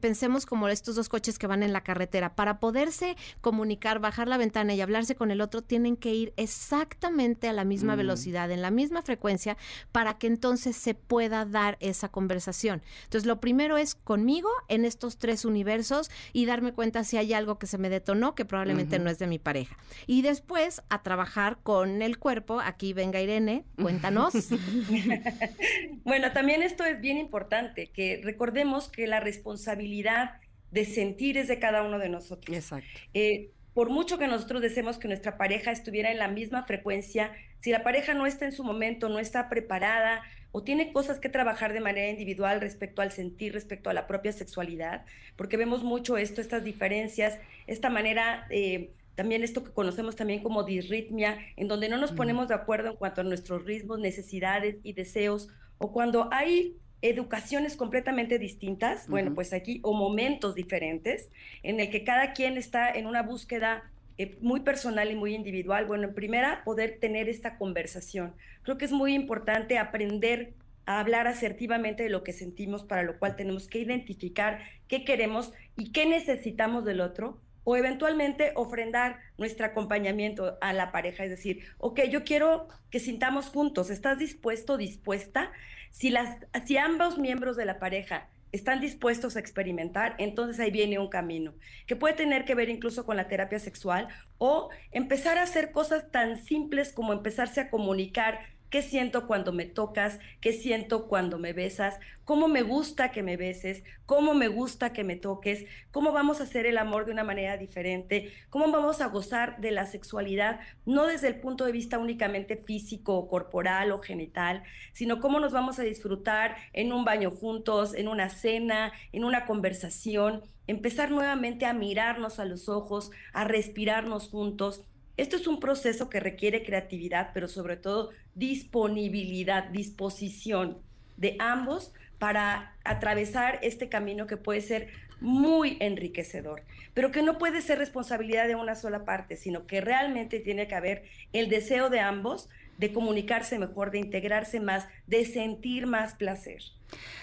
pensemos 0.00 0.46
como 0.46 0.68
estos 0.68 0.94
dos 0.94 1.08
coches 1.08 1.38
que 1.38 1.46
van 1.46 1.62
en 1.62 1.72
la 1.72 1.82
carretera, 1.82 2.34
para 2.34 2.60
poderse 2.60 3.16
comunicar, 3.40 3.98
bajar 3.98 4.28
la 4.28 4.36
ventana 4.36 4.74
y 4.74 4.80
hablarse 4.80 5.14
con 5.14 5.30
el 5.30 5.40
otro, 5.40 5.62
tienen 5.62 5.96
que 5.96 6.14
ir 6.14 6.32
exactamente 6.36 7.48
a 7.48 7.52
la 7.52 7.64
misma 7.64 7.94
mm. 7.94 7.98
velocidad, 7.98 8.50
en 8.50 8.62
la 8.62 8.70
misma 8.70 9.02
frecuencia, 9.02 9.56
para 9.92 10.18
que 10.18 10.26
entonces 10.26 10.76
se 10.76 10.94
pueda 10.94 11.44
dar 11.44 11.76
esa 11.80 12.08
conversación. 12.08 12.82
Entonces, 13.04 13.26
lo 13.26 13.40
primero 13.40 13.76
es 13.76 13.94
conmigo 13.94 14.50
en 14.68 14.84
estos 14.84 15.18
tres 15.18 15.44
universos 15.44 16.10
y 16.32 16.46
darme 16.46 16.72
cuenta 16.72 17.04
si 17.04 17.16
hay 17.16 17.32
algo 17.32 17.58
que 17.58 17.66
se 17.66 17.78
me 17.78 17.88
detonó, 17.88 18.34
que 18.34 18.44
probablemente 18.44 18.98
no 18.98 19.10
es 19.10 19.18
de 19.18 19.26
mi 19.26 19.38
pareja. 19.38 19.76
Y 20.06 20.22
después 20.22 20.82
a 20.88 21.02
trabajar 21.02 21.58
con 21.62 22.02
el 22.02 22.18
cuerpo. 22.18 22.60
Aquí 22.60 22.92
venga 22.92 23.20
Irene, 23.20 23.64
cuéntanos. 23.80 24.34
bueno, 26.04 26.32
también 26.32 26.62
esto 26.62 26.84
es 26.84 27.00
bien 27.00 27.18
importante, 27.18 27.90
que 27.90 28.17
recordemos 28.22 28.88
que 28.88 29.06
la 29.06 29.20
responsabilidad 29.20 30.40
de 30.70 30.84
sentir 30.84 31.38
es 31.38 31.48
de 31.48 31.58
cada 31.58 31.82
uno 31.82 31.98
de 31.98 32.08
nosotros. 32.08 32.56
Exacto. 32.56 32.88
Eh, 33.14 33.50
por 33.74 33.90
mucho 33.90 34.18
que 34.18 34.26
nosotros 34.26 34.60
deseemos 34.60 34.98
que 34.98 35.06
nuestra 35.06 35.38
pareja 35.38 35.70
estuviera 35.70 36.10
en 36.10 36.18
la 36.18 36.26
misma 36.26 36.64
frecuencia, 36.64 37.32
si 37.60 37.70
la 37.70 37.84
pareja 37.84 38.12
no 38.12 38.26
está 38.26 38.44
en 38.44 38.52
su 38.52 38.64
momento, 38.64 39.08
no 39.08 39.20
está 39.20 39.48
preparada 39.48 40.22
o 40.50 40.62
tiene 40.62 40.92
cosas 40.92 41.20
que 41.20 41.28
trabajar 41.28 41.72
de 41.72 41.80
manera 41.80 42.08
individual 42.08 42.60
respecto 42.60 43.02
al 43.02 43.12
sentir, 43.12 43.52
respecto 43.52 43.90
a 43.90 43.92
la 43.92 44.06
propia 44.06 44.32
sexualidad, 44.32 45.04
porque 45.36 45.56
vemos 45.56 45.84
mucho 45.84 46.16
esto, 46.16 46.40
estas 46.40 46.64
diferencias, 46.64 47.38
esta 47.66 47.90
manera, 47.90 48.46
eh, 48.50 48.90
también 49.14 49.44
esto 49.44 49.62
que 49.62 49.70
conocemos 49.70 50.16
también 50.16 50.42
como 50.42 50.64
disritmia, 50.64 51.38
en 51.56 51.68
donde 51.68 51.88
no 51.88 51.98
nos 51.98 52.12
ponemos 52.12 52.48
de 52.48 52.54
acuerdo 52.54 52.90
en 52.90 52.96
cuanto 52.96 53.20
a 53.20 53.24
nuestros 53.24 53.64
ritmos, 53.64 54.00
necesidades 54.00 54.76
y 54.82 54.94
deseos, 54.94 55.48
o 55.76 55.92
cuando 55.92 56.28
hay 56.32 56.76
educaciones 57.02 57.76
completamente 57.76 58.38
distintas, 58.38 59.08
bueno, 59.08 59.34
pues 59.34 59.52
aquí, 59.52 59.80
o 59.82 59.94
momentos 59.94 60.54
diferentes, 60.54 61.30
en 61.62 61.80
el 61.80 61.90
que 61.90 62.04
cada 62.04 62.32
quien 62.32 62.56
está 62.56 62.90
en 62.90 63.06
una 63.06 63.22
búsqueda 63.22 63.90
eh, 64.18 64.36
muy 64.40 64.60
personal 64.60 65.10
y 65.10 65.14
muy 65.14 65.34
individual. 65.34 65.86
Bueno, 65.86 66.08
en 66.08 66.14
primera, 66.14 66.62
poder 66.64 66.98
tener 67.00 67.28
esta 67.28 67.56
conversación. 67.56 68.34
Creo 68.62 68.76
que 68.76 68.84
es 68.84 68.92
muy 68.92 69.14
importante 69.14 69.78
aprender 69.78 70.54
a 70.86 70.98
hablar 71.00 71.28
asertivamente 71.28 72.02
de 72.02 72.08
lo 72.08 72.24
que 72.24 72.32
sentimos, 72.32 72.82
para 72.82 73.04
lo 73.04 73.18
cual 73.18 73.36
tenemos 73.36 73.68
que 73.68 73.78
identificar 73.78 74.60
qué 74.88 75.04
queremos 75.04 75.52
y 75.76 75.92
qué 75.92 76.06
necesitamos 76.06 76.84
del 76.84 77.00
otro, 77.00 77.38
o 77.62 77.76
eventualmente 77.76 78.52
ofrendar 78.54 79.18
nuestro 79.36 79.66
acompañamiento 79.66 80.56
a 80.62 80.72
la 80.72 80.90
pareja, 80.90 81.24
es 81.24 81.30
decir, 81.30 81.64
ok, 81.76 82.00
yo 82.10 82.24
quiero 82.24 82.66
que 82.90 82.98
sintamos 82.98 83.50
juntos, 83.50 83.90
¿estás 83.90 84.18
dispuesto, 84.18 84.78
dispuesta? 84.78 85.52
Si, 85.98 86.10
las, 86.10 86.38
si 86.64 86.76
ambos 86.76 87.18
miembros 87.18 87.56
de 87.56 87.64
la 87.64 87.80
pareja 87.80 88.28
están 88.52 88.80
dispuestos 88.80 89.34
a 89.34 89.40
experimentar, 89.40 90.14
entonces 90.18 90.60
ahí 90.60 90.70
viene 90.70 91.00
un 91.00 91.08
camino 91.08 91.54
que 91.88 91.96
puede 91.96 92.14
tener 92.14 92.44
que 92.44 92.54
ver 92.54 92.68
incluso 92.68 93.04
con 93.04 93.16
la 93.16 93.26
terapia 93.26 93.58
sexual 93.58 94.06
o 94.38 94.70
empezar 94.92 95.38
a 95.38 95.42
hacer 95.42 95.72
cosas 95.72 96.08
tan 96.12 96.36
simples 96.36 96.92
como 96.92 97.12
empezarse 97.12 97.60
a 97.60 97.68
comunicar 97.68 98.38
qué 98.70 98.82
siento 98.82 99.26
cuando 99.26 99.52
me 99.52 99.66
tocas, 99.66 100.18
qué 100.40 100.52
siento 100.52 101.08
cuando 101.08 101.38
me 101.38 101.52
besas, 101.52 101.98
cómo 102.24 102.48
me 102.48 102.62
gusta 102.62 103.10
que 103.10 103.22
me 103.22 103.36
beses, 103.36 103.82
cómo 104.04 104.34
me 104.34 104.48
gusta 104.48 104.92
que 104.92 105.04
me 105.04 105.16
toques, 105.16 105.64
cómo 105.90 106.12
vamos 106.12 106.40
a 106.40 106.44
hacer 106.44 106.66
el 106.66 106.76
amor 106.78 107.06
de 107.06 107.12
una 107.12 107.24
manera 107.24 107.56
diferente, 107.56 108.32
cómo 108.50 108.70
vamos 108.70 109.00
a 109.00 109.06
gozar 109.06 109.60
de 109.60 109.70
la 109.70 109.86
sexualidad, 109.86 110.60
no 110.84 111.06
desde 111.06 111.28
el 111.28 111.40
punto 111.40 111.64
de 111.64 111.72
vista 111.72 111.98
únicamente 111.98 112.56
físico, 112.56 113.28
corporal 113.28 113.92
o 113.92 113.98
genital, 113.98 114.62
sino 114.92 115.20
cómo 115.20 115.40
nos 115.40 115.52
vamos 115.52 115.78
a 115.78 115.84
disfrutar 115.84 116.56
en 116.72 116.92
un 116.92 117.04
baño 117.04 117.30
juntos, 117.30 117.94
en 117.94 118.08
una 118.08 118.28
cena, 118.28 118.92
en 119.12 119.24
una 119.24 119.46
conversación, 119.46 120.42
empezar 120.66 121.10
nuevamente 121.10 121.64
a 121.64 121.72
mirarnos 121.72 122.38
a 122.38 122.44
los 122.44 122.68
ojos, 122.68 123.10
a 123.32 123.44
respirarnos 123.44 124.28
juntos 124.28 124.84
esto 125.18 125.36
es 125.36 125.46
un 125.46 125.60
proceso 125.60 126.08
que 126.08 126.20
requiere 126.20 126.62
creatividad, 126.62 127.32
pero 127.34 127.48
sobre 127.48 127.76
todo 127.76 128.10
disponibilidad, 128.34 129.64
disposición 129.64 130.78
de 131.16 131.36
ambos 131.40 131.92
para 132.18 132.76
atravesar 132.84 133.58
este 133.62 133.88
camino 133.88 134.26
que 134.26 134.36
puede 134.36 134.60
ser 134.60 134.88
muy 135.20 135.76
enriquecedor, 135.80 136.62
pero 136.94 137.10
que 137.10 137.22
no 137.22 137.38
puede 137.38 137.60
ser 137.60 137.78
responsabilidad 137.78 138.46
de 138.46 138.54
una 138.54 138.76
sola 138.76 139.04
parte, 139.04 139.36
sino 139.36 139.66
que 139.66 139.80
realmente 139.80 140.38
tiene 140.38 140.68
que 140.68 140.76
haber 140.76 141.02
el 141.32 141.48
deseo 141.48 141.90
de 141.90 141.98
ambos 141.98 142.48
de 142.78 142.92
comunicarse 142.92 143.58
mejor, 143.58 143.90
de 143.90 143.98
integrarse 143.98 144.60
más, 144.60 144.86
de 145.08 145.24
sentir 145.24 145.88
más 145.88 146.14
placer. 146.14 146.62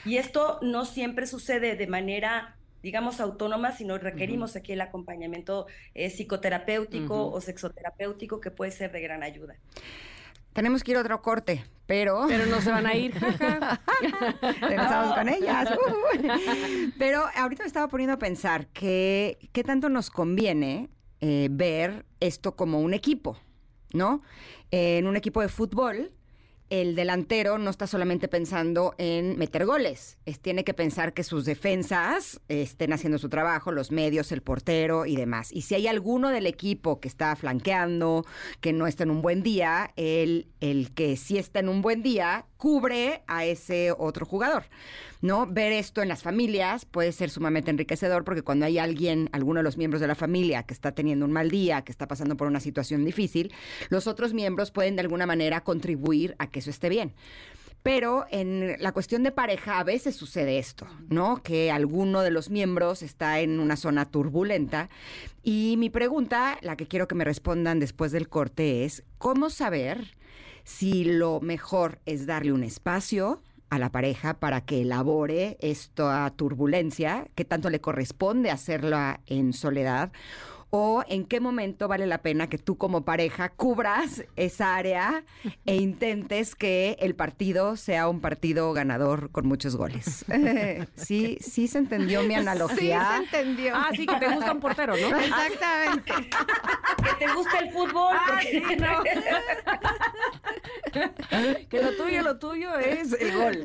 Y 0.03 0.17
esto 0.17 0.59
no 0.61 0.84
siempre 0.84 1.27
sucede 1.27 1.77
de 1.77 1.88
manera 1.88 2.57
digamos, 2.86 3.20
autónomas, 3.20 3.80
sino 3.80 3.98
requerimos 3.98 4.56
aquí 4.56 4.74
el 4.74 4.82
acompañamiento 4.82 5.66
eh, 5.95 6.12
psicoterapéutico 6.12 7.32
o 7.32 7.41
sexoterapéutico 7.41 8.40
que 8.40 8.52
puede 8.52 8.70
ser 8.70 8.91
de 8.91 9.02
gran 9.02 9.24
ayuda. 9.24 9.56
Tenemos 10.53 10.84
que 10.84 10.91
ir 10.91 10.98
a 10.98 11.02
otro 11.02 11.20
corte, 11.24 11.66
pero... 11.88 12.26
Pero 12.28 12.45
no 12.45 12.62
se 12.62 12.70
van 12.70 12.86
a 12.86 12.94
ir. 12.94 13.12
Regresamos 14.62 15.16
con 15.16 15.30
ellas. 15.30 15.72
Uh. 15.72 16.91
Pero 16.99 17.24
ahorita 17.36 17.64
me 17.64 17.68
estaba 17.68 17.88
poniendo 17.88 18.14
a 18.14 18.20
pensar 18.20 18.68
que 18.68 19.40
qué 19.52 19.64
tanto 19.64 19.90
nos 19.90 20.12
conviene 20.12 20.90
eh, 21.22 21.48
ver 21.49 22.06
esto 22.20 22.56
como 22.56 22.82
un 22.82 22.94
equipo, 22.94 23.36
¿no? 23.94 24.22
en 24.70 25.07
un 25.07 25.16
equipo 25.16 25.41
de 25.41 25.49
fútbol, 25.49 26.12
el 26.70 26.96
delantero 26.96 27.58
no 27.58 27.70
está 27.70 27.88
solamente 27.88 28.28
pensando 28.28 28.96
en 28.98 29.38
meter 29.38 29.66
goles, 29.66 30.18
es, 30.26 30.40
tiene 30.40 30.64
que 30.64 30.74
pensar 30.74 31.14
que 31.14 31.24
sus 31.24 31.46
defensas 31.46 32.40
estén 32.48 32.94
haciendo 32.94 33.18
su 33.18 33.30
trabajo, 33.30 33.72
los 33.72 33.92
medios, 33.92 34.32
el 34.32 34.42
portero 34.42 35.06
y 35.06 35.16
demás. 35.16 35.52
Y 35.52 35.62
si 35.62 35.76
hay 35.76 35.88
alguno 35.88 36.30
del 36.30 36.48
equipo 36.48 37.00
que 37.00 37.08
está 37.08 37.36
flanqueando, 37.36 38.26
que 38.62 38.74
no 38.74 38.88
está 38.88 39.04
en 39.04 39.12
un 39.12 39.22
buen 39.22 39.44
día, 39.44 39.92
el, 39.96 40.48
el 40.60 40.94
que 40.94 41.18
sí 41.18 41.38
está 41.38 41.60
en 41.60 41.70
un 41.70 41.82
buen 41.82 42.02
día 42.02 42.46
cubre 42.66 43.22
a 43.28 43.46
ese 43.46 43.94
otro 43.96 44.26
jugador. 44.26 44.64
¿no? 45.22 45.46
Ver 45.46 45.72
esto 45.72 46.02
en 46.02 46.08
las 46.08 46.24
familias 46.24 46.84
puede 46.86 47.12
ser 47.12 47.30
sumamente 47.30 47.70
enriquecedor 47.70 48.24
porque 48.24 48.42
cuando 48.42 48.66
hay 48.66 48.80
alguien, 48.80 49.30
alguno 49.34 49.60
de 49.60 49.64
los 49.64 49.78
miembros 49.78 50.02
de 50.02 50.08
la 50.08 50.16
familia 50.16 50.64
que 50.64 50.74
está 50.74 50.92
teniendo 50.92 51.26
un 51.26 51.32
mal 51.32 51.52
día, 51.52 51.84
que 51.84 51.92
está 51.92 52.08
pasando 52.08 52.36
por 52.36 52.48
una 52.48 52.60
situación 52.60 53.06
difícil, 53.06 53.54
los 53.90 54.08
otros 54.08 54.34
miembros 54.34 54.72
pueden 54.72 54.96
de 54.96 55.02
alguna 55.02 55.28
manera 55.28 55.62
contribuir 55.62 56.36
a 56.40 56.50
que 56.50 56.58
eso 56.58 56.72
esté 56.72 56.90
bien. 56.90 57.14
Pero 57.84 58.26
en 58.32 58.78
la 58.80 58.94
cuestión 58.94 59.22
de 59.22 59.32
pareja 59.32 59.78
a 59.78 59.84
veces 59.84 60.16
sucede 60.16 60.58
esto, 60.58 60.88
¿no? 61.08 61.44
Que 61.44 61.70
alguno 61.70 62.24
de 62.24 62.32
los 62.32 62.50
miembros 62.50 63.04
está 63.04 63.42
en 63.42 63.60
una 63.60 63.76
zona 63.76 64.06
turbulenta. 64.06 64.90
Y 65.44 65.76
mi 65.78 65.92
pregunta, 65.92 66.58
la 66.62 66.78
que 66.78 66.88
quiero 66.88 67.08
que 67.08 67.14
me 67.14 67.26
respondan 67.26 67.80
después 67.80 68.12
del 68.12 68.28
corte, 68.28 68.86
es, 68.86 69.04
¿cómo 69.20 69.52
saber 69.52 70.16
si 70.66 71.06
lo 71.06 71.40
mejor 71.40 72.00
es 72.06 72.26
darle 72.26 72.52
un 72.52 72.64
espacio? 72.64 73.42
a 73.72 73.80
la 73.80 73.92
pareja 73.92 74.36
para 74.36 74.62
que 74.62 74.82
elabore 74.82 75.58
esta 75.60 76.32
turbulencia, 76.36 77.28
qué 77.34 77.46
tanto 77.46 77.70
le 77.70 77.82
corresponde 77.82 78.52
hacerla 78.52 79.22
en 79.26 79.54
soledad 79.54 80.12
o 80.70 81.04
en 81.08 81.26
qué 81.26 81.40
momento 81.40 81.88
vale 81.88 82.06
la 82.06 82.18
pena 82.18 82.48
que 82.48 82.58
tú 82.58 82.78
como 82.78 83.06
pareja 83.06 83.50
cubras 83.50 84.24
esa 84.36 84.76
área 84.76 85.24
e 85.66 85.76
intentes 85.76 86.56
que 86.56 86.98
el 87.00 87.16
partido 87.16 87.78
sea 87.78 88.10
un 88.10 88.20
partido 88.20 88.74
ganador 88.74 89.32
con 89.32 89.48
muchos 89.48 89.76
goles. 89.76 90.26
sí, 90.96 91.38
sí 91.40 91.68
se 91.68 91.78
entendió 91.78 92.24
mi 92.24 92.36
analogía. 92.36 93.20
Sí, 93.22 93.28
se 93.30 93.40
entendió. 93.40 93.74
Ah, 93.76 93.90
sí, 93.96 94.06
que 94.06 94.16
te 94.16 94.28
gusta 94.34 94.52
un 94.52 94.60
portero, 94.60 94.96
¿no? 94.98 95.18
Exactamente. 95.20 96.14
que 96.14 97.26
te 97.26 97.34
gusta 97.34 97.60
el 97.60 97.72
fútbol. 97.72 98.16
Ah, 98.20 98.40
sí, 98.42 98.62
no. 98.78 99.04
que 101.70 101.82
lo 101.82 101.96
tuyo, 101.96 102.22
lo 102.22 102.38
tuyo 102.38 102.78
es 102.80 103.14
el 103.14 103.38
gol. 103.38 103.64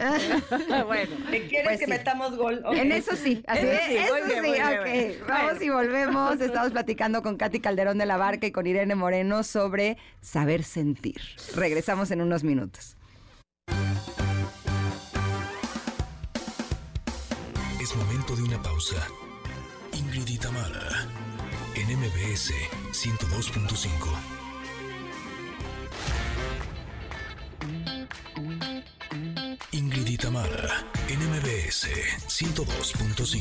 bueno. 0.87 1.17
¿Te 1.31 1.47
quieres 1.47 1.67
Pues 1.67 1.79
que 1.81 1.85
sí. 1.87 1.91
metamos 1.91 2.37
gol? 2.37 2.63
En 2.73 2.93
eso 2.93 3.17
sí, 3.17 3.43
así 3.47 3.67
Eso 3.67 3.73
es, 3.73 3.81
sí, 3.87 3.97
eso 3.97 4.15
bien, 4.15 4.45
sí, 4.45 4.51
bien. 4.53 5.15
Vamos 5.27 5.63
y 5.63 5.71
volvemos. 5.71 6.41
Estamos 6.41 6.71
platicando 6.71 6.90
con 6.97 7.37
Katy 7.37 7.61
Calderón 7.61 7.99
de 7.99 8.07
la 8.07 8.17
Barca 8.17 8.47
y 8.47 8.53
con 8.53 8.67
Irene 8.67 8.95
Moreno 8.95 9.43
sobre 9.43 9.97
saber 10.21 10.65
sentir. 10.65 11.21
Regresamos 11.55 12.11
en 12.11 12.21
unos 12.21 12.43
minutos. 12.43 12.97
Es 17.81 17.97
momento 17.97 18.37
de 18.37 18.43
una 18.43 18.61
pausa. 18.63 19.07
Ingrid 19.93 20.29
y 20.29 20.39
Tamara, 20.39 21.07
en 21.75 21.97
MBS 21.97 22.53
102.5. 22.93 23.87
Ingrid 29.73 30.07
y 30.09 30.17
Tamara, 30.17 30.85
en 31.09 31.21
MBS 31.21 31.89
102.5. 32.27 33.41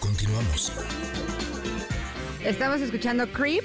Continuamos. 0.00 0.72
Estamos 2.44 2.82
escuchando 2.82 3.26
Creep 3.32 3.64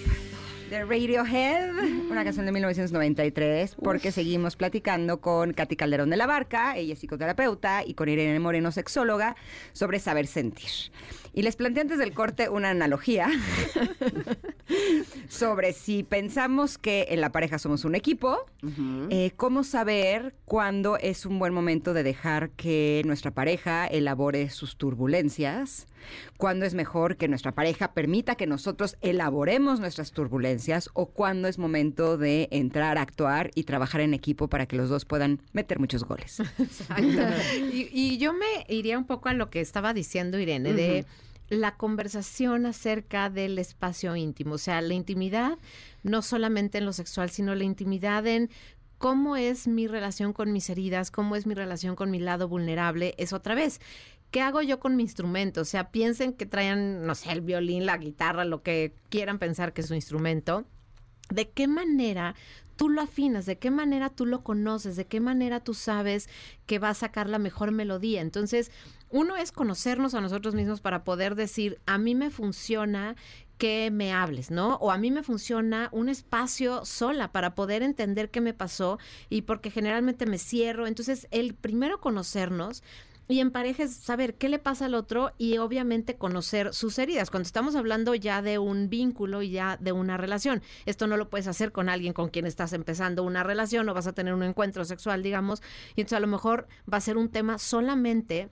de 0.70 0.86
Radiohead, 0.86 1.70
una 2.10 2.24
canción 2.24 2.46
de 2.46 2.54
1993, 2.54 3.76
porque 3.76 4.14
seguimos 4.14 4.56
platicando 4.56 5.20
con 5.20 5.52
Katy 5.52 5.76
Calderón 5.76 6.10
de 6.10 6.16
la 6.16 6.28
Barca, 6.28 6.78
ella 6.78 6.94
es 6.94 7.00
psicoterapeuta, 7.00 7.84
y 7.86 7.94
con 7.94 8.08
Irene 8.08 8.40
Moreno, 8.40 8.72
sexóloga, 8.72 9.36
sobre 9.74 10.00
saber 10.00 10.28
sentir. 10.28 10.70
Y 11.34 11.42
les 11.42 11.58
planteé 11.58 11.82
antes 11.82 11.98
del 11.98 12.14
corte 12.14 12.48
una 12.48 12.70
analogía 12.70 13.30
sobre 15.28 15.74
si 15.74 16.04
pensamos 16.04 16.78
que 16.78 17.08
en 17.10 17.20
la 17.20 17.34
pareja 17.34 17.60
somos 17.60 17.84
un 17.84 17.96
equipo, 17.96 18.46
eh, 19.10 19.32
cómo 19.36 19.66
saber 19.66 20.36
cuándo 20.46 20.98
es 20.98 21.26
un 21.26 21.38
buen 21.38 21.54
momento 21.54 21.94
de 21.94 22.04
dejar 22.04 22.52
que 22.52 23.02
nuestra 23.06 23.32
pareja 23.32 23.88
elabore 23.88 24.50
sus 24.50 24.78
turbulencias, 24.78 25.86
cuándo 26.38 26.66
es 26.66 26.74
mejor 26.74 27.18
que 27.18 27.28
nuestra 27.28 27.54
pareja 27.54 27.94
permita 27.94 28.36
que 28.36 28.48
nosotros 28.48 28.98
elaboremos 29.02 29.80
nuestras 29.80 30.12
turbulencias 30.12 30.90
o 30.94 31.08
cuándo 31.08 31.48
es 31.48 31.58
momento 31.58 32.18
de 32.18 32.48
entrar 32.52 32.98
a 32.98 33.02
actuar 33.02 33.52
y 33.56 33.64
trabajar 33.64 34.02
en 34.02 34.14
equipo 34.14 34.48
para 34.48 34.66
que 34.66 34.76
los 34.76 34.90
dos 34.90 35.06
puedan 35.06 35.42
meter 35.54 35.80
muchos 35.80 36.04
goles. 36.04 36.42
Y, 37.72 37.90
y 37.92 38.18
yo 38.18 38.34
me 38.34 38.66
iría 38.68 38.98
un 38.98 39.06
poco 39.06 39.30
a 39.30 39.34
lo 39.34 39.50
que 39.50 39.62
estaba 39.62 39.94
diciendo 39.94 40.40
Irene, 40.40 40.74
de 40.74 41.06
la 41.50 41.76
conversación 41.76 42.66
acerca 42.66 43.30
del 43.30 43.58
espacio 43.58 44.16
íntimo, 44.16 44.56
o 44.56 44.58
sea, 44.58 44.82
la 44.82 44.94
intimidad, 44.94 45.58
no 46.04 46.22
solamente 46.22 46.78
en 46.78 46.86
lo 46.86 46.94
sexual, 46.94 47.30
sino 47.30 47.56
la 47.56 47.64
intimidad 47.64 48.26
en 48.28 48.50
cómo 48.98 49.36
es 49.36 49.68
mi 49.68 49.88
relación 49.88 50.34
con 50.34 50.52
mis 50.52 50.70
heridas, 50.70 51.10
cómo 51.10 51.36
es 51.36 51.48
mi 51.48 51.56
relación 51.56 51.96
con 51.96 52.12
mi 52.12 52.20
lado 52.20 52.48
vulnerable, 52.48 53.16
es 53.18 53.34
otra 53.34 53.56
vez. 53.56 53.80
¿Qué 54.32 54.42
hago 54.42 54.62
yo 54.62 54.80
con 54.80 54.96
mi 54.96 55.04
instrumento? 55.04 55.62
O 55.62 55.66
sea, 55.66 55.92
piensen 55.92 56.34
que 56.34 56.46
traen, 56.46 57.06
no 57.06 57.16
sé, 57.16 57.32
el 57.32 57.42
violín, 57.42 57.86
la 57.86 57.98
guitarra, 57.98 58.46
lo 58.46 58.62
que 58.62 58.94
quieran 59.10 59.40
pensar 59.40 59.74
que 59.74 59.82
es 59.82 59.88
su 59.88 59.96
instrumento. 59.96 60.66
¿De 61.30 61.50
qué 61.50 61.68
manera 61.68 62.36
tú 62.76 62.90
lo 62.90 63.02
afinas? 63.02 63.46
¿De 63.46 63.58
qué 63.58 63.72
manera 63.72 64.10
tú 64.10 64.26
lo 64.26 64.44
conoces? 64.44 64.96
¿De 64.96 65.06
qué 65.06 65.20
manera 65.20 65.64
tú 65.64 65.74
sabes 65.74 66.30
que 66.66 66.80
va 66.80 66.90
a 66.90 66.94
sacar 66.94 67.28
la 67.28 67.40
mejor 67.40 67.72
melodía? 67.72 68.22
Entonces, 68.22 68.72
uno 69.10 69.36
es 69.36 69.52
conocernos 69.52 70.14
a 70.14 70.22
nosotros 70.22 70.54
mismos 70.54 70.80
para 70.80 71.04
poder 71.04 71.36
decir, 71.36 71.80
a 71.88 71.98
mí 71.98 72.14
me 72.14 72.30
funciona 72.30 73.16
que 73.58 73.92
me 73.92 74.14
hables, 74.14 74.52
¿no? 74.52 74.76
O 74.76 74.92
a 74.92 74.98
mí 74.98 75.12
me 75.12 75.22
funciona 75.22 75.90
un 75.92 76.08
espacio 76.08 76.86
sola 76.86 77.32
para 77.32 77.56
poder 77.56 77.84
entender 77.84 78.32
qué 78.32 78.42
me 78.42 78.54
pasó 78.54 79.00
y 79.30 79.42
porque 79.42 79.70
generalmente 79.70 80.26
me 80.26 80.38
cierro. 80.38 80.88
Entonces, 80.88 81.28
el 81.32 81.56
primero 81.56 82.00
conocernos 82.00 82.84
y 83.30 83.42
en 83.42 83.52
pareja 83.52 83.84
es 83.84 83.94
saber 83.94 84.34
qué 84.34 84.50
le 84.50 84.58
pasa 84.58 84.86
al 84.86 84.96
otro 84.96 85.34
y 85.38 85.60
obviamente 85.60 86.16
conocer 86.16 86.74
sus 86.74 86.98
heridas. 86.98 87.30
Cuando 87.30 87.46
estamos 87.46 87.76
hablando 87.76 88.16
ya 88.16 88.42
de 88.42 88.58
un 88.58 88.90
vínculo 88.90 89.44
y 89.44 89.52
ya 89.52 89.78
de 89.78 89.92
una 89.92 90.18
relación, 90.18 90.64
esto 90.88 91.06
no 91.06 91.16
lo 91.16 91.30
puedes 91.30 91.46
hacer 91.46 91.72
con 91.72 91.90
alguien 91.90 92.14
con 92.14 92.30
quien 92.30 92.48
estás 92.48 92.74
empezando 92.74 93.24
una 93.24 93.44
relación 93.44 93.88
o 93.88 93.94
vas 93.94 94.08
a 94.08 94.14
tener 94.14 94.34
un 94.34 94.42
encuentro 94.42 94.84
sexual, 94.84 95.22
digamos, 95.22 95.62
y 95.96 96.02
entonces 96.02 96.18
a 96.18 96.22
lo 96.22 96.28
mejor 96.28 96.68
va 96.92 96.98
a 96.98 97.02
ser 97.02 97.18
un 97.18 97.30
tema 97.30 97.60
solamente 97.60 98.50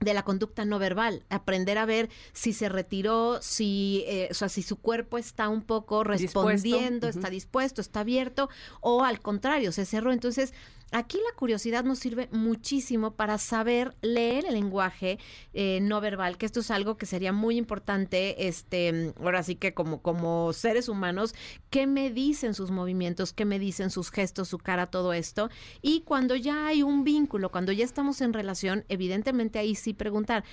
de 0.00 0.12
la 0.12 0.24
conducta 0.24 0.64
no 0.64 0.80
verbal, 0.80 1.24
aprender 1.30 1.78
a 1.78 1.86
ver 1.86 2.10
si 2.32 2.52
se 2.52 2.68
retiró, 2.68 3.38
si, 3.40 4.04
eh, 4.08 4.28
o 4.30 4.34
sea, 4.34 4.48
si 4.48 4.62
su 4.62 4.76
cuerpo 4.76 5.18
está 5.18 5.48
un 5.48 5.62
poco 5.62 6.04
respondiendo, 6.04 7.08
está 7.08 7.30
dispuesto, 7.30 7.80
está 7.80 8.00
abierto, 8.00 8.50
o 8.80 9.04
al 9.04 9.20
contrario, 9.20 9.72
se 9.72 9.86
cerró. 9.86 10.12
Entonces, 10.12 10.52
aquí 10.92 11.18
la 11.18 11.36
curiosidad 11.36 11.84
nos 11.84 11.98
sirve 11.98 12.28
muchísimo 12.32 13.12
para 13.12 13.38
saber 13.38 13.94
leer 14.02 14.46
el 14.46 14.54
lenguaje 14.54 15.18
eh, 15.52 15.80
no 15.82 16.00
verbal, 16.00 16.38
que 16.38 16.46
esto 16.46 16.60
es 16.60 16.70
algo 16.70 16.96
que 16.96 17.06
sería 17.06 17.32
muy 17.32 17.56
importante, 17.56 18.48
este, 18.48 19.12
ahora 19.20 19.42
sí 19.42 19.56
que 19.56 19.74
como, 19.74 20.00
como 20.00 20.52
seres 20.52 20.88
humanos, 20.88 21.34
qué 21.70 21.86
me 21.86 22.10
dicen 22.10 22.54
sus 22.54 22.70
movimientos, 22.70 23.32
qué 23.32 23.44
me 23.44 23.58
dicen 23.58 23.90
sus 23.90 24.10
gestos, 24.10 24.48
su 24.48 24.58
cara, 24.58 24.86
todo 24.86 25.12
esto. 25.12 25.50
Y 25.82 26.02
cuando 26.02 26.36
ya 26.36 26.66
hay 26.66 26.82
un 26.82 27.04
vínculo, 27.04 27.50
cuando 27.50 27.72
ya 27.72 27.84
estamos 27.84 28.20
en 28.20 28.32
relación, 28.32 28.84
evidentemente 28.88 29.58
ahí 29.58 29.74
sí 29.74 29.92
preguntar. 29.94 30.44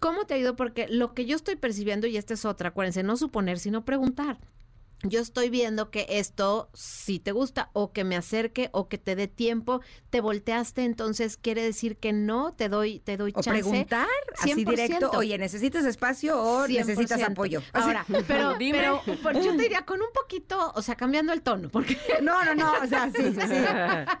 ¿Cómo 0.00 0.24
te 0.24 0.34
ha 0.34 0.38
ido? 0.38 0.56
Porque 0.56 0.88
lo 0.88 1.14
que 1.14 1.26
yo 1.26 1.36
estoy 1.36 1.54
percibiendo, 1.54 2.08
y 2.08 2.16
esta 2.16 2.34
es 2.34 2.44
otra, 2.44 2.70
acuérdense, 2.70 3.04
no 3.04 3.16
suponer, 3.16 3.60
sino 3.60 3.84
preguntar. 3.84 4.38
Yo 5.02 5.20
estoy 5.20 5.50
viendo 5.50 5.90
que 5.90 6.06
esto 6.08 6.70
sí 6.74 7.18
te 7.18 7.32
gusta 7.32 7.70
o 7.72 7.92
que 7.92 8.04
me 8.04 8.16
acerque 8.16 8.68
o 8.72 8.88
que 8.88 8.98
te 8.98 9.16
dé 9.16 9.28
tiempo, 9.28 9.80
te 10.10 10.20
volteaste, 10.20 10.84
entonces 10.84 11.36
quiere 11.36 11.62
decir 11.62 11.96
que 11.96 12.12
no, 12.12 12.52
te 12.54 12.68
doy 12.68 13.00
te 13.00 13.16
doy 13.16 13.32
o 13.34 13.42
chance. 13.42 13.50
preguntar 13.62 14.06
así 14.38 14.64
directo, 14.64 15.10
oye, 15.14 15.38
¿necesitas 15.38 15.84
espacio 15.84 16.40
o 16.40 16.66
necesitas 16.68 17.20
100%. 17.20 17.32
apoyo? 17.32 17.62
Ahora, 17.72 18.04
pero, 18.26 18.54
Dime. 18.58 18.78
pero 19.22 19.42
yo 19.42 19.56
te 19.56 19.62
diría 19.62 19.82
con 19.86 20.00
un 20.00 20.12
poquito, 20.14 20.72
o 20.74 20.82
sea, 20.82 20.94
cambiando 20.94 21.32
el 21.32 21.42
tono, 21.42 21.68
porque 21.68 21.98
No, 22.22 22.44
no, 22.44 22.54
no, 22.54 22.72
o 22.82 22.86
sea, 22.86 23.10
sí, 23.10 23.22
sí, 23.22 23.40
sí. 23.40 23.54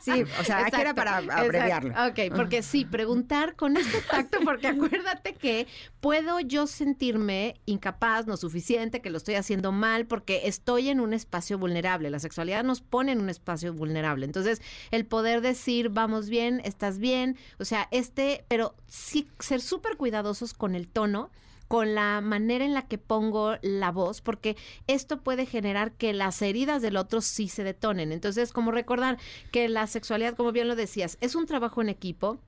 Sí, 0.00 0.24
o 0.40 0.44
sea, 0.44 0.66
aquí 0.66 0.80
era 0.80 0.90
Exacto, 0.90 0.94
para 0.96 1.20
exacto. 1.20 1.42
abreviarlo. 1.44 1.94
Ok, 2.08 2.34
porque 2.34 2.62
sí, 2.62 2.84
preguntar 2.84 3.54
con 3.56 3.76
este 3.76 4.00
tacto, 4.00 4.38
porque 4.44 4.66
acuérdate 4.68 5.34
que 5.34 5.66
puedo 6.00 6.40
yo 6.40 6.66
sentirme 6.66 7.60
incapaz, 7.66 8.26
no 8.26 8.36
suficiente, 8.36 9.00
que 9.00 9.10
lo 9.10 9.18
estoy 9.18 9.36
haciendo 9.36 9.70
mal, 9.70 10.06
porque 10.06 10.42
estoy 10.48 10.71
en 10.78 11.00
un 11.00 11.12
espacio 11.12 11.58
vulnerable. 11.58 12.10
La 12.10 12.18
sexualidad 12.18 12.64
nos 12.64 12.80
pone 12.80 13.12
en 13.12 13.20
un 13.20 13.30
espacio 13.30 13.72
vulnerable. 13.72 14.26
Entonces, 14.26 14.60
el 14.90 15.06
poder 15.06 15.40
decir, 15.40 15.88
vamos 15.88 16.28
bien, 16.28 16.60
estás 16.64 16.98
bien, 16.98 17.36
o 17.58 17.64
sea, 17.64 17.88
este, 17.90 18.44
pero 18.48 18.74
sí 18.86 19.28
ser 19.38 19.60
súper 19.60 19.96
cuidadosos 19.96 20.54
con 20.54 20.74
el 20.74 20.88
tono 20.88 21.30
con 21.72 21.94
la 21.94 22.20
manera 22.20 22.66
en 22.66 22.74
la 22.74 22.86
que 22.86 22.98
pongo 22.98 23.54
la 23.62 23.90
voz, 23.90 24.20
porque 24.20 24.58
esto 24.88 25.22
puede 25.22 25.46
generar 25.46 25.92
que 25.92 26.12
las 26.12 26.42
heridas 26.42 26.82
del 26.82 26.98
otro 26.98 27.22
sí 27.22 27.48
se 27.48 27.64
detonen. 27.64 28.12
Entonces, 28.12 28.52
como 28.52 28.72
recordar 28.72 29.16
que 29.52 29.70
la 29.70 29.86
sexualidad, 29.86 30.36
como 30.36 30.52
bien 30.52 30.68
lo 30.68 30.76
decías, 30.76 31.16
es 31.22 31.34
un 31.34 31.46
trabajo 31.46 31.80
en 31.80 31.88
equipo. 31.88 32.38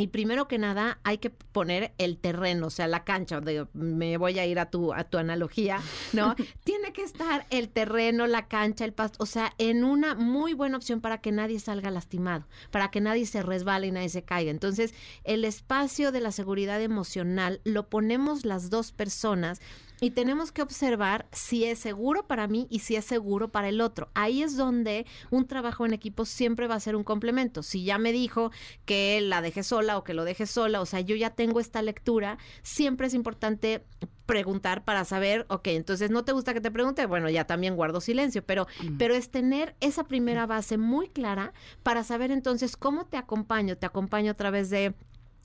Y 0.00 0.06
primero 0.06 0.46
que 0.46 0.58
nada 0.58 1.00
hay 1.02 1.18
que 1.18 1.28
poner 1.28 1.92
el 1.98 2.18
terreno, 2.18 2.68
o 2.68 2.70
sea, 2.70 2.86
la 2.86 3.02
cancha, 3.02 3.40
de- 3.40 3.66
me 3.72 4.16
voy 4.16 4.38
a 4.38 4.46
ir 4.46 4.60
a 4.60 4.70
tu, 4.70 4.94
a 4.94 5.02
tu 5.02 5.18
analogía, 5.18 5.80
¿no? 6.12 6.36
Tiene 6.62 6.92
que 6.92 7.02
estar 7.02 7.46
el 7.50 7.68
terreno, 7.68 8.28
la 8.28 8.46
cancha, 8.46 8.84
el 8.84 8.92
pasto, 8.92 9.18
o 9.20 9.26
sea, 9.26 9.54
en 9.58 9.82
una 9.82 10.14
muy 10.14 10.52
buena 10.54 10.76
opción 10.76 11.00
para 11.00 11.18
que 11.20 11.32
nadie 11.32 11.58
salga 11.58 11.90
lastimado, 11.90 12.46
para 12.70 12.92
que 12.92 13.00
nadie 13.00 13.26
se 13.26 13.42
resbale 13.42 13.88
y 13.88 13.90
nadie 13.90 14.08
se 14.08 14.22
caiga. 14.22 14.52
Entonces, 14.52 14.94
el 15.24 15.44
espacio 15.44 16.12
de 16.12 16.20
la 16.20 16.30
seguridad 16.30 16.80
emocional 16.80 17.60
lo 17.64 17.88
ponemos 17.88 18.44
las 18.44 18.70
dos 18.70 18.92
personas 18.92 19.60
y 20.00 20.10
tenemos 20.10 20.52
que 20.52 20.62
observar 20.62 21.26
si 21.32 21.64
es 21.64 21.78
seguro 21.78 22.26
para 22.26 22.46
mí 22.46 22.66
y 22.70 22.80
si 22.80 22.96
es 22.96 23.04
seguro 23.04 23.50
para 23.50 23.68
el 23.68 23.80
otro. 23.80 24.10
Ahí 24.14 24.42
es 24.42 24.56
donde 24.56 25.06
un 25.30 25.46
trabajo 25.46 25.86
en 25.86 25.92
equipo 25.92 26.24
siempre 26.24 26.66
va 26.66 26.76
a 26.76 26.80
ser 26.80 26.96
un 26.96 27.04
complemento. 27.04 27.62
Si 27.62 27.84
ya 27.84 27.98
me 27.98 28.12
dijo 28.12 28.50
que 28.84 29.20
la 29.20 29.42
deje 29.42 29.62
sola 29.62 29.98
o 29.98 30.04
que 30.04 30.14
lo 30.14 30.24
deje 30.24 30.46
sola, 30.46 30.80
o 30.80 30.86
sea, 30.86 31.00
yo 31.00 31.16
ya 31.16 31.30
tengo 31.30 31.60
esta 31.60 31.82
lectura, 31.82 32.38
siempre 32.62 33.06
es 33.06 33.14
importante 33.14 33.84
preguntar 34.26 34.84
para 34.84 35.06
saber, 35.06 35.46
ok, 35.48 35.68
entonces 35.68 36.10
no 36.10 36.22
te 36.22 36.32
gusta 36.32 36.52
que 36.52 36.60
te 36.60 36.70
pregunte, 36.70 37.06
bueno, 37.06 37.30
ya 37.30 37.46
también 37.46 37.76
guardo 37.76 38.02
silencio, 38.02 38.44
pero, 38.44 38.66
pero 38.98 39.14
es 39.14 39.30
tener 39.30 39.74
esa 39.80 40.04
primera 40.04 40.44
base 40.44 40.76
muy 40.76 41.08
clara 41.08 41.54
para 41.82 42.04
saber 42.04 42.30
entonces 42.30 42.76
cómo 42.76 43.06
te 43.06 43.16
acompaño, 43.16 43.78
te 43.78 43.86
acompaño 43.86 44.32
a 44.32 44.34
través 44.34 44.68
de 44.68 44.94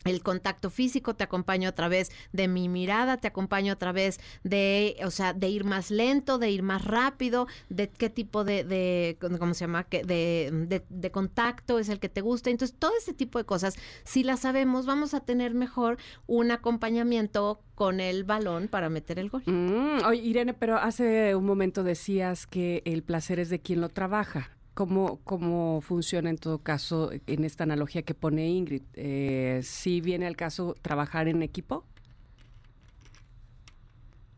el 0.03 0.21
contacto 0.21 0.69
físico, 0.69 1.15
te 1.15 1.23
acompaño 1.23 1.69
a 1.69 1.71
través 1.73 2.11
de 2.31 2.47
mi 2.47 2.69
mirada, 2.69 3.17
te 3.17 3.27
acompaño 3.27 3.73
a 3.73 3.75
través 3.77 4.19
de, 4.43 4.97
o 5.05 5.11
sea, 5.11 5.33
de 5.33 5.49
ir 5.49 5.63
más 5.63 5.91
lento, 5.91 6.37
de 6.37 6.51
ir 6.51 6.63
más 6.63 6.85
rápido, 6.85 7.47
de 7.69 7.89
qué 7.89 8.09
tipo 8.09 8.43
de, 8.43 9.17
¿cómo 9.19 9.53
se 9.53 9.61
llama? 9.61 9.87
De, 9.89 10.83
de 10.89 11.11
contacto 11.11 11.79
es 11.79 11.89
el 11.89 11.99
que 11.99 12.09
te 12.09 12.21
gusta. 12.21 12.49
Entonces, 12.49 12.75
todo 12.77 12.91
este 12.97 13.13
tipo 13.13 13.37
de 13.37 13.45
cosas, 13.45 13.77
si 14.03 14.23
las 14.23 14.41
sabemos, 14.41 14.85
vamos 14.85 15.13
a 15.13 15.21
tener 15.21 15.53
mejor 15.53 15.97
un 16.27 16.51
acompañamiento 16.51 17.61
con 17.75 17.99
el 17.99 18.23
balón 18.23 18.67
para 18.67 18.89
meter 18.89 19.19
el 19.19 19.29
gol. 19.29 19.43
Mm, 19.45 20.05
oye, 20.05 20.21
Irene, 20.21 20.53
pero 20.53 20.77
hace 20.77 21.35
un 21.35 21.45
momento 21.45 21.83
decías 21.83 22.47
que 22.47 22.81
el 22.85 23.03
placer 23.03 23.39
es 23.39 23.49
de 23.49 23.59
quien 23.59 23.81
lo 23.81 23.89
trabaja. 23.89 24.51
¿Cómo, 24.73 25.19
cómo 25.23 25.81
funciona 25.81 26.29
en 26.29 26.37
todo 26.37 26.59
caso 26.59 27.11
en 27.27 27.45
esta 27.45 27.63
analogía 27.63 28.01
que 28.01 28.15
pone 28.15 28.49
Ingrid? 28.49 28.81
Eh, 28.95 29.59
¿Sí 29.63 30.01
viene 30.01 30.25
al 30.25 30.35
caso 30.35 30.75
trabajar 30.81 31.27
en 31.27 31.43
equipo? 31.43 31.85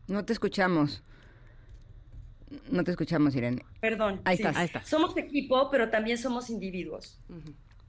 No 0.08 0.24
te 0.24 0.34
escuchamos. 0.34 1.02
No 2.70 2.84
te 2.84 2.90
escuchamos, 2.90 3.34
Irene. 3.34 3.64
Perdón. 3.80 4.20
Ahí 4.24 4.36
sí. 4.36 4.44
estás. 4.44 4.88
Somos 4.88 5.16
equipo, 5.16 5.70
pero 5.70 5.90
también 5.90 6.18
somos 6.18 6.50
individuos. 6.50 7.18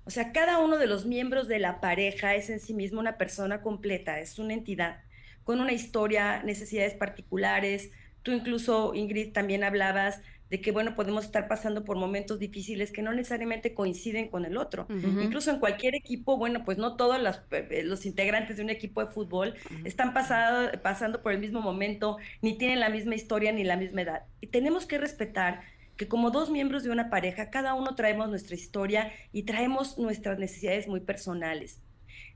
O 0.06 0.10
sea, 0.10 0.32
cada 0.32 0.60
uno 0.60 0.78
de 0.78 0.88
los 0.88 1.06
miembros 1.06 1.49
de 1.49 1.60
la 1.60 1.82
pareja 1.82 2.34
es 2.34 2.49
en 2.49 2.61
sí 2.61 2.74
mismo 2.74 2.99
una 2.99 3.18
persona 3.18 3.61
completa, 3.61 4.19
es 4.19 4.40
una 4.40 4.53
entidad 4.53 5.02
con 5.44 5.60
una 5.60 5.74
historia, 5.74 6.41
necesidades 6.44 6.94
particulares. 6.94 7.91
Tú 8.24 8.32
incluso, 8.32 8.94
Ingrid, 8.94 9.34
también 9.34 9.64
hablabas 9.64 10.22
de 10.49 10.61
que, 10.61 10.72
bueno, 10.72 10.95
podemos 10.95 11.26
estar 11.26 11.48
pasando 11.48 11.84
por 11.84 11.98
momentos 11.98 12.40
difíciles 12.40 12.91
que 12.91 13.02
no 13.02 13.11
necesariamente 13.14 13.74
coinciden 13.74 14.30
con 14.30 14.45
el 14.45 14.57
otro. 14.57 14.86
Incluso 15.24 15.52
en 15.52 15.60
cualquier 15.60 15.95
equipo, 15.95 16.38
bueno, 16.38 16.64
pues 16.65 16.78
no 16.78 16.95
todos 16.95 17.22
los, 17.22 17.41
los 17.84 18.06
integrantes 18.06 18.57
de 18.57 18.64
un 18.64 18.69
equipo 18.69 19.03
de 19.03 19.11
fútbol 19.11 19.56
están 19.84 20.14
pasado- 20.14 20.72
pasando 20.82 21.22
por 21.22 21.32
el 21.34 21.40
mismo 21.40 21.61
momento, 21.61 22.18
ni 22.41 22.57
tienen 22.57 22.80
la 22.80 22.90
misma 22.90 23.15
historia 23.15 23.52
ni 23.52 23.64
la 23.64 23.76
misma 23.78 24.02
edad. 24.03 24.24
Y 24.41 24.48
tenemos 24.48 24.86
que 24.86 24.98
respetar 24.98 25.61
que 25.98 26.07
como 26.07 26.30
dos 26.30 26.49
miembros 26.52 26.84
de 26.84 26.91
una 26.91 27.10
pareja, 27.10 27.49
cada 27.49 27.74
uno 27.74 27.95
traemos 27.95 28.30
nuestra 28.30 28.56
historia 28.56 29.11
y 29.34 29.44
traemos 29.44 29.98
nuestras 29.98 30.38
necesidades 30.40 30.88
muy 30.88 30.99
personales. 31.02 31.82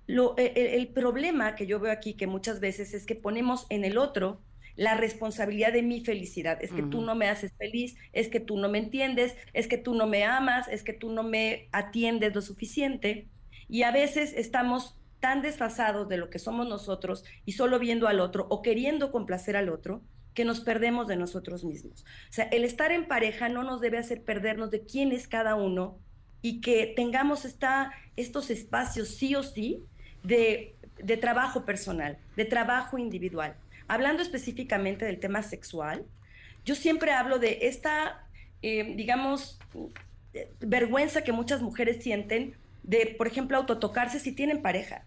Lo- 0.07 0.35
e- 0.37 0.51
e- 0.55 0.75
el, 0.77 0.87
problema 0.87 1.55
que 1.55 1.67
yo 1.67 1.79
veo 1.79 1.91
aquí, 1.91 2.15
que 2.15 2.25
muchas 2.27 2.59
veces 2.59 2.93
es 2.93 3.05
que 3.05 3.15
ponemos 3.15 3.67
en 3.69 3.85
el 3.85 3.97
otro 3.97 4.41
la 4.81 4.95
responsabilidad 4.95 5.73
de 5.73 5.83
mi 5.83 6.03
felicidad. 6.03 6.57
Es 6.59 6.73
que 6.73 6.81
tú 6.81 7.01
no 7.01 7.13
me 7.13 7.29
haces 7.29 7.53
feliz, 7.59 7.95
es 8.13 8.29
que 8.29 8.39
tú 8.39 8.57
no 8.57 8.67
me 8.67 8.79
entiendes, 8.79 9.37
es 9.53 9.67
que 9.67 9.77
tú 9.77 9.93
no 9.93 10.07
me 10.07 10.23
amas, 10.23 10.67
es 10.69 10.81
que 10.81 10.91
tú 10.91 11.11
no 11.11 11.21
me 11.21 11.69
atiendes 11.71 12.33
lo 12.33 12.41
suficiente. 12.41 13.27
Y 13.69 13.83
a 13.83 13.91
veces 13.91 14.33
estamos 14.35 14.97
tan 15.19 15.43
desfasados 15.43 16.09
de 16.09 16.17
lo 16.17 16.31
que 16.31 16.39
somos 16.39 16.67
nosotros 16.67 17.23
y 17.45 17.51
solo 17.51 17.77
viendo 17.77 18.07
al 18.07 18.19
otro 18.19 18.47
o 18.49 18.63
queriendo 18.63 19.11
complacer 19.11 19.55
al 19.55 19.69
otro 19.69 20.01
que 20.33 20.45
nos 20.45 20.61
perdemos 20.61 21.07
de 21.07 21.15
nosotros 21.15 21.63
mismos. 21.63 22.03
O 22.31 22.33
sea, 22.33 22.45
el 22.45 22.63
estar 22.63 22.91
en 22.91 23.07
pareja 23.07 23.49
no 23.49 23.61
nos 23.61 23.81
debe 23.81 23.99
hacer 23.99 24.23
perdernos 24.23 24.71
de 24.71 24.83
quién 24.83 25.11
es 25.11 25.27
cada 25.27 25.53
uno 25.53 25.99
y 26.41 26.59
que 26.59 26.91
tengamos 26.95 27.45
esta, 27.45 27.91
estos 28.15 28.49
espacios 28.49 29.09
sí 29.09 29.35
o 29.35 29.43
sí 29.43 29.85
de, 30.23 30.75
de 31.03 31.17
trabajo 31.17 31.65
personal, 31.65 32.17
de 32.35 32.45
trabajo 32.45 32.97
individual. 32.97 33.55
Hablando 33.91 34.23
específicamente 34.23 35.03
del 35.03 35.19
tema 35.19 35.43
sexual, 35.43 36.05
yo 36.63 36.75
siempre 36.75 37.11
hablo 37.11 37.39
de 37.39 37.59
esta, 37.63 38.25
eh, 38.61 38.93
digamos, 38.95 39.59
vergüenza 40.61 41.25
que 41.25 41.33
muchas 41.33 41.61
mujeres 41.61 42.01
sienten 42.01 42.55
de, 42.83 43.13
por 43.17 43.27
ejemplo, 43.27 43.57
autotocarse 43.57 44.21
si 44.21 44.31
tienen 44.31 44.61
pareja. 44.61 45.03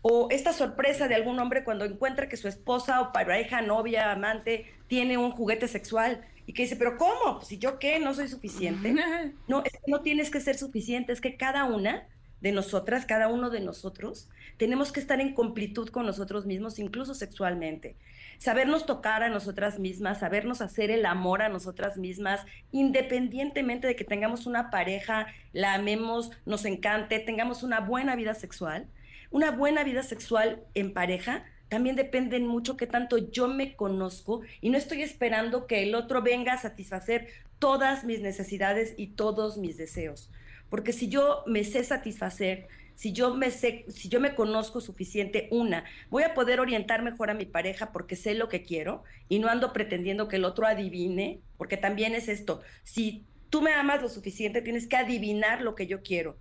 O 0.00 0.28
esta 0.30 0.52
sorpresa 0.52 1.08
de 1.08 1.16
algún 1.16 1.40
hombre 1.40 1.64
cuando 1.64 1.84
encuentra 1.84 2.28
que 2.28 2.36
su 2.36 2.46
esposa 2.46 3.00
o 3.00 3.12
pareja, 3.12 3.62
novia, 3.62 4.12
amante, 4.12 4.72
tiene 4.86 5.18
un 5.18 5.32
juguete 5.32 5.66
sexual 5.66 6.24
y 6.46 6.52
que 6.52 6.62
dice, 6.62 6.76
pero 6.76 6.96
¿cómo? 6.96 7.38
Pues, 7.38 7.48
si 7.48 7.58
yo 7.58 7.80
qué, 7.80 7.98
no 7.98 8.14
soy 8.14 8.28
suficiente. 8.28 8.94
No, 9.48 9.64
es 9.64 9.72
que 9.72 9.90
no 9.90 10.02
tienes 10.02 10.30
que 10.30 10.38
ser 10.38 10.56
suficiente, 10.56 11.12
es 11.12 11.20
que 11.20 11.36
cada 11.36 11.64
una 11.64 12.06
de 12.44 12.52
nosotras, 12.52 13.06
cada 13.06 13.28
uno 13.28 13.48
de 13.48 13.60
nosotros, 13.60 14.28
tenemos 14.58 14.92
que 14.92 15.00
estar 15.00 15.18
en 15.18 15.32
completud 15.32 15.88
con 15.88 16.04
nosotros 16.04 16.44
mismos, 16.44 16.78
incluso 16.78 17.14
sexualmente. 17.14 17.96
Sabernos 18.36 18.84
tocar 18.84 19.22
a 19.22 19.30
nosotras 19.30 19.78
mismas, 19.78 20.20
sabernos 20.20 20.60
hacer 20.60 20.90
el 20.90 21.06
amor 21.06 21.40
a 21.40 21.48
nosotras 21.48 21.96
mismas, 21.96 22.44
independientemente 22.70 23.86
de 23.86 23.96
que 23.96 24.04
tengamos 24.04 24.44
una 24.44 24.70
pareja, 24.70 25.26
la 25.54 25.72
amemos, 25.72 26.32
nos 26.44 26.66
encante, 26.66 27.18
tengamos 27.18 27.62
una 27.62 27.80
buena 27.80 28.14
vida 28.14 28.34
sexual. 28.34 28.88
Una 29.30 29.50
buena 29.50 29.82
vida 29.82 30.02
sexual 30.02 30.64
en 30.74 30.92
pareja 30.92 31.46
también 31.70 31.96
depende 31.96 32.36
en 32.36 32.46
mucho 32.46 32.76
que 32.76 32.86
tanto 32.86 33.16
yo 33.16 33.48
me 33.48 33.74
conozco 33.74 34.42
y 34.60 34.68
no 34.68 34.76
estoy 34.76 35.00
esperando 35.00 35.66
que 35.66 35.82
el 35.82 35.94
otro 35.94 36.20
venga 36.20 36.52
a 36.52 36.58
satisfacer 36.58 37.26
todas 37.58 38.04
mis 38.04 38.20
necesidades 38.20 38.92
y 38.98 39.06
todos 39.14 39.56
mis 39.56 39.78
deseos. 39.78 40.30
Porque 40.74 40.92
si 40.92 41.06
yo 41.06 41.44
me 41.46 41.62
sé 41.62 41.84
satisfacer, 41.84 42.66
si 42.96 43.12
yo 43.12 43.32
me 43.36 43.52
sé, 43.52 43.84
si 43.86 44.08
yo 44.08 44.18
me 44.18 44.34
conozco 44.34 44.80
suficiente, 44.80 45.46
una, 45.52 45.84
voy 46.10 46.24
a 46.24 46.34
poder 46.34 46.58
orientar 46.58 47.04
mejor 47.04 47.30
a 47.30 47.34
mi 47.34 47.46
pareja 47.46 47.92
porque 47.92 48.16
sé 48.16 48.34
lo 48.34 48.48
que 48.48 48.64
quiero 48.64 49.04
y 49.28 49.38
no 49.38 49.46
ando 49.46 49.72
pretendiendo 49.72 50.26
que 50.26 50.34
el 50.34 50.44
otro 50.44 50.66
adivine, 50.66 51.42
porque 51.58 51.76
también 51.76 52.16
es 52.16 52.26
esto, 52.26 52.60
si 52.82 53.24
tú 53.50 53.62
me 53.62 53.72
amas 53.72 54.02
lo 54.02 54.08
suficiente, 54.08 54.62
tienes 54.62 54.88
que 54.88 54.96
adivinar 54.96 55.62
lo 55.62 55.76
que 55.76 55.86
yo 55.86 56.02
quiero. 56.02 56.40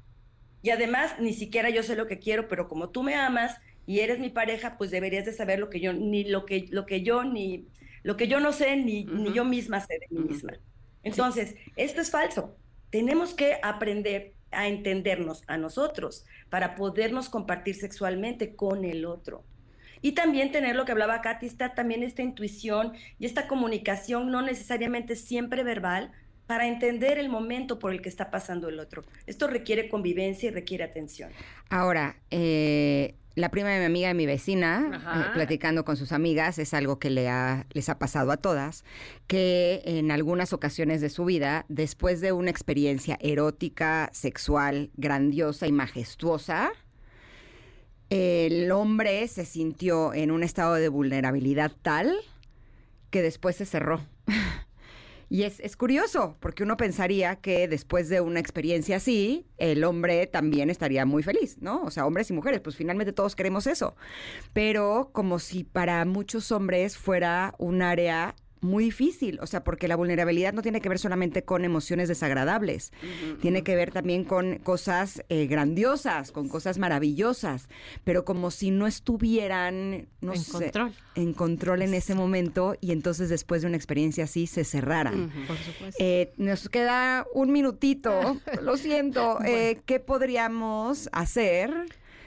Y 0.63 0.71
además, 0.71 1.13
ni 1.19 1.33
siquiera 1.33 1.69
yo 1.69 1.83
sé 1.83 1.95
lo 1.95 2.07
que 2.07 2.17
quiero, 2.17 2.47
pero 2.47 2.67
como 2.67 2.89
tú 2.89 3.03
me 3.03 3.13
amas 3.13 3.59
y 3.85 3.99
eres 3.99 4.17
mi 4.17 4.31
pareja, 4.31 4.79
pues 4.79 4.89
deberías 4.89 5.25
de 5.25 5.33
saber 5.33 5.59
lo 5.59 5.69
que 5.69 5.79
yo, 5.79 5.93
ni 5.93 6.23
lo 6.23 6.47
que, 6.47 6.65
lo 6.71 6.87
que 6.87 7.03
yo, 7.03 7.23
ni 7.23 7.67
lo 8.01 8.17
que 8.17 8.27
yo 8.27 8.39
no 8.39 8.51
sé, 8.51 8.77
ni, 8.77 9.05
ni 9.05 9.31
yo 9.31 9.45
misma 9.45 9.79
sé 9.79 9.93
de 9.99 10.07
mí 10.09 10.23
misma. 10.27 10.53
Entonces, 11.03 11.53
esto 11.75 12.01
es 12.01 12.09
falso. 12.09 12.57
Tenemos 12.93 13.33
que 13.33 13.57
aprender 13.63 14.35
a 14.51 14.67
entendernos 14.67 15.41
a 15.47 15.57
nosotros 15.57 16.25
para 16.51 16.75
podernos 16.75 17.27
compartir 17.27 17.73
sexualmente 17.73 18.55
con 18.55 18.85
el 18.85 19.05
otro. 19.05 19.43
Y 20.03 20.11
también 20.11 20.51
tener 20.51 20.75
lo 20.75 20.85
que 20.85 20.91
hablaba 20.91 21.21
Katy, 21.21 21.49
también 21.75 22.03
esta 22.03 22.21
intuición 22.21 22.93
y 23.17 23.25
esta 23.25 23.47
comunicación 23.47 24.29
no 24.29 24.43
necesariamente 24.43 25.15
siempre 25.15 25.63
verbal 25.63 26.11
para 26.47 26.67
entender 26.67 27.17
el 27.17 27.29
momento 27.29 27.79
por 27.79 27.93
el 27.93 28.01
que 28.01 28.09
está 28.09 28.29
pasando 28.29 28.69
el 28.69 28.79
otro. 28.79 29.03
Esto 29.27 29.47
requiere 29.47 29.89
convivencia 29.89 30.49
y 30.49 30.51
requiere 30.53 30.83
atención. 30.83 31.31
Ahora, 31.69 32.17
eh, 32.31 33.15
la 33.35 33.49
prima 33.49 33.69
de 33.69 33.79
mi 33.79 33.85
amiga 33.85 34.11
y 34.11 34.13
mi 34.13 34.25
vecina, 34.27 35.01
eh, 35.15 35.31
platicando 35.33 35.85
con 35.85 35.97
sus 35.97 36.11
amigas, 36.11 36.59
es 36.59 36.73
algo 36.73 36.99
que 36.99 37.09
le 37.09 37.29
ha- 37.29 37.65
les 37.71 37.89
ha 37.89 37.97
pasado 37.97 38.31
a 38.31 38.37
todas, 38.37 38.83
que 39.25 39.81
en 39.85 40.11
algunas 40.11 40.53
ocasiones 40.53 41.01
de 41.01 41.09
su 41.09 41.25
vida, 41.25 41.65
después 41.69 42.21
de 42.21 42.31
una 42.31 42.51
experiencia 42.51 43.17
erótica, 43.21 44.09
sexual, 44.13 44.91
grandiosa 44.97 45.65
y 45.65 45.71
majestuosa, 45.71 46.71
el 48.09 48.71
hombre 48.71 49.27
se 49.27 49.45
sintió 49.45 50.13
en 50.13 50.29
un 50.29 50.43
estado 50.43 50.75
de 50.75 50.89
vulnerabilidad 50.89 51.71
tal 51.81 52.13
que 53.09 53.21
después 53.21 53.55
se 53.55 53.65
cerró. 53.65 54.01
Y 55.33 55.45
es, 55.45 55.59
es 55.61 55.75
curioso, 55.75 56.37
porque 56.39 56.61
uno 56.61 56.77
pensaría 56.77 57.37
que 57.37 57.67
después 57.67 58.07
de 58.07 58.21
una 58.21 58.39
experiencia 58.39 58.97
así, 58.97 59.47
el 59.57 59.83
hombre 59.83 60.27
también 60.27 60.69
estaría 60.69 61.07
muy 61.07 61.23
feliz, 61.23 61.57
¿no? 61.59 61.81
O 61.81 61.89
sea, 61.89 62.05
hombres 62.05 62.29
y 62.29 62.33
mujeres, 62.33 62.61
pues 62.61 62.75
finalmente 62.75 63.13
todos 63.13 63.35
queremos 63.35 63.65
eso. 63.65 63.95
Pero 64.53 65.09
como 65.11 65.39
si 65.39 65.63
para 65.63 66.05
muchos 66.05 66.51
hombres 66.51 66.99
fuera 66.99 67.55
un 67.57 67.81
área 67.81 68.35
muy 68.63 68.85
difícil, 68.85 69.39
o 69.41 69.47
sea, 69.47 69.63
porque 69.63 69.87
la 69.87 69.95
vulnerabilidad 69.95 70.53
no 70.53 70.61
tiene 70.61 70.81
que 70.81 70.89
ver 70.89 70.99
solamente 70.99 71.43
con 71.43 71.65
emociones 71.65 72.07
desagradables, 72.09 72.91
tiene 73.41 73.63
que 73.63 73.75
ver 73.75 73.91
también 73.91 74.23
con 74.23 74.57
cosas 74.59 75.23
eh, 75.29 75.47
grandiosas, 75.47 76.31
con 76.31 76.47
cosas 76.49 76.77
maravillosas, 76.77 77.67
pero 78.03 78.25
como 78.25 78.49
si 78.51 78.71
no 78.71 78.87
estuvieran, 78.87 80.07
no 80.21 80.33
En 80.33 80.39
sé, 80.39 80.51
control. 80.51 80.93
en 81.15 81.33
control 81.33 81.81
en 81.81 81.93
ese 81.93 82.15
momento 82.15 82.75
y 82.81 82.91
entonces 82.91 83.29
después 83.29 83.61
de 83.61 83.67
una 83.67 83.77
experiencia 83.77 84.23
así 84.23 84.47
se 84.47 84.63
cerraran. 84.63 85.31
Por 85.47 85.57
supuesto. 85.57 85.97
Eh, 86.03 86.31
nos 86.37 86.69
queda 86.69 87.25
un 87.33 87.51
minutito, 87.51 88.39
lo 88.61 88.77
siento. 88.77 89.39
eh, 89.45 89.79
¿Qué 89.85 89.99
podríamos 89.99 91.09
hacer? 91.11 91.73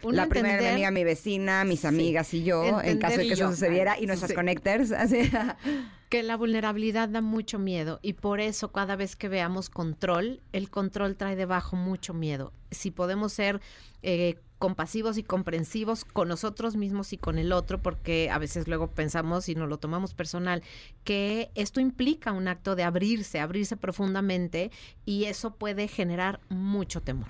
Uno 0.02 0.12
la 0.12 0.26
primera 0.26 0.54
entender- 0.56 0.72
amiga, 0.74 0.90
mi 0.90 1.02
vecina, 1.04 1.64
mis 1.64 1.84
amigas 1.84 2.32
y 2.34 2.44
yo, 2.44 2.80
en 2.82 2.98
caso 2.98 3.16
de 3.16 3.26
que 3.26 3.32
eso 3.32 3.44
yo. 3.44 3.50
sucediera, 3.50 3.98
y 3.98 4.06
nuestras 4.06 4.30
Sí. 4.30 4.34
connectors. 4.36 4.92
así. 4.92 5.18
que 6.08 6.22
la 6.22 6.36
vulnerabilidad 6.36 7.08
da 7.08 7.20
mucho 7.20 7.58
miedo 7.58 7.98
y 8.02 8.14
por 8.14 8.40
eso 8.40 8.72
cada 8.72 8.96
vez 8.96 9.16
que 9.16 9.28
veamos 9.28 9.70
control, 9.70 10.40
el 10.52 10.70
control 10.70 11.16
trae 11.16 11.36
debajo 11.36 11.76
mucho 11.76 12.14
miedo. 12.14 12.52
Si 12.70 12.90
podemos 12.90 13.32
ser 13.32 13.60
eh, 14.02 14.38
compasivos 14.58 15.18
y 15.18 15.22
comprensivos 15.22 16.04
con 16.04 16.28
nosotros 16.28 16.76
mismos 16.76 17.12
y 17.12 17.18
con 17.18 17.38
el 17.38 17.52
otro, 17.52 17.82
porque 17.82 18.30
a 18.30 18.38
veces 18.38 18.68
luego 18.68 18.88
pensamos 18.88 19.48
y 19.48 19.54
nos 19.54 19.68
lo 19.68 19.78
tomamos 19.78 20.14
personal, 20.14 20.62
que 21.04 21.50
esto 21.54 21.80
implica 21.80 22.32
un 22.32 22.48
acto 22.48 22.76
de 22.76 22.84
abrirse, 22.84 23.40
abrirse 23.40 23.76
profundamente 23.76 24.70
y 25.04 25.24
eso 25.24 25.54
puede 25.54 25.88
generar 25.88 26.40
mucho 26.48 27.00
temor. 27.02 27.28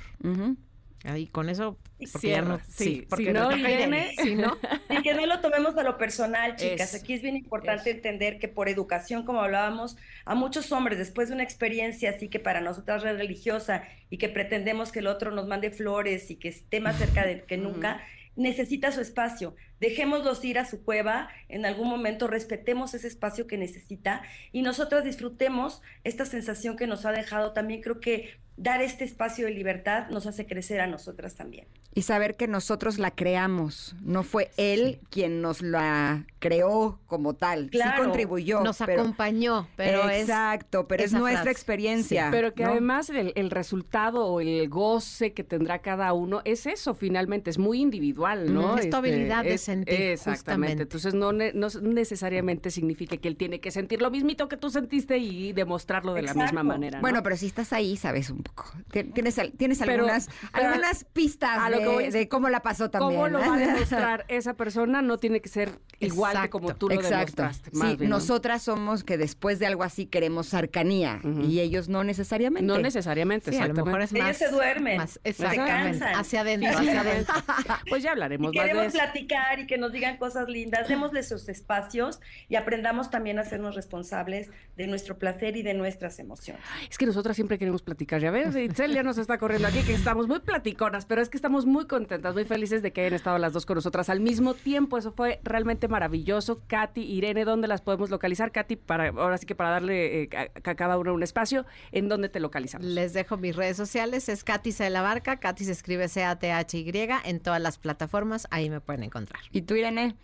Ahí 1.04 1.26
con 1.28 1.48
eso, 1.48 1.78
porque 2.12 2.30
ya 2.30 2.42
no, 2.42 2.58
sí, 2.66 2.84
sí. 2.84 3.06
porque 3.08 3.26
Si 3.26 3.32
no, 3.32 3.56
Irene, 3.56 3.72
Irene, 3.74 4.14
si 4.22 4.34
no, 4.34 4.56
Y 4.90 5.02
que 5.02 5.14
no 5.14 5.24
lo 5.26 5.40
tomemos 5.40 5.76
a 5.76 5.82
lo 5.84 5.98
personal, 5.98 6.56
chicas. 6.56 6.94
Es- 6.94 7.02
Aquí 7.02 7.12
es 7.12 7.22
bien 7.22 7.36
importante 7.36 7.90
entender 7.90 8.38
que 8.38 8.48
por 8.48 8.68
educación, 8.68 9.24
como 9.24 9.40
hablábamos, 9.40 9.96
a 10.24 10.34
muchos 10.34 10.72
hombres, 10.72 10.98
después 10.98 11.28
de 11.28 11.34
una 11.34 11.44
experiencia 11.44 12.10
así 12.10 12.28
que 12.28 12.40
para 12.40 12.60
nosotras 12.60 13.04
es 13.04 13.16
religiosa 13.16 13.84
y 14.10 14.18
que 14.18 14.28
pretendemos 14.28 14.90
que 14.90 14.98
el 14.98 15.06
otro 15.06 15.30
nos 15.30 15.46
mande 15.46 15.70
flores 15.70 16.30
y 16.30 16.36
que 16.36 16.48
esté 16.48 16.80
más 16.80 16.96
cerca 16.96 17.24
de 17.24 17.44
que 17.44 17.56
nunca, 17.56 18.00
necesita 18.34 18.90
su 18.92 19.00
espacio. 19.00 19.54
Dejémoslos 19.80 20.44
ir 20.44 20.58
a 20.58 20.64
su 20.66 20.82
cueva, 20.84 21.28
en 21.48 21.64
algún 21.66 21.88
momento 21.88 22.26
respetemos 22.26 22.94
ese 22.94 23.06
espacio 23.08 23.46
que 23.46 23.58
necesita 23.58 24.22
y 24.52 24.62
nosotros 24.62 25.04
disfrutemos 25.04 25.82
esta 26.04 26.24
sensación 26.26 26.76
que 26.76 26.86
nos 26.86 27.06
ha 27.06 27.12
dejado. 27.12 27.52
También 27.52 27.80
creo 27.80 28.00
que 28.00 28.38
dar 28.56 28.80
este 28.82 29.04
espacio 29.04 29.46
de 29.46 29.52
libertad 29.52 30.08
nos 30.10 30.26
hace 30.26 30.46
crecer 30.46 30.80
a 30.80 30.86
nosotras 30.86 31.34
también. 31.34 31.66
Y 31.94 32.02
saber 32.02 32.36
que 32.36 32.46
nosotros 32.46 32.98
la 32.98 33.10
creamos. 33.10 33.96
No 34.02 34.22
fue 34.22 34.50
él 34.58 35.00
quien 35.08 35.40
nos 35.40 35.62
la 35.62 36.26
creó 36.40 37.00
como 37.06 37.32
tal. 37.34 37.70
Claro. 37.70 37.96
Sí 37.96 38.02
contribuyó. 38.02 38.60
nos 38.62 38.76
pero- 38.78 39.00
acompañó, 39.00 39.66
pero 39.76 40.08
es 40.10 40.22
Exacto, 40.22 40.86
pero 40.88 41.04
es 41.04 41.12
nuestra 41.14 41.42
frase. 41.42 41.50
experiencia. 41.50 42.28
Pero 42.30 42.52
que 42.52 42.64
¿no? 42.64 42.72
además 42.72 43.08
el, 43.08 43.32
el 43.34 43.50
resultado 43.50 44.26
o 44.26 44.40
el 44.42 44.68
goce 44.68 45.32
que 45.32 45.42
tendrá 45.42 45.78
cada 45.78 46.12
uno 46.12 46.42
es 46.44 46.66
eso, 46.66 46.92
finalmente, 46.94 47.48
es 47.48 47.56
muy 47.58 47.80
individual, 47.80 48.52
¿no? 48.52 48.72
Ujú, 48.72 48.78
es 48.78 48.90
tu 48.90 48.96
habilidad 48.96 49.44
de 49.44 49.54
es- 49.54 49.62
sentir, 49.62 49.94
Exactamente. 49.94 50.38
justamente. 50.40 50.82
Entonces 50.82 51.14
no, 51.14 51.32
ne- 51.32 51.52
no 51.54 51.68
necesariamente 51.80 52.70
significa 52.70 53.16
que 53.16 53.28
él 53.28 53.36
tiene 53.36 53.58
que 53.60 53.70
sentir 53.70 54.02
lo 54.02 54.10
mismito 54.10 54.48
que 54.48 54.58
tú 54.58 54.68
sentiste 54.68 55.16
y 55.16 55.54
demostrarlo 55.54 56.12
de 56.12 56.22
la 56.22 56.34
misma 56.34 56.62
manera. 56.62 56.98
¿no? 56.98 57.02
Bueno, 57.02 57.22
pero 57.22 57.36
si 57.38 57.46
estás 57.46 57.72
ahí, 57.72 57.96
sabes 57.96 58.28
un 58.28 58.42
Tienes, 58.90 59.40
tienes 59.56 59.78
Pero- 59.78 59.92
algunas, 59.92 60.28
pero 60.52 60.68
algunas 60.68 61.04
pistas 61.04 61.58
a 61.58 61.70
lo 61.70 61.76
de, 61.78 61.82
que 61.82 61.88
voy 61.88 62.04
es 62.04 62.14
de 62.14 62.28
cómo 62.28 62.48
la 62.48 62.60
pasó 62.62 62.90
también. 62.90 63.14
¿Cómo 63.14 63.28
lo 63.28 63.38
va 63.40 63.54
a 63.54 63.58
demostrar 63.58 64.24
esa 64.28 64.54
persona? 64.54 65.02
No 65.02 65.18
tiene 65.18 65.40
que 65.40 65.48
ser 65.48 65.70
igual 66.00 66.32
que 66.32 66.36
Exacto, 66.38 66.50
como 66.58 66.74
tú 66.74 66.88
lo 66.88 66.94
Exacto. 66.94 67.42
demostraste. 67.42 67.70
Sí, 67.72 67.76
más 67.76 67.98
bien, 67.98 68.10
¿no? 68.10 68.16
nosotras 68.16 68.62
somos 68.62 69.04
que 69.04 69.18
después 69.18 69.58
de 69.58 69.66
algo 69.66 69.82
así 69.82 70.06
queremos 70.06 70.46
cercanía 70.48 71.20
y 71.42 71.60
ellos 71.60 71.88
no 71.88 72.04
necesariamente. 72.04 72.66
No 72.66 72.78
necesariamente, 72.78 73.50
Sí, 73.50 73.56
a 73.56 73.60
lo 73.60 73.64
exactamente. 73.72 73.84
mejor 73.90 74.02
es 74.02 74.12
Ellos 74.12 74.26
más, 74.26 74.36
se 74.38 74.48
duermen, 74.50 74.96
más- 74.98 75.10
se 75.12 75.20
exactamente, 75.24 75.98
cansan. 75.98 76.14
hacia 76.20 76.40
adentro, 76.40 76.70
hacia 76.78 77.00
adentro. 77.00 77.34
Pues 77.88 78.02
ya 78.02 78.12
hablaremos 78.12 78.52
Y 78.52 78.56
más 78.56 78.64
de 78.66 78.72
queremos 78.72 78.94
eso. 78.94 78.98
platicar 79.04 79.58
y 79.60 79.66
que 79.66 79.78
nos 79.78 79.92
digan 79.92 80.16
cosas 80.16 80.48
lindas, 80.48 80.88
démosles 80.88 81.28
sus 81.28 81.48
espacios 81.48 82.20
y 82.48 82.56
aprendamos 82.56 83.10
también 83.10 83.38
a 83.38 83.44
sernos 83.44 83.74
responsables 83.74 84.50
de 84.76 84.86
nuestro 84.86 85.18
placer 85.18 85.56
y 85.56 85.62
de 85.62 85.74
nuestras 85.74 86.18
emociones. 86.18 86.62
Es 86.90 86.98
que 86.98 87.06
nosotras 87.06 87.36
siempre 87.36 87.58
queremos 87.58 87.82
platicar, 87.82 88.20
ya 88.20 88.30
ves, 88.44 88.56
Itzel 88.56 88.92
ya 88.92 89.02
nos 89.02 89.18
está 89.18 89.38
corriendo 89.38 89.68
aquí, 89.68 89.82
que 89.82 89.94
estamos 89.94 90.28
muy 90.28 90.40
platiconas, 90.40 91.06
pero 91.06 91.22
es 91.22 91.28
que 91.28 91.36
estamos 91.36 91.64
muy 91.64 91.86
contentas, 91.86 92.34
muy 92.34 92.44
felices 92.44 92.82
de 92.82 92.92
que 92.92 93.00
hayan 93.00 93.14
estado 93.14 93.38
las 93.38 93.52
dos 93.52 93.64
con 93.64 93.76
nosotras 93.76 94.10
al 94.10 94.20
mismo 94.20 94.54
tiempo, 94.54 94.98
eso 94.98 95.12
fue 95.12 95.40
realmente 95.42 95.88
maravilloso. 95.88 96.60
Katy, 96.66 97.00
Irene, 97.00 97.44
¿dónde 97.44 97.68
las 97.68 97.80
podemos 97.80 98.10
localizar? 98.10 98.52
Katy, 98.52 98.76
para, 98.76 99.08
ahora 99.08 99.38
sí 99.38 99.46
que 99.46 99.54
para 99.54 99.70
darle 99.70 100.22
eh, 100.22 100.28
a, 100.36 100.70
a 100.70 100.74
cada 100.74 100.98
uno 100.98 101.14
un 101.14 101.22
espacio, 101.22 101.64
¿en 101.92 102.08
dónde 102.08 102.28
te 102.28 102.40
localizamos? 102.40 102.86
Les 102.86 103.12
dejo 103.12 103.36
mis 103.36 103.56
redes 103.56 103.76
sociales, 103.76 104.28
es 104.28 104.44
Katy 104.44 104.72
C. 104.72 104.84
de 104.84 104.90
la 104.90 105.02
Barca, 105.02 105.38
Katy 105.38 105.64
se 105.64 105.72
escribe 105.72 106.08
C-A-T-H-Y, 106.08 107.08
en 107.24 107.40
todas 107.40 107.60
las 107.60 107.78
plataformas, 107.78 108.46
ahí 108.50 108.68
me 108.68 108.80
pueden 108.80 109.02
encontrar. 109.02 109.40
¿Y 109.52 109.62
tú, 109.62 109.74
Irene? 109.74 110.16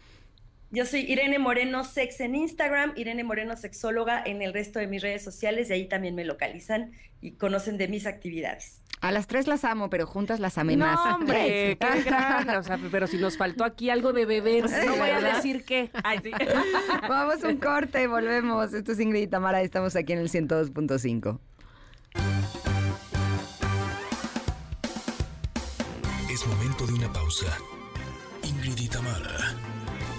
Yo 0.74 0.86
soy 0.86 1.00
Irene 1.00 1.38
Moreno 1.38 1.84
Sex 1.84 2.20
en 2.20 2.34
Instagram, 2.34 2.94
Irene 2.96 3.24
Moreno 3.24 3.56
Sexóloga 3.56 4.22
en 4.24 4.40
el 4.40 4.54
resto 4.54 4.78
de 4.78 4.86
mis 4.86 5.02
redes 5.02 5.22
sociales 5.22 5.68
y 5.68 5.74
ahí 5.74 5.86
también 5.86 6.14
me 6.14 6.24
localizan 6.24 6.92
y 7.20 7.32
conocen 7.32 7.76
de 7.76 7.88
mis 7.88 8.06
actividades. 8.06 8.80
A 9.02 9.12
las 9.12 9.26
tres 9.26 9.46
las 9.48 9.64
amo, 9.64 9.90
pero 9.90 10.06
juntas 10.06 10.40
las 10.40 10.56
amé 10.56 10.76
No, 10.76 10.86
más. 10.86 11.14
hombre, 11.14 11.76
qué 11.80 12.02
gran, 12.04 12.48
o 12.50 12.62
sea, 12.62 12.78
pero 12.90 13.06
si 13.06 13.18
nos 13.18 13.36
faltó 13.36 13.64
aquí 13.64 13.90
algo 13.90 14.14
de 14.14 14.24
beber, 14.24 14.64
no 14.86 14.96
voy 14.96 15.10
a 15.10 15.20
decir 15.20 15.64
qué. 15.66 15.90
Ay, 16.04 16.20
sí. 16.22 16.30
Vamos 17.08 17.44
a 17.44 17.48
un 17.48 17.58
corte, 17.58 18.06
volvemos. 18.06 18.72
Esto 18.72 18.92
es 18.92 19.00
Ingrid 19.00 19.22
y 19.22 19.26
Tamara, 19.26 19.60
estamos 19.60 19.94
aquí 19.94 20.14
en 20.14 20.20
el 20.20 20.30
102.5. 20.30 21.38
Es 26.32 26.46
momento 26.46 26.86
de 26.86 26.94
una 26.94 27.12
pausa. 27.12 27.58
Ingrid 28.44 28.78
y 28.78 28.88
Tamara, 28.88 29.54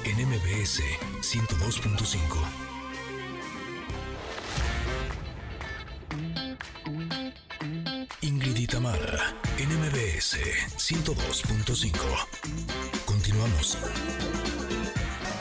en 0.06 0.28
MBS 0.28 0.82
102.5. 1.22 2.64
Ingrid 8.22 8.58
y 8.58 8.68
Tamara, 8.68 9.36
en 9.58 9.70
MBS 9.80 10.38
102.5. 10.78 11.94
Continuamos. 13.06 13.78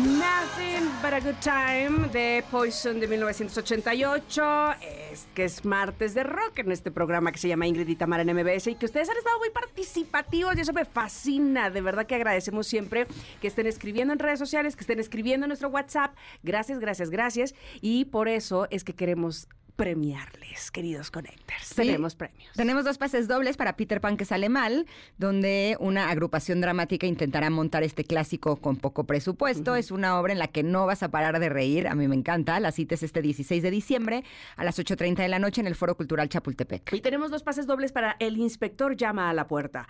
Nothing 0.02 0.90
but 1.00 1.12
a 1.12 1.20
good 1.20 1.36
time 1.40 2.08
de 2.08 2.42
Poison 2.50 2.98
de 2.98 3.06
1988. 3.06 4.72
Es 5.12 5.28
que 5.32 5.44
es 5.44 5.64
martes 5.64 6.14
de 6.14 6.24
rock 6.24 6.58
en 6.58 6.72
este 6.72 6.90
programa 6.90 7.30
que 7.30 7.38
se 7.38 7.46
llama 7.46 7.68
Ingrid 7.68 7.86
y 7.86 7.94
Tamara 7.94 8.22
en 8.22 8.34
MBS 8.34 8.66
y 8.66 8.74
que 8.74 8.86
ustedes 8.86 9.08
han 9.08 9.16
estado 9.16 9.38
muy 9.38 9.50
participativos 9.50 10.56
y 10.56 10.60
eso 10.62 10.72
me 10.72 10.84
fascina. 10.84 11.70
De 11.70 11.80
verdad 11.80 12.06
que 12.06 12.16
agradecemos 12.16 12.66
siempre 12.66 13.06
que 13.40 13.46
estén 13.46 13.68
escribiendo 13.68 14.12
en 14.12 14.18
redes 14.18 14.40
sociales, 14.40 14.74
que 14.74 14.80
estén 14.80 14.98
escribiendo 14.98 15.44
en 15.44 15.50
nuestro 15.50 15.68
WhatsApp. 15.68 16.16
Gracias, 16.42 16.80
gracias, 16.80 17.10
gracias. 17.10 17.54
Y 17.80 18.06
por 18.06 18.26
eso 18.26 18.66
es 18.70 18.82
que 18.82 18.94
queremos 18.94 19.46
premiarles, 19.76 20.70
queridos 20.70 21.10
connectors. 21.10 21.64
Sí. 21.64 21.74
Tenemos 21.76 22.14
premios. 22.14 22.52
Tenemos 22.54 22.84
dos 22.84 22.98
pases 22.98 23.28
dobles 23.28 23.56
para 23.56 23.76
Peter 23.76 24.00
Pan 24.00 24.16
que 24.16 24.24
sale 24.24 24.48
mal, 24.48 24.86
donde 25.18 25.76
una 25.80 26.10
agrupación 26.10 26.60
dramática 26.60 27.06
intentará 27.06 27.50
montar 27.50 27.82
este 27.82 28.04
clásico 28.04 28.56
con 28.56 28.76
poco 28.76 29.04
presupuesto. 29.04 29.76
Es 29.76 29.90
una 29.90 30.18
obra 30.20 30.32
en 30.32 30.38
la 30.38 30.48
que 30.48 30.62
no 30.62 30.86
vas 30.86 31.02
a 31.02 31.10
parar 31.10 31.40
de 31.40 31.48
reír. 31.48 31.88
A 31.88 31.94
mí 31.94 32.08
me 32.08 32.14
encanta. 32.14 32.60
La 32.60 32.72
cita 32.72 32.94
es 32.94 33.02
este 33.02 33.22
16 33.22 33.62
de 33.62 33.70
diciembre 33.70 34.24
a 34.56 34.64
las 34.64 34.78
8.30 34.78 35.16
de 35.16 35.28
la 35.28 35.38
noche 35.38 35.60
en 35.60 35.66
el 35.66 35.74
Foro 35.74 35.96
Cultural 35.96 36.28
Chapultepec. 36.28 36.92
Y 36.92 37.00
tenemos 37.00 37.30
dos 37.30 37.42
pases 37.42 37.66
dobles 37.66 37.92
para 37.92 38.16
El 38.18 38.36
Inspector 38.36 38.96
Llama 38.96 39.30
a 39.30 39.32
la 39.32 39.46
Puerta. 39.46 39.88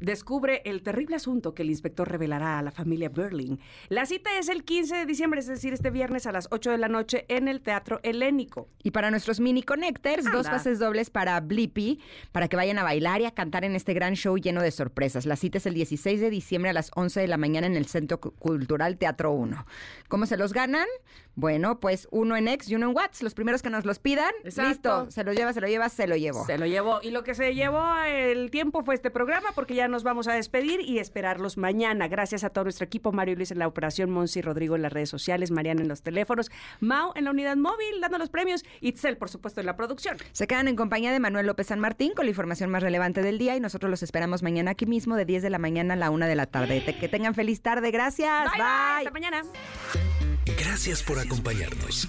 Descubre 0.00 0.62
el 0.64 0.82
terrible 0.82 1.16
asunto 1.16 1.54
que 1.54 1.62
el 1.62 1.70
inspector 1.70 2.08
revelará 2.10 2.58
a 2.58 2.62
la 2.62 2.70
familia 2.70 3.08
Berling. 3.08 3.58
La 3.88 4.06
cita 4.06 4.38
es 4.38 4.48
el 4.48 4.64
15 4.64 4.96
de 4.96 5.06
diciembre, 5.06 5.40
es 5.40 5.46
decir, 5.46 5.72
este 5.72 5.90
viernes 5.90 6.26
a 6.26 6.32
las 6.32 6.48
8 6.50 6.70
de 6.70 6.78
la 6.78 6.88
noche 6.88 7.24
en 7.28 7.48
el 7.48 7.60
Teatro 7.60 8.00
Helénico. 8.02 8.68
Y 8.82 8.90
para 8.90 9.10
nuestros 9.10 9.40
mini 9.40 9.62
connectors, 9.62 10.24
dos 10.30 10.46
pases 10.48 10.78
dobles 10.78 11.10
para 11.10 11.40
Blippi, 11.40 12.00
para 12.32 12.48
que 12.48 12.56
vayan 12.56 12.78
a 12.78 12.82
bailar 12.82 13.20
y 13.20 13.24
a 13.26 13.30
cantar 13.32 13.64
en 13.64 13.74
este 13.74 13.94
gran 13.94 14.14
show 14.14 14.36
lleno 14.36 14.62
de 14.62 14.70
sorpresas. 14.70 15.26
La 15.26 15.36
cita 15.36 15.58
es 15.58 15.66
el 15.66 15.74
16 15.74 16.20
de 16.20 16.30
diciembre 16.30 16.70
a 16.70 16.72
las 16.74 16.90
11 16.94 17.20
de 17.20 17.28
la 17.28 17.36
mañana 17.36 17.66
en 17.66 17.76
el 17.76 17.86
Centro 17.86 18.20
Cu- 18.20 18.32
Cultural 18.32 18.96
Teatro 18.98 19.32
1. 19.32 19.66
¿Cómo 20.08 20.26
se 20.26 20.36
los 20.36 20.52
ganan? 20.52 20.86
Bueno, 21.34 21.80
pues 21.80 22.08
uno 22.10 22.36
en 22.36 22.48
X 22.48 22.70
y 22.70 22.76
uno 22.76 22.88
en 22.90 22.96
Watts. 22.96 23.22
Los 23.22 23.34
primeros 23.34 23.60
que 23.62 23.68
nos 23.68 23.84
los 23.84 23.98
pidan, 23.98 24.30
Exacto. 24.44 24.68
listo. 24.68 25.10
Se 25.10 25.22
lo 25.24 25.32
lleva, 25.34 25.52
se 25.52 25.60
lo 25.60 25.66
lleva, 25.68 25.88
se 25.90 26.06
lo 26.06 26.16
llevo. 26.16 26.44
Se 26.46 26.56
lo 26.56 26.64
llevó. 26.66 27.00
Y 27.02 27.10
lo 27.10 27.24
que 27.24 27.34
se 27.34 27.54
llevó 27.54 27.84
el 28.06 28.50
tiempo 28.50 28.82
fue 28.84 28.94
este 28.94 29.10
programa, 29.10 29.48
porque 29.54 29.74
ya 29.74 29.85
nos 29.88 30.02
vamos 30.02 30.28
a 30.28 30.34
despedir 30.34 30.80
y 30.80 30.98
esperarlos 30.98 31.56
mañana. 31.56 32.08
Gracias 32.08 32.44
a 32.44 32.50
todo 32.50 32.64
nuestro 32.64 32.84
equipo, 32.84 33.12
Mario 33.12 33.34
y 33.34 33.36
Luis 33.36 33.50
en 33.50 33.58
la 33.58 33.66
operación, 33.66 34.10
Monsi 34.10 34.42
Rodrigo 34.42 34.76
en 34.76 34.82
las 34.82 34.92
redes 34.92 35.08
sociales, 35.08 35.50
Mariana 35.50 35.82
en 35.82 35.88
los 35.88 36.02
teléfonos, 36.02 36.50
Mau 36.80 37.12
en 37.14 37.24
la 37.24 37.30
unidad 37.30 37.56
móvil, 37.56 38.00
dando 38.00 38.18
los 38.18 38.30
premios, 38.30 38.64
Itzel, 38.80 39.16
por 39.16 39.28
supuesto, 39.28 39.60
en 39.60 39.66
la 39.66 39.76
producción. 39.76 40.16
Se 40.32 40.46
quedan 40.46 40.68
en 40.68 40.76
compañía 40.76 41.12
de 41.12 41.20
Manuel 41.20 41.46
López 41.46 41.68
San 41.68 41.80
Martín 41.80 42.12
con 42.14 42.26
la 42.26 42.30
información 42.30 42.70
más 42.70 42.82
relevante 42.82 43.22
del 43.22 43.38
día 43.38 43.56
y 43.56 43.60
nosotros 43.60 43.90
los 43.90 44.02
esperamos 44.02 44.42
mañana 44.42 44.72
aquí 44.72 44.86
mismo 44.86 45.16
de 45.16 45.24
10 45.24 45.42
de 45.42 45.50
la 45.50 45.58
mañana 45.58 45.94
a 45.94 45.96
la 45.96 46.10
1 46.10 46.26
de 46.26 46.34
la 46.34 46.46
tarde. 46.46 46.82
Que 46.98 47.08
tengan 47.08 47.34
feliz 47.34 47.60
tarde. 47.60 47.90
Gracias. 47.90 48.50
Bye, 48.50 48.62
bye. 48.62 48.98
Hasta 48.98 49.10
mañana. 49.10 49.42
Gracias 50.58 51.02
por 51.02 51.18
acompañarnos. 51.18 52.08